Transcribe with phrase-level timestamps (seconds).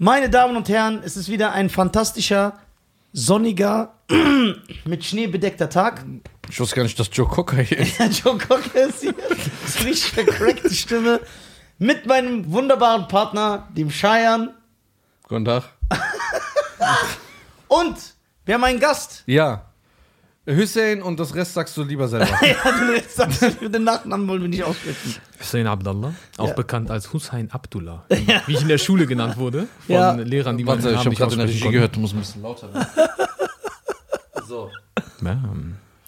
[0.00, 2.56] Meine Damen und Herren, es ist wieder ein fantastischer,
[3.12, 3.94] sonniger,
[4.84, 6.04] mit Schnee bedeckter Tag.
[6.48, 7.98] Ich wusste gar nicht, dass Joe Cocker hier ist.
[8.24, 9.12] Joe Cocker ist hier.
[9.12, 11.20] Das ist richtig vercrackte Stimme.
[11.78, 14.54] Mit meinem wunderbaren Partner, dem Cheyenne.
[15.24, 15.64] Guten Tag.
[17.66, 17.96] Und
[18.44, 19.24] wir haben einen Gast.
[19.26, 19.67] Ja.
[20.56, 22.26] Hussein und das Rest sagst du lieber selber.
[22.42, 25.14] Ja, den Rest sagst du, den Nachnamen wollen wir nicht aussprechen.
[25.38, 26.54] Hussein Abdallah, auch Ja.
[26.54, 28.04] bekannt als Hussein Abdullah,
[28.46, 30.12] wie ich in der Schule genannt wurde, von Ja.
[30.12, 32.42] Lehrern, die man Warte, ich habe gerade in der Regie gehört, du musst ein bisschen
[32.42, 32.86] lauter werden.
[34.48, 34.70] so.
[35.22, 35.36] Ja.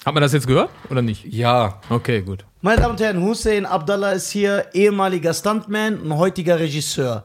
[0.07, 1.25] Hat man das jetzt gehört oder nicht?
[1.27, 1.81] Ja.
[1.91, 2.45] Okay, gut.
[2.63, 7.25] Meine Damen und Herren, Hussein Abdallah ist hier ehemaliger Stuntman und heutiger Regisseur.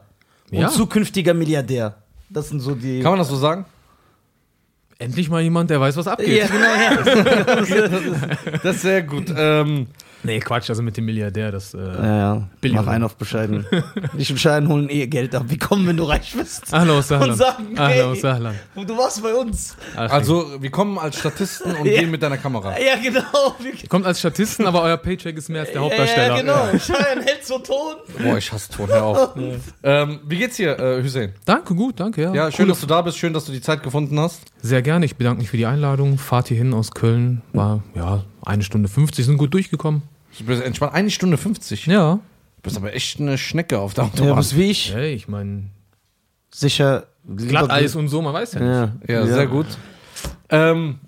[0.50, 0.68] Und Ja.
[0.68, 1.94] zukünftiger Milliardär.
[2.28, 3.00] Das sind so die.
[3.00, 3.64] Kann man das so sagen?
[4.98, 6.38] Endlich mal jemand, der weiß, was abgeht.
[6.38, 8.26] ja, genau, ja.
[8.62, 9.26] Das ist sehr gut.
[9.36, 9.86] Ähm,
[10.22, 11.72] Nee, Quatsch, also mit dem Milliardär, das.
[11.72, 12.48] Äh, Ja, ja.
[12.60, 12.84] Billion.
[12.84, 13.64] Mach einen auf bescheiden.
[14.18, 15.44] Ich und Schein holen eh Geld ab.
[15.46, 16.64] Wie kommen, wenn du reich bist?
[16.72, 17.30] Hallo, Sahlan.
[17.30, 18.54] Und sagen, Hallo, hey, Sahlan.
[18.74, 19.76] du warst bei uns.
[19.94, 22.00] Also, wir kommen als Statisten und Ja.
[22.00, 22.72] gehen mit deiner Kamera.
[22.76, 23.54] Ja, genau.
[23.60, 26.34] Wir- Kommt als Statisten, aber euer Paycheck ist mehr als der Hauptdarsteller.
[26.34, 26.78] Ja, genau.
[26.78, 27.96] Schein hält so Ton.
[28.18, 29.30] Boah, ich hasse Ton, hör auf.
[29.84, 31.34] ähm, wie geht's dir, äh, Hussein?
[31.44, 32.34] Danke, gut, danke, ja.
[32.34, 33.18] Ja, schön, Coole- dass du da bist.
[33.18, 34.40] Schön, dass du die Zeit gefunden hast.
[34.62, 36.16] Sehr gerne, ich bedanke mich für die Einladung.
[36.16, 37.42] Fahrt hier hin aus Köln.
[37.52, 40.00] War, ja, eine Stunde 50, sind gut durchgekommen.
[40.38, 40.94] Du bist entspannt.
[40.94, 41.86] Eine Stunde 50.
[41.86, 42.14] Ja.
[42.14, 42.20] Du
[42.62, 44.36] bist aber echt eine Schnecke auf der Ja, Autobahn.
[44.38, 44.94] bist wie ich.
[44.94, 45.64] Hey, ich meine,
[46.50, 47.06] Sicher.
[47.28, 49.08] Glatteis und so, man weiß ja nicht.
[49.08, 49.66] Ja, Ja, sehr gut.
[50.48, 51.00] Ähm,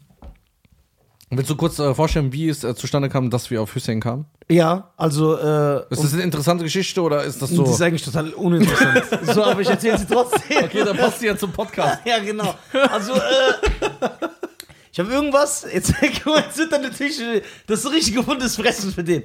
[1.30, 4.26] willst du kurz äh, vorstellen, wie es äh, zustande kam, dass wir auf Hussein kamen?
[4.50, 5.36] Ja, also.
[5.36, 7.62] Äh, Ist das eine interessante Geschichte oder ist das so?
[7.62, 9.04] Das ist eigentlich total uninteressant.
[9.34, 10.64] so, aber ich erzähle sie trotzdem.
[10.64, 12.00] okay, dann passt die ja zum Podcast.
[12.06, 12.54] Ja, genau.
[12.90, 14.08] Also, äh,
[14.90, 19.04] ich habe irgendwas, jetzt, jetzt wird dann natürlich äh, das so richtig gefundenes Fressen für
[19.04, 19.22] den.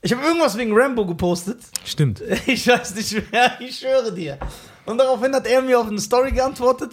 [0.00, 1.58] Ich habe irgendwas wegen Rambo gepostet.
[1.84, 2.22] Stimmt.
[2.46, 4.38] Ich weiß nicht mehr, ich schwöre dir.
[4.86, 6.92] Und daraufhin hat er mir auf eine Story geantwortet,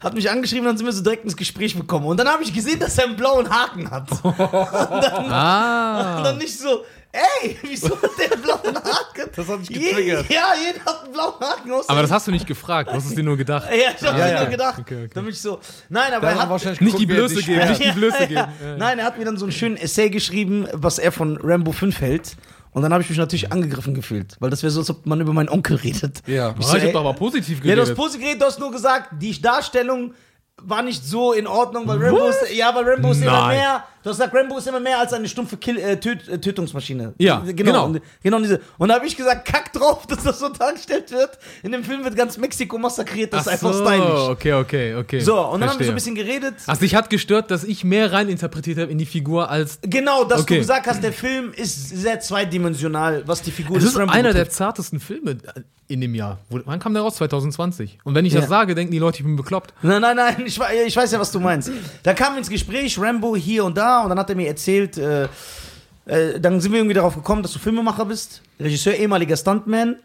[0.00, 2.06] hat mich angeschrieben, dann sind wir so direkt ins Gespräch gekommen.
[2.06, 4.10] Und dann habe ich gesehen, dass er einen blauen Haken hat.
[4.24, 6.22] Und dann, und Ah.
[6.24, 9.30] dann nicht so, ey, wieso hat der einen blauen Haken?
[9.36, 10.28] Das hat dich Je- getriggert.
[10.28, 11.88] Ja, jeder hat einen blauen Haken aus.
[11.88, 13.68] Aber das hast du nicht gefragt, du hast es dir nur gedacht.
[13.70, 14.40] ja, ich habe Ja, ja.
[14.40, 14.78] nur gedacht.
[14.80, 15.10] Okay, okay.
[15.14, 18.18] Damit ich so, nein, aber er hat wahrscheinlich Nicht die Blöße geben, nicht die Blöße
[18.20, 18.52] ja, geben.
[18.62, 18.76] ja.
[18.76, 22.00] Nein, er hat mir dann so einen schönen Essay geschrieben, was er von Rambo 5
[22.00, 22.32] hält.
[22.72, 25.20] Und dann habe ich mich natürlich angegriffen gefühlt, weil das wäre so, als ob man
[25.20, 26.22] über meinen Onkel redet.
[26.26, 26.54] Ja.
[26.58, 27.96] Ich, so, ich ey- hab doch aber positiv Ja, du hast geredet.
[27.96, 30.14] positiv geredet, du hast nur gesagt, die Darstellung
[30.62, 34.10] war nicht so in Ordnung, weil Rambo ist, ja, weil Rambo ist immer mehr, du
[34.10, 37.14] hast gesagt, Rambo ist immer mehr als eine stumpfe Kill, äh, Töt, äh, Tötungsmaschine.
[37.18, 37.54] Ja, genau.
[37.54, 37.84] genau.
[37.86, 38.60] Und, genau diese.
[38.78, 41.38] Und da habe ich gesagt, kack drauf, dass das so dargestellt wird.
[41.62, 44.28] In dem Film wird ganz Mexiko massakriert, das Ach ist einfach so, stylisch.
[44.30, 45.20] okay, okay, okay.
[45.20, 46.54] So, und dann haben wir so ein bisschen geredet.
[46.66, 49.78] Ach, dich hat gestört, dass ich mehr reininterpretiert habe in die Figur als.
[49.82, 50.54] Genau, dass Okay.
[50.54, 54.12] du gesagt hast, der Film ist sehr zweidimensional, was die Figur Das des ist Rambo
[54.12, 54.52] einer der betrifft.
[54.56, 55.36] zartesten Filme
[55.88, 56.38] in dem Jahr.
[56.50, 57.16] Wann kam der raus?
[57.16, 57.98] 2020.
[58.04, 58.40] Und wenn ich Ja.
[58.40, 59.72] das sage, denken die Leute, ich bin bekloppt.
[59.82, 61.70] Nein, nein, nein, ich, ich weiß ja, was du meinst.
[62.02, 65.24] Da kam ins Gespräch Rambo hier und da und dann hat er mir erzählt, äh,
[66.06, 69.96] äh, dann sind wir irgendwie darauf gekommen, dass du Filmemacher bist, Regisseur, ehemaliger Stuntman.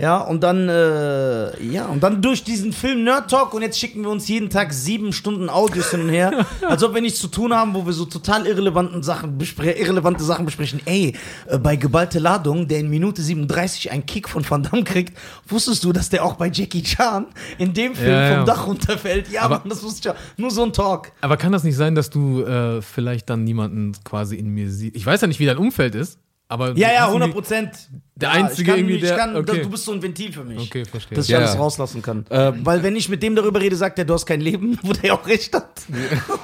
[0.00, 4.02] Ja, und dann, äh, ja, und dann durch diesen Film Nerd Talk und jetzt schicken
[4.02, 7.26] wir uns jeden Tag sieben Stunden Audios hin und her, als ob wir nichts zu
[7.26, 10.80] tun haben, wo wir so total irrelevanten Sachen irrelevante Sachen besprechen.
[10.84, 11.16] Ey,
[11.48, 15.82] äh, bei geballte Ladung, der in Minute 37 einen Kick von Van Damme kriegt, wusstest
[15.82, 17.26] du, dass der auch bei Jackie Chan
[17.58, 18.36] in dem Film Ja, ja.
[18.36, 19.28] vom Dach runterfällt?
[19.32, 20.14] Ja, Aber- Mann, das wusste ich ja.
[20.36, 21.10] Nur so ein Talk.
[21.22, 24.94] Aber kann das nicht sein, dass du äh, vielleicht dann niemanden quasi in mir siehst?
[24.94, 26.76] Ich weiß ja nicht, wie dein Umfeld ist, aber.
[26.76, 27.70] Ja, ja, hast du 100 nie- Prozent.
[28.16, 29.62] Der ja, Einzige ich kann, irgendwie, ich der- kann, okay.
[29.62, 30.58] Du bist so ein Ventil für mich.
[30.58, 31.14] Okay, verstehe.
[31.16, 31.38] Dass ich Ja.
[31.38, 32.26] alles rauslassen kann.
[32.30, 34.92] Ähm, Weil wenn ich mit dem darüber rede, sagt er, du hast kein Leben, wo
[34.92, 35.82] der ja auch recht hat.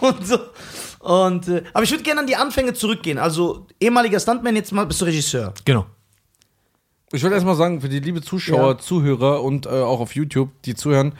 [0.01, 0.39] Und so.
[1.01, 3.19] Und, äh, aber ich würde gerne an die Anfänge zurückgehen.
[3.19, 5.53] Also ehemaliger Stuntman, jetzt mal bist du Regisseur.
[5.65, 5.87] Genau.
[7.13, 8.79] Ich wollte erstmal sagen, für die liebe Zuschauer, Ja.
[8.79, 11.13] Zuhörer und äh, auch auf YouTube, die zuhören,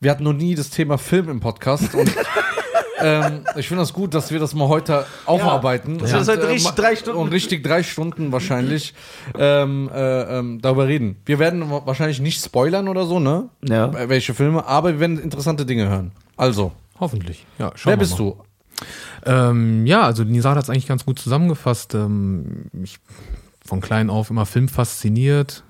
[0.00, 2.08] wir hatten noch nie das Thema Film im Podcast und
[3.00, 5.98] ähm, ich finde das gut, dass wir das mal heute aufarbeiten.
[5.98, 8.94] Das Und, heute richtig ma- drei Stunden- Und richtig drei Stunden wahrscheinlich
[9.38, 11.16] ähm, äh, ähm, darüber reden.
[11.24, 13.48] Wir werden wa- wahrscheinlich nicht spoilern oder so, ne?
[13.68, 13.86] Ja.
[13.92, 16.12] Äh, Welche Filme, aber wir werden interessante Dinge hören.
[16.36, 17.46] Also, Hoffentlich.
[17.58, 18.16] Ja, schauen wer wir bist mal.
[18.18, 18.36] du?
[19.26, 21.94] Ähm, ja, also Nisa hat es eigentlich ganz gut zusammengefasst.
[21.94, 22.98] Ähm, ich
[23.64, 25.62] von klein auf immer Film fasziniert,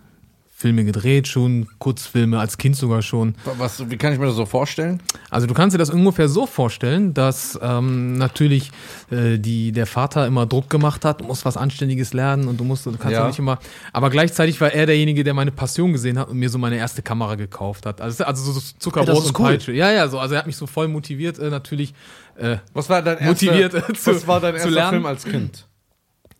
[0.61, 3.37] Filme gedreht schon, Kurzfilme als Kind sogar schon.
[3.59, 5.01] Was, wie kann ich mir das so vorstellen?
[5.31, 8.73] Also du kannst dir das ungefähr so vorstellen, dass ähm, natürlich
[9.13, 12.65] äh, die, der Vater immer Druck gemacht hat, du musst was Anständiges lernen und du
[12.65, 13.29] musst, du kannst Ja.
[13.29, 13.61] nicht immer.
[13.93, 17.03] Aber gleichzeitig war er derjenige, der meine Passion gesehen hat und mir so meine erste
[17.03, 18.01] Kamera gekauft hat.
[18.01, 19.47] Also, also so Zuckerbrot Ja, das ist und cool.
[19.53, 19.71] Peitsche.
[19.73, 20.19] Ja, ja, so.
[20.19, 21.95] Also er hat mich so voll motiviert, äh, natürlich.
[22.35, 24.91] Äh, Was war dein erster, Motiviert, äh, zu- was war dein zu erster lernen.
[24.91, 25.68] Film als Kind?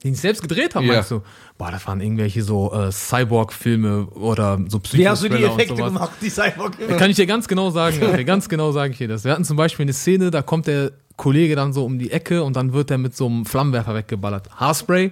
[0.03, 0.95] Die nicht selbst gedreht haben, Ja.
[0.95, 1.23] meinst du?
[1.57, 5.75] Boah, das waren irgendwelche so äh, Cyborg-Filme oder so psycho Wie hast du die Effekte
[5.75, 6.77] gemacht, die Cyborg?
[6.99, 9.25] Kann ich dir ganz genau sagen, okay, ganz genau sage ich dir das.
[9.25, 12.45] Wir hatten zum Beispiel eine Szene, da kommt der Kollege dann so um die Ecke
[12.45, 14.49] und dann wird er mit so einem Flammenwerfer weggeballert.
[14.55, 15.11] Haarspray.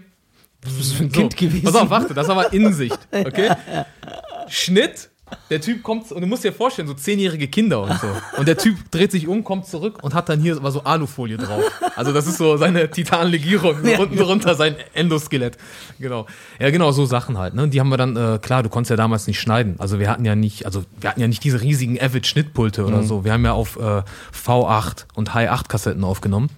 [0.60, 1.64] Das ist für ein Kind gewesen.
[1.64, 3.50] Pass auf, warte, das war mal Innensicht, okay?
[4.48, 5.10] Schnitt,
[5.50, 8.06] der Typ kommt, und du musst dir vorstellen, so zehnjährige Kinder und so.
[8.36, 11.36] Und der Typ dreht sich um, kommt zurück und hat dann hier war so Alufolie
[11.36, 11.64] drauf.
[11.96, 15.56] Also das ist so seine Titanlegierung, so Ja, unten drunter sein Endoskelett.
[15.98, 16.26] Genau.
[16.60, 17.54] Ja, genau, so Sachen halt.
[17.54, 17.68] Ne?
[17.68, 19.76] Die haben wir dann, äh, klar, du konntest ja damals nicht schneiden.
[19.78, 23.24] Also wir hatten ja nicht, also wir hatten ja nicht diese riesigen Avid-Schnittpulte oder so.
[23.24, 24.02] Wir haben ja auf äh,
[24.32, 26.50] V8 und Hi8-Kassetten aufgenommen.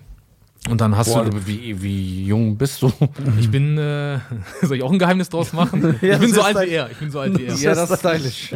[0.69, 1.47] Und dann hast Boah, du.
[1.47, 2.93] wie, wie jung bist du?
[3.41, 4.19] Ich bin, äh,
[4.63, 5.99] soll ich auch ein Geheimnis draus machen?
[6.03, 6.91] Ja, ich bin so alt wie er.
[6.91, 7.55] Ich bin so alt wie er.
[7.55, 8.53] ja, das ist stylisch.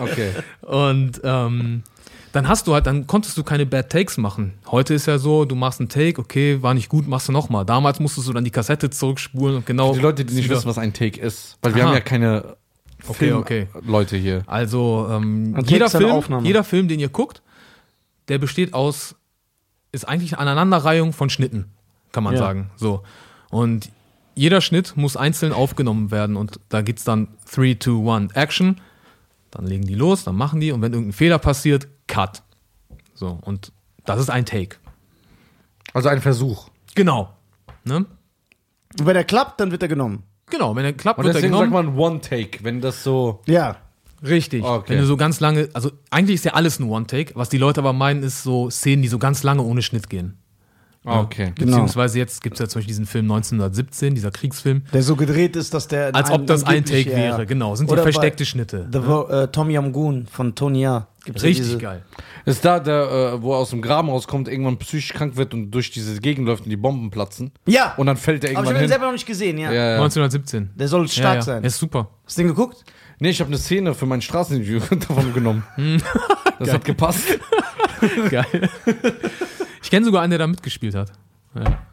[0.00, 0.30] Okay.
[0.62, 1.82] Und ähm,
[2.32, 4.54] dann hast du halt, dann konntest du keine Bad Takes machen.
[4.70, 7.64] Heute ist ja so, du machst einen Take, okay, war nicht gut, machst du nochmal.
[7.64, 9.92] Damals musstest du dann die Kassette zurückspulen und genau.
[9.94, 11.58] Die Leute, die nicht wissen, was ein Take ist.
[11.62, 11.88] Weil wir Aha.
[11.90, 12.56] haben ja keine
[13.08, 13.66] Okay, okay.
[13.72, 14.42] Film-Leute hier.
[14.46, 16.46] Also ähm, jeder Film, Aufnahme.
[16.46, 17.42] jeder Film, den ihr guckt,
[18.28, 19.16] der besteht aus,
[19.92, 21.66] ist eigentlich eine Aneinanderreihung von Schnitten,
[22.12, 22.40] kann man Ja.
[22.40, 22.70] sagen.
[22.76, 23.02] So.
[23.50, 23.90] Und
[24.34, 28.80] jeder Schnitt muss einzeln aufgenommen werden und da geht's dann 3, 2, 1, Action.
[29.50, 32.42] Dann legen die los, dann machen die und wenn irgendein Fehler passiert, Cut.
[33.14, 33.72] So, und
[34.06, 34.76] das ist ein Take.
[35.92, 36.68] Also ein Versuch.
[36.94, 37.34] Genau.
[37.84, 37.96] Ne?
[38.98, 40.22] Und wenn er klappt, dann wird er genommen.
[40.50, 41.72] Genau, wenn er klappt, Und wird er deswegen genommen.
[41.72, 43.40] sagt man One-Take, wenn das so.
[43.46, 43.76] Ja.
[44.22, 44.62] Richtig.
[44.64, 44.92] Okay.
[44.94, 47.32] Wenn du so ganz lange, also eigentlich ist ja alles ein One-Take.
[47.34, 50.38] Was die Leute aber meinen, ist so Szenen, die so ganz lange ohne Schnitt gehen.
[51.04, 51.50] Ah, okay.
[51.56, 51.72] Genau.
[51.72, 54.82] Beziehungsweise jetzt gibt es ja zum Beispiel diesen Film 1917, dieser Kriegsfilm.
[54.92, 56.14] Der so gedreht ist, dass der.
[56.14, 57.24] Als ob das ein Take ja, ja.
[57.24, 57.74] wäre, genau.
[57.74, 58.88] Sind die Oder versteckte Schnitte.
[58.92, 61.08] The Vo- äh, Tom Yam Goon von Tony Ja.
[61.24, 62.02] Gibt's ja Richtig diese- geil.
[62.44, 65.70] Ist da, der, äh, wo er aus dem Graben rauskommt, irgendwann psychisch krank wird und
[65.72, 67.50] durch diese Gegend läuft und die Bomben platzen.
[67.66, 67.94] Ja.
[67.96, 68.88] Und dann fällt er aber ich irgendwann habe ihn hin.
[68.88, 69.72] selber noch nicht gesehen, ja.
[69.72, 69.94] Ja, ja.
[69.96, 70.70] 1917.
[70.76, 71.42] Der soll stark ja, ja.
[71.42, 71.62] sein.
[71.64, 72.08] Er ist super.
[72.24, 72.84] Hast du den geguckt?
[73.22, 75.62] Nee, ich habe eine Szene für mein Straßeninterview davon genommen.
[76.58, 77.38] das hat gepasst.
[78.30, 78.68] Geil.
[79.80, 81.12] ich kenne sogar einen, der da mitgespielt hat.
[81.54, 81.86] Ja.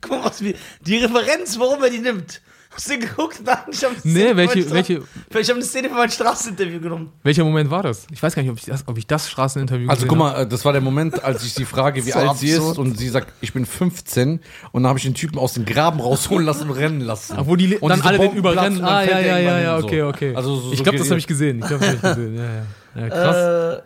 [0.00, 0.32] Guck mal,
[0.80, 2.42] die Referenz, warum er die nimmt.
[2.72, 3.40] Hast du den geguckt?
[3.44, 5.02] Nein, ich habe Nee, welche, welche,
[5.38, 7.10] Ich habe eine Szene für mein Straßeninterview genommen.
[7.24, 8.06] welcher Moment war das?
[8.12, 10.42] Ich weiß gar nicht, ob ich das, ob ich das Straßeninterview Also gesehen guck mal,
[10.42, 12.78] äh, das war der Moment, als ich sie frage, wie So alt sie ist absurd.
[12.78, 14.40] und sie sagt, ich bin 15
[14.70, 17.34] und dann habe ich den Typen aus dem Graben rausholen lassen und rennen lassen.
[17.36, 18.78] Ach, wo die Und dann alle den Bomben überrennen.
[18.78, 20.34] platzen, dann Ah, ja, ja, ja, ja, okay, okay.
[20.36, 21.58] Also so- ich glaube, das habe ich gesehen.
[21.58, 22.36] Ich glaube, das habe ich gesehen.
[22.36, 22.62] Ja, ja.
[22.94, 23.36] Ja krass.
[23.36, 23.82] Äh,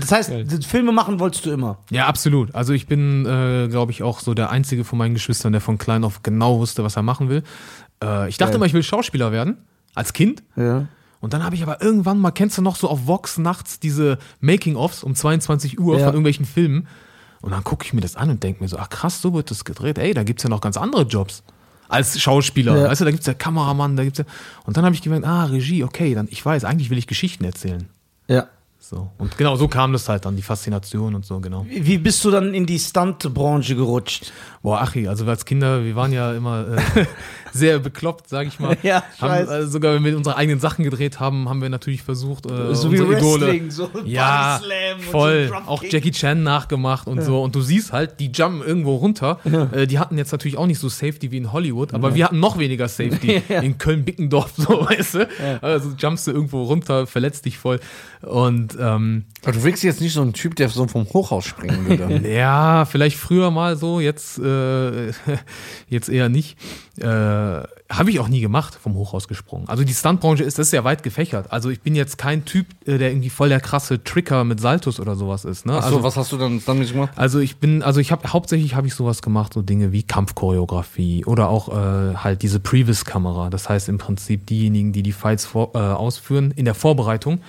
[0.00, 0.32] das heißt,
[0.66, 1.78] Filme machen wolltest du immer.
[1.90, 2.54] Ja, absolut.
[2.54, 5.78] Also ich bin, äh, glaube ich, auch so der einzige von meinen Geschwistern, der von
[5.78, 7.42] klein auf genau wusste, was er machen will.
[8.02, 8.56] Äh, ich dachte Geil.
[8.56, 9.58] immer, ich will Schauspieler werden.
[9.94, 10.42] Als Kind.
[10.56, 10.86] Ja.
[11.20, 14.18] Und dann habe ich aber irgendwann mal, kennst du noch so auf Vox nachts diese
[14.40, 16.04] Making-ofs um 22 Uhr Ja.
[16.06, 16.88] von irgendwelchen Filmen?
[17.42, 19.50] Und dann gucke ich mir das an und denke mir so, ach krass, so wird
[19.50, 19.98] das gedreht.
[19.98, 21.42] Ey, da gibt's ja noch ganz andere Jobs.
[21.92, 22.88] Als Schauspieler, Ja.
[22.88, 24.24] weißt du, da gibt's ja Kameramann, da gibt's ja.
[24.64, 27.44] Und dann habe ich gemerkt, ah, Regie, okay, dann ich weiß, eigentlich will ich Geschichten
[27.44, 27.86] erzählen.
[28.28, 28.46] Ja.
[28.84, 29.08] So.
[29.18, 31.64] Und genau so kam das halt dann, die Faszination und so, genau.
[31.68, 34.32] Wie wie bist du dann in die Stuntbranche gerutscht?
[34.60, 37.06] Boah, Achi, also wir als Kinder, wir waren ja immer äh,
[37.52, 38.76] sehr bekloppt, sag ich mal.
[38.82, 42.50] Ja, haben, äh, sogar wenn wir unsere eigenen Sachen gedreht haben, haben wir natürlich versucht,
[42.50, 43.46] äh, So wie unsere Idole.
[43.46, 44.60] Wrestling, so ja,
[45.10, 45.48] voll.
[45.48, 45.84] so auch.
[45.84, 47.40] Jackie Chan nachgemacht und so.
[47.40, 49.38] Und du siehst halt, die jumpen irgendwo runter.
[49.72, 52.40] Äh, die hatten jetzt natürlich auch nicht so Safety wie in Hollywood, aber wir hatten
[52.40, 53.42] noch weniger Safety.
[53.52, 53.60] Ja.
[53.60, 55.28] In Köln-Bickendorf, so, weißt du.
[55.62, 57.80] Also jumpst du irgendwo runter, verletzt dich voll.
[58.22, 61.86] Und ähm, Aber du wirkst jetzt nicht so ein Typ, der so vom Hochhaus springen
[61.88, 62.28] würde.
[62.32, 65.08] ja, vielleicht früher mal so, jetzt, äh,
[65.88, 66.56] jetzt eher nicht.
[66.98, 69.68] Äh, Habe ich auch nie gemacht, vom Hochhaus gesprungen.
[69.68, 71.50] Also die Stuntbranche ist, das ist ja weit gefächert.
[71.50, 75.00] Also ich bin jetzt kein Typ, äh, der irgendwie voll der krasse Tricker mit Saltus
[75.00, 75.64] oder sowas ist.
[75.64, 75.74] Ne?
[75.74, 77.12] Achso, also, was hast du dann nicht gemacht?
[77.16, 81.24] also ich bin, also ich habe hauptsächlich habe ich sowas gemacht, so Dinge wie Kampfchoreografie
[81.24, 83.50] oder auch äh, halt diese Previs-Kamera.
[83.50, 87.40] Das heißt im Prinzip diejenigen, die die Fights vor, äh, ausführen in der Vorbereitung.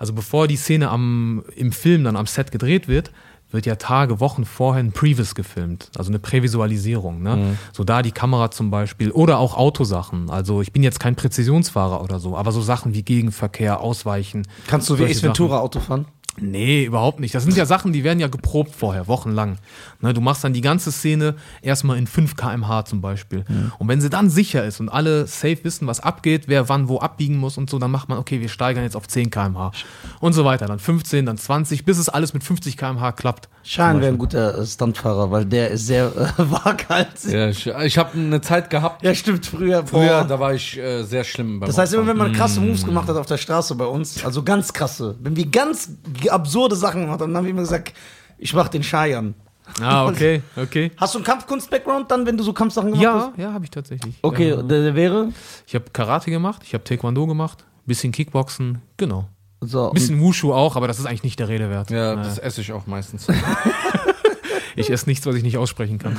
[0.00, 3.12] Also bevor die Szene am im Film dann am Set gedreht wird,
[3.50, 7.22] wird ja Tage, Wochen vorher ein Previs gefilmt, also eine Prävisualisierung.
[7.22, 7.58] Ne?
[7.74, 10.30] So da die Kamera zum Beispiel oder auch Autosachen.
[10.30, 14.46] Also ich bin jetzt kein Präzisionsfahrer oder so, aber so Sachen wie Gegenverkehr, Ausweichen.
[14.68, 16.06] Kannst du wie Ace Ventura Auto fahren?
[16.38, 17.34] Nee, überhaupt nicht.
[17.34, 19.58] Das sind ja Sachen, die werden ja geprobt vorher, wochenlang.
[20.00, 23.44] Ne, du machst dann die ganze Szene erstmal in 5 kmh zum Beispiel.
[23.78, 26.98] Und wenn sie dann sicher ist und alle safe wissen, was abgeht, wer wann wo
[27.00, 29.72] abbiegen muss und so, dann macht man, okay, wir steigern jetzt auf 10 kmh
[30.20, 30.66] und so weiter.
[30.66, 33.48] Dann 15, dann 20, bis es alles mit 50 kmh klappt.
[33.62, 37.32] Schein wäre ein guter äh, Stuntfahrer, weil der ist sehr äh, waghalsig.
[37.32, 39.84] Ja, ich ich habe eine Zeit gehabt, Ja, stimmt, früher.
[39.86, 40.26] früher, boah.
[40.26, 42.66] da war ich äh, sehr schlimm beim Das heißt, immer wenn man krasse Mm.
[42.68, 45.90] Moves gemacht hat auf der Straße bei uns, also ganz krasse, wenn wir ganz
[46.28, 47.92] absurde Sachen gemacht haben, dann haben wir immer gesagt,
[48.38, 49.34] ich mach den Scheiern.
[49.80, 50.90] Ah, okay, okay.
[50.96, 53.38] Hast du einen Kampfkunst-Background dann, wenn du so Kampfsachen gemacht hast?
[53.38, 54.16] Ja, ja, habe ich tatsächlich.
[54.22, 54.56] Okay, Ja.
[54.62, 55.28] der, der wäre?
[55.66, 59.28] Ich habe Karate gemacht, ich habe Taekwondo gemacht, bisschen Kickboxen, genau.
[59.60, 59.90] So.
[59.90, 61.90] Bisschen Wushu auch, aber das ist eigentlich nicht der Rede wert.
[61.90, 63.26] Ja, Äh, das esse ich auch meistens.
[64.76, 66.16] ich esse nichts, was ich nicht aussprechen kann.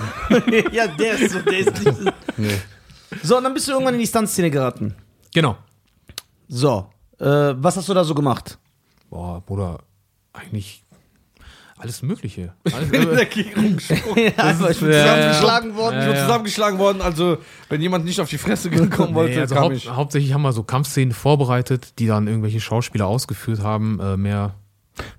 [0.72, 2.10] ja, der ist so, der ist nicht so.
[2.38, 2.58] nee.
[3.24, 4.94] So, und dann bist du irgendwann in die Stuntszene geraten.
[5.34, 5.58] Genau.
[6.48, 6.88] So,
[7.20, 7.26] äh,
[7.58, 8.58] was hast du da so gemacht?
[9.10, 9.80] Boah, Bruder,
[10.34, 10.84] eigentlich
[11.82, 12.54] alles Mögliche.
[12.72, 16.00] Alles, äh, ja, einfach, ich bin ja, zusammengeschlagen worden.
[16.00, 17.38] Ich bin zusammengeschlagen worden, also
[17.70, 19.90] wenn jemand nicht auf die Fresse kommen wollte, nee, also kam haupt, ich.
[19.90, 24.00] hauptsächlich haben wir so Kampfszenen vorbereitet, die dann irgendwelche Schauspieler ausgeführt haben.
[24.00, 24.54] Äh, mehr.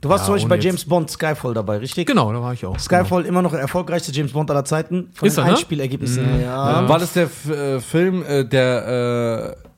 [0.00, 2.06] Du warst Ja, zum Beispiel bei James Bond Skyfall dabei, richtig?
[2.06, 2.78] Genau, da war ich auch.
[2.78, 5.10] Skyfall immer noch der erfolgreichste James Bond aller Zeiten.
[5.14, 5.56] Von Ist den er, ne?
[5.56, 6.40] Einspielergebnissen.
[6.42, 6.84] Ja.
[6.84, 9.68] Äh, War das der F äh, Film, äh, der äh,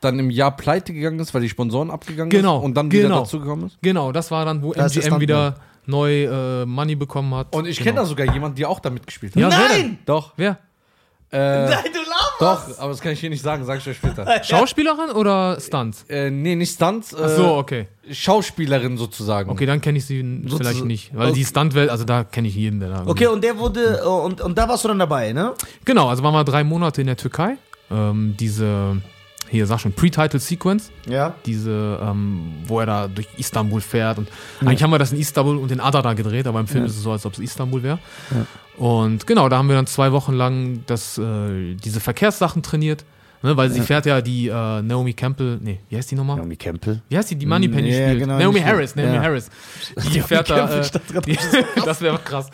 [0.00, 3.04] dann im Jahr pleite gegangen ist, weil die Sponsoren abgegangen Genau, ist und dann wieder
[3.08, 3.20] genau.
[3.20, 3.78] dazugekommen ist?
[3.82, 7.54] Genau, das war dann, wo Da ist der MGM wieder neu äh, Money bekommen hat.
[7.54, 7.88] Und ich genau.
[7.90, 9.40] kenne da sogar jemanden, der auch da mitgespielt hat.
[9.40, 9.48] Ja?
[9.48, 9.98] Nein!
[10.04, 10.32] Doch.
[10.36, 10.58] Wer?
[11.32, 11.38] Äh,
[11.70, 11.98] Nein, du
[12.40, 12.76] laberst!
[12.76, 14.26] doch, aber das kann ich hier nicht sagen, sag ich euch später.
[14.44, 16.04] Schauspielerin oder Stunts?
[16.08, 17.88] äh, nee, nicht Stunts, äh, Ach so, okay.
[18.10, 19.50] Schauspielerin sozusagen.
[19.50, 21.16] Okay, dann kenne ich sie Sozusagen- vielleicht nicht.
[21.16, 21.38] Weil Okay.
[21.38, 23.02] die Stuntwelt, also da kenne ich jeden, der da.
[23.06, 25.54] Okay, und der wurde, äh, und, und da warst du dann dabei, ne?
[25.84, 27.56] Genau, also waren wir drei Monate in der Türkei.
[27.90, 29.00] Ähm, diese,
[29.50, 31.34] hier sag schon, Pre-Title Sequence, Ja.
[31.46, 34.18] diese, ähm, wo er da durch Istanbul fährt.
[34.18, 34.28] Und
[34.60, 37.02] eigentlich haben wir das in Istanbul und in Adana gedreht, aber im Film ist es
[37.02, 37.98] so, als ob es Istanbul wäre.
[38.76, 43.04] Und genau, da haben wir dann zwei Wochen lang das, äh, diese Verkehrssachen trainiert.
[43.42, 46.38] Ne, weil sie fährt ja die äh, Naomi Campbell, nee, wie heißt die nochmal?
[46.38, 47.02] Naomi Campbell.
[47.10, 48.20] Wie heißt die, die Moneypenny Ja, spielt?
[48.20, 49.22] genau, Naomi Harris, Naomi ja.
[49.22, 49.50] Harris.
[50.14, 50.82] Die fährt da, äh,
[51.26, 51.38] die,
[51.84, 52.48] das wäre krass.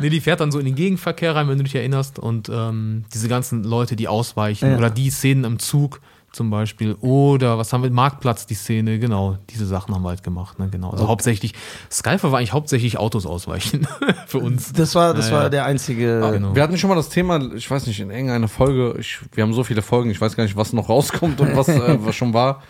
[0.00, 2.18] Nee, die fährt dann so in den Gegenverkehr rein, wenn du dich erinnerst.
[2.18, 4.70] Und ähm, diese ganzen Leute, die ausweichen.
[4.70, 4.78] Ja.
[4.78, 6.00] Oder die Szenen im Zug
[6.32, 6.94] zum Beispiel.
[7.00, 7.90] Oder was haben wir?
[7.90, 9.38] Marktplatz, die Szene, genau.
[9.50, 10.58] Diese Sachen haben wir halt gemacht.
[10.58, 10.68] Ne?
[10.70, 10.90] Genau.
[10.90, 11.54] Also hauptsächlich,
[11.90, 13.86] Skyfer war eigentlich hauptsächlich Autos ausweichen
[14.26, 14.72] für uns.
[14.72, 15.48] Das war, das Ja, war ja.
[15.48, 16.20] der einzige.
[16.32, 16.54] genau.
[16.54, 19.52] Wir hatten schon mal das Thema, ich weiß nicht, in irgendeiner Folge, ich, wir haben
[19.54, 22.32] so viele Folgen, ich weiß gar nicht, was noch rauskommt und was, äh, was schon
[22.34, 22.62] war.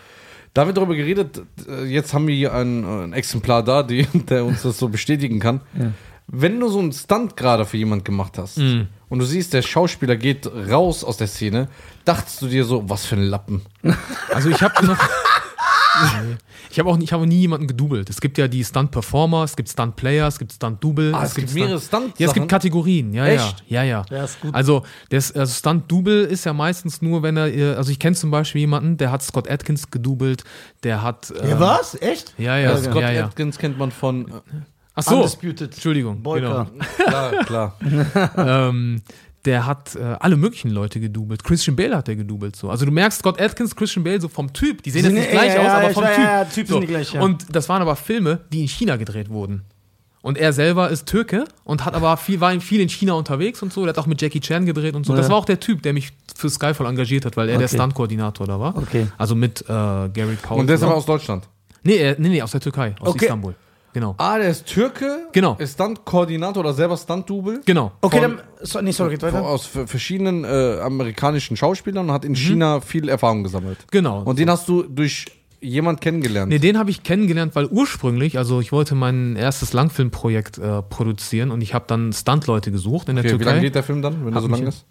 [0.53, 4.05] Da haben wir darüber geredet, äh, jetzt haben wir hier ein, ein Exemplar da, die,
[4.29, 5.61] der uns das so bestätigen kann.
[6.27, 8.87] Wenn du so einen Stunt gerade für jemand gemacht hast Mhm.
[9.13, 11.67] Und du siehst, der Schauspieler geht raus aus der Szene,
[12.03, 13.61] dachtest du dir so, was für ein Lappen.
[14.33, 14.97] Also ich habe noch.
[16.71, 18.09] Ich habe auch nie- ich habe nie jemanden gedoubelt.
[18.09, 21.13] Es gibt ja die Stunt-Performer, es gibt Stunt-Player, es gibt Stunt-Double.
[21.13, 22.49] Ah, es gibt mehrere Stunt- Ja, es gibt?
[22.49, 23.13] Kategorien.
[23.13, 23.63] Ja, Echt?
[23.67, 24.17] ja, ja, ja.
[24.17, 24.55] Ja, ist gut.
[24.55, 28.31] Also, das also Stunt-Double ist ja meistens nur, wenn er, äh, also ich kenne zum
[28.31, 30.43] Beispiel jemanden, der hat Scott Atkins gedoubelt,
[30.81, 31.31] der hat.
[31.37, 31.93] Ja, ähm, was?
[32.01, 32.33] Echt?
[32.39, 33.25] Ja, ja, Ja, Scott ja, ja.
[33.25, 34.31] Atkins kennt man von, äh,
[34.95, 35.73] Ach so, Undisputed.
[35.73, 36.21] Entschuldigung.
[36.21, 36.67] Boyka.
[36.97, 37.75] klar, klar.
[37.79, 38.69] Genau.
[38.69, 39.01] ähm,
[39.45, 41.43] der hat äh, alle möglichen Leute gedoubelt.
[41.43, 42.69] Christian Bale hat er gedoubelt so.
[42.69, 44.83] Also du merkst Scott Atkins, Christian Bale so vom Typ.
[44.83, 46.17] Die sehen jetzt nicht gleich ja, aus, ja, aber vom Typ.
[46.17, 46.73] ja, so.
[46.73, 47.21] sind die gleich, ja.
[47.21, 49.63] Und das waren aber Filme, die in China gedreht wurden.
[50.21, 53.73] Und er selber ist Türke und hat aber viel, war viel in China unterwegs und
[53.73, 53.81] so.
[53.81, 55.13] Der hat auch mit Jackie Chan gedreht und so.
[55.13, 57.75] Das war auch der Typ, der mich für Skyfall engagiert hat, weil er der Okay.
[57.75, 58.77] Stunt-Koordinator da war.
[58.77, 59.07] Okay.
[59.17, 60.61] Also mit äh, Gary Cole.
[60.61, 61.49] Und der ist aber aus Deutschland.
[61.83, 63.25] nee, er, nee, nee, aus der Türkei, aus Okay.
[63.25, 63.53] Istanbul.
[63.93, 64.15] Genau.
[64.17, 65.55] Ah, der ist Türke, Genau.
[65.59, 67.61] ist Stunt-Koordinator oder selber Stunt-Double.
[67.65, 67.91] Genau.
[68.01, 68.41] Okay, Von- dann.
[68.61, 69.45] So, nee, sorry, geht Von- weiter.
[69.45, 73.77] Aus verschiedenen äh, amerikanischen Schauspielern und hat in China viel Erfahrung gesammelt.
[73.91, 74.23] Genau.
[74.23, 75.25] Und den hast du durch
[75.61, 76.49] jemand kennengelernt.
[76.51, 81.51] Nee, den habe ich kennengelernt, weil ursprünglich, also ich wollte mein erstes Langfilmprojekt äh, produzieren
[81.51, 83.59] und ich habe dann Stuntleute gesucht in der okay, wie lange Türkei.
[83.67, 84.85] geht der Film dann, wenn er so lang ist?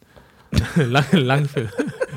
[0.76, 1.68] Lang, Langfilm.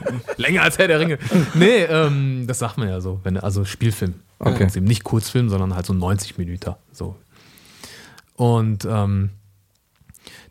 [0.38, 1.18] Länger als Herr der Ringe.
[1.54, 3.20] Nee, ähm, das sagt man ja so.
[3.24, 4.16] Wenn, also Spielfilm.
[4.40, 4.68] Okay.
[4.82, 6.76] Nicht Kurzfilm, sondern halt so 90 Minuten.
[6.92, 7.16] So.
[8.36, 9.30] Und ähm,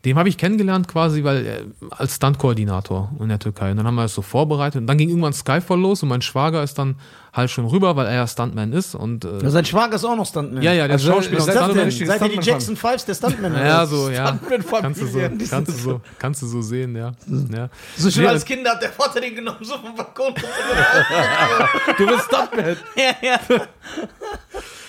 [0.05, 3.71] den habe ich kennengelernt quasi, weil äh, als Stunt-Koordinator in der Türkei.
[3.71, 4.81] Und dann haben wir das so vorbereitet.
[4.81, 6.95] Und dann ging irgendwann Skyfall los und mein Schwager ist dann
[7.33, 8.95] halt schon rüber, weil er ja Stuntman ist.
[8.95, 10.61] Und äh, Ja, sein Schwager ist auch noch Stuntman.
[10.63, 13.53] ja, ja, der Also, Schauspieler ist richtige Seid ihr die Stuntman Jackson Fives der Stuntman?
[13.55, 14.39] ja, so, ja.
[14.81, 15.19] Kannst du so,
[15.49, 17.11] kannst du so, kannst du so sehen, ja.
[17.51, 17.69] ja.
[17.97, 20.33] So schon Nee, als Kinder hat der Vater den genommen, so vom Balkon.
[21.97, 22.77] Du bist Stuntman.
[22.95, 23.39] ja, ja.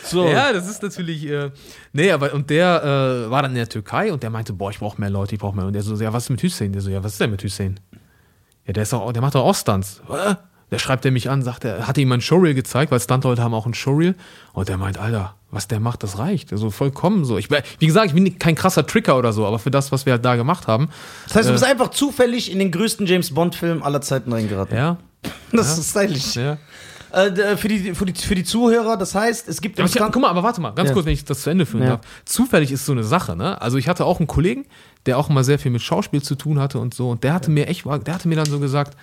[0.06, 0.28] So.
[0.28, 1.26] Ja, das ist natürlich.
[1.26, 1.50] Äh,
[1.92, 2.82] nee, aber und der
[3.26, 5.40] äh, war dann in der Türkei und der meinte, boah, ich brauche mehr Leute, ich
[5.40, 5.66] brauche mehr.
[5.66, 6.72] Und der so, ja, was ist mit Hussein?
[6.72, 7.80] Der so, ja, was ist denn mit Hussein?
[8.66, 10.02] Ja, der ist doch, der macht doch auch Stunts.
[10.08, 10.34] Hä?
[10.72, 13.54] Der schreibt er mich an, sagt er, hatte ihm ein Showreel gezeigt, weil Stuntleute haben
[13.54, 14.16] auch ein Showreel.
[14.52, 16.50] Und der meint, Alter, was der macht, das reicht.
[16.52, 17.38] Also vollkommen so.
[17.38, 20.14] Ich, wie gesagt, ich bin kein krasser Tricker oder so, aber für das, was wir
[20.14, 20.88] halt da gemacht haben,
[21.28, 24.76] Das heißt, du bist einfach zufällig in den größten James Bond-Film aller Zeiten reingeraten.
[24.76, 24.96] ja.
[25.52, 26.34] Das ist stylisch.
[26.34, 26.58] ja.
[27.12, 29.94] Äh, d- für, die, für, die, für die Zuhörer, das heißt, es gibt Ja, ich,
[29.94, 30.92] guck mal, aber warte mal, ganz Ja.
[30.94, 31.88] kurz, wenn ich das zu Ende führen Ja.
[31.90, 32.00] darf.
[32.24, 33.60] Zufällig ist so eine Sache, ne?
[33.60, 34.66] Also ich hatte auch einen Kollegen,
[35.06, 37.50] der auch immer sehr viel mit Schauspiel zu tun hatte und so, und der hatte
[37.50, 38.96] mir echt, der hatte mir dann so gesagt,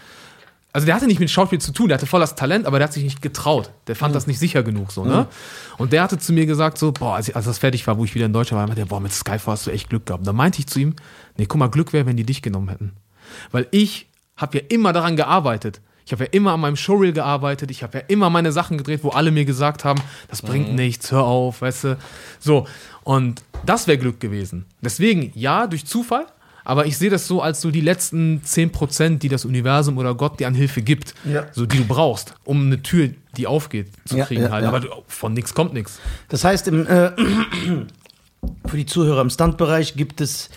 [0.75, 2.87] also der hatte nicht mit Schauspiel zu tun, der hatte voll das Talent, aber der
[2.87, 3.69] hat sich nicht getraut.
[3.85, 5.27] Der fand das nicht sicher genug so, ne?
[5.77, 8.05] Und der hatte zu mir gesagt so, boah, als, ich- als das fertig war, wo
[8.05, 10.21] ich wieder in Deutschland war, meinte der, boah, mit Skyfall hast du echt Glück gehabt.
[10.21, 10.95] Und da meinte ich zu ihm,
[11.37, 12.93] nee, guck mal, Glück wäre, wenn die dich genommen hätten.
[13.51, 15.79] Weil ich habe ja immer daran gearbeitet.
[16.05, 19.03] Ich habe ja immer an meinem Showreel gearbeitet, ich habe ja immer meine Sachen gedreht,
[19.03, 21.97] wo alle mir gesagt haben, das bringt nichts, hör auf, weißt du.
[22.39, 22.67] So,
[23.03, 24.65] und das wäre Glück gewesen.
[24.81, 26.25] Deswegen, ja, durch Zufall,
[26.65, 30.39] aber ich sehe das so als so die letzten 10%, die das Universum oder Gott
[30.39, 31.45] dir an Hilfe gibt, Ja.
[31.51, 34.65] so die du brauchst, um eine Tür, die aufgeht, zu Ja, kriegen ja, halt.
[34.65, 35.99] Aber du, von nichts kommt nichts.
[36.29, 37.11] Das heißt, im, äh,
[38.65, 40.49] für die Zuhörer im Stuntbereich gibt es,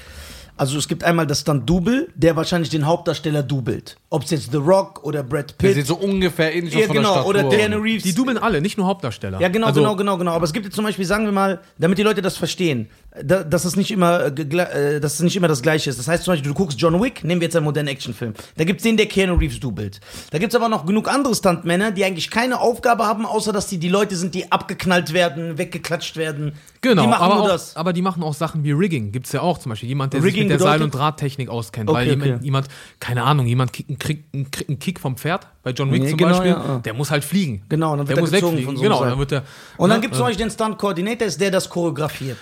[0.57, 3.97] also es gibt einmal das Stunt-Double, der wahrscheinlich den Hauptdarsteller doubelt.
[4.16, 5.75] Ob es jetzt The Rock oder Brad Der Pitt.
[5.75, 7.28] sieht so ungefähr ähnlich ja, von der genau, Statur.
[7.28, 8.02] oder Keanu Reeves.
[8.02, 9.38] Die dubeln alle, nicht nur Hauptdarsteller.
[9.42, 10.30] Ja, genau, Also, genau, genau, genau.
[10.30, 12.88] Aber es gibt jetzt zum Beispiel, sagen wir mal, damit die Leute das verstehen,
[13.23, 15.99] da, dass, es nicht immer, äh, äh, dass es nicht immer das Gleiche ist.
[15.99, 18.32] Das heißt zum Beispiel, du guckst John Wick, nehmen wir jetzt einen modernen Actionfilm.
[18.56, 20.00] Da gibt's den, der Keanu Reeves dubelt.
[20.30, 23.76] Da gibt's aber noch genug andere Stuntmänner, die eigentlich keine Aufgabe haben, außer dass die
[23.76, 26.54] die Leute sind, die abgeknallt werden, weggeklatscht werden.
[26.80, 27.76] Genau, die machen aber, nur auch, das.
[27.76, 29.12] aber die machen auch Sachen wie Rigging.
[29.12, 29.88] Gibt's ja auch zum Beispiel.
[29.88, 31.90] Jemand, der sich Rigging mit der Seil- und Drahttechnik auskennt.
[31.90, 32.44] Okay, weil jemand, okay.
[32.44, 32.68] jemand,
[33.00, 36.08] keine Ahnung, jemand kriegt, kriegt, einen- kriegt einen Kick vom Pferd, bei John Wick Nee,
[36.10, 37.62] zum genau, Beispiel, ja, der muss halt fliegen.
[37.68, 38.64] Genau, und dann wird der er muss wegfliegen.
[38.64, 39.42] von so genau, dann wird der.
[39.76, 42.38] Und dann ne, gibt's zum Beispiel den Stunt-Coordinator, ist der das choreografiert.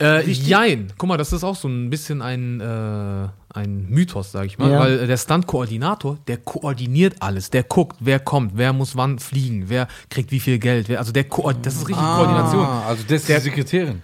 [0.00, 0.92] Äh, jein.
[0.98, 4.70] Guck mal, das ist auch so ein bisschen ein, äh, ein Mythos, sag ich mal.
[4.70, 4.80] Ja.
[4.80, 7.50] Weil äh, der Stunt-Koordinator, der koordiniert alles.
[7.50, 10.88] Der guckt, wer kommt, wer muss wann fliegen, wer kriegt wie viel Geld.
[10.88, 12.64] Wer, also der Ko das ist richtig Koordination.
[12.66, 14.02] Ah, also das ist Der- die Sekretärin.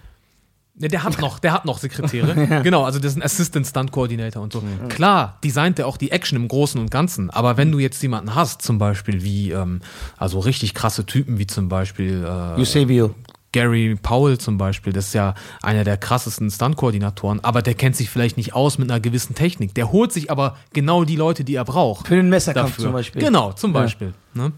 [0.79, 2.61] Ja, der hat noch, der hat noch Sekretäre.
[2.63, 4.63] Genau, also das ist ein Assistant Stunt Coordinator und so.
[4.87, 7.29] Klar, designt er auch die Action im Großen und Ganzen.
[7.29, 9.81] Aber wenn du jetzt jemanden hast, zum Beispiel wie, ähm,
[10.17, 13.13] also richtig krasse Typen wie zum Beispiel äh, Eusebio.
[13.51, 18.09] Gary Powell zum Beispiel, das ist ja einer der krassesten Stunt-Koordinatoren, aber der kennt sich
[18.09, 19.73] vielleicht nicht aus mit einer gewissen Technik.
[19.73, 22.07] Der holt sich aber genau die Leute, die er braucht.
[22.07, 22.83] Für den Messerkampf dafür.
[22.85, 23.21] zum Beispiel.
[23.21, 24.13] Genau, zum Beispiel.
[24.33, 24.51] Ne?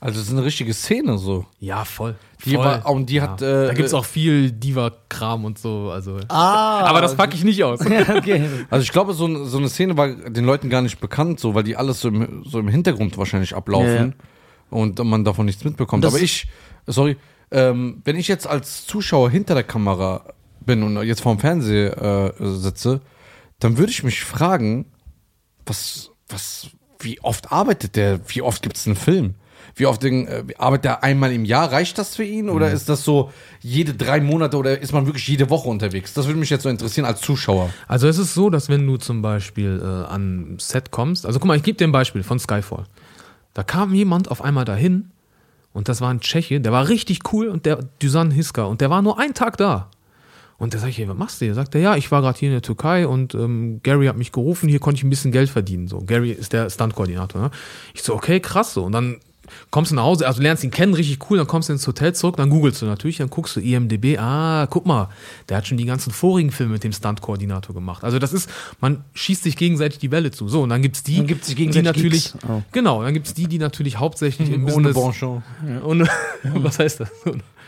[0.00, 1.44] Also das ist eine richtige Szene so.
[1.58, 2.14] Ja, voll.
[2.44, 2.64] Die voll.
[2.64, 5.90] war- und die hat, äh, da gibt's auch viel Diva-Kram und so.
[5.90, 6.18] Also.
[6.28, 6.84] Ah.
[6.86, 7.80] aber das packe ich nicht aus.
[8.08, 8.48] okay.
[8.70, 11.64] Also ich glaube, so, so eine Szene war den Leuten gar nicht bekannt, so, weil
[11.64, 14.14] die alles so im, so im Hintergrund wahrscheinlich ablaufen
[14.70, 16.04] und man davon nichts mitbekommt.
[16.04, 16.46] Das- Aber ich,
[16.86, 17.16] sorry,
[17.50, 20.26] ähm, wenn ich jetzt als Zuschauer hinter der Kamera
[20.60, 23.00] bin und jetzt vorm Fernseher äh, sitze,
[23.58, 24.86] dann würde ich mich fragen,
[25.66, 26.68] was, was,
[27.00, 28.20] wie oft arbeitet der?
[28.28, 29.34] Wie oft gibt es einen Film?
[29.78, 31.70] Wie oft den, äh, arbeitet er einmal im Jahr?
[31.70, 32.48] Reicht das für ihn?
[32.48, 36.14] Oder ist das so jede drei Monate oder ist man wirklich jede Woche unterwegs?
[36.14, 37.70] Das würde mich jetzt so interessieren als Zuschauer.
[37.86, 41.46] Also es ist so, dass wenn du zum Beispiel äh, an Set kommst, also guck
[41.46, 42.84] mal, ich gebe dir ein Beispiel von Skyfall.
[43.54, 45.10] Da kam jemand auf einmal dahin
[45.72, 48.90] und das war ein Tscheche, der war richtig cool und der Dusan Hiska und der
[48.90, 49.90] war nur einen Tag da.
[50.58, 51.54] Und da sag ich, was machst du hier?
[51.54, 54.32] Sagt er, ja, ich war gerade hier in der Türkei und ähm, Gary hat mich
[54.32, 55.86] gerufen, hier konnte ich ein bisschen Geld verdienen.
[55.86, 57.40] So, Gary ist der Stunt-Koordinator.
[57.40, 57.50] Ne?
[57.94, 58.82] Ich so, okay, krass so.
[58.82, 59.20] Und dann
[59.70, 62.14] kommst du nach Hause, also lernst ihn kennen, richtig cool, dann kommst du ins Hotel
[62.14, 65.08] zurück, dann googelst du natürlich, dann guckst du IMDB, ah, guck mal,
[65.48, 68.04] der hat schon die ganzen vorigen Filme mit dem Stunt-Koordinator gemacht.
[68.04, 68.48] Also das ist,
[68.80, 70.48] man schießt sich gegenseitig die Welle zu.
[70.48, 72.32] So, und dann gibt's die, Man gibt sich die gegenseitig natürlich.
[72.48, 72.62] Oh.
[72.72, 74.94] genau, dann gibt's die, die natürlich hauptsächlich im Ohne Business...
[74.94, 75.42] Bonchon.
[75.84, 76.08] Ohne,
[76.54, 77.08] was heißt das?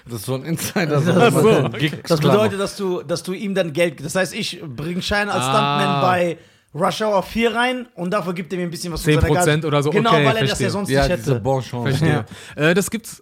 [0.07, 1.01] Das ist so ein Insider.
[1.03, 1.13] So.
[1.13, 4.03] so, Gig- Das bedeutet, dass du, dass du ihm dann Geld.
[4.05, 5.51] Das heißt, ich bringe Schein als Ah.
[5.51, 6.39] Stuntman bei
[6.75, 9.67] Rush Hour 4 rein und dafür gibt er mir ein bisschen was 10% seiner Gage.
[9.67, 10.67] oder so, Genau, okay, weil er das verstehe.
[10.67, 11.41] ja sonst Ja, nicht diese hätte.
[11.41, 11.83] Bonchon.
[11.89, 12.25] Verstehe.
[12.55, 13.21] Äh, das gibt's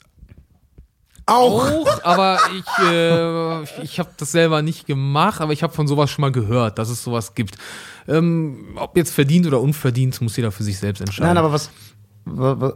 [1.27, 1.65] Auch.
[1.71, 6.11] auch, aber ich, äh, ich habe das selber nicht gemacht, aber ich habe von sowas
[6.11, 7.57] schon mal gehört, dass es sowas gibt.
[8.07, 11.29] Ähm, ob jetzt verdient oder unverdient, muss jeder für sich selbst entscheiden.
[11.29, 11.71] Nein, aber was.
[12.25, 12.73] wa- wa-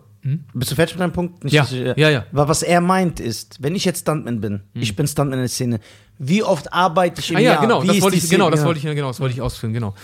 [0.54, 1.42] Bist du fertig mit deinem Punkt?
[1.42, 2.24] Nicht, Ja, ich- ja, ja.
[2.30, 5.48] Wa- Was er meint ist, wenn ich jetzt Stuntman bin, ich bin Stuntman in der
[5.48, 5.80] Szene,
[6.18, 7.60] wie oft arbeite ich im ah ja, Jahr?
[7.62, 8.50] genau, Wie das ist wollte die ich, genau, Szene?
[8.52, 8.66] das Ja.
[8.66, 9.94] wollte ich, genau, das wollte ich ausführen, genau.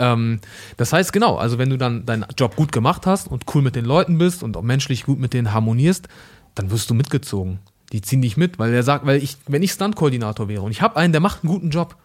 [0.00, 0.40] Ähm,
[0.76, 3.76] das heißt, genau, also wenn du dann deinen Job gut gemacht hast und cool mit
[3.76, 6.08] den Leuten bist und auch menschlich gut mit denen harmonierst,
[6.54, 7.60] dann wirst du mitgezogen.
[7.92, 10.80] Die ziehen dich mit, weil er sagt, weil ich, wenn ich Stunt-Koordinator wäre und ich
[10.80, 11.96] habe einen, der macht einen guten Job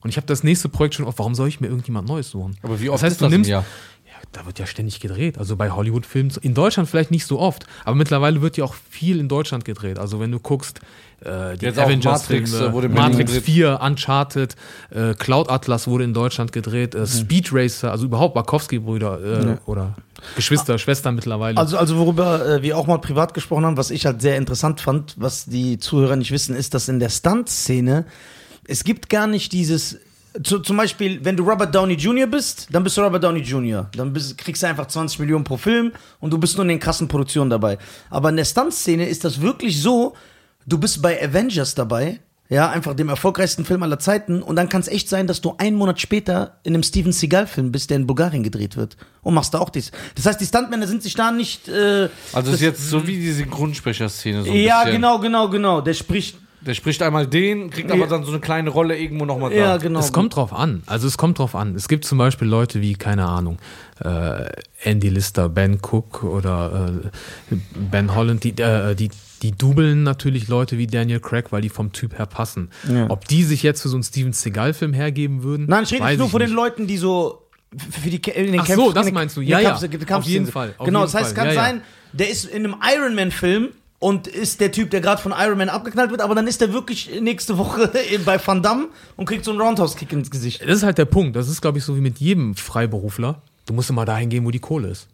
[0.00, 2.56] und ich habe das nächste Projekt schon auf, warum soll ich mir irgendjemand Neues suchen?
[2.62, 3.64] Aber wie oft das heißt, ist du das im nimmst, ja,
[4.32, 5.38] da wird ja ständig gedreht.
[5.38, 9.20] Also bei Hollywood-Filmen, in Deutschland vielleicht nicht so oft, aber mittlerweile wird ja auch viel
[9.20, 9.98] in Deutschland gedreht.
[9.98, 10.80] Also wenn du guckst,
[11.24, 12.06] äh, die auch Matrix,
[12.54, 13.44] Avengers-Filme, äh, Matrix gedreht.
[13.44, 14.56] 4, Uncharted,
[14.90, 19.94] äh, Cloud Atlas wurde in Deutschland gedreht, äh, Speed Racer, also überhaupt Wachowski-Brüder äh, oder
[20.36, 21.56] Geschwister, Schwestern mittlerweile.
[21.56, 24.80] Also, also worüber äh, wir auch mal privat gesprochen haben, was ich halt sehr interessant
[24.80, 28.06] fand, was die Zuhörer nicht wissen, ist, dass in der Stunt-Szene
[28.66, 29.98] es gibt gar nicht dieses.
[30.42, 32.26] Zu, zum Beispiel, wenn du Robert Downey Jr.
[32.26, 33.88] bist, dann bist du Robert Downey Jr.
[33.94, 36.80] Dann bist, kriegst du einfach 20 Millionen pro Film und du bist nur in den
[36.80, 37.78] krassen Produktionen dabei.
[38.10, 40.14] Aber in der Stunt-Szene ist das wirklich so,
[40.66, 44.42] du bist bei Avengers dabei Ja, einfach dem erfolgreichsten Film aller Zeiten.
[44.42, 47.72] Und dann kann es echt sein, dass du einen Monat später in einem Steven Seagal-Film
[47.72, 48.96] bist, der in Bulgarien gedreht wird.
[49.22, 49.92] Und machst da auch dies.
[50.14, 51.68] Das heißt, die Stuntmänner sind sich da nicht.
[51.68, 54.42] Äh, Also ist jetzt so wie die Synchronsprecherszene.
[54.44, 55.00] So ein ja, bisschen.
[55.00, 55.80] genau, genau, genau.
[55.80, 56.36] Der spricht.
[56.60, 59.56] Der spricht einmal den, kriegt aber dann so eine kleine Rolle irgendwo nochmal da.
[59.56, 60.00] Ja, genau.
[60.00, 60.82] Es kommt drauf an.
[60.86, 61.74] Also es kommt drauf an.
[61.74, 63.58] Es gibt zum Beispiel Leute wie, keine Ahnung,
[64.02, 64.46] äh,
[64.82, 66.90] Andy Lister, Ben Cook oder
[67.50, 67.56] äh,
[67.90, 69.10] Ben Holland, die, äh, die,
[69.44, 72.70] die dubeln natürlich Leute wie Daniel Craig, weil die vom Typ her passen.
[72.90, 73.08] Ja.
[73.10, 75.66] Ob die sich jetzt für so einen Steven Seagal-Film hergeben würden?
[75.68, 76.56] Nein, ich rede jetzt nur von den nicht.
[76.56, 77.42] Leuten, die so
[77.90, 79.40] für die in den Ach Kämpfen- so, das meinst du.
[79.40, 79.78] Ja, ja.
[79.78, 80.46] Kampf- Auf jeden.
[80.46, 83.14] Fall, auf Genau, jeden das heißt, es kann Ja, sein, der ist in einem Iron
[83.14, 86.46] Man Film und ist der Typ, der gerade von Iron Man abgeknallt wird, aber dann
[86.46, 87.90] ist der wirklich nächste Woche
[88.24, 90.62] bei Van Damme und kriegt so einen Roundhouse-Kick ins Gesicht.
[90.62, 91.36] Das ist halt der Punkt.
[91.36, 93.42] Das ist, glaube ich, so wie mit jedem Freiberufler.
[93.66, 95.08] Du musst immer dahin gehen, wo die Kohle ist.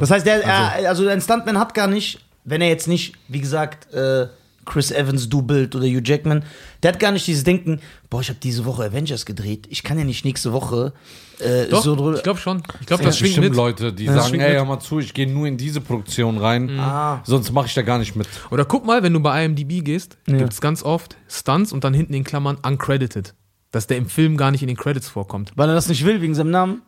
[0.00, 3.40] Das heißt, der, er, also ein Stuntman hat gar nicht, wenn er jetzt nicht, wie
[3.40, 4.28] gesagt, äh,
[4.64, 6.42] Chris Evans dubelt oder Hugh Jackman,
[6.82, 7.80] der hat gar nicht dieses Denken,
[8.10, 10.92] boah, ich habe diese Woche Avengers gedreht, ich kann ja nicht nächste Woche
[11.38, 12.16] äh, Doch, so drüber.
[12.16, 12.62] ich glaube schon.
[12.80, 13.54] Ich glaube, Ja, das schwingt mit.
[13.54, 14.56] Leute, die das sagen, ey, mit.
[14.58, 17.20] hör mal zu, ich gehe nur in diese Produktion rein, Ah.
[17.24, 18.26] sonst mache ich da gar nicht mit.
[18.50, 20.36] Oder guck mal, wenn du bei IMDb gehst, Ja.
[20.38, 23.34] gibt es ganz oft Stunts und dann hinten in Klammern uncredited.
[23.70, 25.52] Dass der im Film gar nicht in den Credits vorkommt.
[25.56, 26.82] Weil er das nicht will, wegen seinem Namen.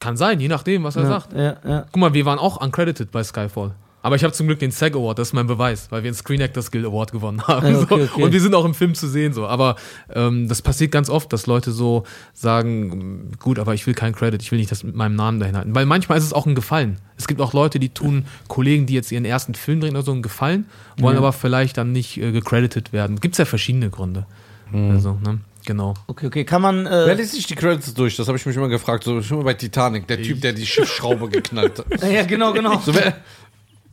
[0.00, 1.32] Kann sein, je nachdem, was er ja, sagt.
[1.32, 1.80] Ja, ja.
[1.90, 3.74] Guck mal, wir waren auch uncredited bei Skyfall.
[4.04, 6.14] Aber ich habe zum Glück den SAG Award, das ist mein Beweis, weil wir den
[6.14, 7.66] Screen Actors Guild Award gewonnen haben.
[7.72, 8.12] Ja, okay, so.
[8.12, 8.22] okay.
[8.22, 9.32] Und wir sind auch im Film zu sehen.
[9.32, 9.46] so.
[9.46, 9.76] Aber
[10.14, 14.42] ähm, das passiert ganz oft, dass Leute so sagen, gut, aber ich will keinen Credit,
[14.42, 15.74] ich will nicht das mit meinem Namen dahin halten.
[15.74, 16.98] Weil manchmal ist es auch ein Gefallen.
[17.16, 20.12] Es gibt auch Leute, die tun Kollegen, die jetzt ihren ersten Film drehen oder so,
[20.12, 20.66] einen Gefallen,
[20.98, 21.20] wollen Ja.
[21.20, 23.20] aber vielleicht dann nicht äh, gecredited werden.
[23.20, 24.26] Gibt es ja verschiedene Gründe.
[24.70, 24.90] Mhm.
[24.90, 25.38] Also, ne?
[25.66, 25.94] Genau.
[26.08, 26.84] Okay, okay, kann man.
[26.84, 28.16] Wer Äh, liest sich die Credits durch?
[28.16, 29.04] Das habe ich mich immer gefragt.
[29.04, 32.02] So schon mal bei Titanic, der Typ, der die Schiffsschraube geknallt hat.
[32.12, 32.78] ja, genau, genau.
[32.80, 33.16] So, wer,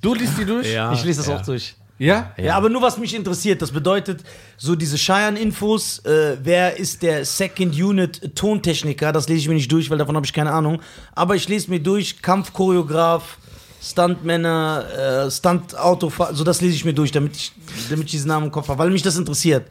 [0.01, 0.67] du liest die durch?
[0.67, 1.37] ich lese das ja.
[1.37, 1.75] auch durch.
[2.01, 2.33] Ja?
[2.35, 2.57] Ja.
[2.57, 4.23] aber nur was mich interessiert, das bedeutet,
[4.57, 9.71] so diese Cheyenne-Infos, äh, wer ist der Second Unit Tontechniker, das lese ich mir nicht
[9.71, 10.81] durch, weil davon habe ich keine Ahnung.
[11.13, 13.37] Aber ich lese mir durch, Kampfchoreograf,
[13.83, 17.51] Stuntmänner, äh, Stunt-Autofahrer, so das lese ich mir durch, damit ich,
[17.91, 19.67] damit ich diesen Namen im Kopf habe, weil mich das interessiert.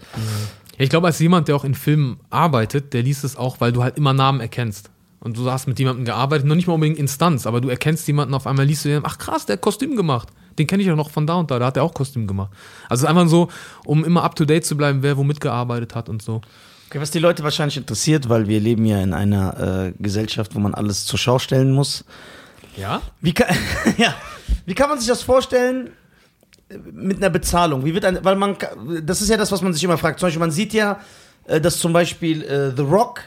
[0.78, 3.72] Ja, ich glaube, als jemand, der auch in Filmen arbeitet, der liest es auch, weil
[3.72, 4.90] du halt immer Namen erkennst.
[5.20, 8.32] Und du hast mit jemandem gearbeitet, noch nicht mal unbedingt Instanz, aber du erkennst jemanden
[8.32, 10.28] auf einmal, liest du den, ach krass, der hat Kostüm gemacht.
[10.58, 12.50] Den kenne ich ja noch von da und da, da hat er auch Kostüm gemacht.
[12.88, 13.48] Also es ist einfach so,
[13.84, 16.40] um immer up to date zu bleiben, wer wo mitgearbeitet hat und so.
[16.88, 20.58] Okay, was die Leute wahrscheinlich interessiert, weil wir leben ja in einer äh, Gesellschaft, wo
[20.58, 22.04] man alles zur Schau stellen muss.
[22.76, 23.02] Ja?
[23.20, 23.54] Wie kann,
[23.96, 24.14] ja,
[24.66, 25.90] wie kann man sich das vorstellen
[26.68, 27.84] äh, mit einer Bezahlung?
[27.84, 28.56] Wie wird ein, weil man,
[29.02, 30.18] das ist ja das, was man sich immer fragt.
[30.18, 30.98] Zum Beispiel, man sieht ja,
[31.44, 33.20] äh, dass zum Beispiel äh, The Rock,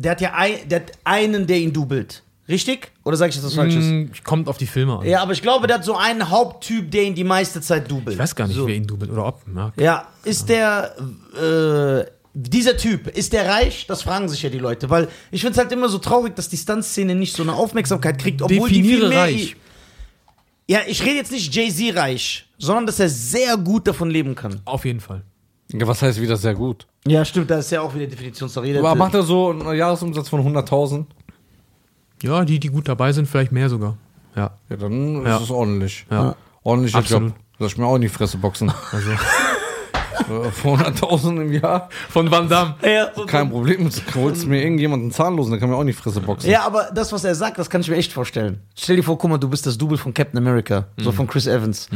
[0.00, 2.22] der hat ja ein, der hat einen, der ihn dubelt.
[2.48, 2.90] Richtig?
[3.04, 3.84] Oder sage ich jetzt was Falsches?
[3.84, 5.06] Hm, kommt auf die Filme an.
[5.06, 8.14] Ja, aber ich glaube, der hat so einen Haupttyp, der ihn die meiste Zeit dubelt.
[8.14, 8.66] Ich weiß gar nicht, so.
[8.66, 9.42] wer ihn dubelt oder ob.
[9.54, 9.72] Ja.
[9.76, 10.96] Ja, ist der,
[11.36, 13.86] äh, dieser Typ, ist der reich?
[13.86, 16.48] Das fragen sich ja die Leute, weil ich finde es halt immer so traurig, dass
[16.48, 19.56] die Stuntszene nicht so eine Aufmerksamkeit kriegt, obwohl die Definiere viel mehr reich.
[20.66, 24.60] Ja, ich rede jetzt nicht Jay-Z reich, sondern dass er sehr gut davon leben kann.
[24.64, 25.22] Auf jeden Fall.
[25.72, 25.86] ja.
[25.86, 26.86] Was heißt wieder sehr gut?
[27.06, 28.78] Ja, stimmt, da ist ja auch wieder Definitionssache.
[28.78, 31.04] Aber macht er so einen Jahresumsatz von 100.000?
[32.22, 33.96] Ja, die, die gut dabei sind, vielleicht mehr sogar.
[34.36, 34.50] Ja.
[34.68, 35.36] Ja, dann Ja.
[35.36, 36.06] ist es ordentlich.
[36.10, 36.36] Ja.
[36.62, 37.30] Ordentlicher Absolut.
[37.30, 37.38] Job.
[37.58, 38.72] Lass ich mir auch in die Fresse boxen.
[38.92, 39.10] Also.
[40.28, 41.88] Äh, Für 100.000 im Jahr?
[42.10, 42.74] Von Van Damme.
[42.84, 43.88] Ja, so- Kein Problem.
[44.14, 46.48] Holst mir irgendjemanden zahnlosen, der kann mir auch in die Fresse boxen.
[46.50, 48.60] ja, aber das, was er sagt, das kann ich mir echt vorstellen.
[48.76, 51.02] Stell dir vor, guck mal, du bist das Double von Captain America, Mhm.
[51.02, 51.88] so von Chris Evans.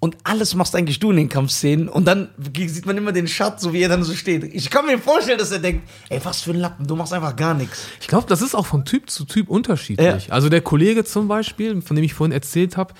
[0.00, 3.60] Und alles machst eigentlich du in den Kampfszenen und dann sieht man immer den Shot,
[3.60, 4.44] so wie er dann so steht.
[4.44, 7.34] Ich kann mir vorstellen, dass er denkt, ey, was für ein Lappen, du machst einfach
[7.34, 7.84] gar nichts.
[8.00, 10.32] Ich glaube, das ist auch von Typ zu Typ unterschiedlich.
[10.32, 12.94] Also der Kollege zum Beispiel, von dem ich vorhin erzählt habe,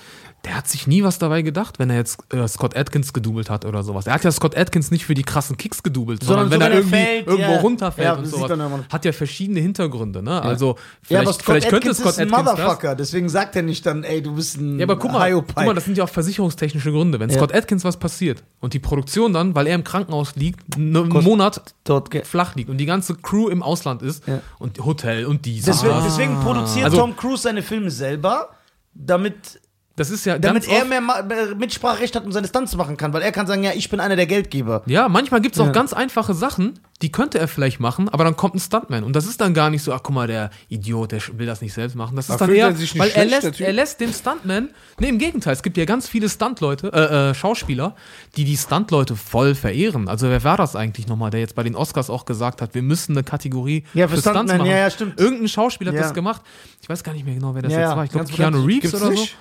[0.45, 3.65] der hat sich nie was dabei gedacht, wenn er jetzt äh, Scott Atkins gedoubelt hat
[3.65, 4.07] oder sowas.
[4.07, 6.65] Er hat ja Scott Atkins nicht für die krassen Kicks gedoubelt, sondern, Sondern wenn so,
[6.65, 7.59] er wenn irgendwie fällt, irgendwo ja.
[7.59, 8.81] runterfällt Ja, und sowas.
[8.89, 10.41] Hat ja verschiedene Hintergründe, ne?
[10.41, 12.57] Also ja, vielleicht, aber Scott vielleicht könnte Atkins Scott ist ein Atkins das.
[12.57, 15.55] Motherfucker, deswegen sagt er nicht dann, ey, du bist ein Ja, aber guck mal, guck
[15.57, 17.19] mal, das sind ja auch versicherungstechnische Gründe.
[17.19, 17.37] Wenn Ja.
[17.37, 21.23] Scott Atkins was passiert und die Produktion dann, weil er im Krankenhaus liegt, ne- einen
[21.23, 24.41] Monat Dort flach liegt und die ganze Crew im Ausland ist Ja.
[24.59, 25.65] und Hotel und dies.
[25.65, 28.49] Deswegen, deswegen produziert Also- Tom Cruise seine Filme selber,
[28.93, 29.59] damit,
[29.99, 32.75] Das ist ja damit ganz er oft- mehr Ma- mehr Mitspracherecht hat und seine Stunts
[32.75, 34.81] machen kann, weil er kann sagen, ja, ich bin einer der Geldgeber.
[34.85, 35.71] Ja, manchmal gibt es auch Ja.
[35.73, 39.03] ganz einfache Sachen, die könnte er vielleicht machen, aber dann kommt ein Stuntman.
[39.03, 41.61] Und das ist dann gar nicht so, ach guck mal, der Idiot, der will das
[41.61, 42.15] nicht selbst machen.
[42.15, 45.17] Das ist Aber dann eher, er weil er lässt, er lässt dem Stuntman, nee, im
[45.17, 47.95] Gegenteil, es gibt ja ganz viele Stuntleute, äh, äh, Schauspieler,
[48.37, 50.07] die die Stuntleute voll verehren.
[50.07, 52.81] Also wer war das eigentlich nochmal, der jetzt bei den Oscars auch gesagt hat, wir
[52.83, 55.19] müssen eine Kategorie Ja, für Stuntman, ja, ja, stimmt.
[55.19, 56.03] Irgendein Schauspieler hat Ja.
[56.03, 56.41] das gemacht.
[56.81, 58.03] Ich weiß gar nicht mehr genau, wer das Ja, jetzt war.
[58.05, 58.63] Ich glaube, Keanu.
[58.65, 59.35] Reeves oder nicht?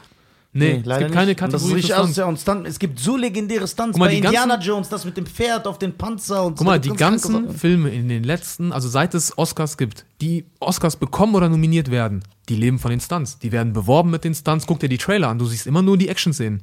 [0.58, 0.64] So.
[0.66, 2.24] Nee, es gibt keine Und das ist Kategorie richtig.
[2.24, 5.04] Und Stunt, es gibt so legendäre Stunts Guck mal, bei die ganzen- Indiana Jones, das
[5.04, 6.64] mit dem Pferd auf den Panzer und Guck so.
[6.64, 7.58] mal, das die ganz ganzen Sachen.
[7.58, 12.22] Filme in den letzten, also seit es Oscars gibt, die Oscars bekommen oder nominiert werden,
[12.48, 13.38] die leben von den Stunts.
[13.38, 14.66] Die werden beworben mit den Stunts.
[14.66, 16.62] Guck dir die Trailer an, du siehst immer nur die Action-Szenen.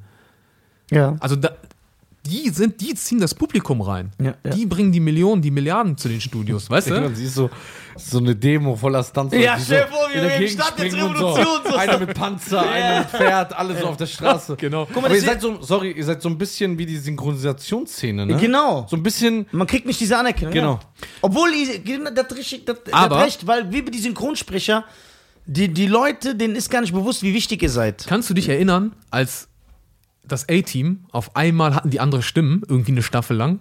[0.91, 1.15] Ja.
[1.19, 1.49] Also da,
[2.25, 4.11] die sind, die ziehen das Publikum rein.
[4.19, 4.51] Ja, ja.
[4.51, 7.01] Die bringen die Millionen, die Milliarden zu den Studios, weißt du?
[7.01, 7.49] Man sieht so,
[7.97, 9.33] so eine Demo voller Stunts.
[9.35, 10.97] Ja, stell so dir vor, wie in der wir Stadt jetzt so.
[10.97, 11.75] Revolution so.
[11.75, 14.55] Einer mit Panzer, einer mit Pferd, alle so auf der Straße.
[14.59, 14.85] Genau.
[14.85, 18.25] Guck mal, Aber ihr seid so, sorry, ihr seid so ein bisschen wie die Synchronisationsszene,
[18.25, 18.37] ne?
[18.37, 18.85] Genau.
[18.89, 20.53] So ein bisschen, Man kriegt nicht diese Anerkennung.
[20.53, 20.73] Genau.
[20.73, 20.79] Ja.
[21.21, 21.49] Obwohl,
[22.13, 24.83] das, richtig- das, das Aber- hat recht, weil wie die Synchronsprecher,
[25.45, 28.05] die, die Leute, denen ist gar nicht bewusst, wie wichtig ihr seid.
[28.07, 29.47] Kannst du dich erinnern, als
[30.27, 33.59] das A-Team auf einmal hatten die andere Stimmen, irgendwie eine Staffel lang?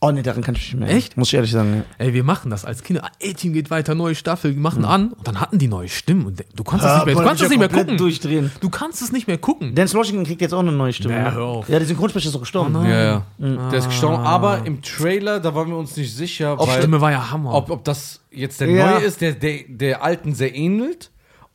[0.00, 0.96] Oh nee, daran kann ich mich nicht mehr.
[0.96, 1.16] Echt?
[1.16, 1.84] Muss ich ehrlich sagen.
[1.98, 2.04] Ja.
[2.06, 3.04] Ey, wir machen das als Kinder.
[3.22, 5.12] A-Team geht weiter, neue Staffel, wir machen an.
[5.12, 6.26] Und dann hatten die neue Stimmen.
[6.26, 7.96] Und du kannst das nicht mehr, du kannst das nicht mehr gucken.
[7.96, 8.52] Durchdrehen.
[8.60, 9.74] Du kannst es nicht mehr gucken.
[9.74, 11.14] Dance Washington kriegt jetzt auch eine neue Stimme.
[11.14, 11.32] Ja, ne?
[11.34, 11.68] hör auf.
[11.68, 12.76] Ja, der Synchronsprecher ist auch gestorben.
[12.76, 12.90] Oh nein.
[12.90, 13.04] ja,
[13.38, 13.68] ja.
[13.70, 17.00] Der ist gestorben, aber im Trailer, da waren wir uns nicht sicher, Die weil, Stimme
[17.00, 17.54] war ja Hammer.
[17.54, 18.90] ob, ob das jetzt der Ja.
[18.92, 21.10] neue ist, der, der der alten sehr ähnelt,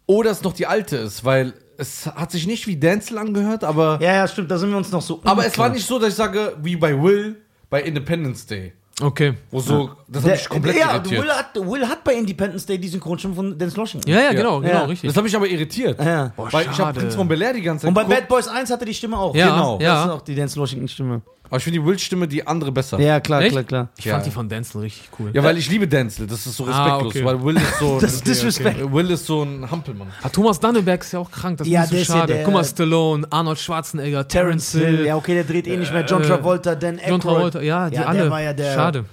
[0.07, 3.99] oder es noch die alte ist, weil es hat sich nicht wie Denzel angehört, aber,
[4.01, 5.21] Ja, ja, stimmt, da sind wir uns noch so.
[5.23, 5.67] aber es unklar.
[5.67, 7.37] war nicht so, dass ich sage, wie bei Will,
[7.71, 8.73] bei Independence Day.
[9.01, 9.33] okay.
[9.49, 11.23] Wo so, das hat mich komplett ja, irritiert.
[11.23, 14.07] Will hat, Will hat bei Independence Day die Synchronstimme von Dance Washington.
[14.11, 14.85] Ja, ja, genau, genau, Ja.
[14.85, 15.07] richtig.
[15.09, 15.97] Das hat mich aber irritiert.
[16.03, 16.31] Ja.
[16.35, 16.99] Boah, Weil ich habe schade.
[16.99, 18.93] Prinz von Bel Air die ganze Zeit Und bei geguckt, Bad Boys 1 hatte die
[18.93, 19.33] Stimme auch.
[19.33, 19.79] Ja, genau.
[19.81, 19.95] ja.
[19.95, 21.21] Das ist auch die Dance Washington Stimme.
[21.51, 22.99] Aber ich finde die Will-Stimme die andere besser.
[22.99, 23.51] Ja, klar, Echt?
[23.51, 23.89] klar, klar.
[23.97, 24.13] Ich Ja.
[24.15, 25.29] fand die von Denzel richtig cool.
[25.33, 27.25] Ja, weil ich liebe Denzel, das ist so Ah, respektlos, okay.
[27.25, 28.91] weil Will ist so Das ist Disrespect.
[28.91, 30.07] Will ist so ein Hampelmann.
[30.23, 32.33] Ah, Thomas Danneberg ist ja auch krank, das Ja, ist ist so ja schade.
[32.33, 36.03] der- Guck mal, Stallone, Arnold Schwarzenegger, Terence Hill, Ja, okay, der dreht eh nicht mehr.
[36.05, 37.09] John äh, Travolta, Dan Aykroyd.
[37.09, 38.31] John Travolta, ja, die Ja, der alle.
[38.31, 39.05] war ja der- Schade.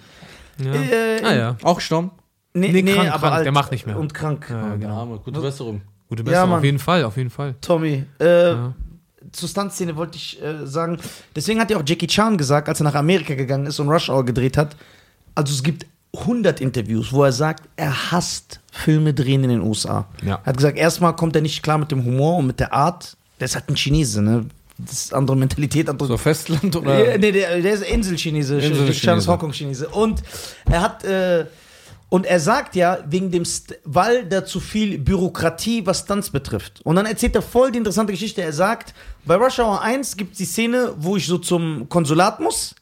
[0.58, 0.72] Ja.
[0.72, 1.56] Äh, ah ja.
[1.62, 2.12] Auch gestorben?
[2.54, 3.98] Nee, Nee, nee, krank, aber krank, alt der macht nicht mehr.
[3.98, 4.46] Und krank.
[4.48, 5.20] Ja, Der genau.
[5.24, 5.82] Gute Besserung.
[6.08, 6.58] Gute Ja, Besserung, Mann.
[6.58, 7.54] auf jeden Fall, auf jeden Fall.
[7.60, 8.72] Tommy, äh, Ja.
[9.32, 10.98] Zur Stuntszene wollte ich äh, sagen,
[11.34, 14.08] deswegen hat ja auch Jackie Chan gesagt, als er nach Amerika gegangen ist und Rush
[14.08, 14.76] Hour gedreht hat,
[15.34, 15.86] also es gibt
[16.16, 20.06] 100 Interviews, wo er sagt, er hasst Filme drehen in den USA.
[20.24, 20.40] Ja.
[20.42, 23.16] Er hat gesagt, erstmal kommt er nicht klar mit dem Humor und mit der Art.
[23.38, 24.46] Der ist halt ein Chinese, ne?
[24.78, 27.18] Das ist andere Mentalität, andere So Festland oder?
[27.18, 28.54] nee, der, der ist Inselchinese.
[28.54, 28.84] Inselchinese.
[28.86, 29.88] Jackie Chan ist Hongkong-Chinese.
[29.88, 30.22] Und
[30.70, 31.46] er hat, äh,
[32.10, 36.80] und er sagt ja, wegen dem, St weil da zu viel Bürokratie, was Stunts betrifft.
[36.84, 38.40] Und dann erzählt er voll die interessante Geschichte.
[38.42, 38.94] Er sagt,
[39.24, 42.74] bei Rush Hour 1 gibt es die Szene, wo ich so zum Konsulat muss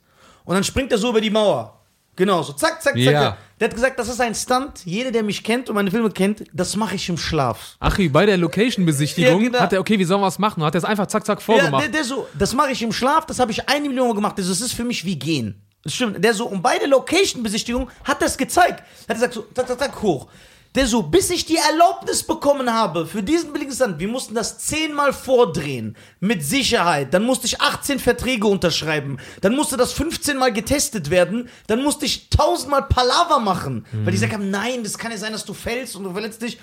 [0.45, 1.73] und dann springt er so über die Mauer.
[2.15, 3.13] Genau, so zack, zack, zack.
[3.13, 3.37] Ja.
[3.61, 4.85] Der hat gesagt, das ist ein Stunt.
[4.87, 7.77] Jeder, der mich kennt und meine Filme kennt, das mache ich im Schlaf.
[7.79, 9.59] Achi, bei der Location-Besichtigung Ja, genau.
[9.61, 10.63] hat er, okay, wie sollen wir was machen?
[10.63, 11.83] Hat er es einfach zack, zack Ja, vorgemacht.
[11.85, 14.39] der, der so, das mache ich im Schlaf, das habe ich eine Million Mal gemacht.
[14.39, 15.61] Das ist für mich wie gehen.
[15.87, 16.23] Das stimmt.
[16.23, 18.83] Der so, und bei der Location-Besichtigung hat es gezeigt.
[19.09, 20.27] Hat gesagt, so, zack, zack, zack, hoch.
[20.75, 24.59] Der so, bis ich die Erlaubnis bekommen habe für diesen billigen Stand, wir mussten das
[24.59, 27.15] zehnmal vordrehen, mit Sicherheit.
[27.15, 29.19] Dann musste ich 18 Verträge unterschreiben.
[29.43, 31.49] Dann musste das 15 Mal getestet werden.
[31.69, 33.87] Dann musste ich tausendmal Palaver machen.
[33.93, 36.43] Weil die gesagt haben, nein, das kann ja sein, dass du fällst und du verletzt
[36.43, 36.59] dich.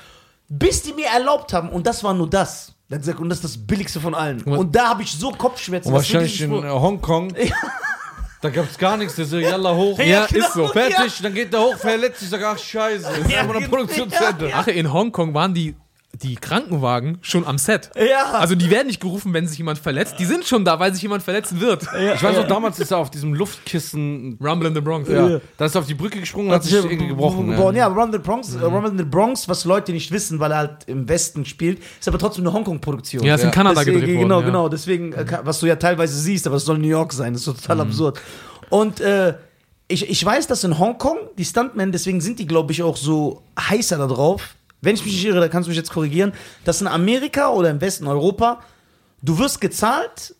[0.50, 2.74] Bis die mir erlaubt haben, und das war nur das.
[2.90, 4.44] Der hat gesagt, und das ist das Billigste von allen.
[4.44, 5.88] Und da habe ich so Kopfschmerzen.
[5.88, 7.34] Und das wahrscheinlich ich in Hongkong.
[8.44, 9.16] Da gab's gar nichts.
[9.16, 9.98] Der so, yalla hoch.
[10.00, 10.68] Ja, genau, ist so.
[10.68, 10.98] Fertig.
[10.98, 11.24] ja.
[11.24, 12.30] Dann geht der hoch, verletzt sich.
[12.30, 13.10] Sag, ach, scheiße.
[13.10, 14.50] Ist Ja, einfach eine Produktion zu ja, Ende.
[14.50, 14.56] ja.
[14.60, 15.76] Ach, in Hongkong waren die,
[16.22, 17.90] die Krankenwagen schon am Set.
[17.96, 18.34] Ja.
[18.34, 20.16] Also die werden nicht gerufen, wenn sich jemand verletzt.
[20.20, 21.84] Die sind schon da, weil sich jemand verletzen wird.
[21.84, 24.38] Ich weiß noch, damals ist er auf diesem Luftkissen.
[24.40, 25.10] Rumble in the Bronx.
[25.10, 25.40] Ja.
[25.58, 27.50] Da ist er auf die Brücke gesprungen und hat sich irgendwie gebrochen.
[27.50, 27.76] Gebrochen.
[27.76, 27.88] Ja.
[27.88, 30.52] Ja, Rumble in the Bronx, äh, Rumble in the Bronx, was Leute nicht wissen, weil
[30.52, 33.24] er halt im Westen spielt, ist aber trotzdem eine Hongkong-Produktion.
[33.24, 33.52] Ja, ist in Ja.
[33.54, 34.46] Kanada Deswegen, gedreht Genau, worden.
[34.46, 34.70] genau.
[34.70, 37.34] Deswegen, äh, was du ja teilweise siehst, aber es soll New York sein.
[37.34, 38.20] Das ist total absurd.
[38.70, 39.34] Und äh,
[39.88, 43.42] ich, ich weiß, dass in Hongkong die Stuntmen, deswegen sind die, glaube ich, auch so
[43.60, 44.56] heißer da drauf.
[44.84, 46.34] Wenn ich mich nicht irre, da kannst du mich jetzt korrigieren,
[46.66, 48.60] dass in Amerika oder im Westen Europa,
[49.22, 50.36] du wirst gezahlt,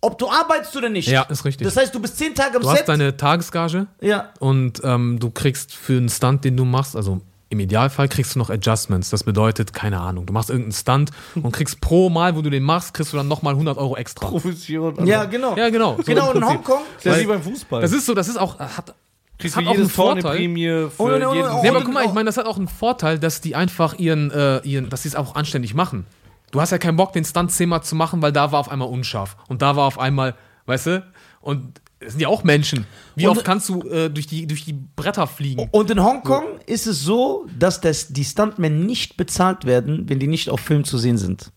[0.00, 1.08] ob du arbeitest oder nicht.
[1.08, 1.66] Ja, ist richtig.
[1.66, 2.88] Das heißt, du bist zehn Tage am Du hast Set.
[2.88, 4.30] deine Tagesgage ja.
[4.38, 8.38] und ähm, du kriegst für einen Stunt, den du machst, also im Idealfall kriegst du
[8.38, 9.10] noch Adjustments.
[9.10, 12.62] Das bedeutet, keine Ahnung, du machst irgendeinen Stunt und kriegst pro Mal, wo du den
[12.62, 14.26] machst, kriegst du dann nochmal 100 Euro extra.
[14.28, 15.06] Profession.
[15.06, 15.56] Ja, genau.
[15.56, 15.96] Ja, genau.
[15.96, 16.48] So Genau, im in.
[16.48, 16.82] Hongkong.
[17.02, 17.80] Das ist wie beim Fußball.
[17.82, 18.94] Das ist so, das ist auch, hat,
[19.38, 20.38] Kriegst hat du auch einen jedes Tor eine Vorteil.
[20.38, 21.48] Prämie für Oh, oh, oh, jeden.
[21.48, 23.40] oh, Nee, aber Und guck mal, ich auch- meine, das hat auch einen Vorteil, dass
[23.40, 26.06] die einfach ihren, äh, ihren dass sie es auch anständig machen.
[26.50, 28.88] Du hast ja keinen Bock, den Stunt zehnmal zu machen, weil da war auf einmal
[28.88, 29.36] unscharf.
[29.48, 30.34] Und da war auf einmal,
[30.66, 31.04] weißt du,
[31.40, 32.86] und es sind ja auch Menschen.
[33.16, 35.68] Wie Und- oft kannst du äh, durch, die, durch die Bretter fliegen?
[35.72, 40.26] Und in Hongkong ist es so, dass das, die Stuntmen nicht bezahlt werden, wenn die
[40.28, 41.50] nicht auf Film zu sehen sind.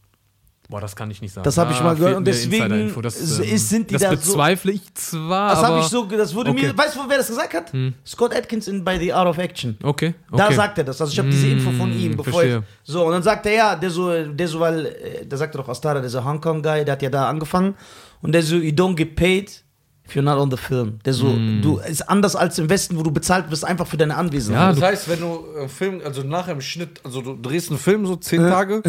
[0.69, 1.45] Boah, das kann ich nicht sagen.
[1.45, 2.93] Das habe ich Da mal gehört und deswegen.
[3.01, 6.03] Das, ist- ähm, sind die das da so- bezweifle ich zwar, Das habe ich so,
[6.05, 6.61] das wurde Okay.
[6.63, 6.67] Hm.
[6.67, 7.71] mir, weißt du, wer das gesagt hat?
[8.05, 9.77] Scott Atkins in By the Art of Action.
[9.81, 10.37] Okay, okay.
[10.37, 10.99] Da sagt er das.
[10.99, 12.63] Also ich habe diese Info von ihm, Mm, bevor ich, verstehe.
[12.83, 15.69] so und dann sagt er ja, der so, der so, weil äh, der sagte doch
[15.69, 17.73] Astara, dieser Hong Kong Guy, der hat ja da angefangen
[18.21, 19.63] und der so, you don't get paid
[20.07, 20.99] if you're not on the film.
[21.05, 21.61] Der so, Mm.
[21.61, 24.75] du ist anders als im Westen, wo du bezahlt wirst einfach für deine Ja, Anwesenheit.
[24.77, 28.05] Das heißt, wenn du äh, Film, also nachher im Schnitt, also du drehst einen Film
[28.05, 28.81] so zehn Tage,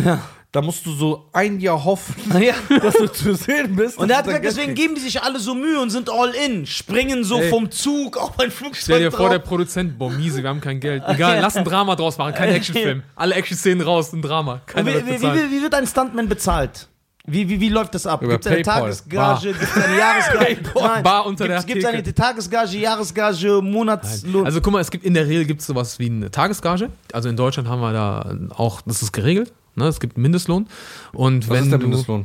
[0.53, 2.55] da musst du so ein Jahr hoffen, Ja.
[2.81, 3.99] dass du zu sehen bist.
[3.99, 6.65] Und er hat gesagt, deswegen geben die sich alle so Mühe und sind all in,
[6.67, 7.51] springen so Ey.
[7.51, 9.49] vom Zug auf ein Flugzeug Stell dir vor, der drauf.
[9.49, 11.03] Produzent, boah, miese, wir haben kein Geld.
[11.09, 13.03] Egal, lass ein Drama draus machen, kein Actionfilm.
[13.17, 14.63] Alle Action-Szenen raus, ein Drama.
[14.75, 16.89] Wie, wird wie, wie, wie wird ein Stuntman bezahlt?
[17.31, 18.23] Wie, wie, wie läuft das ab?
[18.23, 18.81] Über Gibt es eine PayPal.
[18.81, 19.53] Tagesgage?
[19.53, 20.57] Gibt es eine Jahresgage?
[20.75, 21.03] Nein.
[21.03, 22.03] Bar unter der Gibt es eine.
[22.15, 24.45] Tagesgage, Jahresgage, Monatslohn?
[24.45, 26.91] Also guck mal, es gibt in der Regel gibt es sowas wie eine Tagesgage.
[27.13, 29.53] Also in Deutschland haben wir da auch, das ist geregelt.
[29.77, 29.87] Ne?
[29.87, 30.67] Es gibt einen Mindestlohn.
[31.13, 32.25] Und Was wenn ist der du, Mindestlohn?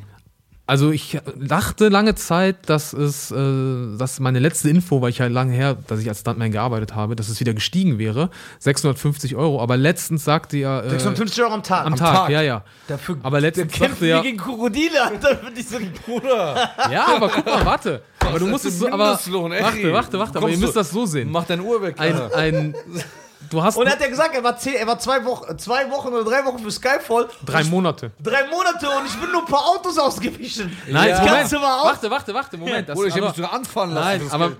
[0.65, 5.27] Also ich dachte lange Zeit, dass es, äh, dass meine letzte Info, weil ich ja
[5.27, 9.61] lange her, dass ich als Stuntman gearbeitet habe, dass es wieder gestiegen wäre, 650 Euro.
[9.61, 11.85] Aber letztens sagte er äh, 650 Euro am Tag.
[11.85, 12.29] am Tag, Tag.
[12.29, 12.63] ja ja.
[12.87, 15.35] Dafür Aber letztens sagte wir er, gegen Krokodile, Alter.
[15.37, 16.55] Für diese Bruder,
[16.89, 18.01] ja, aber guck mal, warte.
[18.21, 20.37] Aber du musst es so, aber warte, warte, warte.
[20.37, 21.29] Aber ihr müsst du- das so sehen.
[21.29, 21.95] mach deine Uhr weg.
[21.99, 22.37] Ein, Alter.
[22.37, 22.73] ein,
[23.53, 25.89] du hast und er hat ja gesagt, er war, zehn, er war zwei, Wochen, zwei
[25.91, 27.29] Wochen oder drei Wochen für Skyfall.
[27.45, 28.11] drei ich- Monate.
[28.21, 30.75] Drei Monate und ich bin nur ein paar Autos ausgewichen.
[30.87, 31.19] Nein, das
[31.51, 31.51] Moment.
[31.53, 32.89] Warte, warte, warte, Moment.
[32.89, 34.27] Das, Bruder, ich hab aber, mich sogar anfahren lassen.
[34.27, 34.51] nein, aber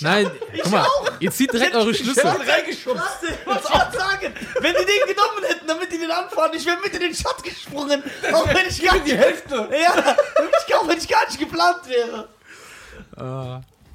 [0.00, 0.30] nein,
[0.62, 0.86] guck mal,
[1.20, 2.24] ihr zieht direkt eure Schlüsse.
[2.24, 3.02] reingeschubst.
[3.44, 4.34] Was soll ich sagen?
[4.60, 7.42] Wenn die den genommen hätten, damit die den anfahren, ich wäre mit in den Schatt
[7.42, 8.02] gesprungen.
[8.32, 9.14] Auch wenn ich gar nicht.
[9.14, 9.68] Hälfte.
[9.70, 10.16] Ja,
[10.66, 12.28] ich, auch wenn ich gar nicht geplant wäre.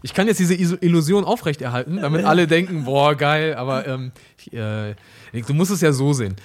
[0.06, 4.96] Ich kann jetzt diese Illusion aufrechterhalten, damit alle denken, boah, geil, aber ähm, ich, äh,
[5.32, 6.36] du musst es ja so sehen.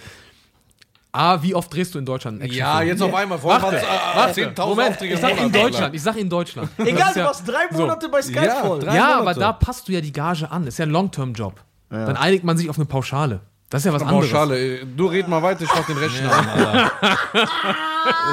[1.11, 3.38] A, wie oft drehst du in Deutschland einen Ja, jetzt auf einmal.
[3.38, 6.28] Vorher Warte, waren es äh, 10.000 Moment, Aufträge ich sag in Deutschland, ich sag in
[6.30, 6.70] Deutschland.
[6.78, 7.78] Egal, du ja, warst drei so.
[7.78, 8.78] Monate bei Skyfall.
[8.80, 10.66] drei- Ja, aber da passt du ja die Gage an.
[10.66, 11.61] Ist ja ein Long-Term-Job.
[11.88, 13.40] Dann einigt man sich auf eine Pauschale.
[13.70, 14.30] Das ist ja was anderes.
[14.30, 14.84] Pauschale.
[14.87, 16.92] Du red mal weiter, ich mach den Rechner an, Alter.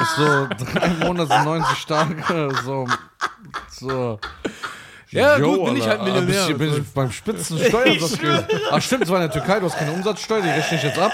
[0.02, 2.86] Ist so, drei Monate sind 90 Tage, so,
[3.70, 4.18] so.
[5.10, 6.02] Ja, Jo, gut, bin ich Alter.
[6.02, 6.42] halt Millionär.
[6.42, 8.46] Ah, Bin ich, bin ich beim Spitzensteuersatz gewesen.
[8.70, 10.98] Ach stimmt, es war in der Türkei, du hast keine Umsatzsteuer, die rechne ich jetzt
[10.98, 11.12] ab.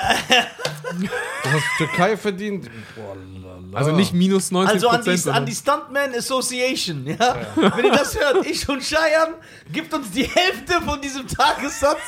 [0.99, 2.71] Du hast Türkei verdient.
[2.97, 3.79] Boah, lala.
[3.79, 7.37] Also nicht minus 90 Also an die, an die Stuntman Association, ja?
[7.57, 9.35] Wenn ihr das hört, ich und Cheyenne,
[9.73, 12.01] gibt uns die Hälfte von diesem Tagessatz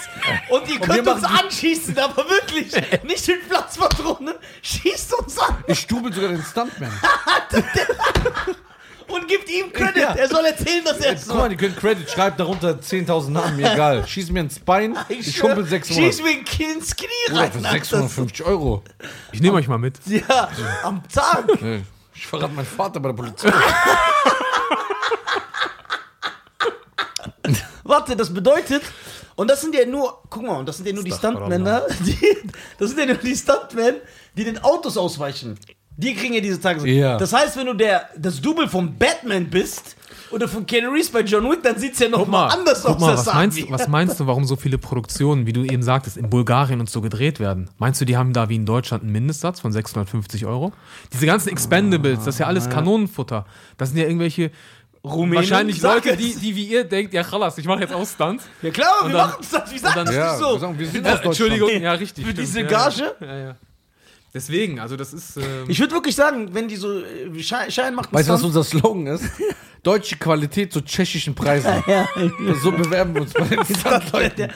[0.50, 2.72] und ihr könnt wir uns anschießen, aber wirklich,
[3.04, 6.92] nicht mit Platzpatronen, schießt uns an Ich stubel sogar den Stuntman.
[9.08, 10.02] und gibt ihm Credit.
[10.02, 10.14] Ja.
[10.14, 13.56] Er soll erzählen, dass er es Guck mal, die können Credit, schreibt darunter 10.000 Namen,
[13.56, 14.06] mir egal.
[14.06, 16.04] Schieß mir ins Bein, ich schwör, schumpel 600.
[16.04, 17.52] Schieß mir ein Kind ins Knie rein.
[17.52, 17.70] für Alter.
[17.70, 18.82] 650 Euro.
[19.32, 19.98] Ich nehme euch mal mit.
[20.06, 20.48] Ja,
[20.82, 21.44] am Tag.
[21.62, 21.82] Nee,
[22.14, 23.52] Ich verrate meinen Vater bei der Polizei.
[27.84, 28.82] Warte, das bedeutet,
[29.36, 32.18] und das sind ja nur, guck mal, und das sind ja nur die Stuntmänner, die,
[32.78, 33.96] das sind ja nur die Stuntmen,
[34.36, 35.58] die den Autos ausweichen.
[35.96, 36.88] Die kriegen ja diese Tage.
[36.90, 37.16] Ja.
[37.18, 39.96] Das heißt, wenn du der, das Double von Batman bist
[40.30, 43.00] oder von Keanu Reeves bei John Wick, dann sieht's ja noch mal, anders guck aus.
[43.00, 46.28] mal was, meinst, was meinst du, warum so viele Produktionen, wie du eben sagtest, in
[46.30, 47.70] Bulgarien und so gedreht werden?
[47.78, 50.72] Meinst du, die haben da wie in Deutschland einen Mindestsatz von 650 Euro?
[51.12, 53.46] Diese ganzen Expendables, das ist ja alles Kanonenfutter.
[53.76, 54.50] Das sind ja irgendwelche
[55.04, 56.16] Rumänen, wahrscheinlich Leute, es.
[56.16, 58.44] die, die wie ihr denkt, ja krass, ich mache jetzt auch Stunts.
[58.62, 59.70] Ja klar, Und wir dann- machen das.
[59.72, 60.58] Wie sagst dann- du Ja, das wir so?
[60.58, 61.18] sagen, wir sind Äh.
[61.22, 62.24] Entschuldigung, ja, richtig.
[62.24, 63.14] Für stimmt, diese ja, Gage?
[63.20, 63.56] Ja, ja.
[64.34, 65.36] Deswegen, also das ist.
[65.36, 68.42] Ähm, Ich würde wirklich sagen, wenn die so äh, Schein, Schein macht Weißt du, was
[68.42, 69.24] unser Slogan ist?
[69.84, 71.70] Deutsche Qualität zu tschechischen Preisen.
[72.62, 74.50] So bewerben wir uns bei den Stuntleuten.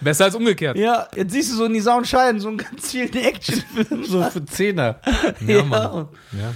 [0.00, 0.76] besser als umgekehrt.
[0.78, 4.04] ja, jetzt siehst du so Nisa und Schein, so einen ganz vielen Actionfilm.
[4.04, 5.00] So für Zehner.
[5.46, 6.08] Ja, Mann.
[6.32, 6.54] Ja.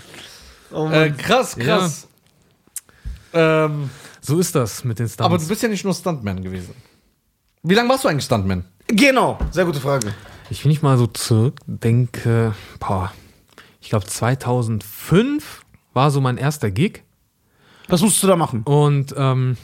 [0.70, 0.92] Oh Mann.
[0.94, 2.08] Äh, krass, krass.
[3.34, 3.90] Ähm,
[4.20, 5.20] So ist das mit den Stunts.
[5.26, 6.74] aber du bist ja nicht nur Stuntman gewesen.
[7.62, 8.64] Wie lange warst du eigentlich Stuntman?
[8.86, 10.14] Genau, sehr gute Frage.
[10.52, 13.10] Ich, wenn ich mal so zurückdenke, boah,
[13.80, 17.04] ich glaube 2005 war so mein erster Gig
[17.88, 18.62] Was musst du da machen?
[18.64, 19.56] und ähm,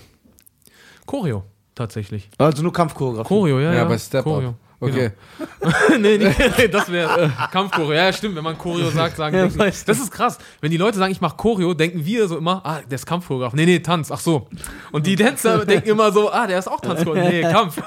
[1.05, 2.31] Choreo tatsächlich.
[2.39, 3.29] Also nur Kampfchoreografie.
[3.29, 3.79] Choreo, ja, ja.
[3.81, 4.49] Ja, bei Step Choreo.
[4.49, 4.55] Up.
[4.81, 5.11] Okay.
[6.01, 7.93] nee, nee, nee, das wäre Kampfchoreo.
[7.93, 9.93] Ja, stimmt, wenn man Choreo sagt, sagen Ja, denken, weißt du.
[9.93, 10.39] Das ist krass.
[10.63, 13.53] Wenn die Leute sagen, ich mache Choreo, denken wir so immer, ah, der ist Kampfchoreograf.
[13.53, 14.11] Nee, nee, Tanz.
[14.11, 14.49] Ach so.
[14.91, 17.31] Und die Tänzer denken immer so, ah, der ist auch Tanzchoreograf.
[17.31, 17.83] Nee, Kampf.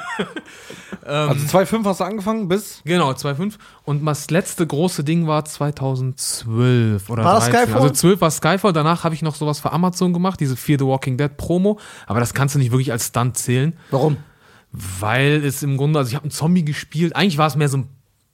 [1.05, 2.81] Also 2,5 hast du angefangen bis?
[2.85, 3.55] Genau, 2,5.
[3.83, 7.61] Und das letzte große Ding war 2012 oder War das 13.
[7.65, 7.81] Skyfall?
[7.81, 8.73] Also 12 war Skyfall.
[8.73, 11.79] Danach habe ich noch sowas für Amazon gemacht, diese Fear the Walking Dead Promo.
[12.07, 14.17] Aber das kannst du nicht wirklich als Stunt zählen, Warum?
[14.71, 17.15] weil es im Grunde, also ich habe einen Zombie gespielt.
[17.15, 17.89] Eigentlich war es mehr so ein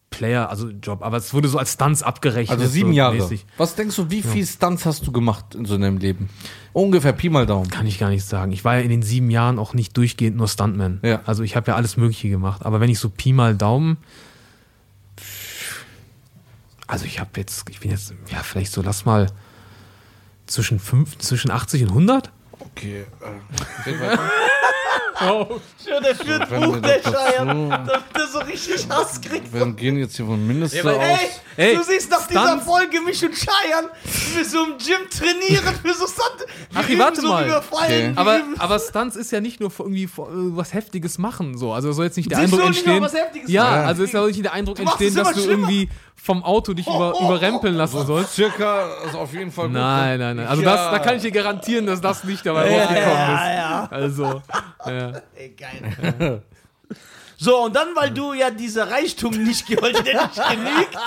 [0.09, 2.57] Player, also Job, aber es wurde so als Stunts abgerechnet.
[2.59, 3.15] Also sieben so Jahre.
[3.15, 3.45] mäßig.
[3.58, 6.29] Was denkst du, wie viel Stunts hast du gemacht in so einem Leben?
[6.73, 7.69] Ungefähr Pi mal Daumen.
[7.69, 8.51] Kann ich gar nicht sagen.
[8.51, 10.99] Ich war ja in den sieben Jahren auch nicht durchgehend nur Stuntman.
[11.03, 11.21] Ja.
[11.25, 12.65] Also ich habe ja alles Mögliche gemacht.
[12.65, 13.97] Aber wenn ich so Pi mal Daumen.
[16.87, 19.27] Also ich habe jetzt, ich bin jetzt, ja, vielleicht so, lass mal
[20.45, 22.31] zwischen, fünf, zwischen 80 und 100?
[22.60, 23.05] Okay.
[25.19, 25.45] Äh,
[25.89, 29.54] Ja, der führt wenn Buch, wir der Scheier, damit er so richtig Hass kriegt.
[29.54, 31.02] wir gehen jetzt hier von Mindeste weil- aus.
[31.56, 33.85] Ey, Ey, du siehst nach dieser Stunts- Folge mich und Scheiern,
[34.35, 36.45] wir so im Gym trainieren, für so Stunt.
[36.71, 37.63] Wir Ach, üben warte so, mal.
[37.71, 38.12] Okay.
[38.15, 40.27] Aber, aber Stunts ist ja nicht nur für irgendwie für, äh,
[40.58, 41.58] was Heftiges machen.
[41.58, 41.71] So.
[41.73, 43.02] Also soll jetzt nicht der Eindruck nicht noch entstehen.
[43.02, 46.73] was Heftiges ja, also es soll nicht der Eindruck entstehen, dass du irgendwie vom Auto
[46.73, 48.33] dich über, oh, überrempeln lassen sollst.
[48.35, 49.69] Circa, also auf jeden Fall.
[49.69, 50.48] Nein, nein, nein.
[50.48, 50.75] Also Ja.
[50.75, 53.56] das, da kann ich dir garantieren, dass das nicht dabei ja, rausgekommen ja, ist.
[53.58, 53.87] ja.
[53.89, 54.41] Also,
[54.92, 55.21] ja.
[55.35, 56.42] Ey, geil.
[57.40, 60.98] So, und dann, weil du ja dieser Reichtum nicht geholfen der nicht genügt,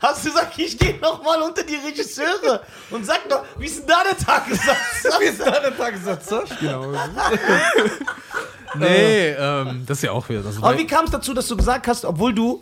[0.00, 3.86] hast du gesagt, ich gehe nochmal unter die Regisseure und sag doch, wie ist denn
[3.86, 4.76] da der Tagessatz?
[5.20, 6.28] Wie ist da der Tagessatz?
[6.58, 6.92] Genau.
[8.74, 10.42] nee, ähm, das ist ja auch wieder.
[10.42, 12.60] Das Aber wie kam es dazu, dass du gesagt hast, obwohl du.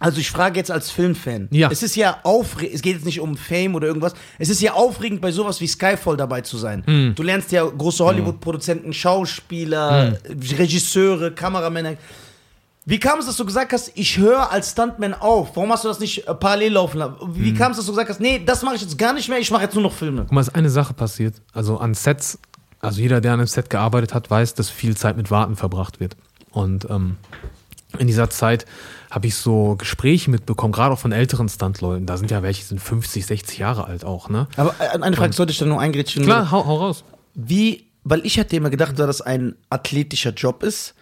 [0.00, 1.48] Also ich frage jetzt als Filmfan.
[1.50, 1.70] Ja.
[1.70, 4.14] Es ist ja aufregend, es geht jetzt nicht um Fame oder irgendwas.
[4.38, 6.82] Es ist ja aufregend, bei sowas wie Skyfall dabei zu sein.
[6.86, 7.14] Hm.
[7.16, 10.38] Du lernst ja große Hollywood-Produzenten, Schauspieler, Hm.
[10.58, 11.94] Regisseure, Kameramänner.
[12.84, 15.54] Wie kam es, dass du gesagt hast, ich höre als Stuntman auf?
[15.56, 17.16] Warum hast du das nicht äh, parallel laufen lassen?
[17.20, 17.34] Hm.
[17.34, 19.38] Wie kam es, dass du gesagt hast, nee, das mache ich jetzt gar nicht mehr,
[19.38, 20.22] ich mache jetzt nur noch Filme?
[20.22, 21.34] Guck mal, es ist eine Sache passiert.
[21.52, 22.38] Also an Sets,
[22.80, 26.00] also jeder, der an einem Set gearbeitet hat, weiß, dass viel Zeit mit Warten verbracht
[26.00, 26.16] wird.
[26.50, 27.16] Und ähm,
[27.98, 28.64] in dieser Zeit
[29.10, 32.06] habe ich so Gespräche mitbekommen, gerade auch von älteren Stuntleuten.
[32.06, 34.48] Da sind ja welche, die sind 50, 60 Jahre alt auch, ne?
[34.56, 36.24] Aber äh, eine Frage, sollte ich da nur eingrätschen?
[36.24, 37.04] Klar, hau, hau raus.
[37.34, 40.94] wie, weil ich hatte immer gedacht, dass das ein athletischer Job ist.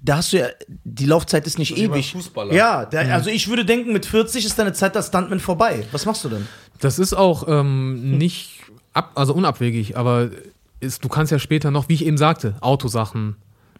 [0.00, 0.46] Da hast du ja,
[0.84, 2.12] die Laufzeit ist nicht ewig.
[2.12, 2.54] Fußballer.
[2.54, 5.86] Ja, der, also ich würde denken, mit 40 ist deine Zeit als Stuntman vorbei.
[5.90, 6.46] Was machst du denn?
[6.78, 8.60] Das ist auch ähm, nicht
[8.92, 10.30] ab, also unabwegig, aber
[10.80, 13.36] ist, du kannst ja später noch, wie ich eben sagte, Autosachen,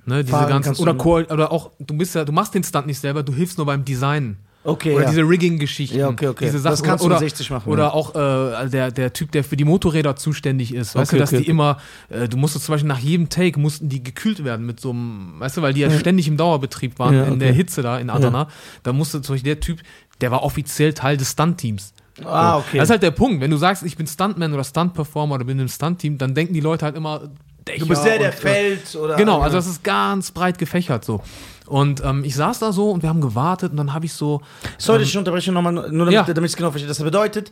[0.08, 0.94] ne, diese Fahren ganzen kannst du oder.
[0.94, 3.66] Ko oder auch du bist ja, du machst den Stunt nicht selber, du hilfst nur
[3.66, 4.38] beim Design.
[4.64, 5.10] Okay, Oder ja.
[5.10, 5.96] diese Rigging-Geschichten.
[5.96, 6.46] Ja, okay, okay.
[6.46, 6.88] Diese Das Sachen.
[6.88, 7.90] kannst du oder, mit 60 machen, Oder ja.
[7.92, 10.94] auch äh, der, der Typ, der für die Motorräder zuständig ist.
[10.94, 11.78] Weißt Okay, du, dass okay, die immer,
[12.10, 15.34] äh, du musstest zum Beispiel nach jedem Take, mussten die gekühlt werden mit so einem,
[15.38, 18.48] weißt du, weil die ja ständig im Dauerbetrieb waren, in der Hitze da in Adana.
[18.82, 19.78] Da musste zum Beispiel der Typ,
[20.20, 21.94] der war offiziell Teil des Stunt-Teams.
[22.24, 22.78] Ah, okay.
[22.78, 23.40] Das ist halt der Punkt.
[23.40, 26.60] Wenn du sagst, ich bin Stuntman oder Stunt-Performer oder bin im Stunt-Team, dann denken die
[26.60, 27.30] Leute halt immer,
[27.68, 29.16] Dächer du bist der, der und, äh, fällt oder.
[29.16, 31.20] Genau, also das ist ganz breit gefächert so.
[31.66, 34.40] Und ähm, ich saß da so und wir haben gewartet und dann habe ich so.
[34.78, 36.22] Sorry, ich unterbreche nochmal, nur damit, Ja.
[36.22, 36.88] damit ich es genau verstehe.
[36.88, 37.50] Das bedeutet,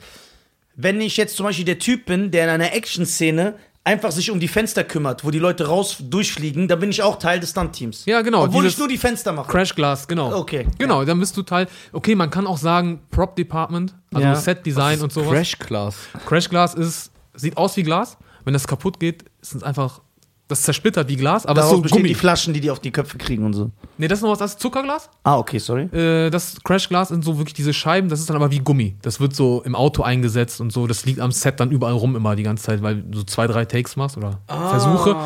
[0.74, 3.54] wenn ich jetzt zum Beispiel der Typ bin, der in einer Action-Szene
[3.84, 7.18] einfach sich um die Fenster kümmert, wo die Leute raus durchfliegen, dann bin ich auch
[7.20, 8.04] Teil des Stunt-Teams.
[8.06, 9.48] Ja, genau, Obwohl ich nur die Fenster mache.
[9.50, 10.34] Crash Glass, genau.
[10.36, 11.68] Okay, Genau, dann bist du Teil.
[11.92, 14.34] Okay, man kann auch sagen Prop Department, also Ja.
[14.34, 15.30] Set Design und sowas.
[15.32, 15.58] Crash.
[15.58, 16.48] Crash Class.
[16.50, 18.16] Glass ist sieht aus wie Glas.
[18.44, 20.00] Wenn das kaputt geht, ist es einfach
[20.48, 22.08] das zersplittert wie Glas, aber Daraus ist so bestehen Gummi.
[22.10, 23.70] die Flaschen, die die auf die Köpfe kriegen und so.
[23.98, 25.10] Nee, das ist noch was, das ist Zuckerglas.
[25.24, 25.82] Ah, okay, sorry.
[25.92, 28.94] Äh, das Crash Glass sind so wirklich diese Scheiben, das ist dann aber wie Gummi.
[29.02, 30.86] Das wird so im Auto eingesetzt und so.
[30.86, 33.46] Das liegt am Set dann überall rum immer die ganze Zeit, weil du so zwei,
[33.46, 34.70] drei Takes machst oder Ah.
[34.70, 35.16] Versuche.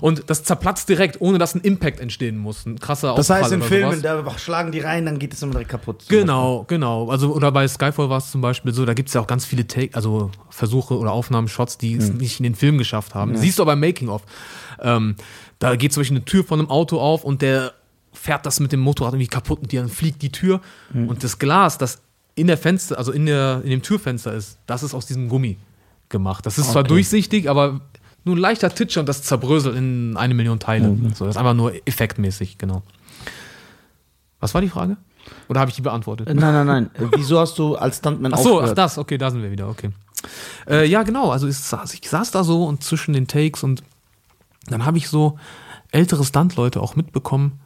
[0.00, 2.64] Und das zerplatzt direkt, ohne dass ein Impact entstehen muss.
[2.64, 5.70] Ein krasser Das heißt, in Filmen, da schlagen die rein, dann geht es immer direkt
[5.70, 6.04] kaputt.
[6.08, 7.08] Genau, genau.
[7.10, 9.44] Also, oder bei Skyfall war es zum Beispiel so, da gibt es ja auch ganz
[9.44, 13.36] viele Take, also Versuche oder Aufnahmen, Shots, die es nicht in den Film geschafft haben.
[13.36, 14.22] Siehst du aber im Making-of.
[14.80, 15.16] Ähm,
[15.58, 17.72] da geht zum Beispiel eine Tür von einem Auto auf und der
[18.12, 20.60] fährt das mit dem Motorrad irgendwie kaputt und dann fliegt die Tür.
[20.92, 22.00] Und das Glas, das
[22.34, 25.56] in der Fenster, also in, der, in dem Türfenster ist, das ist aus diesem Gummi
[26.08, 26.46] gemacht.
[26.46, 26.88] Das ist zwar Okay.
[26.88, 27.80] durchsichtig, aber
[28.24, 30.96] nur ein leichter Titscher und das zerbröselt in eine Million Teile.
[31.14, 32.82] So, das ist einfach nur effektmäßig, genau.
[34.40, 34.96] Was war die Frage?
[35.48, 36.28] Oder habe ich die beantwortet?
[36.28, 36.90] Äh, Nein, nein, nein.
[36.94, 38.78] Äh, Wieso hast du als Stuntman Ach so, ach aufgehört?
[38.78, 39.90] das, okay, da sind wir wieder, okay.
[40.68, 43.82] Äh, ja, genau, also ich saß, ich saß da so und zwischen den Takes und
[44.72, 45.38] dann habe ich so
[45.90, 47.60] ältere Stuntleute auch mitbekommen,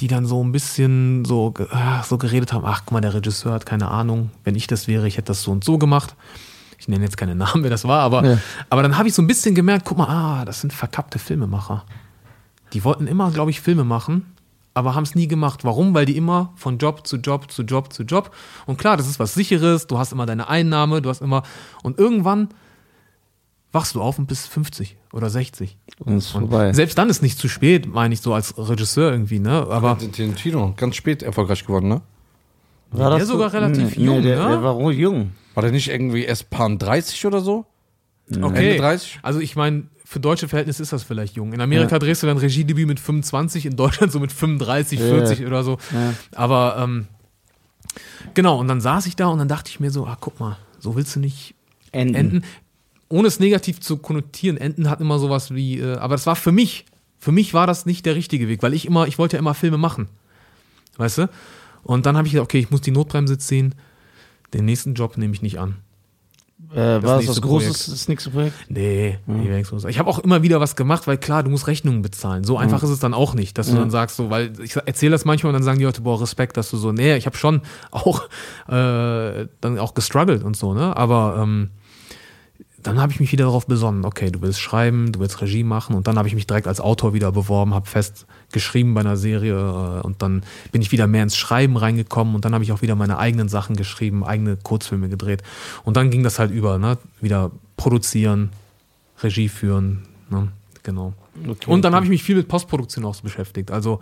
[0.00, 3.52] die dann so ein bisschen so, ah, so geredet haben, ach guck mal, der Regisseur
[3.52, 6.14] hat keine Ahnung, wenn ich das wäre, ich hätte das so und so gemacht.
[6.78, 8.38] Ich nenne jetzt keine Namen, wer das war, aber, Ja.
[8.70, 11.84] aber dann habe ich so ein bisschen gemerkt, guck mal, ah, das sind verkappte Filmemacher.
[12.72, 14.32] Die wollten immer, glaube ich, Filme machen,
[14.74, 15.64] aber haben es nie gemacht.
[15.64, 15.92] Warum?
[15.92, 18.34] Weil die immer von Job zu Job zu Job zu Job.
[18.66, 21.42] Und klar, das ist was Sicheres, du hast immer deine Einnahme, du hast immer.
[21.82, 22.48] Und irgendwann
[23.72, 25.76] wachst du auf und bist 50 oder 60.
[26.00, 26.72] Und ist vorbei.
[26.72, 29.66] Selbst dann ist nicht zu spät, meine ich so als Regisseur irgendwie, ne?
[29.68, 32.00] Aber Tarantino, ganz spät erfolgreich geworden, ne?
[32.92, 34.48] War der sogar relativ Nee, jung, der, ne?
[34.48, 35.30] der war jung.
[35.54, 37.64] War der nicht irgendwie erst Pan 30 oder so?
[38.30, 38.70] okay.
[38.72, 39.20] Ende 30?
[39.22, 41.52] Also ich meine, für deutsche Verhältnisse ist das vielleicht jung.
[41.52, 41.98] In Amerika Ja.
[42.00, 45.06] drehst du dann Regiedebüt mit 25, in Deutschland so mit 35, Ja.
[45.06, 45.78] 40 oder so.
[45.92, 46.14] Ja.
[46.34, 47.06] Aber ähm,
[48.34, 50.56] genau, und dann saß ich da und dann dachte ich mir so, ah, guck mal,
[50.80, 51.54] so willst du nicht
[51.92, 52.14] Enden.
[52.14, 52.44] enden.
[53.10, 56.52] Ohne es negativ zu konnotieren, Enden hat immer sowas wie, äh, aber das war für
[56.52, 56.86] mich,
[57.18, 59.52] für mich war das nicht der richtige Weg, weil ich immer, ich wollte ja immer
[59.54, 60.08] Filme machen.
[60.96, 61.28] Weißt du?
[61.82, 63.74] Und dann habe ich gesagt, okay, ich muss die Notbremse ziehen.
[64.54, 65.76] Den nächsten Job nehme ich nicht an.
[66.72, 68.54] Äh, war das was Großes, das nächste Projekt?
[68.68, 69.84] Nee, nee nichts los.
[69.86, 72.44] ich habe auch immer wieder was gemacht, weil klar, du musst Rechnungen bezahlen.
[72.44, 75.12] So einfach ist es dann auch nicht, dass du dann sagst, so, weil ich erzähle
[75.12, 77.36] das manchmal und dann sagen die Leute, boah, Respekt, dass du so, nee, ich habe
[77.36, 78.28] schon auch
[78.68, 80.96] äh, dann auch gestruggelt und so, ne?
[80.96, 81.70] Aber ähm,
[82.82, 85.94] dann habe ich mich wieder darauf besonnen, okay, du willst schreiben, du willst Regie machen
[85.94, 89.16] und dann habe ich mich direkt als Autor wieder beworben, habe fest geschrieben bei einer
[89.16, 92.72] Serie äh, und dann bin ich wieder mehr ins Schreiben reingekommen und dann habe ich
[92.72, 95.42] auch wieder meine eigenen Sachen geschrieben, eigene Kurzfilme gedreht
[95.84, 96.98] und dann ging das halt über, ne?
[97.20, 98.50] wieder produzieren,
[99.22, 100.48] Regie führen, ne?
[100.82, 101.12] genau.
[101.48, 104.00] Okay, und dann habe ich mich viel mit Postproduktion auch so beschäftigt, also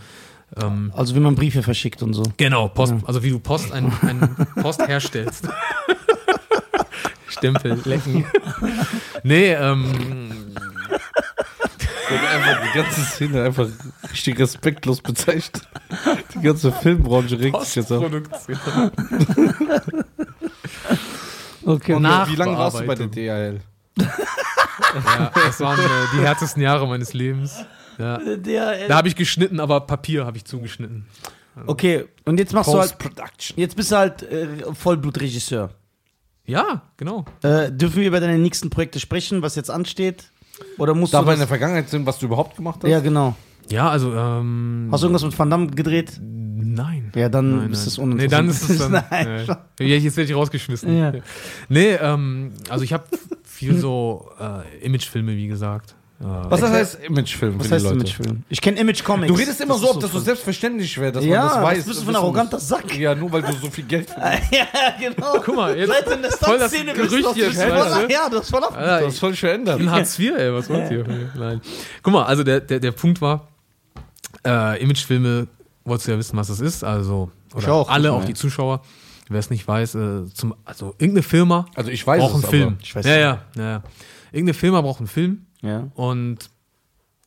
[0.57, 2.23] ähm, Also wie man Briefe verschickt und so.
[2.37, 5.49] Genau, Post, also wie du Post, ein, ein Post herstellst.
[7.29, 8.25] Stempel, lecken.
[9.23, 10.55] Nee, ähm,
[12.11, 13.69] Und einfach die ganze Szene einfach
[14.11, 15.63] richtig respektlos bezeichnet.
[16.35, 18.05] Die ganze Filmbranche regt sich jetzt auf.
[21.65, 21.95] Okay.
[21.95, 23.09] Und Nach- wie lange warst du bei der.
[23.09, 23.61] DHL?
[23.99, 25.83] Ja, das waren äh,
[26.15, 27.63] die härtesten Jahre meines Lebens.
[27.99, 28.19] Ja.
[28.89, 31.07] Da habe ich geschnitten, aber Papier habe ich zugeschnitten.
[31.67, 32.97] okay, und jetzt machst du halt,
[33.57, 35.71] jetzt bist du halt äh, Vollblutregisseur.
[36.49, 37.25] Ja, genau.
[37.43, 40.33] Äh, dürfen wir über deine nächsten Projekte sprechen, was jetzt ansteht?
[40.79, 42.91] Oder musst Darf du man in der Vergangenheit sehen, was du überhaupt gemacht hast?
[42.91, 43.37] Ja, genau.
[43.69, 46.19] Ja, also, ähm, Hast du irgendwas mit Van Damme gedreht?
[46.21, 47.13] nein.
[47.15, 48.47] Ja, dann Nein, ist das uninteressant.
[48.47, 49.05] Nee, dann ist es dann.
[49.11, 49.57] Nein.
[49.81, 49.97] nee.
[49.97, 50.97] Jetzt werde ich rausgeschmissen.
[50.97, 51.13] Ja.
[51.69, 53.05] Nee, ähm, also ich habe
[53.45, 55.95] viel so äh, Imagefilme, wie gesagt.
[56.21, 57.87] Äh, Was das heißt Imagefilm Was heißt?
[57.87, 58.43] Imagefilm?
[58.49, 59.29] Ich kenne Image Comics.
[59.33, 61.49] Du redest immer Das so, ist ob das so voll- selbstverständlich wäre, dass Ja, man
[61.55, 61.77] das weiß.
[61.79, 62.59] das bist du für ein arroganter.
[62.59, 62.97] Sack.
[62.99, 64.49] Ja, nur weil du so viel Geld verdienst.
[64.53, 64.67] ja,
[64.99, 65.41] genau.
[65.45, 67.35] Guck mal, jetzt Seit in der voll das Stunt-Szene Gerücht voll-
[68.09, 68.13] du?
[68.13, 68.77] Ja, das ist voll auf.
[68.77, 69.91] Alter, Das soll ich in verändern.
[69.93, 71.05] Hartz IV, ey, was wollt ihr?
[71.37, 71.61] Nein.
[72.03, 73.47] Guck mal, also der, der, der Punkt war,
[74.45, 75.47] äh, Imagefilme,
[75.85, 78.35] wolltest du ja wissen, was das ist, also, oder Ich auch, alle, auch die ja.
[78.35, 78.83] Zuschauer,
[79.29, 82.77] wer es nicht weiß, äh, zum, also irgendeine Firma Also ich weiß braucht einen Film.
[82.83, 83.83] Ich weiß ja, ja, ja, ja.
[84.33, 85.89] Irgendeine Firma braucht einen Film Ja.
[85.95, 86.51] und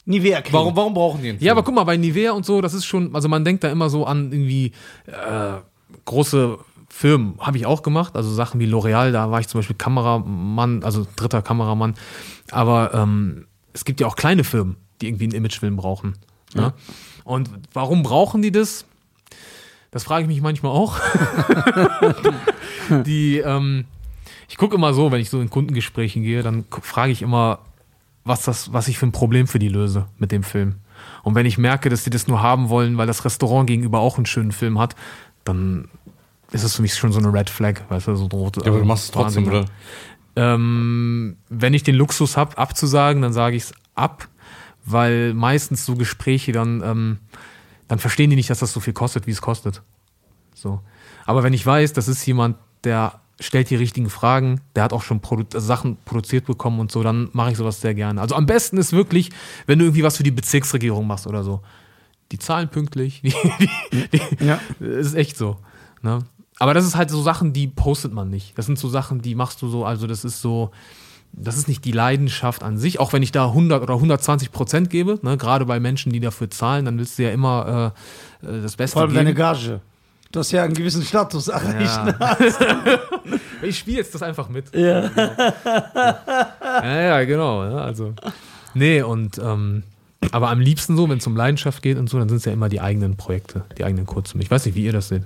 [0.05, 0.53] Nivea Creme.
[0.53, 1.45] warum, warum brauchen die einen Film?
[1.45, 3.69] Ja, aber guck mal, bei Nivea und so, das ist schon, also man denkt da
[3.69, 4.71] immer so an irgendwie
[5.05, 5.59] äh,
[6.05, 6.57] große
[6.89, 10.83] Firmen, habe ich auch gemacht, also Sachen wie L'Oreal, da war ich zum Beispiel Kameramann,
[10.83, 11.95] also dritter Kameramann,
[12.51, 16.17] aber ähm, es gibt ja auch kleine Firmen, die irgendwie einen Imagefilm brauchen.
[16.53, 16.73] Ne?
[17.23, 18.85] Und warum brauchen die das?
[19.91, 20.99] Das frage ich mich manchmal auch.
[23.05, 23.85] die, ähm,
[24.49, 27.59] ich gucke immer so, wenn ich so in Kundengesprächen gehe, dann frage ich immer,
[28.23, 30.75] was, das, was ich für ein Problem für die löse mit dem Film.
[31.23, 34.17] Und wenn ich merke, dass die das nur haben wollen, weil das Restaurant gegenüber auch
[34.17, 34.95] einen schönen Film hat,
[35.43, 35.89] dann
[36.51, 38.61] ist es für mich schon so eine Red Flag, weißt du, so eine rote.
[38.61, 39.63] Ja, aber du machst es trotzdem, Warnsignal.
[39.63, 40.53] oder?
[40.55, 44.27] Ähm, wenn ich den Luxus habe, abzusagen, dann sage ich es ab,
[44.85, 47.17] weil meistens so Gespräche dann, ähm,
[47.87, 49.81] dann verstehen die nicht, dass das so viel kostet, wie es kostet.
[50.53, 50.81] So.
[51.25, 55.01] Aber wenn ich weiß, das ist jemand, der stellt die richtigen Fragen, der hat auch
[55.03, 58.21] schon Produ Sachen produziert bekommen und so, dann mache ich sowas sehr gerne.
[58.21, 59.29] Also am besten ist wirklich,
[59.65, 61.61] wenn du irgendwie was für die Bezirksregierung machst oder so.
[62.31, 63.21] Die zahlen pünktlich.
[63.23, 63.33] Die,
[63.91, 64.59] die, die, Ja.
[64.79, 65.57] das ist echt so.
[66.01, 66.19] Ne?
[66.59, 68.57] Aber das ist halt so Sachen, die postet man nicht.
[68.57, 70.71] Das sind so Sachen, die machst du so, also das ist so,
[71.33, 74.89] das ist nicht die Leidenschaft an sich, auch wenn ich da 100 oder 120 Prozent
[74.89, 75.37] gebe, ne?
[75.37, 77.93] gerade bei Menschen, die dafür zahlen, dann willst du ja immer
[78.43, 79.25] äh, äh, das Beste Vor allem geben.
[79.25, 79.81] deine Gage.
[80.31, 81.99] Du hast ja einen gewissen Status erreicht.
[82.19, 82.37] Ja.
[83.61, 84.73] ich spiele jetzt das einfach mit.
[84.73, 85.09] Ja,
[86.83, 87.63] ja, ja genau.
[87.65, 88.13] Ja, also.
[88.73, 89.83] Nee, und ähm,
[90.31, 92.53] aber am liebsten so, wenn es um Leidenschaft geht und so, dann sind es ja
[92.53, 94.43] immer die eigenen Projekte, die eigenen Kurzfilme.
[94.43, 95.23] Ich weiß nicht, wie ihr das seht.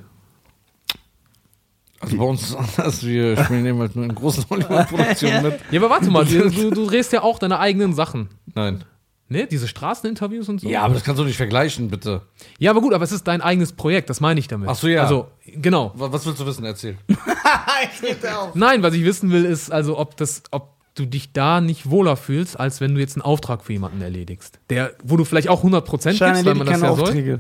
[1.99, 3.05] Also bei uns ist es anders.
[3.05, 5.59] Wir spielen eben halt nur in großen Hollywood-Produktionen mit.
[5.71, 8.29] Ja, aber warte mal, du, du, du drehst ja auch deine eigenen Sachen.
[8.53, 8.83] Nein.
[9.28, 9.47] Ne?
[9.47, 10.69] Diese Straßeninterviews und so.
[10.69, 12.21] Ja, aber das kannst du nicht vergleichen, bitte.
[12.59, 14.69] Ja, aber gut, aber es ist dein eigenes Projekt, das meine ich damit.
[14.69, 15.01] Ach so, ja.
[15.01, 15.93] Also, genau.
[15.95, 16.63] Was was willst du wissen?
[16.63, 16.97] Erzähl.
[18.53, 22.15] Nein, was ich wissen will, ist also, ob das, ob du dich da nicht wohler
[22.17, 24.59] fühlst, als wenn du jetzt einen Auftrag für jemanden erledigst.
[24.69, 27.03] Der, wo du vielleicht auch 100% gibst, Scheine weil man das keine ja soll.
[27.03, 27.39] Aufträge.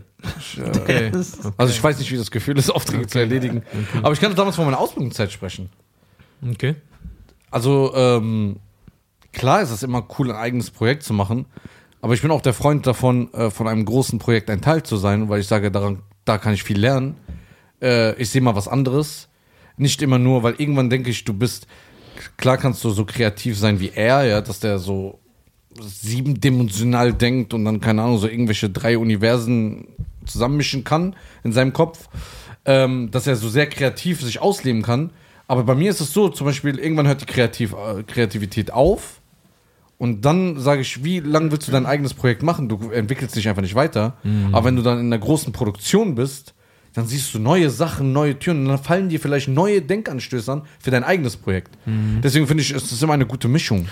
[0.81, 1.11] Okay.
[1.57, 3.63] Also ich weiß nicht, wie das Gefühl ist, Aufträge zu erledigen.
[4.01, 5.69] Aber ich kann damals von meiner Ausbildungszeit sprechen.
[6.51, 6.75] okay.
[7.49, 8.57] Also, ähm,
[9.31, 11.45] klar ist es immer cool, ein eigenes Projekt zu machen.
[12.05, 14.95] Aber ich bin auch der Freund davon, äh, von einem großen Projekt ein Teil zu
[14.95, 17.15] sein, weil ich sage, daran, da kann ich viel lernen.
[17.81, 19.27] Äh, ich sehe mal was anderes.
[19.75, 21.65] Nicht immer nur, weil irgendwann denke ich, du bist,
[22.37, 25.17] klar kannst du so kreativ sein wie er, ja, dass der so
[25.81, 29.87] siebendimensional denkt und dann, keine Ahnung, so irgendwelche drei Universen
[30.27, 32.07] zusammenmischen kann in seinem Kopf,
[32.65, 35.09] ähm, dass er so sehr kreativ sich ausleben kann.
[35.47, 39.21] Aber bei mir ist es so, zum Beispiel, irgendwann hört die Kreativ äh, Kreativität auf
[39.97, 42.67] und dann sage ich, wie lange willst du dein eigenes Projekt machen?
[42.69, 44.17] Du entwickelst dich einfach nicht weiter.
[44.51, 46.53] Aber wenn du dann in einer großen Produktion bist,
[46.93, 50.61] dann siehst du neue Sachen, neue Türen und dann fallen dir vielleicht neue Denkanstöße an
[50.79, 51.77] für dein eigenes Projekt.
[52.23, 53.87] Deswegen finde ich, es ist immer eine gute Mischung.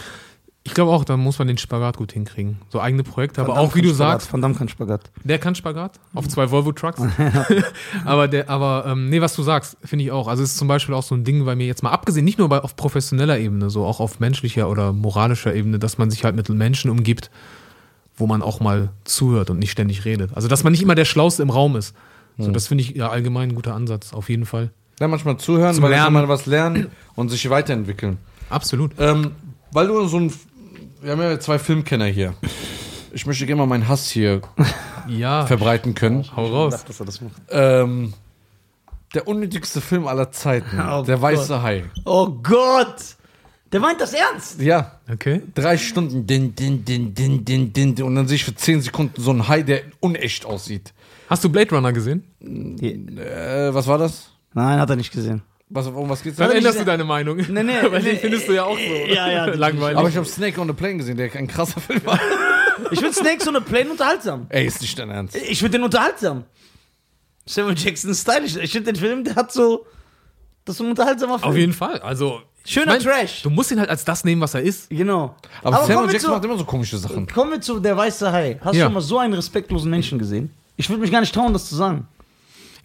[0.65, 2.57] Ich glaube auch, da muss man den Spagat gut hinkriegen.
[2.69, 4.21] So eigene Projekte, aber Van Damme auch wie du Spagat.
[4.21, 5.11] sagst, Van Damme kann Spagat.
[5.23, 7.01] der kann Spagat auf zwei Volvo-Trucks.
[8.05, 10.29] aber der, aber ähm, nee, was du sagst, finde ich auch.
[10.29, 12.39] Also es ist zum Beispiel auch so ein Ding bei mir jetzt mal abgesehen, nicht
[12.39, 16.23] nur bei, auf professioneller Ebene, so auch auf menschlicher oder moralischer Ebene, dass man sich
[16.23, 17.29] halt mit Menschen umgibt,
[18.15, 20.31] wo man auch mal zuhört und nicht ständig redet.
[20.33, 21.93] Also dass man nicht immer der Schlauste im Raum ist.
[22.37, 24.71] So, das finde ich ja allgemein ein guter Ansatz, auf jeden Fall.
[24.99, 26.13] Ja, manchmal zuhören, Zum weil dann Lernen.
[26.13, 28.17] man was lernen und sich weiterentwickeln.
[28.49, 28.91] Absolut.
[28.97, 29.31] Ähm,
[29.71, 30.33] weil du so ein.
[31.03, 32.33] Wir haben ja zwei Filmkenner hier.
[33.11, 34.41] Ich möchte gerne mal meinen Hass hier
[35.07, 36.25] Ja, verbreiten können.
[36.35, 36.83] hau raus.
[36.85, 37.33] dass er das macht.
[37.49, 38.13] Ähm,
[39.13, 40.79] der unnötigste Film aller Zeiten.
[40.79, 41.21] Oh der Gott.
[41.21, 41.83] Weiße Hai.
[42.05, 42.95] Oh Gott!
[43.71, 44.61] Der meint das ernst!
[44.61, 45.41] Ja, Okay.
[45.53, 46.25] drei Stunden.
[46.25, 49.47] Din, din, din, din, din, din, und dann sehe ich für zehn Sekunden so einen
[49.47, 50.93] Hai, der unecht aussieht.
[51.29, 52.23] Hast du Blade Runner gesehen?
[52.41, 54.29] Äh, was war das?
[54.53, 55.41] Nein, hat er nicht gesehen.
[55.75, 57.37] Was, um was geht's Dann änderst du deine Meinung.
[57.37, 58.93] Nee, nee, Weil nee, den findest du ja auch so.
[59.11, 59.97] Ja, ja, Langweilig.
[59.97, 62.19] Aber ich habe Snake on the Plane gesehen, der ein krasser Film war.
[62.91, 64.45] Ich finde Snake so eine Plane unterhaltsam.
[64.49, 65.35] Ey, ist nicht dein Ernst.
[65.35, 66.43] Ich finde den unterhaltsam.
[67.45, 68.55] Samuel Jackson ist stylisch.
[68.57, 69.85] Ich finde den Film, der hat so.
[70.65, 71.51] Das ist so ein unterhaltsamer Film.
[71.51, 71.99] Auf jeden Fall.
[71.99, 72.41] Also.
[72.65, 73.41] Schöner ich mein, Trash.
[73.41, 74.89] Du musst ihn halt als das nehmen, was er ist.
[74.89, 75.35] Genau.
[75.63, 77.27] Aber, kommen Samuel Jackson zu- macht immer so komische Sachen.
[77.27, 78.57] Kommen wir zu Der Weiße Hai.
[78.61, 78.83] Hast Ja.
[78.83, 80.49] du schon mal so einen respektlosen Menschen gesehen?
[80.77, 82.07] Ich würde mich gar nicht trauen, das zu sagen.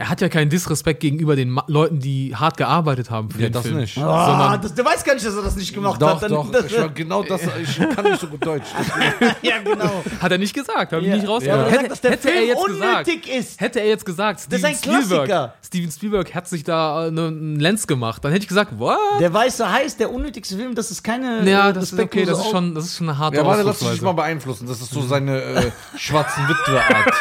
[0.01, 3.49] Er hat ja keinen Disrespekt gegenüber den Ma Leuten, die hart gearbeitet haben für Ja,
[3.49, 3.79] den das Film.
[3.79, 3.95] nicht.
[3.95, 6.23] Sondern- das, der weiß gar nicht, dass er das nicht gemacht Doch, hat.
[6.23, 6.53] Dann- doch.
[6.53, 7.41] Das, war genau das.
[7.61, 8.69] Ich kann nicht so gut Deutsch.
[9.43, 10.05] ja, genau.
[10.23, 11.15] Hat er nicht gesagt, habe ich Ja.
[11.17, 11.59] nicht Ja, rausgehört.
[11.61, 13.61] aber er sagt, dass der hätte er Film jetzt gesagt, unnötig ist.
[13.61, 15.53] hätte er jetzt gesagt, Steven ist ein Spielberg.
[15.67, 18.97] Steven Spielberg hat sich da äh, ne- einen Lenz gemacht, dann hätte ich gesagt, what?
[19.19, 20.77] Der Weiße ist der unnötigste Film.
[20.77, 21.43] Das ist keine.
[21.51, 23.63] Ja, äh, das ist okay, das ist schon, das ist schon eine harte Ja, warte,
[23.65, 24.69] lass dich mal beeinflussen.
[24.69, 27.15] Das ist so seine äh, schwarzen Witwe-Art.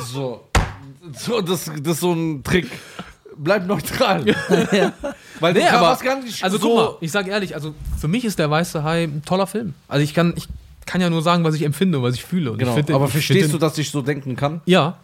[0.10, 0.48] so.
[1.18, 2.68] So das, das ist so ein Trick.
[3.36, 4.24] Bleib neutral.
[5.40, 5.88] Weil Nee, aber,
[6.42, 6.58] also so.
[6.60, 9.74] guck mal, ich sag ehrlich, also für mich ist der Weiße Hai ein toller Film.
[9.88, 10.46] Also ich kann, ich
[10.86, 12.52] kann ja nur sagen, was ich empfinde und was ich fühle.
[12.52, 14.60] Und Genau, ich find den- aber ich verstehst du, dass ich so denken kann?
[14.66, 14.98] Ja,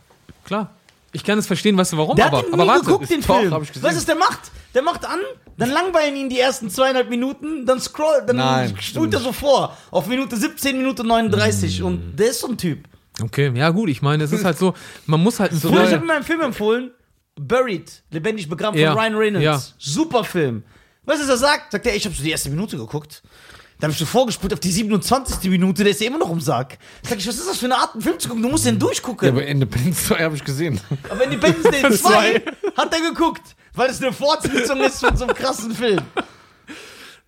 [0.45, 0.71] klar.
[1.13, 2.85] Ich kann es verstehen, weißt du warum, Der aber, hat den aber nie warte.
[2.85, 3.53] geguckt, den Doch, Film.
[3.53, 3.83] hab ich gesehen.
[3.83, 4.41] Weißt du, was der macht?
[4.75, 5.19] Der macht an,
[5.57, 9.33] dann langweilen ihn die ersten zweieinhalb Minuten, dann scroll, dann Nein, spult stimmt er so
[9.33, 9.77] vor.
[9.91, 11.83] Auf Minute 17, Minute 39.
[11.83, 12.85] Und der ist so ein Typ.
[13.23, 14.75] Okay, ja gut, ich meine, es ist halt so,
[15.07, 16.91] man muss halt so Bruder, ich habe mir einen Film empfohlen,
[17.39, 18.93] Buried, lebendig begraben Ja.
[18.93, 19.45] von Ryan Reynolds.
[19.45, 19.63] Ja.
[19.79, 20.63] Super Film.
[21.05, 21.73] Weißt du, was er sagt?
[21.73, 23.23] Sagt er, ich habe so die erste Minute geguckt.
[23.79, 25.49] Dann habe ich so vorgespult auf die 27.
[25.51, 26.77] Minute, der ist ja immer noch im Sack.
[27.03, 28.43] Sag ich, was ist das für eine Art, einen Film zu gucken?
[28.43, 29.27] Du musst den durchgucken.
[29.27, 30.79] Ja, aber Independence 2 habe ich gesehen.
[31.09, 32.43] Aber Independence Day 2
[32.77, 36.01] hat er geguckt, weil es eine Fortsetzung ist von so einem krassen Film.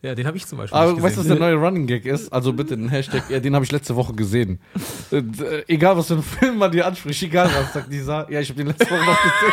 [0.03, 2.05] Ja, den habe ich zum Beispiel Aber nicht weißt du, was der neue Running Gag
[2.07, 2.33] ist?
[2.33, 4.59] Also bitte den Hashtag, ja, den habe ich letzte Woche gesehen.
[5.13, 8.41] Und, äh, egal, was für ein Film man dir anspricht, egal was, sagt dieser, ja,
[8.41, 9.53] ich habe den letzte Woche noch gesehen.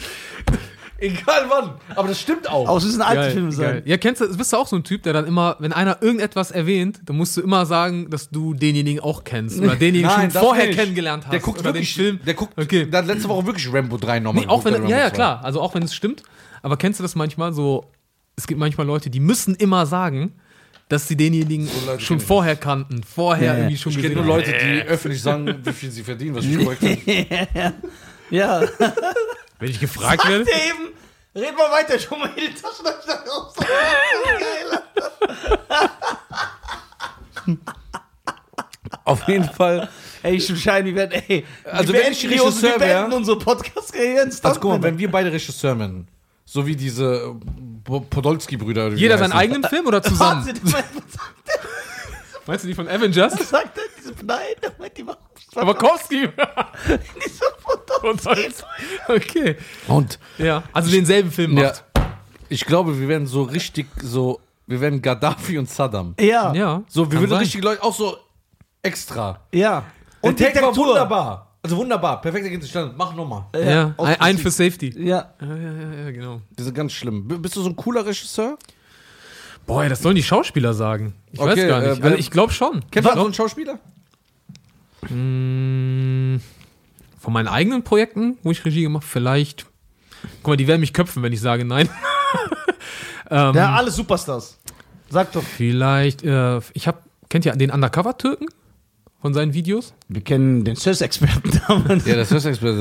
[0.98, 2.66] egal wann, aber das stimmt auch.
[2.68, 3.56] Aus müssen alte Geil, Filme geil.
[3.56, 3.82] sein.
[3.84, 6.50] Ja, kennst du, bist du auch so ein Typ, der dann immer, wenn einer irgendetwas
[6.50, 10.42] erwähnt, dann musst du immer sagen, dass du denjenigen auch kennst oder denjenigen schon das
[10.42, 10.78] vorher nicht.
[10.78, 11.32] kennengelernt hast.
[11.32, 12.20] Der guckt oder wirklich, den Film.
[12.24, 12.86] der guckt, Okay.
[12.86, 15.10] der hat letzte Woche wirklich Rambo 3 nochmal Nee, auch wenn, ja, ja, Rambo 2.
[15.10, 15.44] klar.
[15.44, 16.22] Also auch wenn es stimmt.
[16.62, 17.84] Aber kennst du das manchmal so?
[18.40, 20.32] Es gibt manchmal Leute, die müssen immer sagen,
[20.88, 24.36] dass sie denjenigen Leute schon vorher kannten, vorher Ja, irgendwie schon Ich kenne gesehen nur.
[24.36, 27.74] Leute, die öffentlich sagen, wie viel sie verdienen, was ich korrekt finde.
[28.30, 28.62] Ja.
[29.58, 30.46] Wenn ich gefragt werde.
[30.50, 30.88] er eben,
[31.36, 33.54] red mal weiter, schon mal in die Taschenlampe raus.
[33.58, 34.80] Geil.
[39.04, 39.88] Auf jeden Fall.
[40.22, 41.44] Ey, ich Schein, wir werden, ey.
[41.64, 44.98] Also wir wenn ich Regisseur wir beenden wär- unsere Podcast-Karriere ins Also guck mal, wenn
[44.98, 46.08] wir beide Regisseur wären,
[46.46, 47.34] so wie diese
[47.84, 48.86] Podolski-Brüder.
[48.86, 50.46] oder wie Jeder die seinen eigenen Film oder zusammen?
[50.62, 50.84] Was
[52.46, 53.34] Meinst du die von Avengers?
[53.38, 53.44] er?
[53.44, 53.84] Sagt er?
[53.98, 55.18] Diese, nein, der meint die machen.
[55.54, 56.28] Aber Kowski.
[57.24, 58.64] Diese Podcast.
[59.08, 59.56] okay.
[59.88, 60.62] Und Ja.
[60.72, 61.84] Also denselben Film ja, macht.
[62.48, 66.14] ich glaube, wir werden so richtig so, wir werden Gaddafi und Saddam.
[66.18, 66.52] Ja.
[66.54, 66.82] Ja.
[66.88, 67.38] So, wir würden sein.
[67.40, 68.16] richtig Leute, auch so
[68.82, 69.40] extra.
[69.52, 69.84] Ja.
[70.20, 70.86] Und der war Diktatur.
[70.88, 71.49] wunderbar.
[71.62, 72.96] Also wunderbar, perfekter Gegenstand.
[72.96, 73.44] Mach nochmal.
[73.54, 73.92] Ja.
[73.96, 74.94] aus Ein, für Safety.
[74.98, 75.34] Ja.
[75.40, 76.40] Ja, ja, ja, ja, genau.
[76.58, 77.28] Die sind ganz schlimm.
[77.42, 78.56] Bist du so ein cooler Regisseur?
[79.66, 81.14] Boah, das sollen die Schauspieler sagen.
[81.30, 82.02] Ich Okay, weiß gar äh, nicht.
[82.02, 82.82] wer- also ich glaube schon.
[82.90, 83.78] Kennst du so einen Schauspieler?
[85.10, 86.36] Mm,
[87.18, 89.66] Von meinen eigenen Projekten, wo ich Regie gemacht vielleicht.
[90.42, 91.88] Guck mal, die werden mich köpfen, wenn ich sage nein.
[93.30, 94.58] ähm, Ja, alle Superstars.
[95.10, 95.42] Sag doch.
[95.42, 96.98] Vielleicht, äh, ich habe
[97.28, 98.46] Kennt ihr den Undercover-Türken
[99.20, 99.94] von seinen Videos?
[100.08, 102.06] Wir kennen den Sös-Experten damals.
[102.06, 102.14] Ja,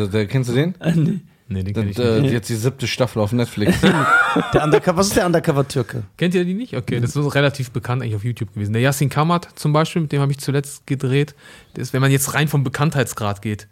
[0.07, 0.75] der kennst du den?
[0.95, 1.19] Nee.
[1.51, 2.07] Nee, den kenn ich nicht.
[2.07, 3.81] äh, jetzt die siebte Staffel auf Netflix.
[4.53, 6.03] Der Undercover, was ist der Undercover-Türke?
[6.15, 6.75] Kennt ihr die nicht?
[6.75, 8.73] Okay, das ist relativ bekannt eigentlich auf YouTube gewesen.
[8.73, 11.33] Der Yassin Kamat zum Beispiel, mit dem habe ich zuletzt gedreht.
[11.73, 13.67] Das ist, wenn man jetzt rein vom Bekanntheitsgrad geht.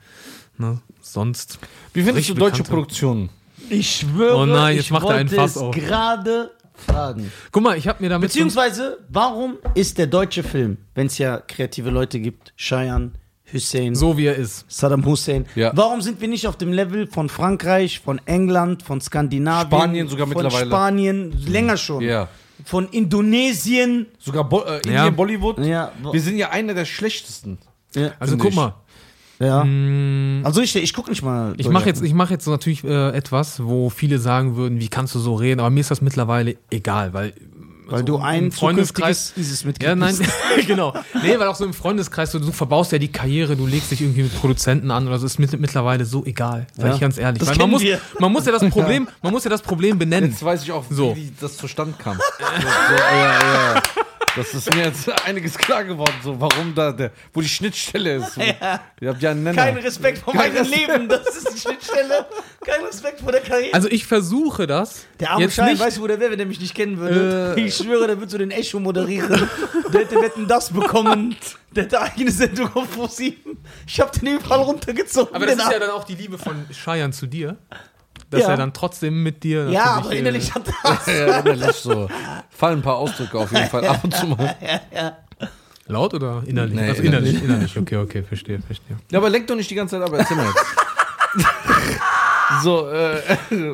[0.58, 0.82] Ne?
[1.02, 1.60] Sonst.
[1.94, 2.64] Wie findest du deutsche.
[2.64, 3.30] Produktionen?
[3.70, 5.76] Ich schwöre, Oh nein, jetzt ich macht er einen wollte Fass es auf.
[5.76, 6.50] gerade
[6.80, 7.32] fragen.
[7.52, 8.30] Guck mal, ich habe mir damit.
[8.30, 13.12] Beziehungsweise, warum ist der deutsche Film, wenn es ja kreative Leute gibt, Cheyenne,
[13.54, 14.66] Hussein, so wie er ist.
[14.68, 15.72] Saddam Hussein, Ja.
[15.74, 20.28] warum sind wir nicht auf dem Level von Frankreich, von England, von Skandinavien, Spanien sogar
[20.28, 20.66] von mittlerweile.
[20.70, 22.28] Spanien, länger schon, Ja.
[22.66, 25.10] von Indonesien, Sogar Bo äh, Indien, Ja.
[25.10, 25.60] Bollywood.
[25.60, 25.92] Ja.
[26.12, 27.58] Wir sind ja einer der schlechtesten.
[27.96, 28.76] ja, Also guck mal.
[29.40, 29.64] Ja.
[29.64, 31.54] mh, also ich, ich gucke nicht mal.
[31.58, 34.88] Ich mache jetzt, ich mache jetzt so natürlich äh, etwas, wo viele sagen würden, wie
[34.90, 35.60] kannst du so reden?
[35.60, 37.34] Aber mir ist das mittlerweile egal, weil
[37.90, 39.34] weil so du ein im Freundeskreis.
[39.64, 40.14] Mitglied Ja, nein,
[40.68, 40.94] genau.
[41.24, 44.02] Nee, weil auch so im Freundeskreis, so, du verbaust ja die Karriere, du legst dich
[44.02, 46.94] irgendwie mit Produzenten an oder so, ist mit, mittlerweile so egal, sag Ja.
[46.96, 47.40] ich ganz ehrlich.
[47.40, 48.02] Das Weil man muss, wir.
[48.20, 50.32] man muss ja das Problem, man muss ja das Problem benennen.
[50.32, 51.16] Jetzt weiß ich auch, So.
[51.16, 52.18] wie das zustande kam.
[52.18, 52.24] so,
[52.60, 53.82] so, ja, ja.
[54.36, 58.34] Das ist mir jetzt einiges klar geworden, so warum da der, wo die Schnittstelle ist.
[58.34, 58.42] So.
[58.48, 58.82] Ja.
[59.00, 59.62] Ihr habt ja einen Nenner.
[59.62, 60.88] Kein Respekt vor Kein meinem Respekt.
[60.88, 62.26] Leben, das ist die Schnittstelle.
[62.66, 63.74] Kein Respekt vor der Karriere.
[63.74, 65.06] Also ich versuche das.
[65.20, 66.98] Der arme jetzt Schein, nicht, weißt du, wo der wäre, wenn der mich nicht kennen
[66.98, 67.56] würde?
[67.58, 67.62] Äh.
[67.62, 69.50] ich schwöre, der wird so den Echo moderieren.
[69.94, 71.36] Der hätte Wetten das bekommen.
[71.72, 73.58] Der hätte eigene Sendung auf ProSieben.
[73.86, 75.36] Ich hab den überall runtergezogen.
[75.36, 77.58] aber das ist ja dann auch die Liebe von Cheyenne zu dir.
[78.30, 78.50] Dass Ja.
[78.50, 79.70] er dann trotzdem mit dir.
[79.70, 81.06] ja, aber äh, innerlich hat das.
[81.08, 82.10] Ja, innerlich so.
[82.50, 84.56] Fallen ein paar Ausdrücke auf jeden Fall ab und zu mal.
[85.88, 86.76] Laut oder innerlich?
[86.76, 87.78] Nee, also innerlich, innerlich.
[87.78, 88.98] Okay, okay, verstehe, verstehe.
[89.10, 90.66] Ja, aber lenk doch nicht die ganze Zeit ab, erzähl mal jetzt.
[92.64, 93.22] so, äh,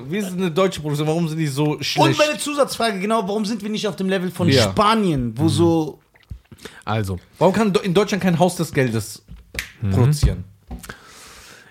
[0.10, 1.08] wie ist eine deutsche Produktion?
[1.08, 2.20] Warum sind die so Und schlecht?
[2.20, 4.64] meine Zusatzfrage, genau, warum sind wir nicht auf dem Level von Ja.
[4.64, 5.99] Spanien, wo so.
[6.86, 9.24] Also, Warum kann in Deutschland kein Haus des Geldes
[9.91, 10.43] produzieren?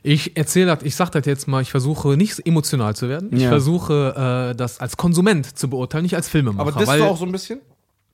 [0.02, 3.28] Ich erzähle das, ich sag das jetzt mal, ich versuche nicht emotional zu werden.
[3.32, 3.48] Ich Ja.
[3.50, 6.60] versuche äh, das als Konsument zu beurteilen, nicht als Filmemacher.
[6.68, 7.60] Aber das weil, du auch so ein bisschen?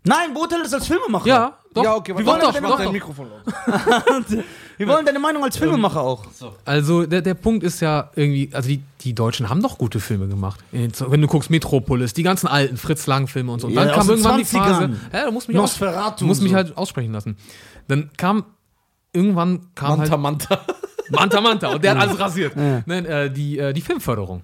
[0.05, 1.26] Nein, beurteile das als Filmemacher.
[1.26, 1.82] Ja, doch.
[1.82, 2.93] Ja, okay, Wir wollen doch, doch, dein doch.
[2.93, 4.24] Mikrofon laut.
[4.78, 6.24] Wir wollen deine Meinung als Filmemacher auch.
[6.64, 10.28] Also der, der Punkt ist ja irgendwie, also die, die Deutschen haben doch gute Filme
[10.28, 10.61] gemacht.
[10.70, 13.66] Wenn du guckst Metropolis, die ganzen alten Fritz Lang-Filme und so.
[13.66, 14.59] Und Ja, dann aus kam den irgendwann die 20ern.
[14.59, 14.97] Phase.
[15.12, 16.57] Ja, du musst mich, aus, Nosferatu du musst und mich so.
[16.57, 17.36] halt aussprechen lassen.
[17.89, 18.45] Dann kam
[19.12, 20.55] irgendwann kam Manta halt Manta.
[20.57, 20.74] Manta
[21.11, 22.55] Manta und der hat alles rasiert.
[22.57, 24.43] Nein, äh, die, äh, die Filmförderung.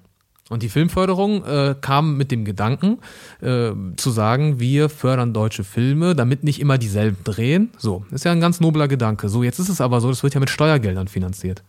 [0.51, 2.99] Und die Filmförderung äh, kam mit dem Gedanken,
[3.41, 7.71] äh, zu sagen, wir fördern deutsche Filme, damit nicht immer dieselben drehen.
[7.79, 9.31] So, ist ja ein ganz nobler Gedanke.
[9.31, 11.63] So, jetzt ist es aber so, das wird ja mit Steuergeldern finanziert.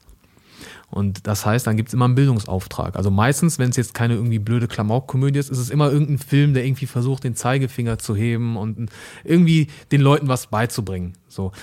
[0.89, 2.95] Und das heißt, dann gibt es immer einen Bildungsauftrag.
[2.95, 6.53] Also meistens, wenn es jetzt keine irgendwie blöde Klamaukkomödie ist, ist es immer irgendein Film,
[6.53, 8.89] der irgendwie versucht, den Zeigefinger zu heben und
[9.23, 11.13] irgendwie den Leuten was beizubringen.
[11.27, 11.53] So.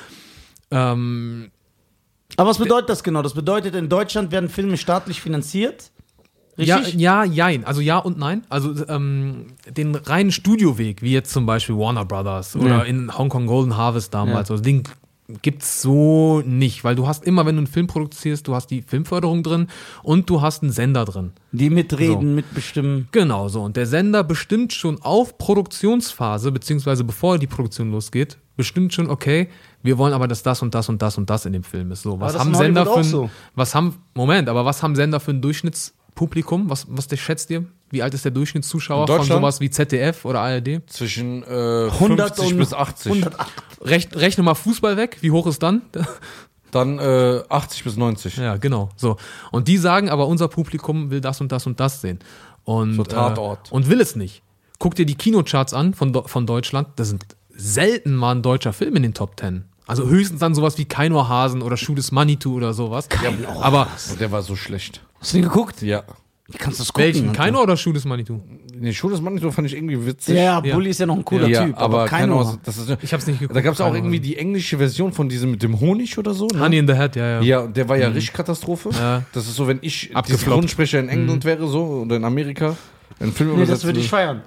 [0.70, 1.50] Ähm,
[2.36, 3.22] Aber was bedeutet das genau?
[3.22, 5.90] Das bedeutet, in Deutschland werden Filme staatlich finanziert.
[6.56, 7.00] Ja, Richtig?
[7.00, 7.64] ja, jein.
[7.64, 8.42] Also ja und nein.
[8.50, 12.82] Also ähm, den reinen Studioweg, wie jetzt zum Beispiel Warner Brothers oder Ja.
[12.82, 14.82] in Hongkong Golden Harvest damals, also den
[15.40, 18.82] gibt's so nicht, weil du hast immer, wenn du einen Film produzierst, du hast die
[18.82, 19.68] Filmförderung drin
[20.02, 21.32] und du hast einen Sender drin.
[21.52, 22.34] Die mitreden, So.
[22.34, 23.08] mitbestimmen.
[23.12, 23.62] Genau so.
[23.62, 29.48] Und der Sender bestimmt schon auf Produktionsphase, beziehungsweise bevor die Produktion losgeht, bestimmt schon, okay,
[29.82, 32.02] wir wollen aber, dass das und das und das und das in dem Film ist.
[32.02, 33.30] So, was haben Sender für ein, so.
[33.54, 36.70] was haben, Moment, aber was haben Sender für ein Durchschnittspublikum?
[36.70, 37.64] Was, was der schätzt ihr?
[37.90, 40.82] Wie alt ist der Durchschnittszuschauer von sowas wie ZDF oder ARD?
[40.86, 43.12] Zwischen äh, 100 50 und bis 80.
[43.12, 43.50] 108.
[43.82, 45.82] Rech, rechne mal Fußball weg, wie hoch ist dann?
[46.70, 48.38] Dann äh, 80 bis 90.
[48.38, 48.88] ja, genau.
[48.96, 49.18] So.
[49.50, 52.20] Und die sagen aber, unser Publikum will das und das und das sehen.
[52.64, 53.70] Und, So Tatort.
[53.70, 54.42] Äh, und will es nicht.
[54.78, 56.88] Guck dir die Kinocharts an von, von Deutschland.
[56.96, 59.66] Da sind selten mal ein deutscher Film in den Top Ten.
[59.92, 63.08] Also höchstens dann sowas wie Keino Hasen oder is Money to oder sowas.
[63.60, 65.00] aber Und der war so schlecht.
[65.20, 65.82] Hast du den geguckt?
[65.82, 66.02] Ja.
[66.48, 67.04] Wie kannst du das gucken?
[67.06, 67.32] welchen?
[67.32, 68.40] Keino oder is Money to?
[68.74, 70.34] Nee, schon das Mann fand ich irgendwie witzig.
[70.34, 70.74] Ja, ja, Ja.
[70.74, 72.34] Bulli ist ja noch ein cooler Ja, Typ, aber, aber keiner.
[72.34, 72.58] Ahnung.
[72.64, 73.56] Das ist, Ich hab's nicht geguckt.
[73.56, 76.48] da gab es auch irgendwie die englische Version von diesem mit dem Honig oder so.
[76.48, 76.58] Ne?
[76.60, 77.42] Honey in the Head, ja, ja.
[77.42, 78.90] Ja, der war ja richtig Katastrophe.
[78.92, 79.22] Ja.
[79.32, 80.10] Das ist so, wenn ich.
[80.26, 82.76] Synchronsprecher in England wäre so oder in Amerika,
[83.20, 84.42] einen Film Nee, das würde ich feiern.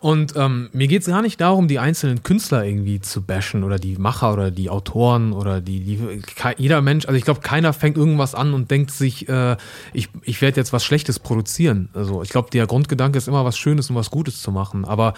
[0.00, 3.96] Und ähm, mir geht's gar nicht darum, die einzelnen Künstler irgendwie zu bashen oder die
[3.96, 6.22] Macher oder die Autoren oder die, die
[6.58, 9.56] jeder Mensch, also ich glaube, keiner fängt irgendwas an und denkt sich, äh,
[9.94, 11.88] ich, ich werde jetzt was Schlechtes produzieren.
[11.94, 14.84] Also ich glaube, der Grundgedanke ist immer was Schönes und was Gutes zu machen.
[14.84, 15.14] Aber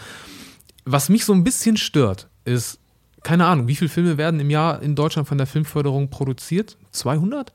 [0.84, 2.78] was mich so ein bisschen stört, ist,
[3.22, 6.76] keine Ahnung, wie viele Filme werden im Jahr in Deutschland von der Filmförderung produziert?
[6.92, 7.52] 200?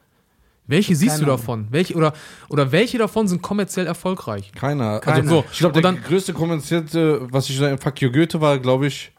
[0.66, 1.68] Welche siehst du davon?
[1.72, 2.14] Welche oder,
[2.50, 4.52] oder welche davon sind kommerziell erfolgreich?
[4.54, 5.00] Keiner.
[5.00, 5.18] Keiner.
[5.18, 8.88] Also, so, ich glaube, der größte kommerzielle, was ich in Fuck You Goethe war, glaube
[8.88, 9.12] ich,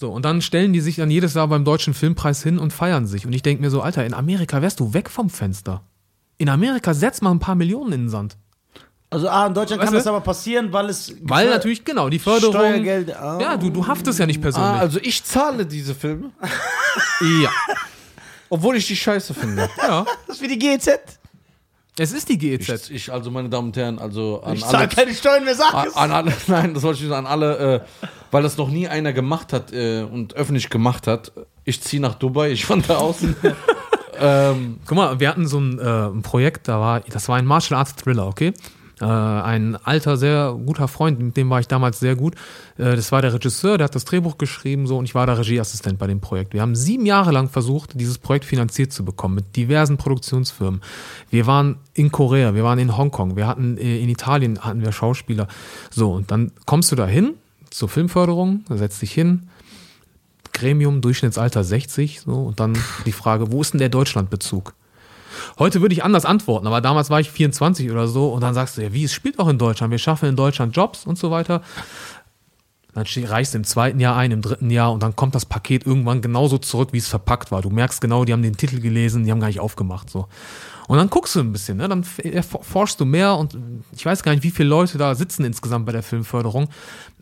[0.00, 3.06] So, und dann stellen die sich dann jedes Jahr beim Deutschen Filmpreis hin und feiern
[3.06, 3.26] sich.
[3.26, 5.82] Und ich denke mir so, Alter, in Amerika wärst du weg vom Fenster.
[6.38, 8.36] In Amerika setzt man ein paar Millionen in den Sand.
[9.08, 9.98] Also ah, in Deutschland Weißt kann du?
[9.98, 12.54] das aber passieren, weil es Weil natürlich, genau, die Förderung.
[12.56, 13.14] Steuergeld.
[13.16, 13.38] ah.
[13.40, 14.68] Ja, du, du haftest ja nicht persönlich.
[14.68, 16.30] Ah, also ich zahle diese Filme,
[17.42, 17.50] ja.
[18.48, 19.68] Obwohl ich die scheiße finde.
[19.82, 20.04] ja.
[20.26, 20.88] Das ist wie die GEZ.
[21.98, 22.90] Es ist die GEZ.
[22.90, 25.54] Ich, ich, also meine Damen und Herren, also an Ich zahle alle, keine Steuern mehr,
[25.54, 25.96] sag an, es.
[25.96, 27.80] an alle, nein, das wollte ich nicht sagen, an alle, äh,
[28.30, 31.32] weil das noch nie einer gemacht hat äh, und öffentlich gemacht hat.
[31.64, 33.34] Ich ziehe nach Dubai, ich von da außen.
[34.20, 37.46] ähm, Guck mal, wir hatten so ein, äh, ein Projekt, da war, das war ein
[37.46, 38.52] Martial Arts Thriller, okay?
[39.00, 42.34] Äh, ein alter, sehr guter Freund, mit dem war ich damals sehr gut.
[42.78, 45.38] Äh, das war der Regisseur, der hat das Drehbuch geschrieben, so, und ich war der
[45.38, 46.54] Regieassistent bei dem Projekt.
[46.54, 50.80] Wir haben sieben Jahre lang versucht, dieses Projekt finanziert zu bekommen mit diversen Produktionsfirmen.
[51.28, 54.92] Wir waren in Korea, wir waren in Hongkong, wir hatten äh, in Italien hatten wir
[54.92, 55.46] Schauspieler.
[55.90, 57.34] So, und dann kommst du da hin
[57.68, 59.50] zur Filmförderung, setzt dich hin,
[60.54, 64.72] Gremium, Durchschnittsalter 60, so, und dann die Frage, wo ist denn der Deutschlandbezug?
[65.58, 68.76] Heute würde ich anders antworten, aber damals war ich 24 oder so und dann sagst
[68.76, 71.30] du, ja, wie, es spielt auch in Deutschland, wir schaffen in Deutschland Jobs und so
[71.30, 71.62] weiter.
[72.94, 75.86] Dann reichst du im zweiten Jahr ein, im dritten Jahr und dann kommt das Paket
[75.86, 77.60] irgendwann genauso zurück, wie es verpackt war.
[77.60, 80.28] Du merkst genau, die haben den Titel gelesen, die haben gar nicht aufgemacht, so.
[80.88, 81.88] Und dann guckst du ein bisschen, ne?
[81.88, 83.58] dann forschst du mehr und
[83.92, 86.68] ich weiß gar nicht, wie viele Leute da sitzen insgesamt bei der Filmförderung,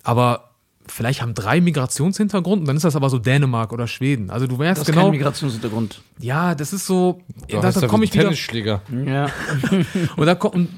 [0.02, 0.53] aber
[0.86, 4.30] vielleicht haben drei Migrationshintergrund und dann ist das aber so Dänemark oder Schweden.
[4.30, 6.02] Also du merkst Das ist genau, kein Migrationshintergrund.
[6.20, 8.82] ja, das ist so, da da, da komme ich wieder, Tennisschläger.
[9.06, 9.30] Ja.
[10.16, 10.68] und da, ko- und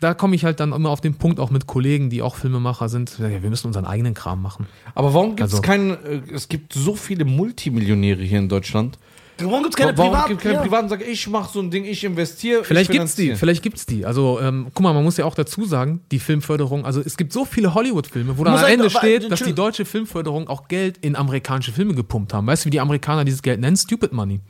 [0.00, 2.88] da komme ich halt dann immer auf den Punkt, auch mit Kollegen, die auch Filmemacher
[2.88, 4.66] sind, ja, wir müssen unseren eigenen Kram machen.
[4.94, 8.98] Aber warum gibt es Also- keinen, äh, es gibt so viele Multimillionäre hier in Deutschland.
[9.38, 10.28] Warum gibt es keine warum Privat?
[10.28, 10.62] gibt es keine ja.
[10.62, 12.64] Privaten, sagen, ich mache so ein Ding, ich investiere.
[12.64, 14.04] Vielleicht ich gibt's die, vielleicht gibt's die.
[14.06, 17.32] Also, ähm, guck mal, man muss ja auch dazu sagen, die Filmförderung, also es gibt
[17.32, 20.98] so viele Hollywood-Filme, wo dann am halt- Ende steht, dass die deutsche Filmförderung auch Geld
[20.98, 22.46] in amerikanische Filme gepumpt haben.
[22.46, 23.76] Weißt du, wie die Amerikaner dieses Geld nennen?
[23.76, 24.40] Stupid Money.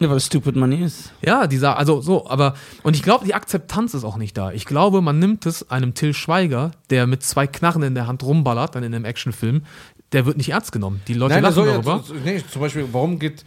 [0.00, 1.12] Ja, weil es Stupid Money ist.
[1.20, 4.50] Ja, dieser, also so, aber, und ich glaube, die Akzeptanz ist auch nicht da.
[4.50, 8.22] Ich glaube, man nimmt es einem Till Schweiger, der mit zwei Knarren in der Hand
[8.22, 9.62] rumballert, dann in einem Actionfilm,
[10.12, 11.02] der wird nicht ernst genommen.
[11.06, 12.02] Die Leute Nein, lachen soll ja, darüber.
[12.24, 13.44] nee, zum Beispiel, warum geht,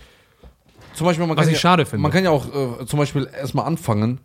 [0.93, 2.01] zum Beispiel, man Was kann ich ja, schade finde.
[2.03, 2.45] Man kann ja auch
[2.81, 4.19] äh, zum Beispiel erstmal anfangen,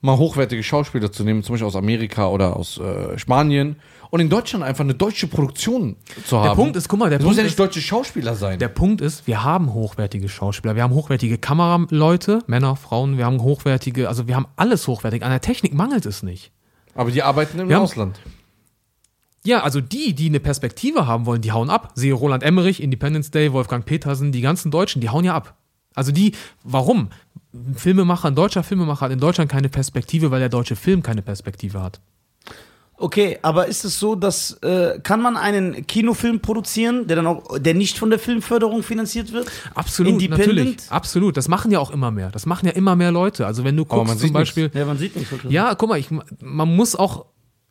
[0.00, 3.76] mal hochwertige Schauspieler zu nehmen, zum Beispiel aus Amerika oder aus äh, Spanien
[4.10, 5.96] und in Deutschland einfach eine deutsche Produktion
[6.26, 6.48] zu haben.
[6.48, 8.58] Der Punkt ist, guck mal, der das muss ja nicht ist, deutsche Schauspieler sein.
[8.58, 13.40] der Punkt ist, wir haben hochwertige Schauspieler, wir haben hochwertige Kameraleute, Männer, Frauen, wir haben
[13.42, 15.22] hochwertige, also wir haben alles hochwertig.
[15.22, 16.52] An der Technik mangelt es nicht.
[16.94, 18.20] Aber die arbeiten im Wir haben- Ausland.
[19.46, 21.92] Ja, also die, die eine Perspektive haben wollen, die hauen ab.
[21.94, 25.54] Siehe Roland Emmerich, Independence Day, Wolfgang Petersen, die ganzen Deutschen, die hauen ja ab.
[25.94, 26.32] Also die,
[26.62, 27.08] warum?
[27.52, 31.22] Ein Filmemacher, ein deutscher Filmemacher hat in Deutschland keine Perspektive, weil der deutsche Film keine
[31.22, 32.00] Perspektive hat.
[32.96, 37.58] Okay, aber ist es so, dass äh, kann man einen Kinofilm produzieren, der dann auch,
[37.58, 39.50] der nicht von der Filmförderung finanziert wird?
[39.74, 40.76] Absolut, natürlich.
[40.90, 41.36] Absolut.
[41.36, 42.30] Das machen ja auch immer mehr.
[42.30, 43.46] Das machen ja immer mehr Leute.
[43.46, 45.34] Also wenn du Aber man guckst sieht zum Beispiel, Ja, man sieht nichts.
[45.48, 46.08] Ja, guck mal, ich,
[46.40, 47.26] man muss auch,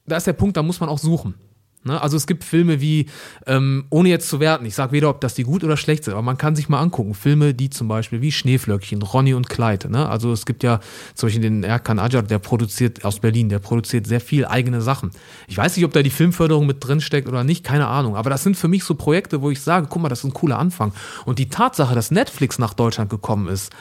[0.06, 1.36] da ist der Punkt, da muss man auch suchen.
[1.84, 2.02] Ne?
[2.02, 3.08] Also es gibt Filme wie,
[3.46, 6.14] ähm, ohne jetzt zu werten, ich sage weder, ob das die gut oder schlecht sind,
[6.14, 9.90] aber man kann sich mal angucken, Filme, die zum Beispiel wie Schneeflöckchen, Ronny und Clyde.
[9.90, 10.08] Ne?
[10.08, 10.80] Also es gibt ja
[11.14, 15.12] zum Beispiel den Erkan Ajar, der produziert aus Berlin, der produziert sehr viel eigene Sachen.
[15.48, 18.16] Ich weiß nicht, ob da die Filmförderung mit drin steckt oder nicht, keine Ahnung.
[18.16, 20.34] Aber das sind für mich so Projekte, wo ich sage, guck mal, das ist ein
[20.34, 20.94] cooler Anfang.
[21.26, 23.72] Und die Tatsache, dass Netflix nach Deutschland gekommen ist,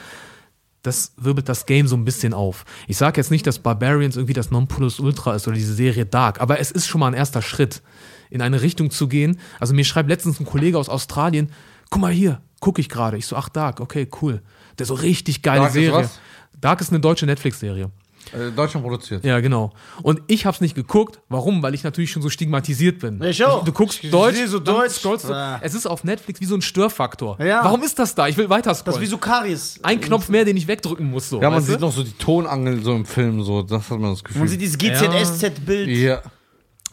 [0.83, 2.65] das wirbelt das Game so ein bisschen auf.
[2.87, 6.59] Ich sage jetzt nicht, dass Barbarians irgendwie das Nonplusultra ist oder diese Serie Dark, aber
[6.59, 7.81] es ist schon mal ein erster Schritt,
[8.29, 9.39] in eine Richtung zu gehen.
[9.59, 11.51] Also mir schreibt letztens ein Kollege aus Australien,
[11.89, 13.17] guck mal hier, gucke ich gerade.
[13.17, 14.41] Ich so, ach Dark, okay, cool.
[14.77, 16.03] Der so richtig geile Dark ist Serie.
[16.03, 16.19] was?
[16.59, 17.89] Dark ist eine deutsche Netflix-Serie.
[18.31, 19.25] Äh, Deutschland produziert.
[19.25, 19.71] Ja, genau.
[20.01, 21.19] Und ich hab's nicht geguckt.
[21.29, 21.61] Warum?
[21.63, 23.21] Weil ich natürlich schon so stigmatisiert bin.
[23.23, 23.63] Ich auch.
[23.63, 24.93] Du guckst Ich Deutsch, sehe so Deutsch.
[24.93, 25.33] scrollst du.
[25.33, 25.59] Ah.
[25.61, 27.39] Es ist auf Netflix wie so ein Störfaktor.
[27.41, 27.63] Ja.
[27.63, 28.27] Warum ist das da?
[28.27, 28.97] Ich will weiter Das scrollen.
[28.97, 29.79] ist wie so Karies.
[29.83, 31.29] ein Knopf mehr, den ich wegdrücken muss.
[31.29, 31.79] So, Ja, man sieht du?
[31.81, 34.39] noch so die Tonangel so im Film, so, das hat man das Gefühl.
[34.39, 35.89] Man sieht dieses GZSZ-Bild.
[35.89, 36.21] ja.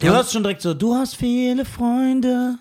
[0.00, 2.56] Du hörst schon direkt so, du hast viele Freunde.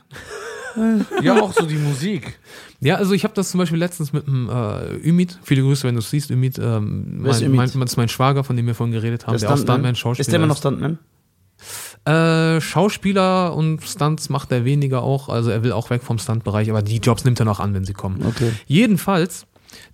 [1.21, 2.39] ja, auch so die Musik.
[2.79, 5.95] Ja, also ich habe das zum Beispiel letztens mit dem äh, Ümit, viele Grüße, wenn
[5.95, 7.57] du es siehst, Ümit, ähm, Wer ist mein, Ümit?
[7.57, 10.21] mein, das ist mein Schwager, von dem wir vorhin geredet haben, der, auch Stuntman, Schauspieler
[10.21, 10.99] Ist der immer noch Stuntman?
[12.05, 16.69] Äh, Schauspieler und Stunts macht er weniger auch, also er will auch weg vom Stuntbereich,
[16.69, 18.25] aber die Jobs nimmt er noch an, wenn sie kommen.
[18.25, 18.51] Okay.
[18.65, 19.45] Jedenfalls,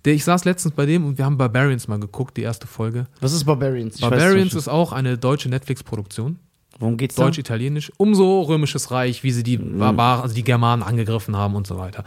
[0.04, 3.06] der, ich saß letztens bei dem und wir haben Barbarians mal geguckt, die erste Folge.
[3.20, 3.96] Was ist Barbarians?
[3.96, 6.38] Ich Barbarians ist auch eine deutsche Netflix-Produktion.
[6.78, 7.24] Worum geht's da?
[7.24, 11.78] Deutsch-Italienisch, umso römisches Reich, wie sie die Barbaren, also die Germanen angegriffen haben und so
[11.78, 12.04] weiter.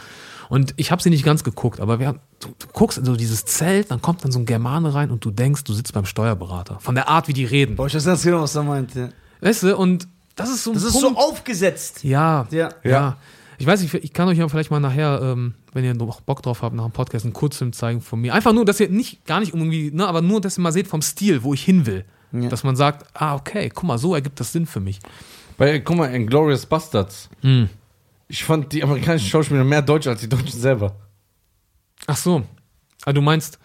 [0.50, 3.46] Und ich habe sie nicht ganz geguckt, aber wir du, du guckst in so dieses
[3.46, 6.80] Zelt, dann kommt dann so ein Germane rein und du denkst, du sitzt beim Steuerberater.
[6.80, 7.76] Von der Art, wie die reden.
[7.76, 8.96] Boah, ich weiß ganz genau, was er meint.
[8.96, 9.10] Ja.
[9.42, 11.18] Weißt du, und das ist so ein Das ist Punkt.
[11.18, 12.04] so aufgesetzt.
[12.04, 12.70] ja, Ja.
[12.84, 13.18] ja.
[13.62, 16.42] Ich weiß nicht, ich kann euch ja vielleicht mal nachher, ähm, wenn ihr noch Bock
[16.42, 18.34] drauf habt, nach dem Podcast einen Kurzfilm zeigen von mir.
[18.34, 20.88] Einfach nur, dass ihr nicht, gar nicht irgendwie, ne, aber nur, dass ihr mal seht
[20.88, 22.06] vom Stil, wo ich hin will.
[22.32, 22.50] Ja.
[22.50, 25.00] Dass man sagt, ah, okay, guck mal, so ergibt das Sinn für mich.
[25.58, 27.30] Bei, guck mal, Inglourious Bastards.
[27.42, 27.70] Hm.
[28.28, 30.96] Ich fand die amerikanischen Schauspieler mehr deutsch als die Deutschen selber.
[32.08, 32.44] Ach so.
[33.06, 33.58] Ah, du meinst,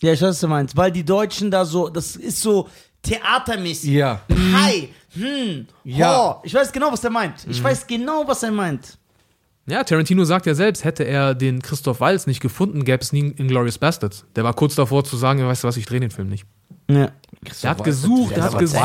[0.00, 0.76] Ja, ich weiß, was du meinst.
[0.76, 2.68] Weil die Deutschen da so, das ist so
[3.02, 3.90] theatermäßig.
[3.90, 4.20] Ja.
[4.54, 6.16] Hi, hm, Ja.
[6.34, 6.40] ho.
[6.44, 7.46] Ich weiß genau, was er meint.
[7.48, 8.98] Ich weiß genau, was er meint.
[9.66, 13.32] ja, Tarantino sagt ja selbst, hätte er den Christoph Waltz nicht gefunden, gäbe es nie
[13.36, 14.24] Inglourious Bastards.
[14.36, 16.44] Der war kurz davor zu sagen, weißt du was, ich drehe den Film nicht.
[16.90, 17.10] Ja.
[17.62, 18.82] Der hat gesucht, der hat gesucht.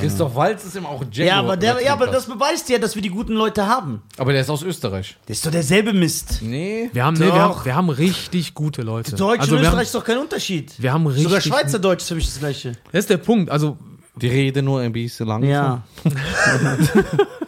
[0.00, 1.28] Christoph Waltz ist immer auch Django.
[1.28, 4.02] Ja, aber, der, ja, aber das beweist ja, dass wir die guten Leute haben.
[4.16, 5.16] aber der ist aus Österreich.
[5.26, 6.40] Das ist doch derselbe Mist.
[6.42, 6.88] Nee.
[6.92, 7.58] Wir haben, nee, wir, Doch.
[7.58, 9.14] haben, wir haben richtig gute Leute.
[9.16, 10.72] Deutsch also und Österreich haben, ist doch kein Unterschied.
[10.78, 11.24] wir haben richtig.
[11.24, 12.72] Sogar Schweizerdeutsch ist für mich das gleiche.
[12.90, 13.50] Das ist der Punkt.
[13.50, 13.76] Also,
[14.16, 15.50] Die reden nur ein bisschen langsam.
[15.50, 15.82] Ja.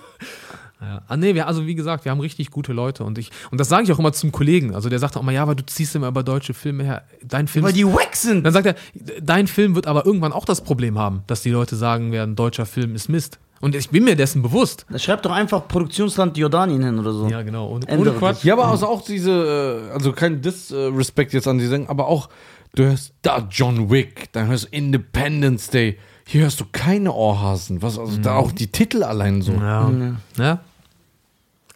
[0.80, 1.02] ja.
[1.08, 3.02] Ah, nee, wir, also wie gesagt, wir haben richtig gute Leute.
[3.02, 4.74] Und, ich, und das sage ich auch immer zum Kollegen.
[4.74, 7.02] Also der sagt auch immer, ja, aber du ziehst immer über deutsche Filme her.
[7.22, 8.44] Dein Film Weil die wack sind.
[8.44, 8.76] Dann sagt er,
[9.20, 12.66] dein Film wird aber irgendwann auch das Problem haben, dass die Leute sagen werden, deutscher
[12.66, 13.38] Film ist Mist.
[13.60, 14.86] Und ich bin mir dessen bewusst.
[14.88, 17.28] Da schreibt doch einfach Produktionsland Jordanien hin oder so.
[17.28, 17.70] Ja, genau.
[17.70, 18.44] Ohne, Ändere ohne Quatsch.
[18.44, 22.28] Ja, aber also auch diese, äh, also kein Disrespect jetzt an die Sänger, aber auch,
[22.76, 25.98] du hörst da John Wick, dann hörst du Independence Day.
[26.24, 27.82] Hier hörst du keine Ohrhasen.
[27.82, 29.52] Was, also da auch die Titel allein so.
[29.52, 29.90] Ja.
[30.36, 30.60] ja.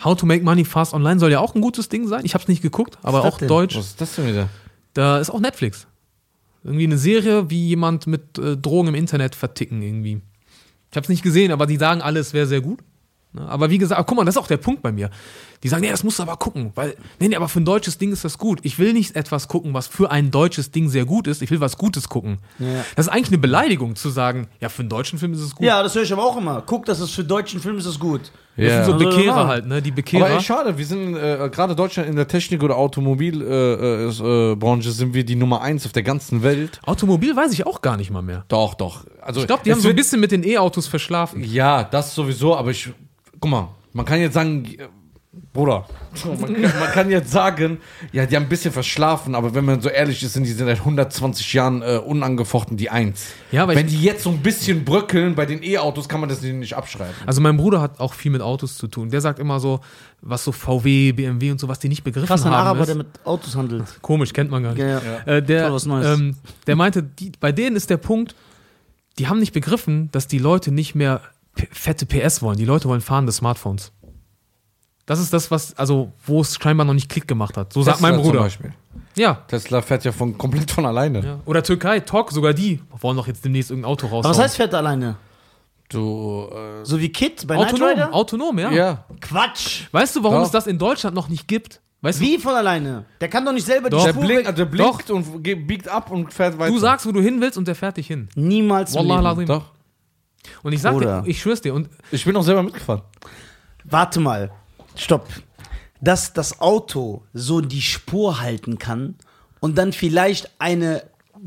[0.05, 2.25] How to Make Money Fast Online soll ja auch ein gutes Ding sein.
[2.25, 3.49] Ich habe es nicht geguckt, aber auch denn?
[3.49, 3.77] Deutsch.
[3.77, 4.49] Was ist das denn wieder?
[4.95, 5.87] Da ist auch Netflix.
[6.65, 10.21] Irgendwie eine Serie, wie jemand mit äh, Drogen im Internet verticken irgendwie.
[10.91, 12.81] Ich habe es nicht gesehen, aber die sagen alle, es wäre sehr gut.
[13.33, 13.49] Ne?
[13.49, 15.11] Aber wie gesagt, guck mal, das ist auch der Punkt bei mir.
[15.62, 17.97] Die sagen, nee, das musst du aber gucken, weil, nee, nee, aber für ein deutsches
[17.97, 18.59] Ding ist das gut.
[18.62, 21.41] Ich will nicht etwas gucken, was für ein deutsches Ding sehr gut ist.
[21.41, 22.39] Ich will was Gutes gucken.
[22.59, 22.85] Ja.
[22.97, 25.64] Das ist eigentlich eine Beleidigung zu sagen, ja, für einen deutschen Film ist es gut.
[25.64, 26.62] Ja, das höre ich aber auch immer.
[26.66, 28.33] Guck, das ist für deutschen Film ist das gut.
[28.57, 29.80] Das sind so Also, Bekehrer halt, ne?
[29.80, 30.26] Die Bekehrer.
[30.26, 34.57] Aber ey, schade, wir sind äh, gerade Deutschland in der Technik- oder Automobilbranche äh, äh,
[34.57, 36.80] Branche sind wir die Nummer eins auf der ganzen Welt.
[36.85, 38.45] Automobil weiß ich auch gar nicht mal mehr.
[38.49, 39.05] Doch, doch.
[39.20, 41.43] Also Ich glaube, die es haben so ein bisschen mit den E-Autos verschlafen.
[41.45, 42.91] Ja, das sowieso, aber ich.
[43.43, 44.64] Guck mal, man kann jetzt sagen,
[45.53, 45.86] Bruder,
[46.24, 47.78] man, kann- man kann jetzt sagen,
[48.12, 50.78] ja, die haben ein bisschen verschlafen, aber wenn man so ehrlich ist, sind die seit
[50.78, 53.32] 120 Jahren äh, unangefochten die Eins.
[53.51, 56.59] Ja, wenn die jetzt so ein bisschen bröckeln bei den E-Autos, kann man das denen
[56.61, 57.14] nicht abschreiben.
[57.26, 59.11] Also mein Bruder hat auch viel mit Autos zu tun.
[59.11, 59.80] Der sagt immer so,
[60.20, 62.61] was so VW, BMW und so, was die nicht begriffen Krass, ein haben.
[62.66, 63.84] Araber, ist, der mit Autos handelt.
[64.03, 64.82] komisch, kennt man gar nicht.
[64.82, 65.32] Ja, ja.
[65.36, 66.18] Äh, der, was Neues.
[66.20, 66.36] ähm,
[66.66, 68.34] der meinte, die, bei denen ist der Punkt,
[69.18, 71.20] die haben nicht begriffen, dass die Leute nicht mehr
[71.55, 72.57] fette PS wollen.
[72.57, 73.93] Die Leute wollen fahrende Smartphones.
[75.07, 77.73] Das ist das, was, also, wo es scheinbar noch nicht Klick gemacht hat.
[77.73, 78.39] So sagt mein Tesla Bruder.
[78.39, 78.73] Zum Beispiel.
[79.17, 79.35] Ja.
[79.49, 81.25] Tesla fährt ja von, komplett von alleine.
[81.25, 81.41] ja.
[81.45, 84.25] Oder Türkei, TOC, sogar die wollen doch jetzt demnächst irgendein Auto raus.
[84.25, 85.17] Aber was heißt fährt alleine?
[85.89, 87.99] Du, äh, So wie Kid bei autonom?
[88.13, 88.71] Autonom, ja.
[88.71, 89.05] ja.
[89.21, 89.83] Quatsch.
[89.93, 90.45] Weißt du, warum Doch.
[90.47, 91.81] es das in Deutschland noch nicht gibt?
[92.01, 93.05] Weißt Wie von alleine?
[93.21, 93.99] Der kann doch nicht selber Doch.
[93.99, 96.69] die Der, Spur blinkt, weg- der blinkt und ge- biegt ab und fährt weiter.
[96.71, 98.29] du, du sagst, wo du hin willst und der fährt dich hin.
[98.35, 99.35] Niemals Wallah.
[99.45, 99.67] Doch.
[100.62, 101.22] Und ich sag Bruder.
[101.22, 103.03] dir, ich schwör's dir, und Ich bin auch selber mitgefahren.
[103.84, 104.51] Warte mal.
[104.97, 105.28] Stopp.
[106.01, 109.16] Dass das Auto so die Spur halten kann
[109.61, 111.05] und dann vielleicht eine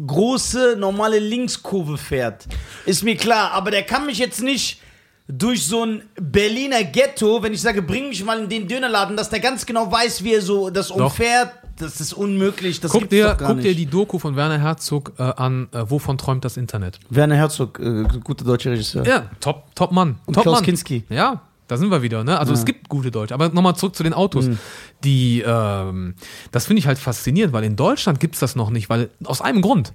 [0.08, 2.48] große, normale Linkskurve fährt,
[2.86, 3.52] ist mir klar.
[3.52, 4.82] Aber der kann mich jetzt nicht
[5.28, 9.30] durch so ein Berliner Ghetto, wenn ich sage, bring mich mal in den Dönerladen, dass
[9.30, 11.52] der ganz genau weiß, wie er so das umfährt.
[11.78, 12.80] Das ist unmöglich.
[12.80, 13.68] Das guck, dir, doch gar guck nicht.
[13.68, 17.00] dir die Doku von Werner Herzog äh, an, äh, wovon träumt das Internet?
[17.10, 19.06] Werner Herzog, äh, guter deutscher Regisseur.
[19.06, 20.20] Ja, top, top Mann.
[20.26, 20.64] Und top Klaus Mann.
[20.64, 21.04] Kinski.
[21.10, 22.24] Ja, da sind wir wieder.
[22.24, 22.40] Ne?
[22.40, 23.34] Also es gibt gute Deutsche.
[23.34, 24.46] Aber nochmal zurück zu den Autos.
[24.46, 24.60] Mhm.
[25.04, 26.14] Die, ähm,
[26.52, 29.62] das finde ich halt faszinierend, weil in Deutschland gibt's das noch nicht, weil aus einem
[29.62, 29.92] Grund.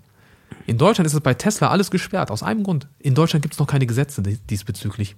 [0.67, 2.89] In Deutschland ist es bei Tesla alles gesperrt, aus einem Grund.
[2.99, 5.17] In Deutschland gibt's noch keine Gesetze die- diesbezüglich.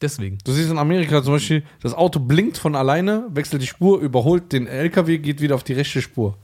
[0.00, 0.38] Deswegen.
[0.44, 4.52] Du siehst in Amerika zum Beispiel, das Auto blinkt von alleine, wechselt die Spur, überholt
[4.52, 6.36] den LKW, geht wieder auf die rechte Spur.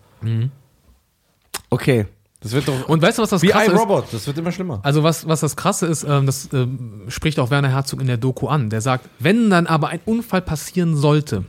[1.70, 2.06] Okay.
[2.40, 3.72] Das wird doch Und weißt du, was das wie krasse ist?
[3.72, 4.78] iRobot, das wird immer schlimmer.
[4.84, 8.16] Also was, was das Krasse ist, ähm, das ähm, spricht auch Werner Herzog in der
[8.16, 8.70] Doku an.
[8.70, 11.44] Der sagt, wenn dann aber ein Unfall passieren sollte,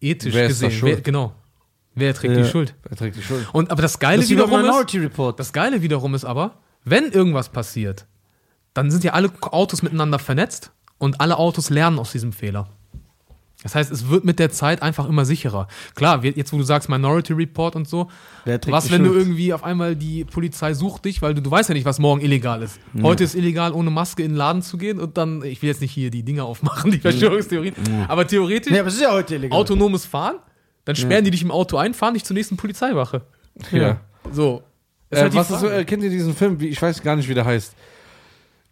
[0.00, 1.34] ethisch Wer ist gesehen, wer, genau,
[2.00, 2.42] wer trägt Ja.
[2.42, 2.74] die Schuld?
[2.88, 3.46] Er trägt die Schuld.
[3.52, 5.38] Und aber das Geile Das wiederum ist, Minority Report.
[5.38, 8.06] das Geile wiederum ist aber, wenn irgendwas passiert,
[8.74, 12.68] dann sind ja alle Autos miteinander vernetzt und alle Autos lernen aus diesem Fehler.
[13.62, 15.68] Das heißt, es wird mit der Zeit einfach immer sicherer.
[15.94, 18.08] Klar, jetzt wo du sagst Minority Report und so,
[18.46, 19.20] Wer trägt was, wenn du Schuld?
[19.20, 22.22] irgendwie auf einmal die Polizei sucht dich, weil du, du weißt ja nicht, was morgen
[22.22, 22.80] illegal ist.
[23.02, 25.82] Heute ist illegal, ohne Maske in den Laden zu gehen und dann, ich will jetzt
[25.82, 27.74] nicht hier die Dinger aufmachen, die Verschwörungstheorien,
[28.08, 29.58] aber theoretisch, Ja, aber es ist ja heute illegal.
[29.58, 30.36] autonomes Fahren,
[30.84, 33.22] dann sperren die dich im Auto ein, fahren dich zur nächsten Polizeiwache.
[33.72, 34.00] Ja.
[34.32, 34.62] So.
[35.10, 36.60] Äh, halt die was ist, so, äh, kennt ihr diesen Film?
[36.60, 37.74] Wie, ich weiß gar nicht, wie der heißt.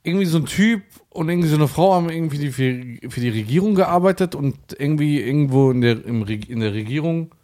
[0.03, 3.29] irgendwie so ein Typ und irgendwie so eine Frau haben irgendwie die, für, für die
[3.29, 7.35] Regierung gearbeitet und irgendwie irgendwo in der, im, in der Regierung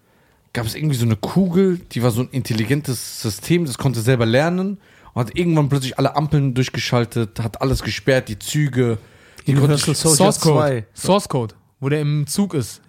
[0.52, 4.24] gab es irgendwie so eine Kugel, die war so ein intelligentes System, das konnte selber
[4.24, 4.78] lernen
[5.12, 8.98] und hat irgendwann plötzlich alle Ampeln durchgeschaltet, hat alles gesperrt, die Züge.
[9.46, 10.58] Die Universal Source Code.
[10.58, 10.86] 2.
[10.94, 12.80] Source Code, wo der im Zug ist.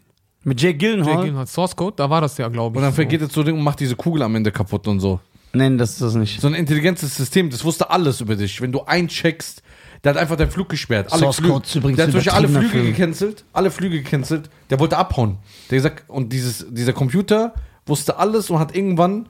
[0.46, 1.24] Mit Jake Jake Gyllenhaal?
[1.24, 1.48] Gyllenhaal.
[1.48, 2.78] Source Code, da war das ja, glaube ich.
[2.78, 2.96] und dann so.
[2.96, 5.20] vergeht es so Ding und macht diese Kugel am Ende kaputt und so.
[5.54, 6.40] Nein, das ist das nicht.
[6.40, 8.62] So ein intelligentes System, das wusste alles über dich.
[8.62, 9.64] Wenn du eincheckst,
[10.04, 11.12] der hat einfach deinen Flug gesperrt.
[11.12, 12.86] Alle Source Flüge, Code übrigens der hat zum Beispiel alle Flüge Film.
[12.86, 14.50] gecancelt, alle Flüge gecancelt.
[14.70, 15.38] Der wollte abhauen.
[15.72, 17.56] Der gesagt, und dieses, dieser Computer
[17.88, 19.30] wusste alles und hat irgendwann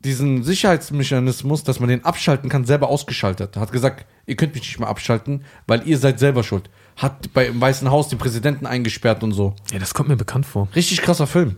[0.00, 3.56] diesen Sicherheitsmechanismus, dass man den abschalten kann, selber ausgeschaltet.
[3.56, 6.68] Hat gesagt, ihr könnt mich nicht mehr abschalten, weil ihr seid selber schuld.
[6.96, 9.54] Hat bei im Weißen Haus den Präsidenten eingesperrt und so.
[9.70, 10.68] Ja, das kommt mir bekannt vor.
[10.74, 11.56] Richtig krasser Film.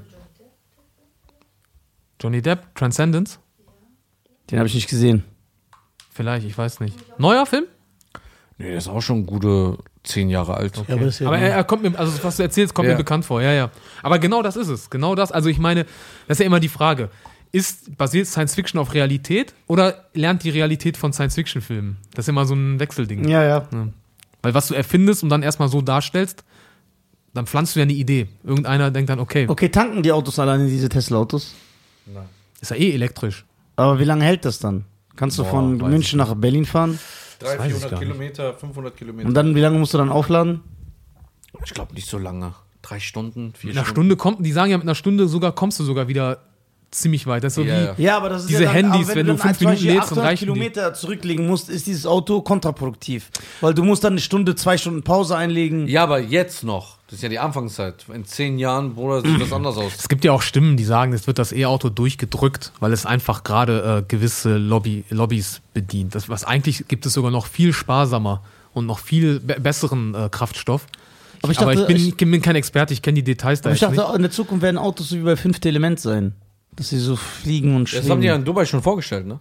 [2.21, 3.39] Johnny Depp, Transcendence?
[4.51, 5.25] Den habe ich nicht gesehen.
[6.11, 6.97] Vielleicht, ich weiß nicht.
[7.19, 7.65] Neuer Film?
[8.57, 10.77] Nee, der ist auch schon gute zehn Jahre alt.
[10.89, 12.95] Ja, aber ja Aber er, er kommt mir, also was du erzählst, kommt Ja.
[12.95, 13.71] mir bekannt vor, ja, ja.
[14.03, 14.91] Aber genau das ist es.
[14.91, 15.31] Genau das.
[15.31, 15.85] Also ich meine,
[16.27, 17.11] das ist ja immer die Frage.
[17.53, 21.99] Ist, basiert Science Fiction auf Realität oder lernt die Realität von Science Fiction Filmen?
[22.15, 23.29] Das ist immer so ein Wechselding.
[23.29, 23.69] ja, ja.
[24.43, 26.45] Weil was du erfindest und dann erstmal so darstellst,
[27.35, 28.29] dann pflanzt du ja eine Idee.
[28.45, 31.55] Irgendeiner denkt dann, okay, Okay, tanken die Autos alleine diese Tesla-Autos?
[32.61, 33.45] ist ja eh elektrisch.
[33.77, 34.85] Aber wie lange hält das dann?
[35.15, 36.99] Kannst du Boah, von München nach Berlin fahren?
[37.41, 38.09] 300, weiß ich 400 gar nicht.
[38.09, 39.29] Kilometer, 500 Kilometer.
[39.29, 40.61] Und dann, wie lange musst du dann aufladen?
[41.65, 42.55] Ich glaube nicht so lange.
[42.83, 43.97] Drei Stunden, vier Mit einer Stunden.
[44.01, 46.39] Stunde kommt, die sagen ja, mit einer Stunde sogar kommst du sogar wieder
[46.91, 47.45] ziemlich weit.
[47.45, 48.17] Das ist so Ja, wie, ja.
[48.17, 50.25] Aber das ist Diese ja dann, Handys, aber wenn du dann fünf Minuten lädst, 800
[50.25, 50.53] reichen die.
[50.53, 53.31] Kilometer zurücklegen musst, ist dieses Auto kontraproduktiv.
[53.61, 55.87] Weil du musst dann eine Stunde, zwei Stunden Pause einlegen.
[55.89, 56.99] Ja, aber jetzt noch.
[57.07, 58.05] Das ist ja die Anfangszeit.
[58.13, 59.93] In zehn Jahren, Bruder, sieht das anders aus.
[59.99, 63.45] Es gibt ja auch Stimmen, die sagen, es wird das E-Auto durchgedrückt, weil es einfach
[63.45, 66.15] gerade äh, gewisse Lobby, Lobbys bedient.
[66.15, 68.43] Das, was eigentlich gibt es sogar noch viel sparsamer
[68.75, 70.87] und noch viel be besseren äh, Kraftstoff.
[71.43, 73.63] Aber ich Aber dachte, ich bin, ich- ich bin kein Experte, ich kenne die Details
[73.63, 74.15] da Aber ich dachte, nicht.
[74.17, 76.35] in der Zukunft werden Autos so wie bei fünfte Element sein.
[76.79, 78.05] Dass sie so fliegen und schweben.
[78.05, 79.41] Das haben die ja in Dubai schon vorgestellt, ne?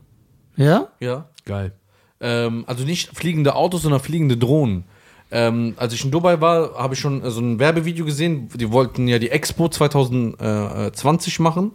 [0.55, 0.87] ja?
[0.99, 1.29] Ja.
[1.45, 1.71] Geil.
[2.19, 4.85] Ähm, also nicht fliegende Autos, sondern fliegende Drohnen.
[5.29, 8.49] Ähm, als ich in Dubai war, habe ich schon äh, so ein Werbevideo gesehen.
[8.55, 11.73] Die wollten ja die Expo 2020 machen.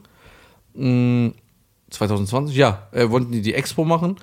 [0.74, 1.28] Mm,
[1.90, 4.16] 2020, ja, äh, wollten die die Expo machen.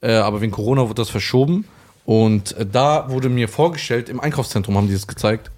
[0.00, 1.66] Äh, aber wegen Corona wurde das verschoben.
[2.06, 5.50] Und äh, da wurde mir vorgestellt, im Einkaufszentrum haben die das gezeigt,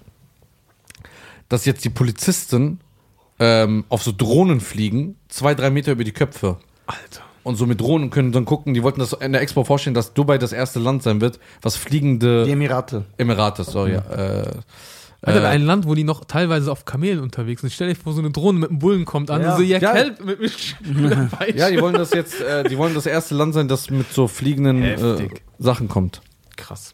[1.47, 2.81] dass jetzt die Polizisten
[3.41, 6.57] ähm, auf so Drohnen fliegen, zwei, drei Meter über die Köpfe.
[6.85, 7.23] Alter.
[7.43, 10.13] Und so mit Drohnen können dann gucken, die wollten das in der Expo vorstellen, dass
[10.13, 13.05] Dubai das erste Land sein wird, was fliegende Die Emirate.
[13.17, 13.99] Emirate, sorry, ja.
[14.11, 14.51] Äh,
[15.23, 17.71] Alter, äh, ein Land, wo die noch teilweise auf Kamelen unterwegs sind.
[17.73, 19.51] Stell dir vor, so eine Drohne mit einem Bullen kommt an Ja.
[19.53, 19.91] und so, ja, Ja.
[19.91, 20.39] Kelp mit,
[20.81, 21.57] mit Peitsche.
[21.57, 24.27] ja, die wollen das jetzt, äh, die wollen das erste Land sein, das mit so
[24.27, 25.27] fliegenden äh.
[25.57, 26.21] Sachen kommt.
[26.57, 26.93] Krass.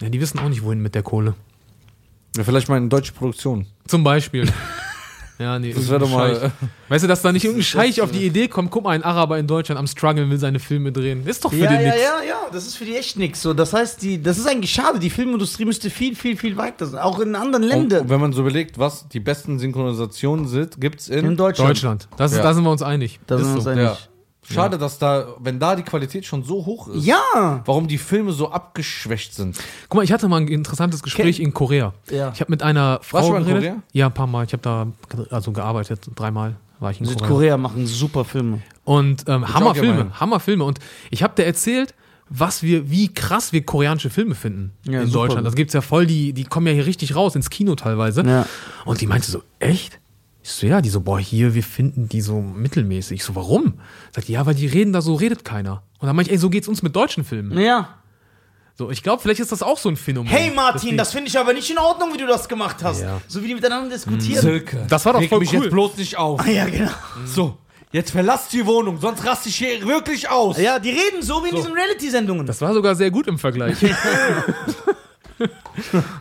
[0.00, 1.34] Ja, die wissen auch nicht, wohin mit der Kohle.
[2.36, 3.66] Ja, vielleicht mal eine deutsche Produktion.
[3.86, 4.50] Zum Beispiel.
[5.42, 6.34] Ja, nee, Das wäre doch mal.
[6.40, 6.50] Scheich.
[6.88, 9.38] Weißt du, dass da nicht irgendein Scheich auf die Idee kommt, guck mal, ein Araber
[9.38, 11.26] in Deutschland am Struggle will seine Filme drehen.
[11.26, 12.02] Ist doch für Ja, den ja, nix.
[12.02, 13.42] ja, ja, das ist für die echt nix.
[13.42, 14.98] So, das heißt, die, das ist eigentlich schade.
[14.98, 17.00] Die Filmindustrie müsste viel, viel, viel weiter sein.
[17.02, 18.02] Auch in anderen Ländern.
[18.02, 21.24] und wenn man so überlegt, was die besten Synchronisationen sind, gibt's in.
[21.26, 21.70] in Deutschland.
[21.70, 22.08] Deutschland.
[22.16, 22.42] Das ist, Ja.
[22.44, 23.18] Da sind wir uns einig.
[23.26, 23.70] Da sind wir uns so.
[23.70, 23.84] einig.
[23.84, 23.96] ja.
[24.52, 27.62] Schade, dass da, wenn da die Qualität schon so hoch ist, Ja.
[27.64, 29.58] warum die Filme so abgeschwächt sind.
[29.88, 31.92] Guck mal, ich hatte mal ein interessantes Gespräch in Korea.
[32.10, 32.30] Ja.
[32.34, 33.68] Ich habe mit einer Frau Warst du mal in geredet.
[33.70, 33.82] Korea?
[33.92, 34.44] Ja, ein paar Mal.
[34.44, 34.86] Ich habe da
[35.30, 36.08] also gearbeitet.
[36.14, 37.18] Dreimal war ich in Korea.
[37.18, 38.60] Südkorea machen super Filme.
[38.84, 40.18] Und ähm, Hammerfilme.
[40.18, 40.64] Hammerfilme.
[40.64, 40.78] Und
[41.10, 41.94] ich habe dir erzählt,
[42.28, 45.26] was wir, wie krass wir koreanische Filme finden Ja, in super.
[45.26, 45.46] Deutschland.
[45.46, 48.22] Das gibt's ja voll, die, die kommen ja hier richtig raus ins Kino teilweise.
[48.22, 48.46] Ja.
[48.86, 49.98] Und die meinte so, echt?
[50.42, 53.20] Ich so, ja, die so, boah, hier, wir finden die so mittelmäßig.
[53.20, 53.74] Ich so, warum?
[54.12, 55.82] Sagt die, ja, weil die reden da so, redet keiner.
[56.00, 57.56] Und dann meinte ich, ey, so geht's uns mit deutschen Filmen.
[57.58, 57.98] Ja.
[58.74, 60.32] So, ich glaube, vielleicht ist das auch so ein Phänomen.
[60.32, 63.02] Hey Martin, das finde ich aber nicht in Ordnung, wie du das gemacht hast.
[63.02, 63.20] Ja.
[63.28, 64.40] So wie die miteinander diskutieren.
[64.40, 64.86] Silke.
[64.88, 65.64] Das war doch voll mich cool.
[65.64, 66.40] jetzt bloß nicht auf.
[66.40, 66.90] Ah, ja, genau.
[67.26, 67.58] So,
[67.92, 70.58] jetzt verlass die Wohnung, sonst raste ich hier wirklich aus.
[70.58, 72.46] Ja, die reden so wie in diesen Reality-Sendungen.
[72.46, 73.76] Das, Das war sogar sehr gut im Vergleich.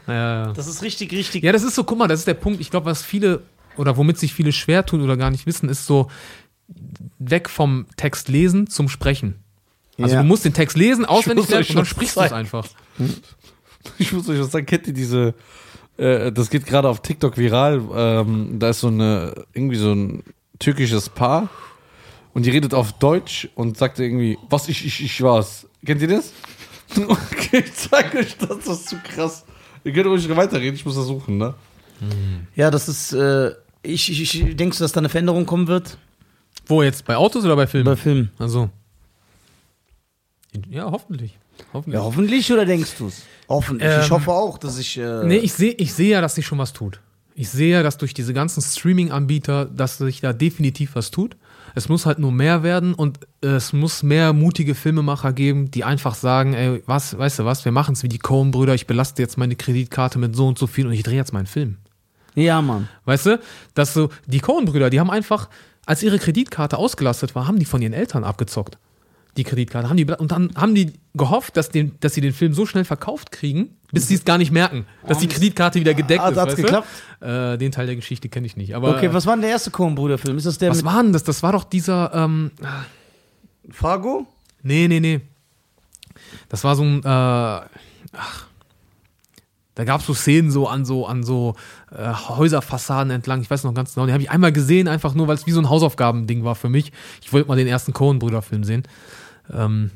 [0.07, 0.51] ja, ja.
[0.51, 1.43] ist richtig, richtig.
[1.43, 2.59] Ja, das ist so, guck mal, das ist der Punkt.
[2.59, 3.41] Ich glaube, was viele
[3.78, 6.09] oder womit sich viele schwer tun oder gar nicht wissen, ist so
[7.19, 9.35] weg vom Text lesen zum Sprechen.
[9.99, 10.22] Also Ja.
[10.22, 12.68] du musst den Text lesen, auswendig lernen und dann sprichst du es einfach.
[13.98, 15.34] Ich muss euch was sagen, kennt ihr diese,
[15.98, 20.23] äh, das geht gerade auf TikTok viral, ähm, da ist so eine, irgendwie so ein
[20.60, 21.49] türkisches Paar
[22.35, 25.68] und die redet auf Deutsch und sagt irgendwie, was ich, ich, ich war's.
[25.84, 26.31] Kennt ihr das?
[27.07, 29.45] Okay, ich zeig euch das, das ist zu krass.
[29.84, 31.56] Ihr könnt ruhig weiterreden, ich muss das suchen, ne?
[32.56, 33.14] Ja, das ist.
[33.14, 33.52] Äh,
[33.84, 35.98] ich, ich, ich, denkst du, dass da eine Veränderung kommen wird?
[36.65, 37.06] Wo jetzt?
[37.06, 37.86] Bei Autos oder bei Filmen?
[37.86, 38.32] Bei Filmen.
[38.38, 38.69] Also.
[40.69, 41.38] Ja, hoffentlich.
[41.73, 41.95] hoffentlich.
[41.99, 43.23] Ja, hoffentlich oder denkst du es?
[43.48, 43.90] Hoffentlich.
[43.90, 44.98] ich Ähm, hoffe auch, dass ich.
[44.98, 46.99] Äh, Nee, ich sehe ich seh ja, dass sich schon was tut.
[47.34, 51.38] Ich sehe ja, dass durch diese ganzen Streaming-Anbieter, dass sich da definitiv was tut.
[51.73, 55.86] Es muss halt nur mehr werden und äh, es muss mehr mutige Filmemacher geben, die
[55.86, 59.22] einfach sagen, ey, was, weißt du was, wir machen es wie die Coen-Brüder, ich belaste
[59.22, 61.78] jetzt meine Kreditkarte mit so und so viel und ich drehe jetzt meinen Film.
[62.36, 62.88] Ja, Mann.
[63.06, 63.40] Weißt du,
[63.74, 65.49] dass so, die Coen-Brüder, die haben einfach,
[65.86, 68.78] als ihre Kreditkarte ausgelastet war, haben die von ihren Eltern abgezockt.
[69.38, 69.88] Die Kreditkarte.
[69.90, 72.84] Haben die, und dann haben die gehofft, dass, den, dass sie den Film so schnell
[72.84, 76.38] verkauft kriegen, bis sie es gar nicht merken, dass die Kreditkarte wieder gedeckt Ah, ist.
[76.38, 76.88] hat's geklappt?
[77.22, 78.76] Äh, den Teil der Geschichte kenne ich nicht.
[78.76, 80.38] Aber Okay, was war denn der erste Coen-Bruder-Film?
[80.38, 81.24] Ist das der was war denn das?
[81.24, 82.52] Das war doch dieser, ähm,
[83.70, 84.28] Fargo?
[84.64, 85.22] nee, nee, nee.
[86.49, 88.48] Das war so ein, äh, ach,
[89.82, 91.56] da gab es so Szenen so an so, an so
[91.91, 93.41] äh, Häuserfassaden entlang.
[93.41, 94.06] Ich weiß noch ganz genau.
[94.06, 96.70] Den habe ich einmal gesehen, einfach nur, weil es wie so ein Hausaufgabending war für
[96.70, 96.91] mich.
[97.24, 98.84] Ich wollte mal den ersten Coen-Brüder-Film sehen.
[99.52, 99.90] Ähm, habe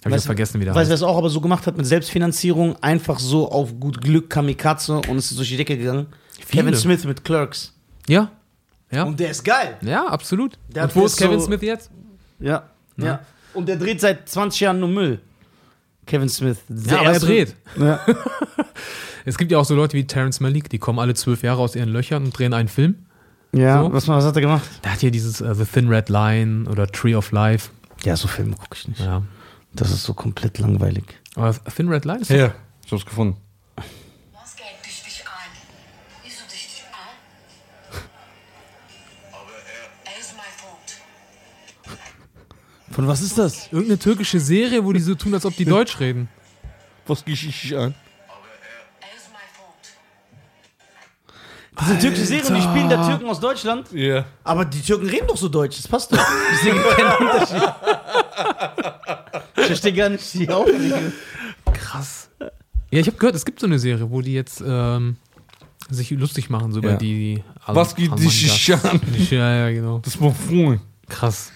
[0.00, 1.02] ich Weißt jetzt vergessen, wie der Weißt du, wer heißt.
[1.04, 2.74] es auch aber so gemacht hat mit Selbstfinanzierung?
[2.82, 6.08] Einfach so auf gut Glück Kamikaze und es ist durch die Decke gegangen.
[6.44, 6.64] Viele.
[6.64, 7.72] Kevin Smith mit Clerks.
[8.08, 8.32] Ja,
[8.90, 9.04] ja.
[9.04, 9.76] Und der ist geil.
[9.82, 10.58] ja, absolut.
[10.74, 11.90] Der Und wo ist Kevin so- Smith jetzt?
[12.40, 12.64] Ja.
[12.96, 13.20] Ja.
[13.54, 15.20] Und der dreht seit 20 Jahren nur Müll.
[16.06, 16.58] Kevin Smith.
[16.68, 17.56] Der Ja, aber er dreht.
[17.78, 18.00] Ja.
[19.24, 21.76] Es gibt ja auch so Leute wie Terrence Malick, die kommen alle zwölf Jahre aus
[21.76, 22.96] ihren Löchern und drehen einen Film.
[23.52, 23.82] ja.
[23.84, 23.92] So.
[23.92, 24.68] Was, was hat er gemacht?
[24.82, 27.70] Der hat hier dieses äh, The Thin Red Line oder Tree of Life.
[28.02, 29.00] Ja, so Filme gucke ich nicht.
[29.00, 29.22] Ja.
[29.74, 31.04] Das ist so komplett langweilig.
[31.36, 32.52] Aber Thin Red Line ist Ja,
[32.84, 33.36] ich hab's gefunden.
[42.92, 43.66] Von was ist das?
[43.72, 46.28] irgendeine türkische Serie, wo die so tun, als ob die Deutsch reden.
[47.06, 47.94] Was gehe ich an?
[47.94, 47.94] Er.
[51.74, 53.90] Das ist eine türkische Serie und die spielen da Türken aus Deutschland.
[53.92, 54.26] Ja.
[54.44, 56.18] Aber die Türken reden doch so Deutsch, das passt doch.
[56.52, 57.72] Ich sehe keinen Unterschied.
[59.56, 61.12] Ich verstehe gar nicht die Aufregung.
[61.72, 62.28] Krass.
[62.90, 65.16] Ja, ich habe gehört, es gibt so eine Serie, wo die jetzt ähm,
[65.88, 66.96] sich lustig machen so über Ja.
[66.96, 67.42] die.
[67.64, 69.00] Al- Was geht dich an?
[69.30, 69.98] Ja, ja, genau.
[70.00, 70.82] Das war Freund.
[71.08, 71.52] Krass.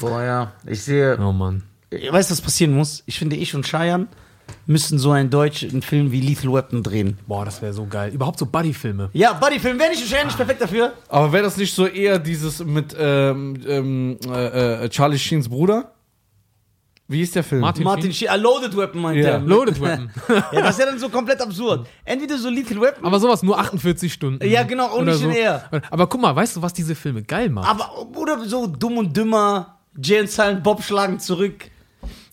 [0.00, 0.52] Boah, ja.
[0.66, 1.18] Ich sehe.
[1.20, 1.62] Oh Mann.
[1.90, 3.02] Weißt du, was passieren muss?
[3.06, 4.06] Ich finde, ich und Cheyenne
[4.66, 7.18] müssen so einen deutschen Film wie Lethal Weapon drehen.
[7.26, 8.12] Boah, das wäre so geil.
[8.12, 9.10] Überhaupt so Buddy-Filme.
[9.12, 10.92] Ja, Buddy-Film, wäre nicht Cheyenne nicht perfekt dafür?
[11.08, 15.92] Aber wäre das nicht so eher dieses mit ähm, ähm, äh, äh, Charlie Sheens Bruder?
[17.08, 17.60] Wie ist der Film?
[17.60, 18.12] Martin, Martin Sheen?
[18.14, 19.30] Sheen, ah, Loaded Weapon meint Ja.
[19.32, 19.40] er.
[19.40, 20.10] Loaded Weapon.
[20.28, 21.86] Ja, das ist ja dann so komplett absurd.
[22.04, 24.46] Entweder so Lethal Weapon, Aber sowas nur 48 Stunden.
[24.48, 25.68] Ja, genau, und nicht in eher.
[25.90, 27.68] Aber guck mal, weißt du, was diese Filme geil macht?
[27.68, 31.70] aber oder so dumm und dümmer, Jay und Silent Bob schlagen zurück.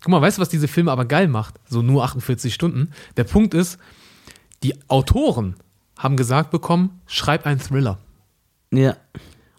[0.01, 1.55] Guck mal, weißt du, was diese Filme aber geil macht?
[1.67, 2.91] So nur 48 Stunden.
[3.17, 3.77] Der Punkt ist,
[4.63, 5.55] die Autoren
[5.97, 7.97] haben gesagt bekommen, schreib einen Thriller.
[8.71, 8.95] Ja.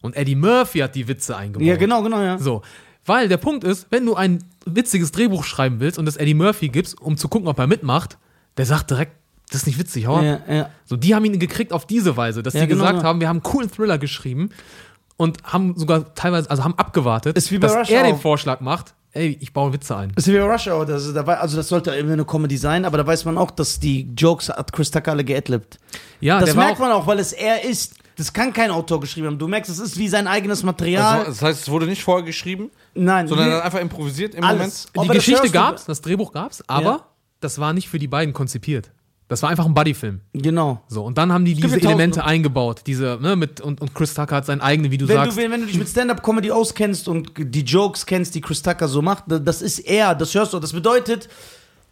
[0.01, 1.67] Und Eddie Murphy hat die Witze eingebaut.
[1.67, 2.39] Ja, genau, genau, ja.
[2.39, 2.63] So.
[3.05, 6.69] Weil der Punkt ist, wenn du ein witziges Drehbuch schreiben willst und das Eddie Murphy
[6.69, 8.17] gibst, um zu gucken, ob er mitmacht,
[8.57, 9.13] der sagt direkt,
[9.51, 10.23] das ist nicht witzig, hau ab.
[10.25, 10.71] Ja, ja.
[10.85, 13.09] So, die haben ihn gekriegt auf diese Weise, dass Ja, sie genau, gesagt ja.
[13.09, 14.51] haben, wir haben einen coolen Thriller geschrieben
[15.21, 18.21] und haben sogar teilweise, also haben abgewartet, Ist wie bei dass Rush er den Hour.
[18.21, 20.13] Vorschlag macht, ey, ich baue Witze ein.
[20.15, 22.57] Das ist wie bei Rush Hour, das, ist dabei, also das sollte irgendwie eine Comedy
[22.57, 25.79] sein, aber da weiß man auch, dass die Jokes hat Chris Tucker alle geadlibt.
[26.21, 27.95] Ja, Das der war merkt auch, man auch, weil es er ist.
[28.17, 29.39] Das kann kein Autor geschrieben haben.
[29.39, 31.21] Du merkst, es ist wie sein eigenes Material.
[31.21, 34.45] Also, das heißt, es wurde nicht vorher geschrieben, Nein, sondern nee, dann einfach improvisiert im
[34.45, 34.89] alles.
[34.95, 37.07] die Aber das Geschichte du- gab's, das Drehbuch gab's, aber Ja.
[37.41, 38.91] das war nicht für die beiden konzipiert.
[39.31, 40.21] Das war einfach ein Buddy-Film.
[40.33, 40.83] Genau.
[40.89, 42.81] So, und dann haben die diese Elemente eingebaut.
[42.87, 45.39] Diese, ne, mit, und, und Chris Tucker hat seinen eigenen, wie du Wenn sagst.
[45.39, 48.89] du, wenn, wenn du dich mit Stand-Up-Comedy auskennst und die Jokes kennst, die Chris Tucker
[48.89, 50.59] so macht, da- das ist er, das hörst du.
[50.59, 51.29] Das bedeutet,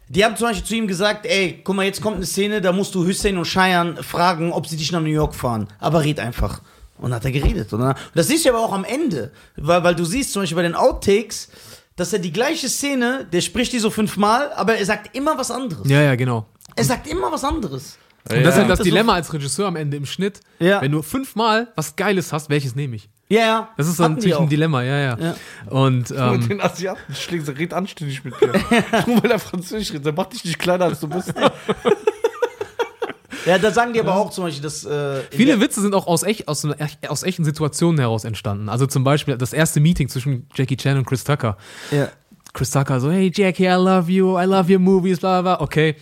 [0.09, 2.73] die haben zum Beispiel zu ihm gesagt, ey, guck mal, jetzt kommt eine Szene, da
[2.73, 5.67] musst du Hussein und Cheyenne fragen, ob sie dich nach New York fahren.
[5.79, 6.61] Aber red einfach.
[6.97, 7.71] Und dann hat er geredet.
[7.71, 9.31] Und dann, das siehst du aber auch am Ende.
[9.55, 11.47] Weil, weil du siehst zum Beispiel bei den Outtakes,
[11.95, 15.51] dass er die gleiche Szene, der spricht die so fünfmal, aber er sagt immer was
[15.51, 15.89] anderes.
[15.89, 16.45] ja, ja, genau.
[16.79, 17.97] Er sagt immer was anderes.
[18.29, 20.39] Und das ist halt das Dilemma als Regisseur am Ende im Schnitt.
[20.59, 20.81] Ja.
[20.81, 23.09] Wenn du fünfmal was Geiles hast, welches nehme ich?
[23.27, 23.69] Ja, ja.
[23.77, 24.49] Das ist so natürlich ein.
[24.49, 25.17] Dilemma, ja, ja.
[25.19, 25.35] Ja.
[25.69, 28.47] Und Mit ähm, den Asiaten schlägt, er red anständig mit dir.
[29.07, 31.33] Nur weil er Französisch redet, der macht dich nicht kleiner als du bist.
[33.45, 34.85] Ja, da sagen die aber auch zum Beispiel, dass.
[34.85, 36.67] Äh, viele Witze sind auch aus, echt, aus,
[37.07, 38.69] aus echten Situationen heraus entstanden.
[38.69, 41.57] Also zum Beispiel das erste Meeting zwischen Jackie Chan und Chris Tucker.
[41.91, 42.09] Ja.
[42.53, 45.63] Chris Tucker so, hey Jackie, I love you, I love your movies, bla bla, bla.
[45.63, 45.95] okay.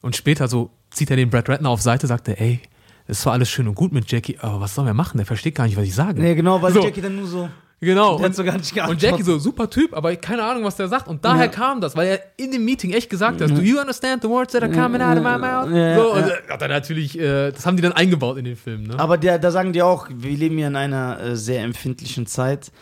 [0.00, 2.60] Und später so zieht er den Brad Ratner auf Seite, sagt er, ey,
[3.06, 5.16] es war alles schön und gut mit Jackie, aber was soll er machen?
[5.16, 6.20] Der versteht gar nicht, was ich sage.
[6.20, 6.82] Nee, genau, weil So.
[6.82, 7.48] Jackie dann nur so.
[7.80, 8.16] Genau.
[8.16, 9.00] Und, so gar nicht und.
[9.00, 11.06] Jackie so, super Typ, aber keine Ahnung, was der sagt.
[11.06, 11.50] Und daher Ja.
[11.50, 14.52] kam das, weil er in dem Meeting echt gesagt hat, do you understand the words
[14.52, 15.70] that are coming out of my mouth?
[15.72, 16.34] Ja, so, und ja.
[16.50, 18.98] hat er natürlich, äh, das haben die dann eingebaut in den Film, ne?
[18.98, 22.72] Aber der, da sagen die auch, wir leben ja in einer äh, sehr empfindlichen Zeit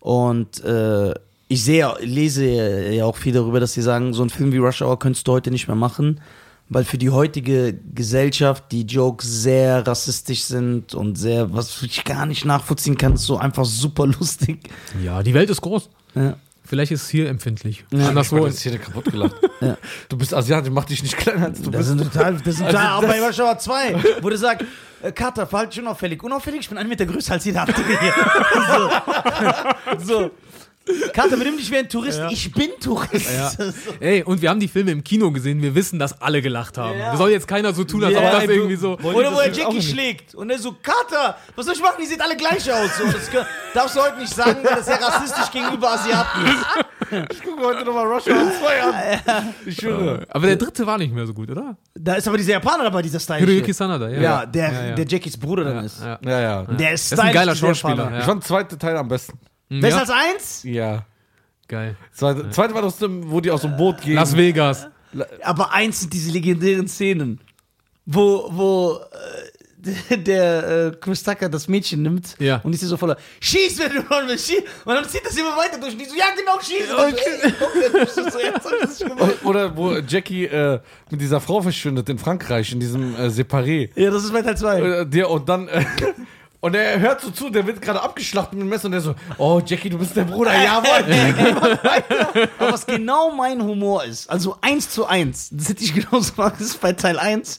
[0.00, 1.14] und äh,
[1.48, 2.44] ich sehe, lese
[2.92, 5.32] ja auch viel darüber, dass sie sagen, so ein Film wie Rush Hour könntest du
[5.32, 6.20] heute nicht mehr machen,
[6.74, 12.26] weil für die heutige Gesellschaft die Jokes sehr rassistisch sind und sehr, was ich gar
[12.26, 14.60] nicht nachvollziehen kann, ist so einfach super lustig.
[15.02, 15.90] Ja, die Welt ist groß.
[16.14, 16.36] Ja.
[16.64, 17.84] Vielleicht ist es hier empfindlich.
[17.90, 19.34] Ich Anderswo ist hier kaputt gelacht.
[19.60, 19.76] Ja.
[20.08, 21.88] Du bist Asiatisch, mach dich nicht kleiner als du Das bist.
[21.90, 24.66] sind total, das sind total, Also auch bei Rush Hour 2, wo du sagst,
[25.02, 26.20] äh, Kater, verhalte dich unauffällig.
[26.22, 28.14] Unauffällig, ich bin ein Meter größer als jeder andere hier.
[29.98, 30.14] so.
[30.14, 30.30] so.
[31.12, 32.20] Kater, benimm dich wie ein Tourist.
[32.30, 33.30] Ich bin Tourist.
[33.32, 33.50] Ja.
[34.00, 36.98] Ey, und wir haben die Filme im Kino gesehen, wir wissen, dass alle gelacht haben.
[36.98, 37.10] Ja.
[37.10, 38.98] Das soll jetzt keiner so tun, als ob Ja, das irgendwie so.
[38.98, 40.34] Oder wo er Jackie schlägt.
[40.34, 41.96] Und er so, Kater, was soll ich machen?
[42.00, 42.90] Die sehen alle gleich aus.
[42.98, 47.32] So, das kann- darfst du heute nicht sagen, weil das sehr rassistisch gegenüber Asiaten ist.
[47.32, 49.54] Ich gucke heute nochmal Rush Hour 2 an.
[49.66, 50.26] Ich schwöre.
[50.30, 51.76] Aber der dritte war nicht mehr so gut, oder?
[51.94, 53.40] Da ist aber dieser Japaner dabei, dieser Style.
[53.40, 54.20] Hiroyuki Sanada, ja.
[54.20, 54.94] Ja, der, Ja, ja.
[54.94, 56.00] der Jackies Bruder dann ist.
[56.02, 56.18] Ja.
[56.24, 56.62] Ja, ja.
[56.62, 58.18] Der ist, ist ein geiler Schauspieler.
[58.18, 59.38] Ich fand den zweiten Teil am besten.
[59.80, 60.62] Besser als eins?
[60.64, 61.06] Ja.
[61.68, 61.96] Geil.
[62.12, 64.14] Zweite, zweite war das, wo die aus dem Boot gehen.
[64.14, 64.88] Las Vegas.
[65.42, 67.40] Aber eins sind diese legendären Szenen,
[68.06, 69.00] wo, wo
[70.10, 72.60] äh, der äh, Chris Tucker das Mädchen nimmt Ja.
[72.62, 74.62] und ist so voller Schieß, wenn du wollen willst, schieß.
[74.84, 75.92] Und dann zieht das immer weiter durch.
[75.92, 76.92] Und die so, ja genau, schieß.
[76.92, 79.44] Und ich so, ey, okay, so, jetzt hab ich das gemacht.
[79.44, 80.78] Oder wo Jackie äh,
[81.10, 83.90] mit dieser Frau verschwindet in Frankreich, in diesem äh, Separé.
[83.96, 85.06] Ja, das ist bei Teil 2.
[85.10, 85.68] Äh, und dann.
[86.62, 89.16] Und er hört so zu, der wird gerade abgeschlachtet mit dem Messer und der so:
[89.36, 90.54] Oh, Jackie, du bist der Bruder.
[90.54, 91.78] Jawohl.
[92.58, 96.54] Aber was genau mein Humor ist, also eins zu eins, das hätte ich genauso gemacht,
[96.60, 97.58] das ist bei Teil 1,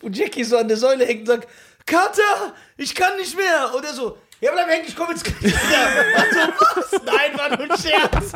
[0.00, 1.48] wo Jackie so an der Säule hängt und sagt,
[1.86, 3.70] Kater, ich kann nicht mehr.
[3.72, 5.54] Und er so, ja, bleib hängen, ich komme jetzt gleich wieder.
[6.16, 7.02] Also, was?
[7.04, 8.32] Nein, war nur ein Scherz.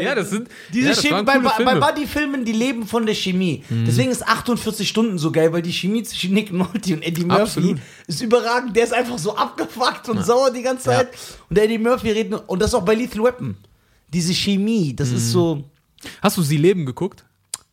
[0.00, 0.48] Ja, das sind.
[0.72, 1.80] Diese ja, das Chemie, bei, bei, bei Filme.
[1.80, 3.64] Buddy-Filmen, die leben von der Chemie.
[3.68, 7.42] Deswegen ist 48 Stunden so geil, weil die Chemie zwischen Nick Nolte und Eddie Murphy
[7.42, 7.78] Absolut.
[8.06, 8.76] ist überragend.
[8.76, 11.08] Der ist einfach so abgefuckt und sauer die ganze Zeit.
[11.48, 13.56] Und der Eddie Murphy redet und das auch bei Lethal Weapon.
[14.12, 15.64] Diese Chemie, das ist so
[16.22, 17.24] Hast du Sie leben geguckt?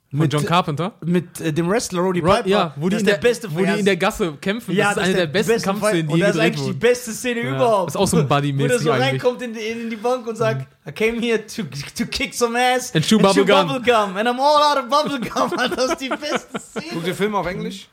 [0.10, 0.94] Von Mit- John Carpenter?
[1.04, 2.48] mit äh, dem Wrestler Roddy Ro- Piper.
[2.48, 4.74] ja, wo die, das in ist der, der beste wo die in der Gasse kämpfen.
[4.74, 6.80] ja, das ist eine der, besten beste Kampfszenen, die Und das ist eigentlich die wurden.
[6.80, 7.90] beste Szene überhaupt.
[7.90, 10.66] ist auch so buddy-mäßig Wo der so reinkommt in, die- in die Bank und sagt,
[10.88, 11.64] I came here to,
[11.98, 14.16] to kick some ass And chew bubble gum." bubblegum.
[14.16, 15.52] And I'm all out of bubblegum.
[15.60, 16.86] Alter, das ist die beste Szene.
[16.94, 17.90] Guck dir Filme auf Englisch?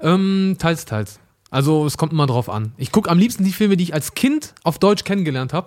[0.00, 1.18] Ähm, teils, teils.
[1.50, 2.72] Also es kommt immer drauf an.
[2.78, 5.66] Ich gucke am liebsten die Filme, die ich als Kind auf Deutsch kennengelernt habe.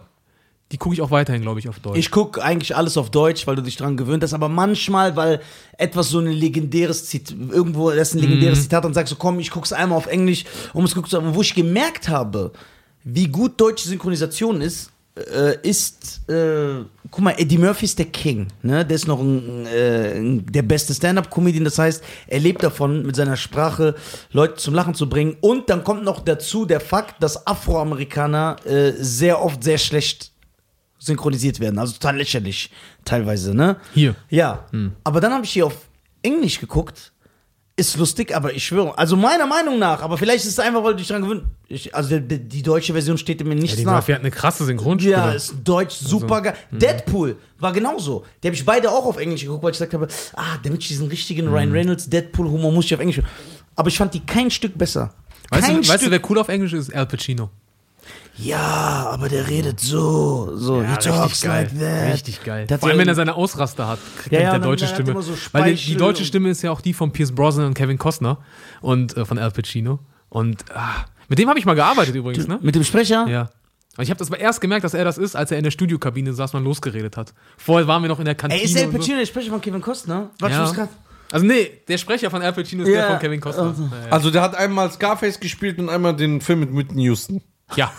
[0.71, 1.97] Die gucke ich auch weiterhin, glaube ich, auf Deutsch.
[1.97, 5.39] Ich gucke eigentlich alles auf Deutsch, weil du dich dran gewöhnt hast, aber manchmal, weil
[5.77, 9.39] etwas so ein legendäres Zitat, irgendwo, das ist ein legendäres Zitat, dann sagst du, komm,
[9.39, 10.43] ich guck's einmal auf Englisch,
[10.73, 11.35] um es gucken zu haben.
[11.35, 12.51] Wo ich gemerkt habe,
[13.03, 18.47] wie gut deutsche Synchronisation ist, äh, ist, äh, guck mal, Eddie Murphy ist der King,
[18.63, 18.85] ne?
[18.85, 23.37] Der ist noch ein, äh, der beste Stand-Up-Comedian, das heißt, er lebt davon, mit seiner
[23.37, 23.95] Sprache
[24.31, 25.37] Leute zum Lachen zu bringen.
[25.39, 30.31] Und dann kommt noch dazu der Fakt, dass Afroamerikaner äh, sehr oft sehr schlecht
[31.05, 32.71] synchronisiert werden, also total lächerlich
[33.05, 33.77] teilweise, ne?
[33.93, 34.15] Hier.
[34.29, 34.65] Ja.
[34.71, 34.93] Hm.
[35.03, 35.75] Aber dann habe ich hier auf
[36.21, 37.11] Englisch geguckt.
[37.77, 40.91] Ist lustig, aber ich schwöre, also meiner Meinung nach, aber vielleicht ist es einfach, weil
[40.93, 41.43] du dich dran gewöhnt.
[41.67, 43.95] Ich, also der, die deutsche Version steht mir nichts Eddie nach.
[43.95, 45.11] Murphy hat eine krasse Synchronstimme.
[45.17, 46.53] Ja, ist Deutsch super geil.
[46.69, 46.79] hm.
[46.79, 48.23] Deadpool war genauso.
[48.41, 50.07] Die habe ich beide auch auf Englisch geguckt, weil ich gesagt habe,
[50.37, 51.71] ah, damit ich diesen richtigen Ryan Hm.
[51.73, 53.19] Reynolds Deadpool-Humor muss ich auf Englisch.
[53.75, 55.13] Aber ich fand die kein Stück besser.
[55.49, 56.11] weißt, kein du, weißt du, Stück.
[56.11, 56.95] wer cool auf Englisch ist?
[56.95, 57.49] Al Pacino.
[58.37, 62.13] Ja, aber der redet so, so, he talks like that.
[62.13, 62.67] Richtig geil.
[62.67, 64.87] Der Vor allem, wenn er seine Ausraster hat, kriegt Ja, ja, mit der und der
[64.87, 65.11] hat Stimme.
[65.11, 67.67] immer so Weil die, die deutsche und- Stimme ist ja auch die von Pierce Brosnan
[67.67, 68.39] und Kevin Costner
[68.81, 69.99] und äh, von Al Pacino.
[70.29, 72.59] Und ah, mit dem habe ich mal gearbeitet übrigens, ne?
[72.61, 73.25] Mit dem Sprecher?
[73.27, 73.49] Ja.
[73.93, 75.71] Aber ich habe das aber erst gemerkt, dass er das ist, als er in der
[75.71, 77.33] Studiokabine saß und losgeredet hat.
[77.57, 78.61] Vorher waren wir noch in der Kantine.
[78.61, 78.97] Ey, ist Al und so.
[78.97, 80.31] Pacino der Sprecher von Kevin Costner?
[80.39, 80.65] Warte, ich Ja.
[80.65, 80.89] muss grad.
[81.31, 83.09] Also nee, der Sprecher von Al Pacino ist der Ja.
[83.11, 83.63] von Kevin Costner.
[83.67, 83.83] Also.
[83.83, 84.11] Ja, ja.
[84.11, 87.41] Also, der hat einmal Scarface gespielt und einmal den Film mit Whitney Houston.
[87.75, 87.91] Ja.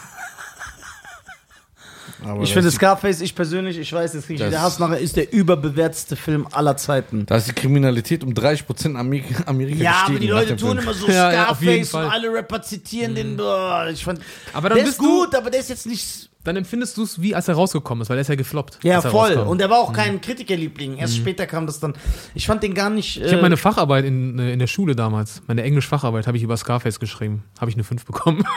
[2.24, 4.98] Aber Ich finde Scarface, ich persönlich, ich weiß, jetzt kriege ich Das- wieder Hass nachher,
[4.98, 7.26] ist der überbewerteste Film aller Zeiten.
[7.26, 10.10] Da ist die Kriminalität um 30% in Amerika, Amerika Ja, gestiegen.
[10.12, 10.78] aber die Leute tun Film.
[10.80, 12.20] immer so Ja, ja, auf jeden Scarface und Fall.
[12.20, 13.36] alle Rapper zitieren den.
[13.36, 14.20] Boah, ich fand,
[14.55, 16.30] Aber dann der ist gut, aber der ist jetzt nicht.
[16.43, 18.78] Dann empfindest du es, wie als er rausgekommen ist, weil er ist ja gefloppt.
[18.82, 19.32] Ja, voll.
[19.34, 19.48] rauskam.
[19.48, 20.97] Und er war auch kein Kritikerliebling.
[20.97, 21.94] Erst später kam das dann.
[22.34, 23.18] Ich fand den gar nicht.
[23.20, 26.56] ich habe meine Facharbeit in, äh, in der Schule damals, meine Englisch-Facharbeit, habe ich über
[26.56, 27.43] Scarface geschrieben.
[27.60, 28.44] Habe ich eine 5 bekommen.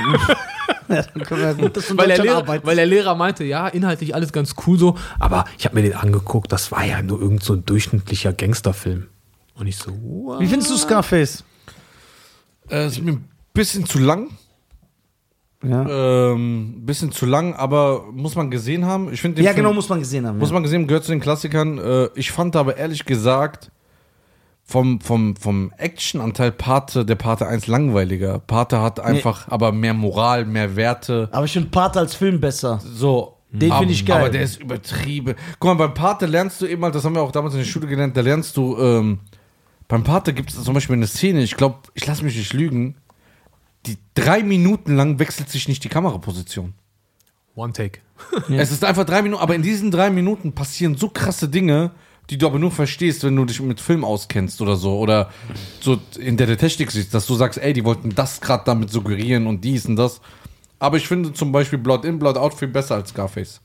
[0.96, 3.44] ja, dann können wir gut, dass du in weil, der Lehrer, weil der Lehrer meinte,
[3.44, 7.02] ja, inhaltlich alles ganz cool so, aber ich habe mir den angeguckt, das war ja
[7.02, 9.08] nur irgend so ein durchschnittlicher Gangsterfilm.
[9.56, 10.40] Und ich so, wow.
[10.40, 11.44] Wie findest du Scarface?
[12.70, 14.30] Äh, ist mir ein bisschen zu lang.
[15.62, 19.12] Ja, Ähm, bisschen zu lang, aber muss man gesehen haben.
[19.12, 20.38] Ich finde den ja Film- genau, muss man gesehen haben.
[20.38, 20.54] Muss ja.
[20.54, 21.78] man gesehen, gehört zu den Klassikern.
[21.78, 23.70] Äh, ich fand aber ehrlich gesagt
[24.70, 28.38] vom, vom, vom Action-Anteil Pate, der Pate 1 langweiliger.
[28.38, 31.28] Pate hat einfach aber mehr Moral, mehr Werte.
[31.32, 32.80] Aber ich finde Part als Film besser.
[32.86, 34.18] So, Den finde ich geil.
[34.18, 35.34] Aber der ist übertrieben.
[35.58, 37.66] Guck mal, beim Pate lernst du eben mal, das haben wir auch damals in der
[37.66, 39.22] Schule gelernt, da lernst du, ähm,
[39.88, 42.96] beim Pate gibt es zum Beispiel eine Szene, ich glaube, ich lasse mich nicht lügen,
[43.88, 46.76] die drei Minuten lang wechselt sich nicht die Kameraposition.
[47.56, 48.02] One Take.
[48.50, 51.90] Es ist einfach drei Minuten, aber in diesen drei Minuten passieren so krasse Dinge,
[52.30, 54.98] die du aber nur verstehst, wenn du dich mit Film auskennst oder so.
[55.00, 55.32] Oder
[55.80, 59.48] so in der Technik siehst, dass du sagst, ey, die wollten das gerade damit suggerieren
[59.48, 60.22] und dies und das.
[60.80, 63.62] Aber ich finde zum Beispiel Blood In, Blood Out viel besser als Scarface.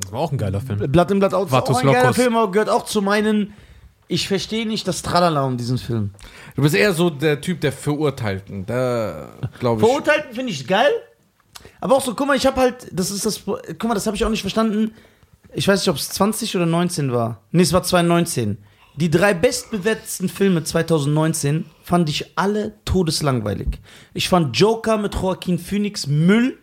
[0.00, 0.90] Das war auch ein geiler Film.
[0.90, 2.14] Blatt in Blatt out Vatus auch ein geiler.
[2.14, 3.54] Film, aber gehört auch zu meinen.
[4.08, 6.10] Ich verstehe nicht das Tralala um diesen Film.
[6.54, 8.66] Du bist eher so der Typ der Verurteilten.
[8.66, 9.88] Da glaube ich.
[9.88, 10.90] Verurteilten finde ich geil.
[11.80, 14.16] Aber auch so, guck mal, ich habe halt, das ist das, guck mal, das habe
[14.16, 14.92] ich auch nicht verstanden.
[15.58, 17.40] Ich weiß nicht, ob es 20 oder 19 war.
[17.50, 18.58] Nee, es war 2019.
[18.96, 23.78] Die drei bestbewertetsten Filme 2019 fand ich alle todeslangweilig.
[24.12, 26.58] Ich fand Joker mit Joaquin Phoenix Müll.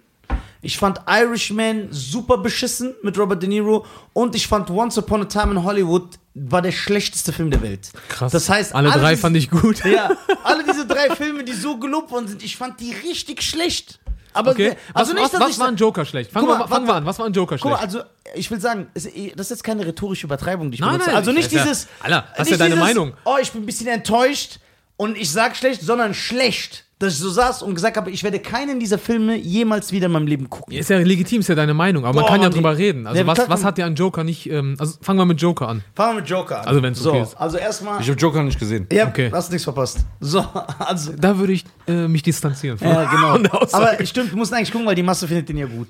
[0.61, 3.85] Ich fand Irishman super beschissen mit Robert De Niro.
[4.13, 7.91] Und ich fand Once Upon a Time in Hollywood war der schlechteste Film der Welt.
[8.09, 8.31] Krass.
[8.31, 9.83] Das heißt, alle drei diese- fand ich gut.
[9.85, 10.11] ja,
[10.43, 13.99] alle diese drei Filme, die so gelobt worden sind, ich fand die richtig schlecht.
[14.33, 14.75] Aber Okay.
[14.93, 16.31] also was, nicht, was, was ich war ein Joker schlecht?
[16.31, 16.93] Fangen, wir, warte.
[16.93, 17.05] an.
[17.05, 17.95] Was war ein Joker Guck mal, schlecht?
[17.95, 18.03] also
[18.35, 21.07] ich will sagen, es- das ist jetzt keine rhetorische Übertreibung, die ich Nein, benutze.
[21.09, 21.87] nein, also nicht ist ja- dieses.
[22.01, 23.13] Alter, hast nicht ja deine dieses, Meinung.
[23.25, 24.59] Oh, ich bin ein bisschen enttäuscht
[24.97, 26.85] und ich sag schlecht, sondern schlecht.
[26.99, 30.13] Dass ich so saß und gesagt habe, ich werde keinen dieser Filme jemals wieder in
[30.13, 30.73] meinem Leben gucken.
[30.73, 32.55] ist ja legitim, ist ja deine Meinung, aber man Boah, kann ja nee.
[32.55, 33.07] drüber reden.
[33.07, 35.83] Also was, was hat dir an Joker nicht, ähm, also fangen wir mit Joker an.
[35.95, 36.65] Fangen wir mit Joker an.
[36.67, 37.35] Also, wenn's so, okay ist.
[37.35, 37.99] Also erstmal.
[37.99, 38.87] Ich habe Joker nicht gesehen.
[38.89, 39.29] Ja, Okay.
[39.33, 40.05] hast nichts verpasst.
[40.21, 40.39] So,
[40.79, 41.11] also.
[41.17, 42.77] Da würde ich äh, mich distanzieren.
[42.77, 43.03] von- Ja,
[43.41, 43.59] genau.
[43.73, 45.89] Aber stimmt, wir mussten eigentlich gucken, weil die Masse findet den ja gut.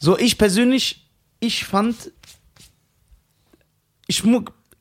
[0.00, 1.06] So, ich persönlich,
[1.38, 2.10] ich fand,
[4.08, 4.24] ich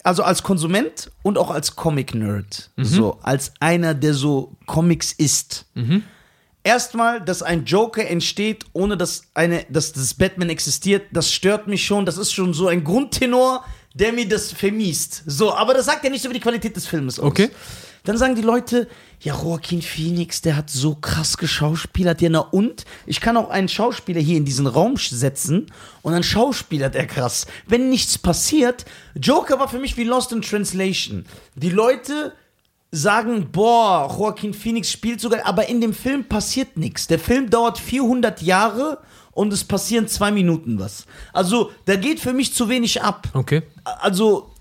[0.03, 5.65] also als Konsument und auch als Comic-Nerd, so, als einer, der so Comics isst.
[6.63, 11.85] Erstmal, dass ein Joker entsteht, ohne dass, eine, dass das Batman existiert, das stört mich
[11.85, 12.05] schon.
[12.05, 13.63] Das ist schon so ein Grundtenor,
[13.93, 15.23] der mir das vermiest.
[15.25, 17.25] So, aber das sagt ja nicht so über die Qualität des Filmes aus.
[17.25, 17.49] Okay.
[18.03, 18.87] Dann sagen die Leute,
[19.21, 22.21] ja, Joaquin Phoenix, der hat so krass geschauspielert.
[22.21, 22.85] Ja, na und?
[23.05, 25.67] Ich kann auch einen Schauspieler hier in diesen Raum setzen
[26.01, 27.45] und dann schauspielert er krass.
[27.67, 28.85] Wenn nichts passiert,
[29.15, 31.25] Joker war für mich wie Lost in Translation.
[31.55, 32.33] Die Leute
[32.91, 37.07] sagen, boah, Joaquin Phoenix spielt sogar, aber in dem Film passiert nichts.
[37.07, 38.99] Der Film dauert 400 Jahre
[39.31, 41.05] und es passieren zwei Minuten was.
[41.33, 43.27] Also, da geht für mich zu wenig ab.
[43.33, 43.61] Okay.
[43.83, 44.51] Also,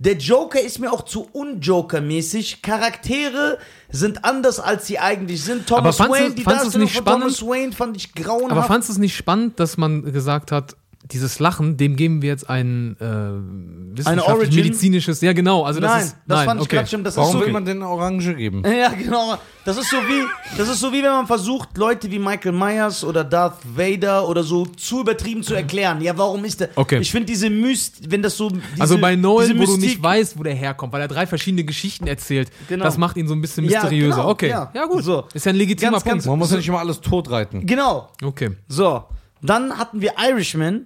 [0.00, 2.62] der Joker ist mir auch zu unjoker-mäßig.
[2.62, 3.58] Charaktere
[3.90, 5.66] sind anders, als sie eigentlich sind.
[5.66, 7.36] Thomas fandst du- Wayne, die fandst du es Darstellung nicht von spannend?
[7.38, 8.52] Thomas Wayne fand ich grauenhaft.
[8.52, 12.28] Aber fandest du es nicht spannend, dass man gesagt hat, dieses Lachen, dem geben wir
[12.28, 14.64] jetzt ein äh, wissenschaftlich Origin?
[14.64, 16.76] medizinisches, ja genau, also das nein, ist das nein, fand ich okay.
[16.76, 17.04] gerade schon.
[17.04, 18.62] Das Warum ist so, will man den Orange geben?
[18.70, 19.36] Ja, genau.
[19.64, 20.22] Das ist so wie,
[20.56, 24.42] das ist so wie wenn man versucht, Leute wie Michael Myers oder Darth Vader oder
[24.42, 26.00] so zu übertrieben zu erklären.
[26.00, 26.68] Ja, warum ist der?
[26.76, 26.98] Okay.
[27.00, 28.50] Ich finde diese Myst, wenn das so.
[28.50, 31.26] Diese, Also bei Nolan, diese wo du nicht weißt, wo der herkommt, weil er drei
[31.26, 32.84] verschiedene Geschichten erzählt, Genau.
[32.84, 34.16] das macht ihn so ein bisschen Ja, mysteriöser.
[34.16, 34.70] genau, okay, ja.
[34.74, 35.24] ja, gut, So.
[35.34, 36.26] ist ja ein legitimer Ganz, ganz- Punkt.
[36.26, 37.66] Man muss ja nicht immer alles totreiten.
[37.66, 38.08] Genau.
[38.22, 39.04] Okay, So.
[39.42, 40.84] Dann hatten wir Irishman.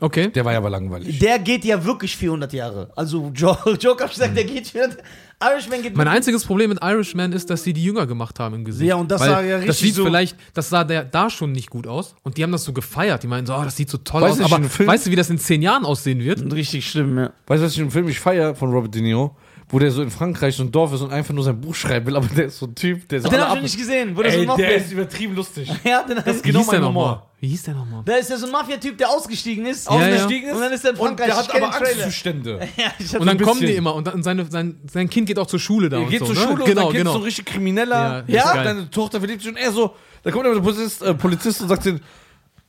[0.00, 0.28] Okay.
[0.28, 1.18] Der war ja aber langweilig.
[1.18, 2.90] Der geht ja wirklich 400 Jahre.
[2.96, 4.98] Also Jo- Joker hab ich gesagt, der geht 400
[5.38, 8.64] Irishman geht Mein einziges Problem mit Irishman ist, dass sie die jünger gemacht haben im
[8.64, 8.88] Gesicht.
[8.88, 11.28] Ja, und das Weil sah ja Das richtig sieht so- vielleicht, das sah der da
[11.28, 12.14] schon nicht gut aus.
[12.22, 13.22] Und die haben das so gefeiert.
[13.22, 14.50] Die meinen so, oh, das sieht so toll Weißt aus.
[14.52, 16.50] Aber weißt du, wie das in zehn Jahren aussehen wird?
[16.54, 17.32] Richtig schlimm, ja.
[17.46, 19.36] Weißt du, was ich im Film ich feier von Robert De Niro?
[19.68, 22.06] Wo der so in Frankreich so ein Dorf ist und einfach nur sein Buch schreiben
[22.06, 24.16] will, aber der ist so ein Typ, der so Den hab ich noch nicht gesehen.
[24.16, 25.68] Wo der so ein Mafia der ist übertrieben lustig.
[25.84, 27.04] Ja, den Das ist Wie genau hieß der mein nochmal?
[27.14, 27.30] Humor.
[27.40, 28.02] Wie hieß der nochmal?
[28.04, 29.90] Da ist ja so ein Mafia-Typ, der ausgestiegen ist.
[29.90, 30.14] Ja, ja.
[30.14, 31.26] Ausgestiegen ist Und dann ist er in und Frankreich.
[31.26, 31.92] der Ich hat aber den.
[31.94, 32.68] Angstzustände.
[32.76, 35.58] Ja, Und dann kommen die immer und, und seine, sein, sein Kind geht auch zur
[35.58, 36.26] Schule da Er und geht so.
[36.26, 36.40] zur ne?
[36.42, 37.12] Schule genau, und dann genau.
[37.12, 38.24] so ein richtig Krimineller.
[38.28, 38.62] Ja, ja?
[38.62, 41.68] Deine Tochter verliebt sich und er so, da kommt immer der Polizist, äh, Polizist und
[41.68, 42.00] sagt zu ihm,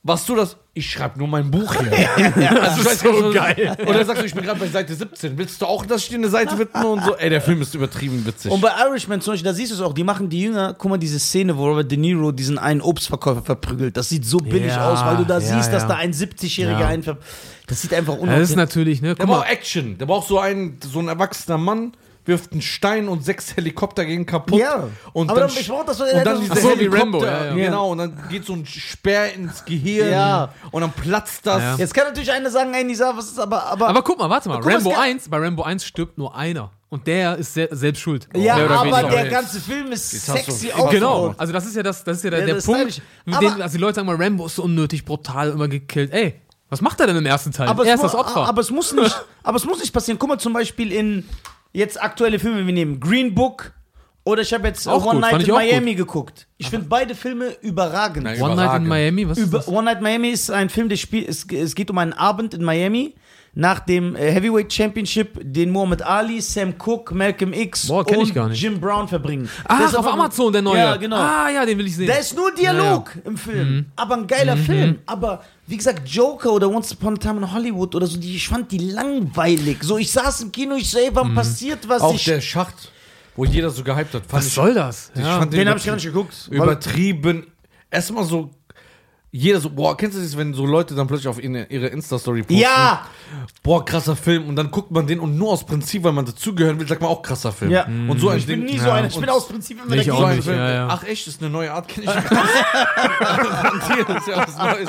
[0.02, 0.56] warst du das?
[0.74, 2.08] Ich schreibe nur mein Buch hier.
[2.62, 3.76] also, ist so geil.
[3.80, 5.36] Und er sagt so, ich bin gerade bei Seite 17.
[5.36, 7.16] Willst du auch, dass ich dir eine Seite widme und so?
[7.16, 8.52] Ey, der Film ist übertrieben witzig.
[8.52, 10.90] Und bei Irishman zum Beispiel, da siehst du es auch, die machen die Jünger, guck
[10.90, 14.68] mal, diese Szene, wo Robert De Niro diesen einen Obstverkäufer verprügelt, das sieht so billig
[14.68, 15.88] Ja, aus, weil du da ja, siehst, dass ja.
[15.88, 16.86] da ein 70-Jähriger Ja.
[16.86, 17.18] einen ver
[17.66, 19.08] Das sieht einfach Ja, das ist natürlich, ne?
[19.08, 19.98] der Guck mal, braucht Action.
[19.98, 21.92] Der braucht so einen, so ein erwachsener Mann,
[22.28, 24.60] wirft einen Stein und sechs Helikopter gehen kaputt.
[24.60, 24.84] Ja.
[25.12, 27.24] Und Aber dann, dann- ich brauch das so- und dann diese so, wie Helikopter, Rambo,
[27.24, 27.54] ja, ja.
[27.54, 30.52] genau, und dann geht so ein Speer ins Gehirn Ja.
[30.70, 31.60] und dann platzt das.
[31.62, 31.76] Ja.
[31.76, 33.64] Jetzt kann natürlich einer sagen, ey, Nisa, was ist aber.
[33.64, 34.60] Aber, aber guck mal, warte mal.
[34.60, 36.70] Guck Rambo es kann- 1, bei Rambo 1 stirbt nur einer.
[36.90, 38.28] Und der ist se selbst schuld.
[38.34, 39.08] ja, aber weniger.
[39.10, 40.88] der ganze Film ist Jetzt sexy Genau.
[40.88, 43.76] Genau, also das ist ja das, das ist ja der, Ja, der Punkt, dem, also
[43.76, 46.12] die Leute sagen mal, Rambo ist so unnötig, brutal, immer gekillt.
[46.12, 46.40] Ey,
[46.70, 47.68] was macht er denn im ersten Teil?
[47.68, 48.46] Aber er es ist das Opfer.
[48.48, 50.18] Aber es muss nicht, aber es muss nicht passieren.
[50.18, 51.28] Guck mal zum Beispiel in
[51.78, 53.72] jetzt aktuelle Filme, wir nehmen Green Book
[54.24, 56.46] Oder ich habe jetzt äh, Auch One gut, Night in Miami geguckt.
[56.58, 58.24] Ich finde beide Filme überragend.
[58.24, 58.88] Nein, One Night in Überragend.
[58.88, 59.68] Miami, was ist Über, das?
[59.68, 62.62] One Night Miami ist ein Film, der spielt, es, es geht um einen Abend in
[62.62, 63.14] Miami
[63.60, 68.52] nach dem äh, Heavyweight Championship, den Muhammad Ali, Sam Cooke, Malcolm X Boah, und.
[68.52, 69.48] Jim Brown verbringen.
[69.64, 70.78] Ah, Der ist auf Amazon, der neue.
[70.78, 71.16] Ja, genau.
[71.16, 72.06] Ah, ja, den will ich sehen.
[72.06, 73.86] Da ist nur Dialog im Film.
[73.96, 74.60] Aber ein geiler Mhm.
[74.64, 74.98] Film.
[75.06, 78.46] Aber wie gesagt, Joker oder Once Upon a Time in Hollywood oder so, die, ich
[78.48, 79.78] fand die langweilig.
[79.82, 81.14] So, ich saß im Kino, ich so, ey, Mhm.
[81.16, 82.00] wann passiert was?
[82.00, 82.92] Auch ich, der Schacht,
[83.34, 85.10] wo jeder so gehypt hat, fand was ich, soll das?
[85.16, 85.40] Ja.
[85.40, 86.48] fand den habe ich gar nicht geguckt.
[86.48, 87.46] übertrieben.
[87.90, 88.50] Erstmal so,
[89.30, 92.40] jeder so, boah, kennst du das, wenn so Leute dann plötzlich auf ihre, ihre Insta-Story
[92.42, 92.56] posten?
[92.62, 93.06] Ja!
[93.62, 94.48] Boah, krasser Film.
[94.48, 97.10] Und dann guckt man den und nur aus Prinzip, weil man dazugehören will, sagt man
[97.10, 97.70] auch krasser Film.
[97.70, 97.84] Ja.
[97.84, 98.70] Und so ein Ich bin Ding.
[98.74, 98.94] nie so Ja.
[98.94, 99.08] einer.
[99.08, 100.30] Ich bin aus Prinzip immer ich So auch dagegen.
[100.30, 100.58] ein nicht, Film.
[100.58, 100.88] ja, ja.
[100.90, 102.30] Ach echt, ist eine neue Art, kenn ich nicht.
[102.30, 104.88] Garantiert, ist ja was Neues.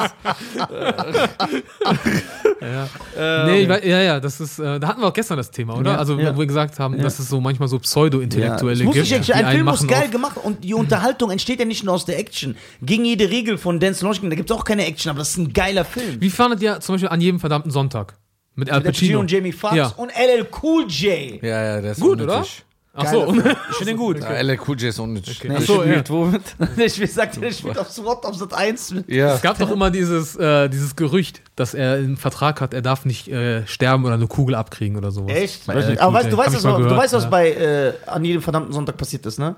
[2.62, 3.46] Ja.
[3.46, 5.76] nee, ich weiß, ja, ja, das ist, äh, da hatten wir auch gestern das Thema,
[5.78, 5.92] oder?
[5.94, 6.36] Ja, also, ja.
[6.36, 7.82] wo wir gesagt haben, dass es so manchmal so Ja.
[7.82, 9.28] Pseudo-Intellektuelle muss gibt.
[9.28, 12.20] die ein Film muss geil gemacht und die Unterhaltung entsteht ja nicht nur aus der
[12.20, 12.56] Action.
[12.82, 15.54] Gegen jede Regel von Denzel Da gibt es auch keine Action, aber das ist ein
[15.54, 16.20] geiler Film.
[16.22, 18.16] Wie fandet ihr zum Beispiel an jedem verdammten Sonntag?
[18.56, 19.88] Mit Al Pacino und Jamie Foxx Ja.
[19.96, 21.42] und LL Cool J.
[21.42, 22.66] Ja, ja, der ist Gut, unnötig.
[22.94, 23.20] Ach so.
[23.28, 23.56] Geiler Film.
[23.70, 24.20] Ich finde den gut.
[24.20, 25.40] Ja, LL Cool J ist unnötig.
[25.40, 26.14] Der Ach so, spielt ja.
[26.14, 26.42] womit?
[26.78, 29.10] Ich will sagen, der spielt auf SWAT auf Sat 1 mit.
[29.10, 29.36] Ja.
[29.36, 33.06] Es gab doch immer dieses, äh, dieses Gerücht, dass er einen Vertrag hat, er darf
[33.06, 35.34] nicht äh, sterben oder eine Kugel abkriegen oder sowas.
[35.34, 35.66] Echt?
[35.68, 37.30] Bei LL Aber Cool weißt, du weißt, was, du weißt, was ja.
[37.30, 39.56] bei äh, an jedem verdammten Sonntag passiert ist, ne?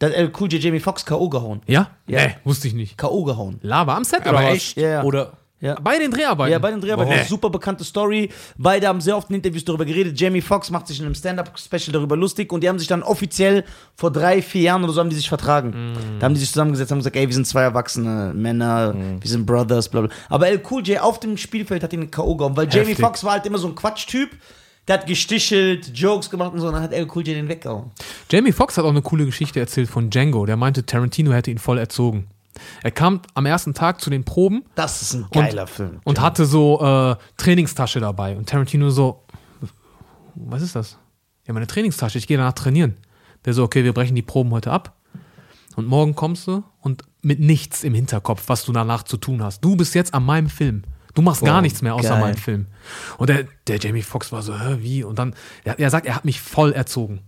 [0.00, 1.28] Da hat LL Cool J Jamie Foxx K.O.
[1.28, 1.60] gehauen.
[1.66, 1.90] Ja?
[2.08, 2.26] Ja.
[2.26, 2.98] Nee, wusste ich nicht.
[2.98, 3.22] K.O.
[3.22, 3.60] gehauen.
[3.62, 4.54] Lava am Set Aber oder was?
[4.56, 4.76] echt?
[4.76, 5.02] Ja, ja.
[5.04, 5.74] Oder Ja.
[5.78, 6.52] Bei den Dreharbeiten?
[6.52, 7.12] Ja, bei den Dreharbeiten.
[7.14, 7.24] Boah.
[7.26, 8.30] Super bekannte Story.
[8.56, 10.18] Beide haben sehr oft in Interviews darüber geredet.
[10.18, 13.62] Jamie Foxx macht sich in einem Stand-Up-Special darüber lustig und die haben sich dann offiziell
[13.94, 15.68] vor drei, vier Jahren oder so haben die sich vertragen.
[15.92, 16.18] Mm.
[16.18, 19.20] Da haben die sich zusammengesetzt und haben gesagt, ey, wir sind zwei erwachsene Männer, Mm.
[19.22, 20.10] wir sind Brothers, bla bla.
[20.30, 22.36] Aber El Cool J auf dem Spielfeld hat ihn K.O.
[22.36, 23.04] gehauen, weil Jamie Heftig.
[23.04, 24.30] Foxx war halt immer so ein Quatschtyp.
[24.90, 27.92] Der hat gestichelt, Jokes gemacht und so, und dann hat El Cool J den weggehauen.
[28.28, 30.44] Jamie Foxx hat auch eine coole Geschichte erzählt von Django.
[30.46, 32.26] Der meinte, Tarantino hätte ihn voll erzogen.
[32.82, 36.00] Er kam am ersten Tag zu den Proben Das ist ein geiler Film.
[36.02, 38.36] und hatte so äh, Trainingstasche dabei.
[38.36, 39.22] Und Tarantino so,
[40.34, 40.98] was ist das?
[41.46, 42.96] Ja, meine Trainingstasche, ich gehe danach trainieren.
[43.44, 44.96] Der so, okay, wir brechen die Proben heute ab.
[45.76, 49.60] Und morgen kommst du und mit nichts im Hinterkopf, was du danach zu tun hast.
[49.64, 50.82] Du bist jetzt an meinem Film.
[51.14, 52.20] Du machst gar Boah, nichts mehr außer geil.
[52.20, 52.66] meinem Film.
[53.18, 55.04] Und der, der Jamie Foxx war so, hä, wie?
[55.04, 55.34] Und dann,
[55.64, 57.22] er, er sagt, er hat mich voll erzogen.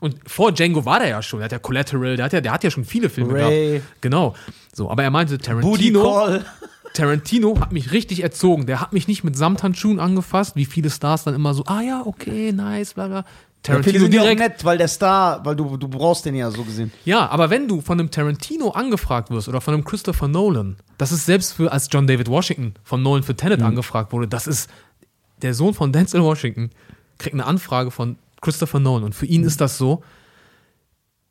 [0.00, 1.38] Und vor Django war der ja schon.
[1.38, 3.72] Der hat ja Collateral, der hat ja, der hat ja schon viele Filme Ray.
[3.74, 3.86] gehabt.
[4.00, 4.34] Genau.
[4.74, 6.40] So, aber er meinte, Tarantino.
[6.94, 8.66] Tarantino hat mich richtig erzogen.
[8.66, 12.02] Der hat mich nicht mit Samthandschuhen angefasst, wie viele Stars dann immer so, ah ja,
[12.04, 13.24] okay, nice, bla bla.
[13.66, 14.40] Ja, Tarantino ja auch direkt.
[14.40, 16.92] nett, weil der Star, weil du, du brauchst den ja so gesehen.
[17.04, 21.12] Ja, aber wenn du von einem Tarantino angefragt wirst oder von einem Christopher Nolan, das
[21.12, 23.36] ist selbst für, als John David Washington von Nolan für Mhm.
[23.36, 24.68] Tenet angefragt wurde, das ist
[25.42, 26.70] der Sohn von Denzel Washington,
[27.18, 30.02] kriegt eine Anfrage von Christopher Nolan und für ihn ist das so,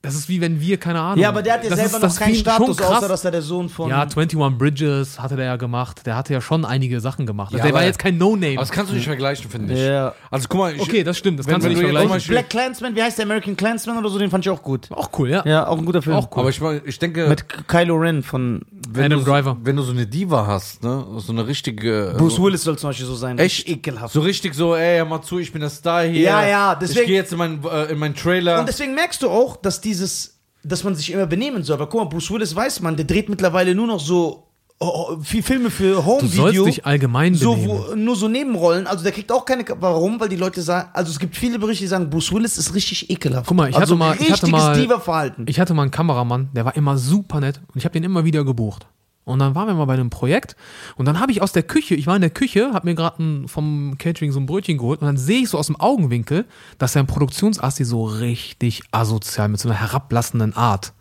[0.03, 1.19] das ist wie wenn wir, keine Ahnung.
[1.19, 2.98] Ja, aber der hat ja das selber ist- noch das keinen Status, krass.
[2.98, 3.90] außer dass er der Sohn von.
[3.90, 6.06] Ja, 21 Bridges hatte der ja gemacht.
[6.06, 7.53] Der hatte ja schon einige Sachen gemacht.
[7.53, 8.53] Ja, der war jetzt kein No-Name.
[8.53, 9.80] Aber das kannst du nicht vergleichen, finde ich.
[9.80, 10.14] Ja.
[10.32, 11.38] Also guck mal, ich, Okay, das stimmt.
[11.40, 12.10] Das Wenn- kannst du wenn nicht du jetzt vergleichen.
[12.15, 14.88] Beispiel- Black Clansman, wie heißt der American Clansman oder so, den fand ich auch gut.
[14.91, 15.44] Auch cool, ja.
[15.45, 16.15] Ja, auch ein guter Film.
[16.15, 16.40] Auch cool.
[16.41, 19.57] aber ich, mein, ich denke, Mit Kylo Ren von wenn Adam du, Driver.
[19.64, 22.15] wenn du so eine Diva hast, ne, so eine richtige.
[22.18, 23.38] Bruce so, Willis soll zum Beispiel so sein.
[23.38, 23.69] Echt?
[23.69, 24.14] ekelhaft.
[24.14, 26.22] So richtig so, ey, hör mal zu, ich bin der Star hier.
[26.22, 28.60] Ja, ja, Ich deswegen- gehe jetzt in meinen äh, in meinen Trailer.
[28.60, 31.76] Und deswegen merkst du auch, dass dieses, dass man sich immer benehmen soll.
[31.76, 34.47] Aber guck mal, Bruce Willis weiß man, der dreht mittlerweile nur noch so
[34.80, 36.63] oh, viel Filme für Du Home-Video.
[36.63, 37.84] sollst dich allgemein so, benehmen.
[37.89, 38.88] wo, nur so Nebenrollen.
[38.88, 39.63] Also der kriegt auch keine.
[39.80, 40.19] Warum?
[40.19, 43.09] Weil die Leute sagen, also es gibt viele Berichte, die sagen, Bruce Willis ist richtig
[43.09, 43.47] ekelhaft.
[43.47, 46.65] Guck mal, ich also hatte mal, ich hatte mal, ich hatte mal einen Kameramann, der
[46.65, 48.88] war immer super nett und ich habe den immer wieder gebucht.
[49.32, 50.56] Und dann waren wir mal bei einem Projekt
[50.95, 53.48] und dann habe ich aus der Küche, ich war in der Küche, habe mir gerade
[53.48, 56.45] vom Catering so ein Brötchen geholt und dann sehe ich so aus dem Augenwinkel,
[56.78, 60.94] dass er ein Produktionsasti so richtig asozial mit so einer herablassenden Art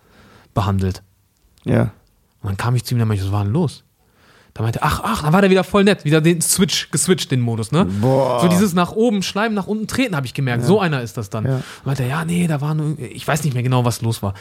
[0.54, 1.02] behandelt.
[1.64, 1.92] Ja.
[2.42, 3.84] Und dann kam ich zu ihm und meinte, was war denn los?
[4.54, 7.30] Da meinte er, ach, ach, dann war der wieder voll nett, wieder den Switch, geswitcht,
[7.30, 7.84] den Modus, ne?
[7.84, 8.40] Boah.
[8.40, 10.64] So dieses nach oben schleimen, nach unten treten, habe ich gemerkt.
[10.64, 11.44] So einer ist das dann.
[11.44, 11.56] Ja.
[11.56, 14.22] Und meinte er, ja, nee, da war nur, ich weiß nicht mehr genau, was los
[14.22, 14.34] war.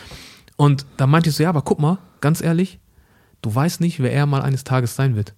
[0.56, 2.80] Und dann meinte ich so, ja, aber guck mal, ganz ehrlich,
[3.42, 5.34] du weißt nicht, wer er mal eines Tages sein wird.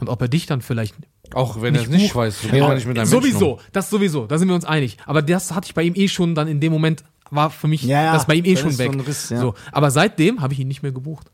[0.00, 0.94] Und ob er dich dann vielleicht
[1.34, 3.58] auch wenn er es nicht weiß, so geht man nicht mit einem Sowieso, um.
[3.72, 4.96] das sowieso, da sind wir uns einig.
[5.04, 7.82] Aber das hatte ich bei ihm eh schon dann in dem Moment, war für mich
[7.82, 8.92] Ja, ja, das bei ihm eh schon so weg.
[8.92, 9.38] ein Riss, ja.
[9.40, 11.26] so, aber seitdem habe ich ihn nicht mehr gebucht.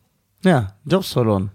[0.43, 1.51] Ja, Jobs verloren.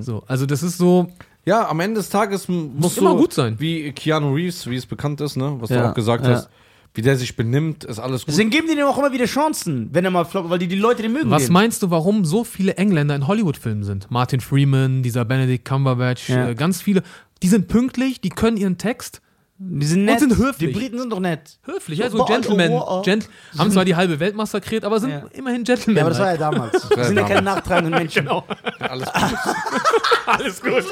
[0.00, 1.08] So, also das ist so,
[1.46, 3.56] Ja, am Ende des Tages m- muss immer so, gut sein.
[3.58, 6.32] Wie Keanu Reeves, wie es bekannt ist, ne, was Ja, du auch gesagt ja.
[6.32, 6.50] hast,
[6.94, 8.28] wie der sich benimmt, ist alles gut.
[8.28, 10.76] Deswegen geben die dem auch immer wieder Chancen, wenn er mal floppt, weil die, die
[10.76, 11.30] Leute den mögen.
[11.30, 11.52] Was den.
[11.52, 14.10] meinst du, warum so viele Engländer in Hollywood-Filmen sind?
[14.10, 16.50] Martin Freeman, dieser Benedict Cumberbatch, Ja.
[16.50, 17.02] äh, ganz viele.
[17.42, 19.20] Die sind pünktlich, die können ihren Text.
[19.64, 20.20] Die sind nett.
[20.20, 20.72] sind höflich.
[20.72, 21.58] Die Briten sind doch nett.
[21.64, 22.72] Höflich, ja, so Boah, Gentlemen.
[22.72, 23.02] oh, oh.
[23.02, 25.22] Gent haben zwar die halbe Welt massakriert, aber sind Ja.
[25.32, 25.96] immerhin Gentlemen.
[25.98, 26.40] Ja, aber das war halt.
[26.40, 26.90] ja damals.
[26.90, 28.24] Wir sind ja keine nachtragenden Menschen.
[28.24, 28.44] genau.
[28.80, 29.12] Alles gut.
[30.26, 30.84] Alles gut.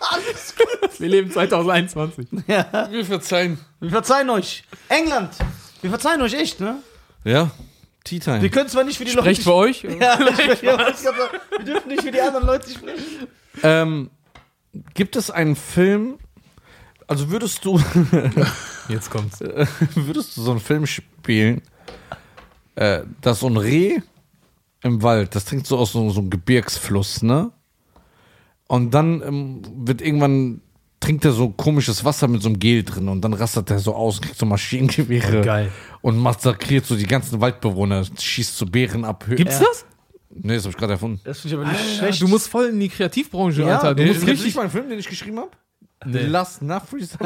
[0.00, 1.00] Alles gut.
[1.00, 2.26] Wir leben 2021.
[2.46, 3.58] Wir verzeihen.
[3.80, 4.64] Wir verzeihen euch.
[4.88, 5.30] England.
[5.80, 6.76] Wir verzeihen euch echt, ne?
[7.24, 7.50] Ja,
[8.04, 8.42] Tea Time.
[8.42, 9.82] Wir können zwar nicht für die Sprecht für euch.
[10.00, 11.14] Ja, ich, ja, ich glaub,
[11.56, 13.28] wir dürfen nicht für die anderen Leute sprechen.
[13.62, 14.10] Ähm,
[14.94, 16.18] gibt es einen Film,
[17.12, 17.78] also würdest du,
[18.88, 19.40] Jetzt kommt's.
[19.94, 21.62] würdest du so einen Film spielen,
[22.74, 23.98] äh, dass so ein Reh
[24.82, 27.52] im Wald, das trinkt so aus so, so einem Gebirgsfluss, ne?
[28.66, 30.60] Und dann ähm, wird irgendwann,
[30.98, 33.94] trinkt er so komisches Wasser mit so einem Gel drin und dann rastet er so
[33.94, 35.72] aus, kriegt so Maschinengewehre Oh, geil.
[36.00, 39.24] und massakriert so die ganzen Waldbewohner, schießt so Bären ab.
[39.28, 39.66] Gibt's Ja.
[39.66, 39.84] das?
[40.34, 41.20] Nee, das hab ich gerade erfunden.
[41.24, 42.22] Das finde ich aber nicht schlecht.
[42.22, 43.94] Du musst voll in die Kreativbranche, Ja, Alter.
[43.94, 44.54] Du Nee, musst das ist nicht richtig.
[44.56, 45.50] mal ein Film, den ich geschrieben habe?
[46.04, 46.22] Nee.
[46.22, 47.06] The Last Nafri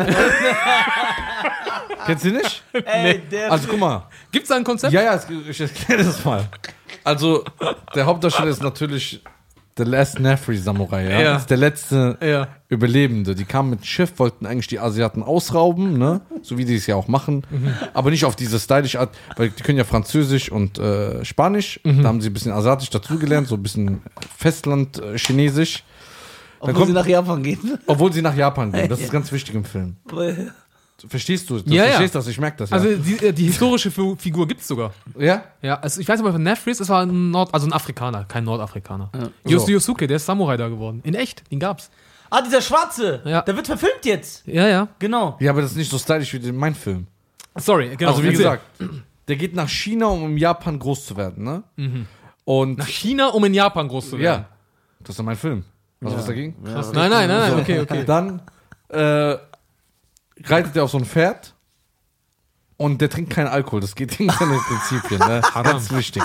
[2.07, 2.62] Kennst du nicht?
[2.73, 4.05] Ey, der Also guck mal.
[4.32, 4.93] Gibt's da ein Konzept?
[4.93, 6.44] Ja, ja, ich erkläre das mal.
[7.05, 7.44] Also,
[7.94, 9.23] der Hauptdarsteller ist natürlich
[9.78, 11.20] The Last Nafri Samurai, ja?
[11.20, 11.32] Ja.
[11.35, 12.48] Das ist der letzte Ja.
[12.69, 13.35] Überlebende.
[13.35, 16.23] Die kamen mit Schiff, wollten eigentlich die Asiaten ausrauben, ne?
[16.43, 17.44] So wie die es ja auch machen.
[17.94, 21.81] Aber nicht auf diese stylische Art, weil die können ja Französisch und äh, Spanisch.
[21.85, 24.03] Da haben sie ein bisschen Asiatisch dazugelernt, so ein bisschen
[24.36, 25.19] Festland äh.
[26.60, 27.78] Obwohl kommt- sie nach Japan gehen.
[27.86, 28.88] Obwohl sie nach Japan gehen.
[28.88, 29.96] Das ist ganz wichtig im Film.
[31.08, 31.60] Verstehst du?
[31.60, 31.88] Du Ja, ja.
[31.90, 32.70] verstehst das, ich merke das.
[32.70, 32.76] Ja.
[32.78, 34.92] Also die, äh, die historische Fi- Figur gibt's sogar.
[35.18, 35.44] ja?
[35.60, 38.44] Ja, also ich weiß aber von Nefris, es war ein Nord, also ein Afrikaner, kein
[38.44, 39.10] Nordafrikaner.
[39.44, 39.58] So.
[39.58, 39.68] So.
[39.68, 41.00] Yosuke, der ist Samurai da geworden.
[41.04, 41.90] In echt, den gab's.
[42.30, 43.20] Ah, dieser Schwarze.
[43.26, 43.42] Ja.
[43.42, 44.46] Der wird verfilmt jetzt.
[44.46, 44.88] Ja, ja.
[44.98, 45.36] Genau.
[45.38, 47.06] Ja, aber das ist nicht so stylisch wie mein Film.
[47.56, 48.10] Sorry, genau.
[48.12, 48.38] also wie erzähl.
[48.38, 48.62] gesagt,
[49.28, 51.62] der geht nach China, um in Japan groß zu werden, ne?
[52.44, 54.42] Und Nach China, um in Japan groß zu werden.
[54.42, 54.48] ja,
[55.04, 55.62] das ist mein Film.
[56.01, 56.18] Was ja.
[56.18, 56.62] was dagegen?
[56.64, 56.93] Krass.
[56.93, 58.05] Nein, nein, nein, nein, okay, okay.
[58.05, 58.43] Dann
[58.89, 59.36] äh,
[60.44, 61.55] reitet er auf so ein Pferd
[62.77, 63.81] und der trinkt keinen Alkohol.
[63.81, 65.20] Das geht gegen seine Prinzipien.
[65.20, 65.40] Ne?
[65.55, 66.23] Ganz wichtig.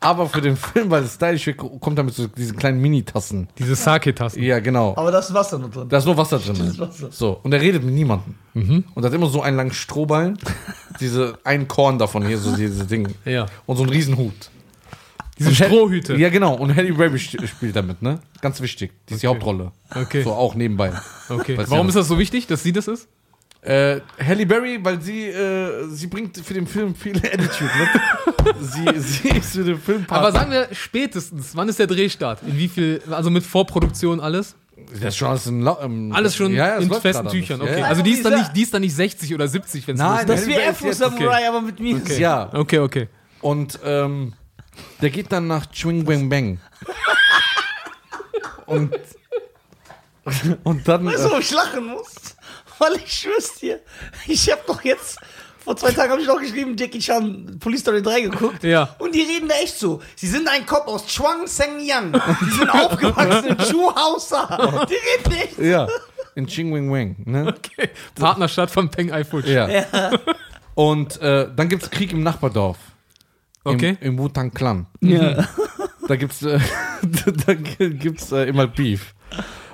[0.00, 3.48] Aber für den Film, weil es stylisch wird, kommt er mit so diesen kleinen Mini-Tassen.
[3.58, 4.42] Diese Sake-Tassen.
[4.42, 4.94] Ja, genau.
[4.96, 5.88] Aber da ist Wasser noch drin.
[5.88, 6.56] Da ist nur Wasser drin.
[6.56, 7.08] ist Wasser.
[7.10, 8.34] So, und er redet mit niemandem.
[8.94, 10.38] Und hat immer so einen langen Strohballen,
[11.00, 13.10] diese ein Korn davon hier, so diese Dinge.
[13.24, 13.46] Ja.
[13.66, 14.50] Und so einen Riesenhut.
[15.38, 16.16] Diese Und Strohhüte.
[16.16, 16.54] Ja, genau.
[16.54, 18.20] Und Halle Berry spielt damit, ne?
[18.40, 18.92] Ganz wichtig.
[19.08, 19.72] Die ist die Hauptrolle.
[19.94, 20.22] Okay.
[20.22, 20.92] So auch nebenbei.
[21.28, 21.58] Okay.
[21.58, 21.88] Weißt du Warum ja.
[21.90, 23.06] ist das so wichtig, dass sie das ist?
[23.60, 28.54] Äh, Halle Berry, weil sie, äh, sie bringt für den Film viel Attitude mit.
[28.60, 32.42] sie, sie ist für den Film Aber sagen wir spätestens, wann ist der Drehstart?
[32.46, 34.54] In wie viel, also mit Vorproduktion alles?
[34.92, 37.72] Das ist schon alles, in, Lau- im, Alles schon ja, ja, in festen Tüchern, okay.
[37.72, 37.84] Ja, ja.
[37.86, 40.26] Also die ist, dann nicht, die ist dann nicht 60 oder 70, wenn es Nein,
[40.26, 42.00] Das ist wie Afro Samurai, aber mit mir.
[42.18, 42.50] Ja.
[42.52, 43.08] Okay, okay.
[43.40, 44.34] Und ähm,
[45.00, 46.60] der geht dann nach Chwing Bang Bang.
[48.66, 48.94] und,
[50.64, 51.06] und dann.
[51.06, 52.14] Weißt du, warum ich lachen muss?
[52.78, 53.80] Weil ich schwör's dir,
[54.26, 55.18] ich hab doch jetzt,
[55.64, 58.62] vor zwei Tagen habe ich noch geschrieben, Jackie Chan, Police Story 3 geguckt.
[58.62, 58.94] Ja.
[58.98, 60.00] Und die reden da echt so.
[60.14, 62.12] Sie sind ein Kopf aus Chuang Seng Yang.
[62.40, 64.86] Die sind aufgewachsen in Chuhausa.
[64.88, 65.58] Die reden echt.
[65.58, 65.88] äh, ja,
[66.36, 67.16] in Ching Wing Wang.
[67.24, 67.46] Ne?
[67.48, 67.90] okay.
[68.14, 69.42] Partnerstadt von Peng Ai Fuch.
[69.44, 69.66] Ja.
[70.74, 72.76] Und äh, dann gibt's Krieg im Nachbardorf.
[73.74, 73.96] Okay.
[74.00, 74.86] Im, im Wu-Tang Clan.
[75.00, 75.48] Ja.
[76.08, 76.58] Da gibt's, äh,
[77.46, 79.14] da gibt's äh, immer Beef.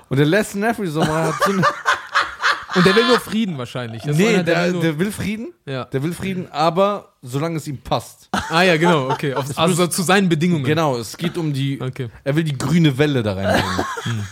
[0.09, 1.63] Und der Les Neffrey Sommer hat so eine,
[2.75, 4.03] Und der will nur Frieden wahrscheinlich.
[4.03, 5.53] Das Nee, einer, der, will nur- der will Frieden.
[5.67, 5.85] Ja.
[5.85, 8.31] Der will Frieden, aber solange es ihm passt.
[8.33, 9.35] Ah ja, genau, okay.
[9.35, 10.65] Auf, also so zu seinen Bedingungen.
[10.65, 11.79] Genau, es geht um die.
[11.83, 12.09] Okay.
[12.25, 14.27] Er will die grüne Welle da reinbringen.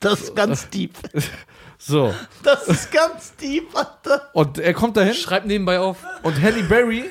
[0.00, 0.92] Das ist ganz deep.
[1.82, 2.14] So.
[2.42, 4.28] Das ist ganz deep, Alter.
[4.34, 5.96] Und er kommt dahin Schreib nebenbei auf.
[6.22, 7.04] und Halle Berry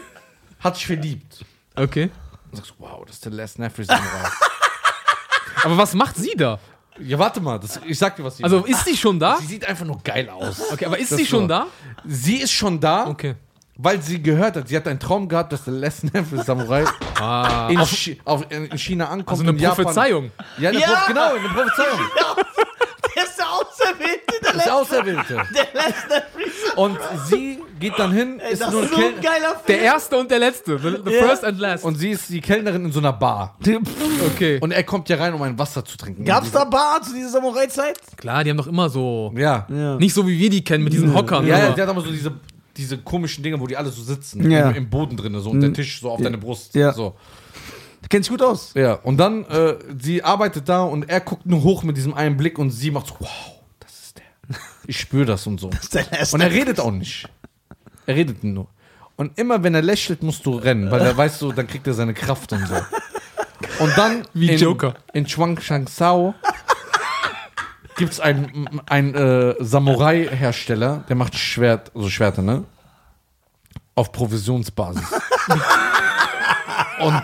[0.59, 1.43] hat sich verliebt.
[1.79, 2.09] Okay.
[2.51, 4.29] Und sagst, wow, das ist der Les Neffrey Samurai.
[5.63, 6.59] Aber was macht sie da?
[7.01, 8.69] ja, warte mal, das, ich sag dir, was sie Also macht.
[8.69, 9.37] ist sie schon da?
[9.37, 10.71] Sie sieht einfach nur geil aus.
[10.73, 11.47] Okay, aber ist Das sie schon so.
[11.47, 11.67] da?
[12.05, 13.35] Sie ist schon da, Okay.
[13.77, 16.83] weil sie gehört hat, sie hat einen Traum gehabt, dass der Les Neffrey Samurai
[17.19, 17.67] Ah.
[17.69, 19.29] in, Chi auf, in China ankommt.
[19.29, 20.31] Also eine in Japan- Prophezeiung.
[20.57, 20.87] Ja, eine Ja.
[20.87, 21.99] Prof genau, eine Prophezeiung.
[24.65, 26.13] Der ist der Auserwählte, der letzte.
[26.13, 26.79] letzte.
[26.79, 29.65] Und sie geht dann hin, Ey, ist das nur ist so ein geiler Film.
[29.67, 30.77] Der erste und der letzte.
[30.79, 31.27] The, the Ja.
[31.27, 31.83] first and last.
[31.83, 33.57] und sie ist die Kellnerin in so einer Bar.
[34.33, 34.59] okay.
[34.61, 36.25] Und er kommt ja rein, um ein Wasser zu trinken.
[36.25, 37.99] Gab's da Bar zu dieser Samurai-Zeit?
[38.17, 39.33] Klar, die haben doch immer so.
[39.35, 39.65] Ja.
[39.69, 39.95] Ja.
[39.95, 41.45] Nicht so wie wir die kennen mit diesen Hockern.
[41.47, 42.33] Ja, ja, der hat aber so diese,
[42.75, 44.49] diese komischen Dinge, wo die alle so sitzen.
[44.49, 44.69] Ja.
[44.69, 46.75] Im, Im Boden drin, so und der Tisch so auf deine Brust.
[46.75, 46.93] Ja.
[46.93, 47.15] So.
[48.01, 48.71] Du kennst dich gut aus.
[48.75, 48.93] Ja.
[48.93, 52.57] Und dann, äh, sie arbeitet da und er guckt nur hoch mit diesem einen Blick
[52.57, 53.29] und sie macht so, wow.
[54.89, 55.69] Ich spüre das und so.
[55.69, 56.03] Letzte.
[56.33, 57.29] Und er redet auch nicht.
[58.07, 58.67] Er redet nur.
[59.17, 61.93] Und immer wenn er lächelt, musst du rennen, weil er weiß so, dann kriegt er
[61.93, 62.73] seine Kraft und so.
[63.77, 64.95] Und dann Wie in, Joker.
[65.13, 66.33] in Chuang Shang Sao
[67.97, 72.63] gibt es einen, einen äh, Samurai-Hersteller, der macht Schwert, also Schwerter, ne?
[73.93, 75.03] Auf Provisionsbasis.
[77.01, 77.21] und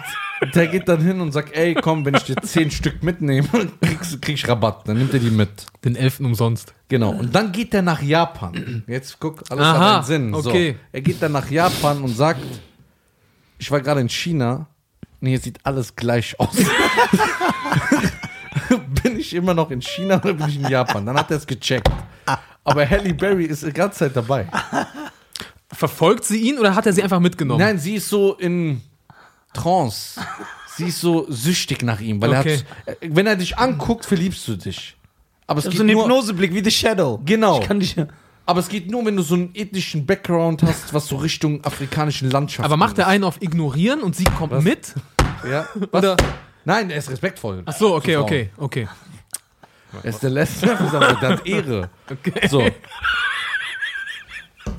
[0.54, 3.48] der geht dann hin und sagt, ey, komm, wenn ich dir zehn Stück mitnehme,
[3.82, 4.88] kriegst, krieg ich Rabatt.
[4.88, 5.50] Dann nimmt er die mit.
[5.84, 6.74] Den elften umsonst.
[6.88, 7.12] Genau.
[7.12, 8.84] Und dann geht er nach Japan.
[8.88, 10.34] Jetzt guck, alles Aha, hat einen Sinn.
[10.34, 10.50] So.
[10.50, 10.78] okay.
[10.92, 12.42] Er geht dann nach Japan und sagt,
[13.58, 14.68] ich war gerade in China.
[15.22, 16.56] Nee, hier sieht alles gleich aus.
[19.04, 21.06] bin ich immer noch in China oder bin ich in Japan?
[21.06, 21.90] Dann hat er es gecheckt.
[22.64, 24.48] Aber Halle Berry ist die ganze Zeit dabei.
[25.72, 27.60] Verfolgt sie ihn oder hat er sie einfach mitgenommen?
[27.60, 28.82] Nein, sie ist so in
[29.56, 30.20] Trance.
[30.78, 32.60] Sie ist so süchtig nach ihm, weil Okay.
[32.86, 34.96] er hat, wenn er dich anguckt, verliebst du dich.
[35.48, 37.22] Aber es Das ist geht so ein nur, Hypnoseblick wie The Shadow.
[37.26, 37.60] Genau.
[37.62, 37.96] Ich kann dich.
[38.48, 42.30] Aber es geht nur, wenn du so einen ethnischen Background hast, was so Richtung afrikanischen
[42.30, 44.94] Landschaft Aber macht er einen auf ignorieren und sie kommt mit?
[45.50, 45.68] Ja.
[45.92, 46.04] Was?
[46.04, 46.18] Oder?
[46.64, 47.64] Nein, er ist respektvoll.
[47.66, 48.24] Ach so, okay, Frauen.
[48.26, 48.88] okay, okay.
[50.04, 50.66] Er ist der Letzte,
[51.22, 51.90] der hat Ehre.
[52.50, 52.64] So.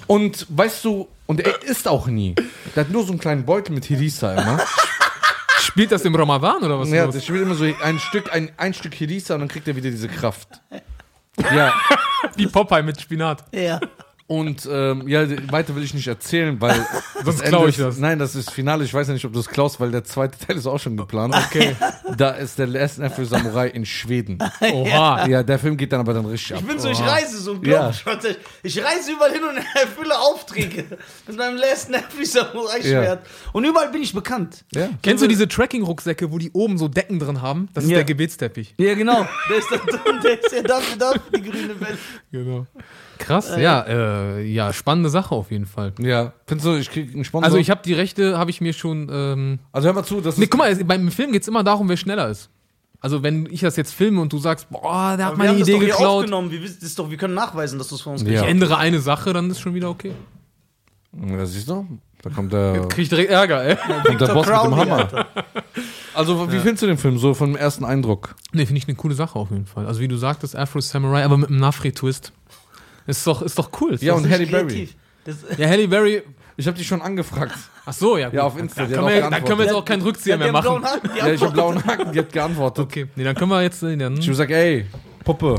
[0.06, 2.34] Und weißt du, und er isst auch nie.
[2.74, 4.60] Der hat nur so einen kleinen Beutel mit Hirisa immer.
[5.58, 6.88] Spielt das im Ramadan oder was?
[6.90, 7.14] Ja, los?
[7.14, 9.90] der spielt immer so ein Stück, ein, ein Stück Hirisa und dann kriegt er wieder
[9.90, 10.48] diese Kraft.
[11.54, 11.74] Ja,
[12.36, 13.44] Wie Popeye mit Spinat.
[13.52, 13.80] Ja.
[14.28, 16.74] Und ähm, ja, weiter will ich nicht erzählen, weil.
[17.24, 17.98] Sonst das klau Ende ich ist- das.
[17.98, 18.84] Nein, das ist Finale.
[18.84, 20.96] Ich weiß ja nicht, ob du es klaust, weil der zweite Teil ist auch schon
[20.96, 21.34] geplant.
[21.34, 21.74] Okay.
[22.16, 24.38] Da ist der Last für Samurai in Schweden.
[24.60, 25.26] Oha.
[25.26, 26.60] Ja, der Film geht dann aber dann richtig ab.
[26.62, 27.90] Ich bin so, ich reise so, Ja.
[28.04, 28.36] glaub ich.
[28.62, 30.84] Ich reise überall hin und erfülle Aufträge
[31.26, 33.26] mit meinem Last Nephew Samurai-Schwert.
[33.52, 34.64] Und überall bin ich bekannt.
[34.74, 34.88] Ja.
[35.02, 37.68] Kennst du diese Tracking-Rucksäcke, wo die oben so Decken drin haben?
[37.74, 37.96] Das ist Ja.
[37.98, 38.74] der Gebetsteppich.
[38.78, 39.26] Ja, genau.
[39.50, 41.98] Der ist da drin, der ist ja dafür da, für die grüne Welt.
[42.32, 42.66] Genau.
[43.18, 45.92] Krass, ja, äh, ja, spannende Sache auf jeden Fall.
[45.98, 46.32] Ja.
[46.46, 47.44] Findest du, ich krieg einen Sponsor?
[47.46, 49.08] Also ich habe die Rechte, habe ich mir schon.
[49.12, 50.50] Ähm, Also hör mal zu, das nee, ist.
[50.50, 52.50] guck mal, es- beim Film geht es immer darum, wer schneller ist.
[53.00, 55.68] Also wenn ich das jetzt filme und du sagst, boah, der hat meine haben das
[55.68, 56.50] Idee geklaut, aufgenommen.
[56.50, 58.42] Wir, wissen, das ist doch, wir können nachweisen, dass du es von uns Ja.
[58.42, 60.12] ich ändere eine Sache, dann ist schon wieder okay.
[61.12, 61.86] Ja, siehst du?
[62.22, 63.76] Da kommt der, Krieg ich direkt Ärger, ey.
[64.04, 64.96] kommt der Boss mit dem Crowley, Hammer.
[64.96, 65.26] Alter.
[66.14, 68.34] Also, wie findest du den Film so vom ersten Eindruck?
[68.52, 69.86] Nee, finde ich eine coole Sache auf jeden Fall.
[69.86, 72.32] Also wie du sagtest, Afro Samurai, aber mit einem Nafri-Twist.
[73.06, 73.94] Ist doch, ist doch cool.
[73.94, 74.88] Ist Ja, und Halle Berry.
[75.58, 76.22] Ja, Halle Berry.
[76.56, 77.54] Ich habe dich schon angefragt.
[77.84, 78.26] Ach so, ja.
[78.28, 78.34] Gut.
[78.36, 78.86] Ja, auf Insta.
[78.86, 80.84] Dann die wir, dann können wir jetzt auch keinen Rückzieher Ja, mehr die machen.
[80.84, 82.84] Haken, die Ja, ich habe blauen Haken, die hat geantwortet.
[82.84, 83.82] Okay, nee, dann können wir jetzt.
[83.82, 84.86] äh, Dann, Ich habe gesagt, ey,
[85.24, 85.56] Puppe.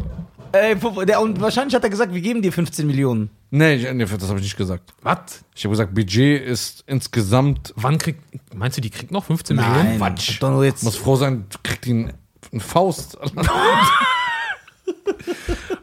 [0.53, 3.29] Ey, Puppe, der, und wahrscheinlich hat er gesagt, wir geben dir 15 Millionen.
[3.51, 4.93] Nee, ich, nee das habe ich nicht gesagt.
[5.03, 5.43] was?
[5.55, 7.73] Ich habe gesagt, Budget ist insgesamt.
[7.75, 8.21] Wann kriegt.
[8.55, 9.97] Meinst du, die kriegt noch 15 Millionen?
[9.97, 10.41] Quatsch.
[10.41, 10.83] Doch nur jetzt.
[10.83, 12.11] Muss froh sein, du kriegst ihn
[12.51, 13.17] eine Faust.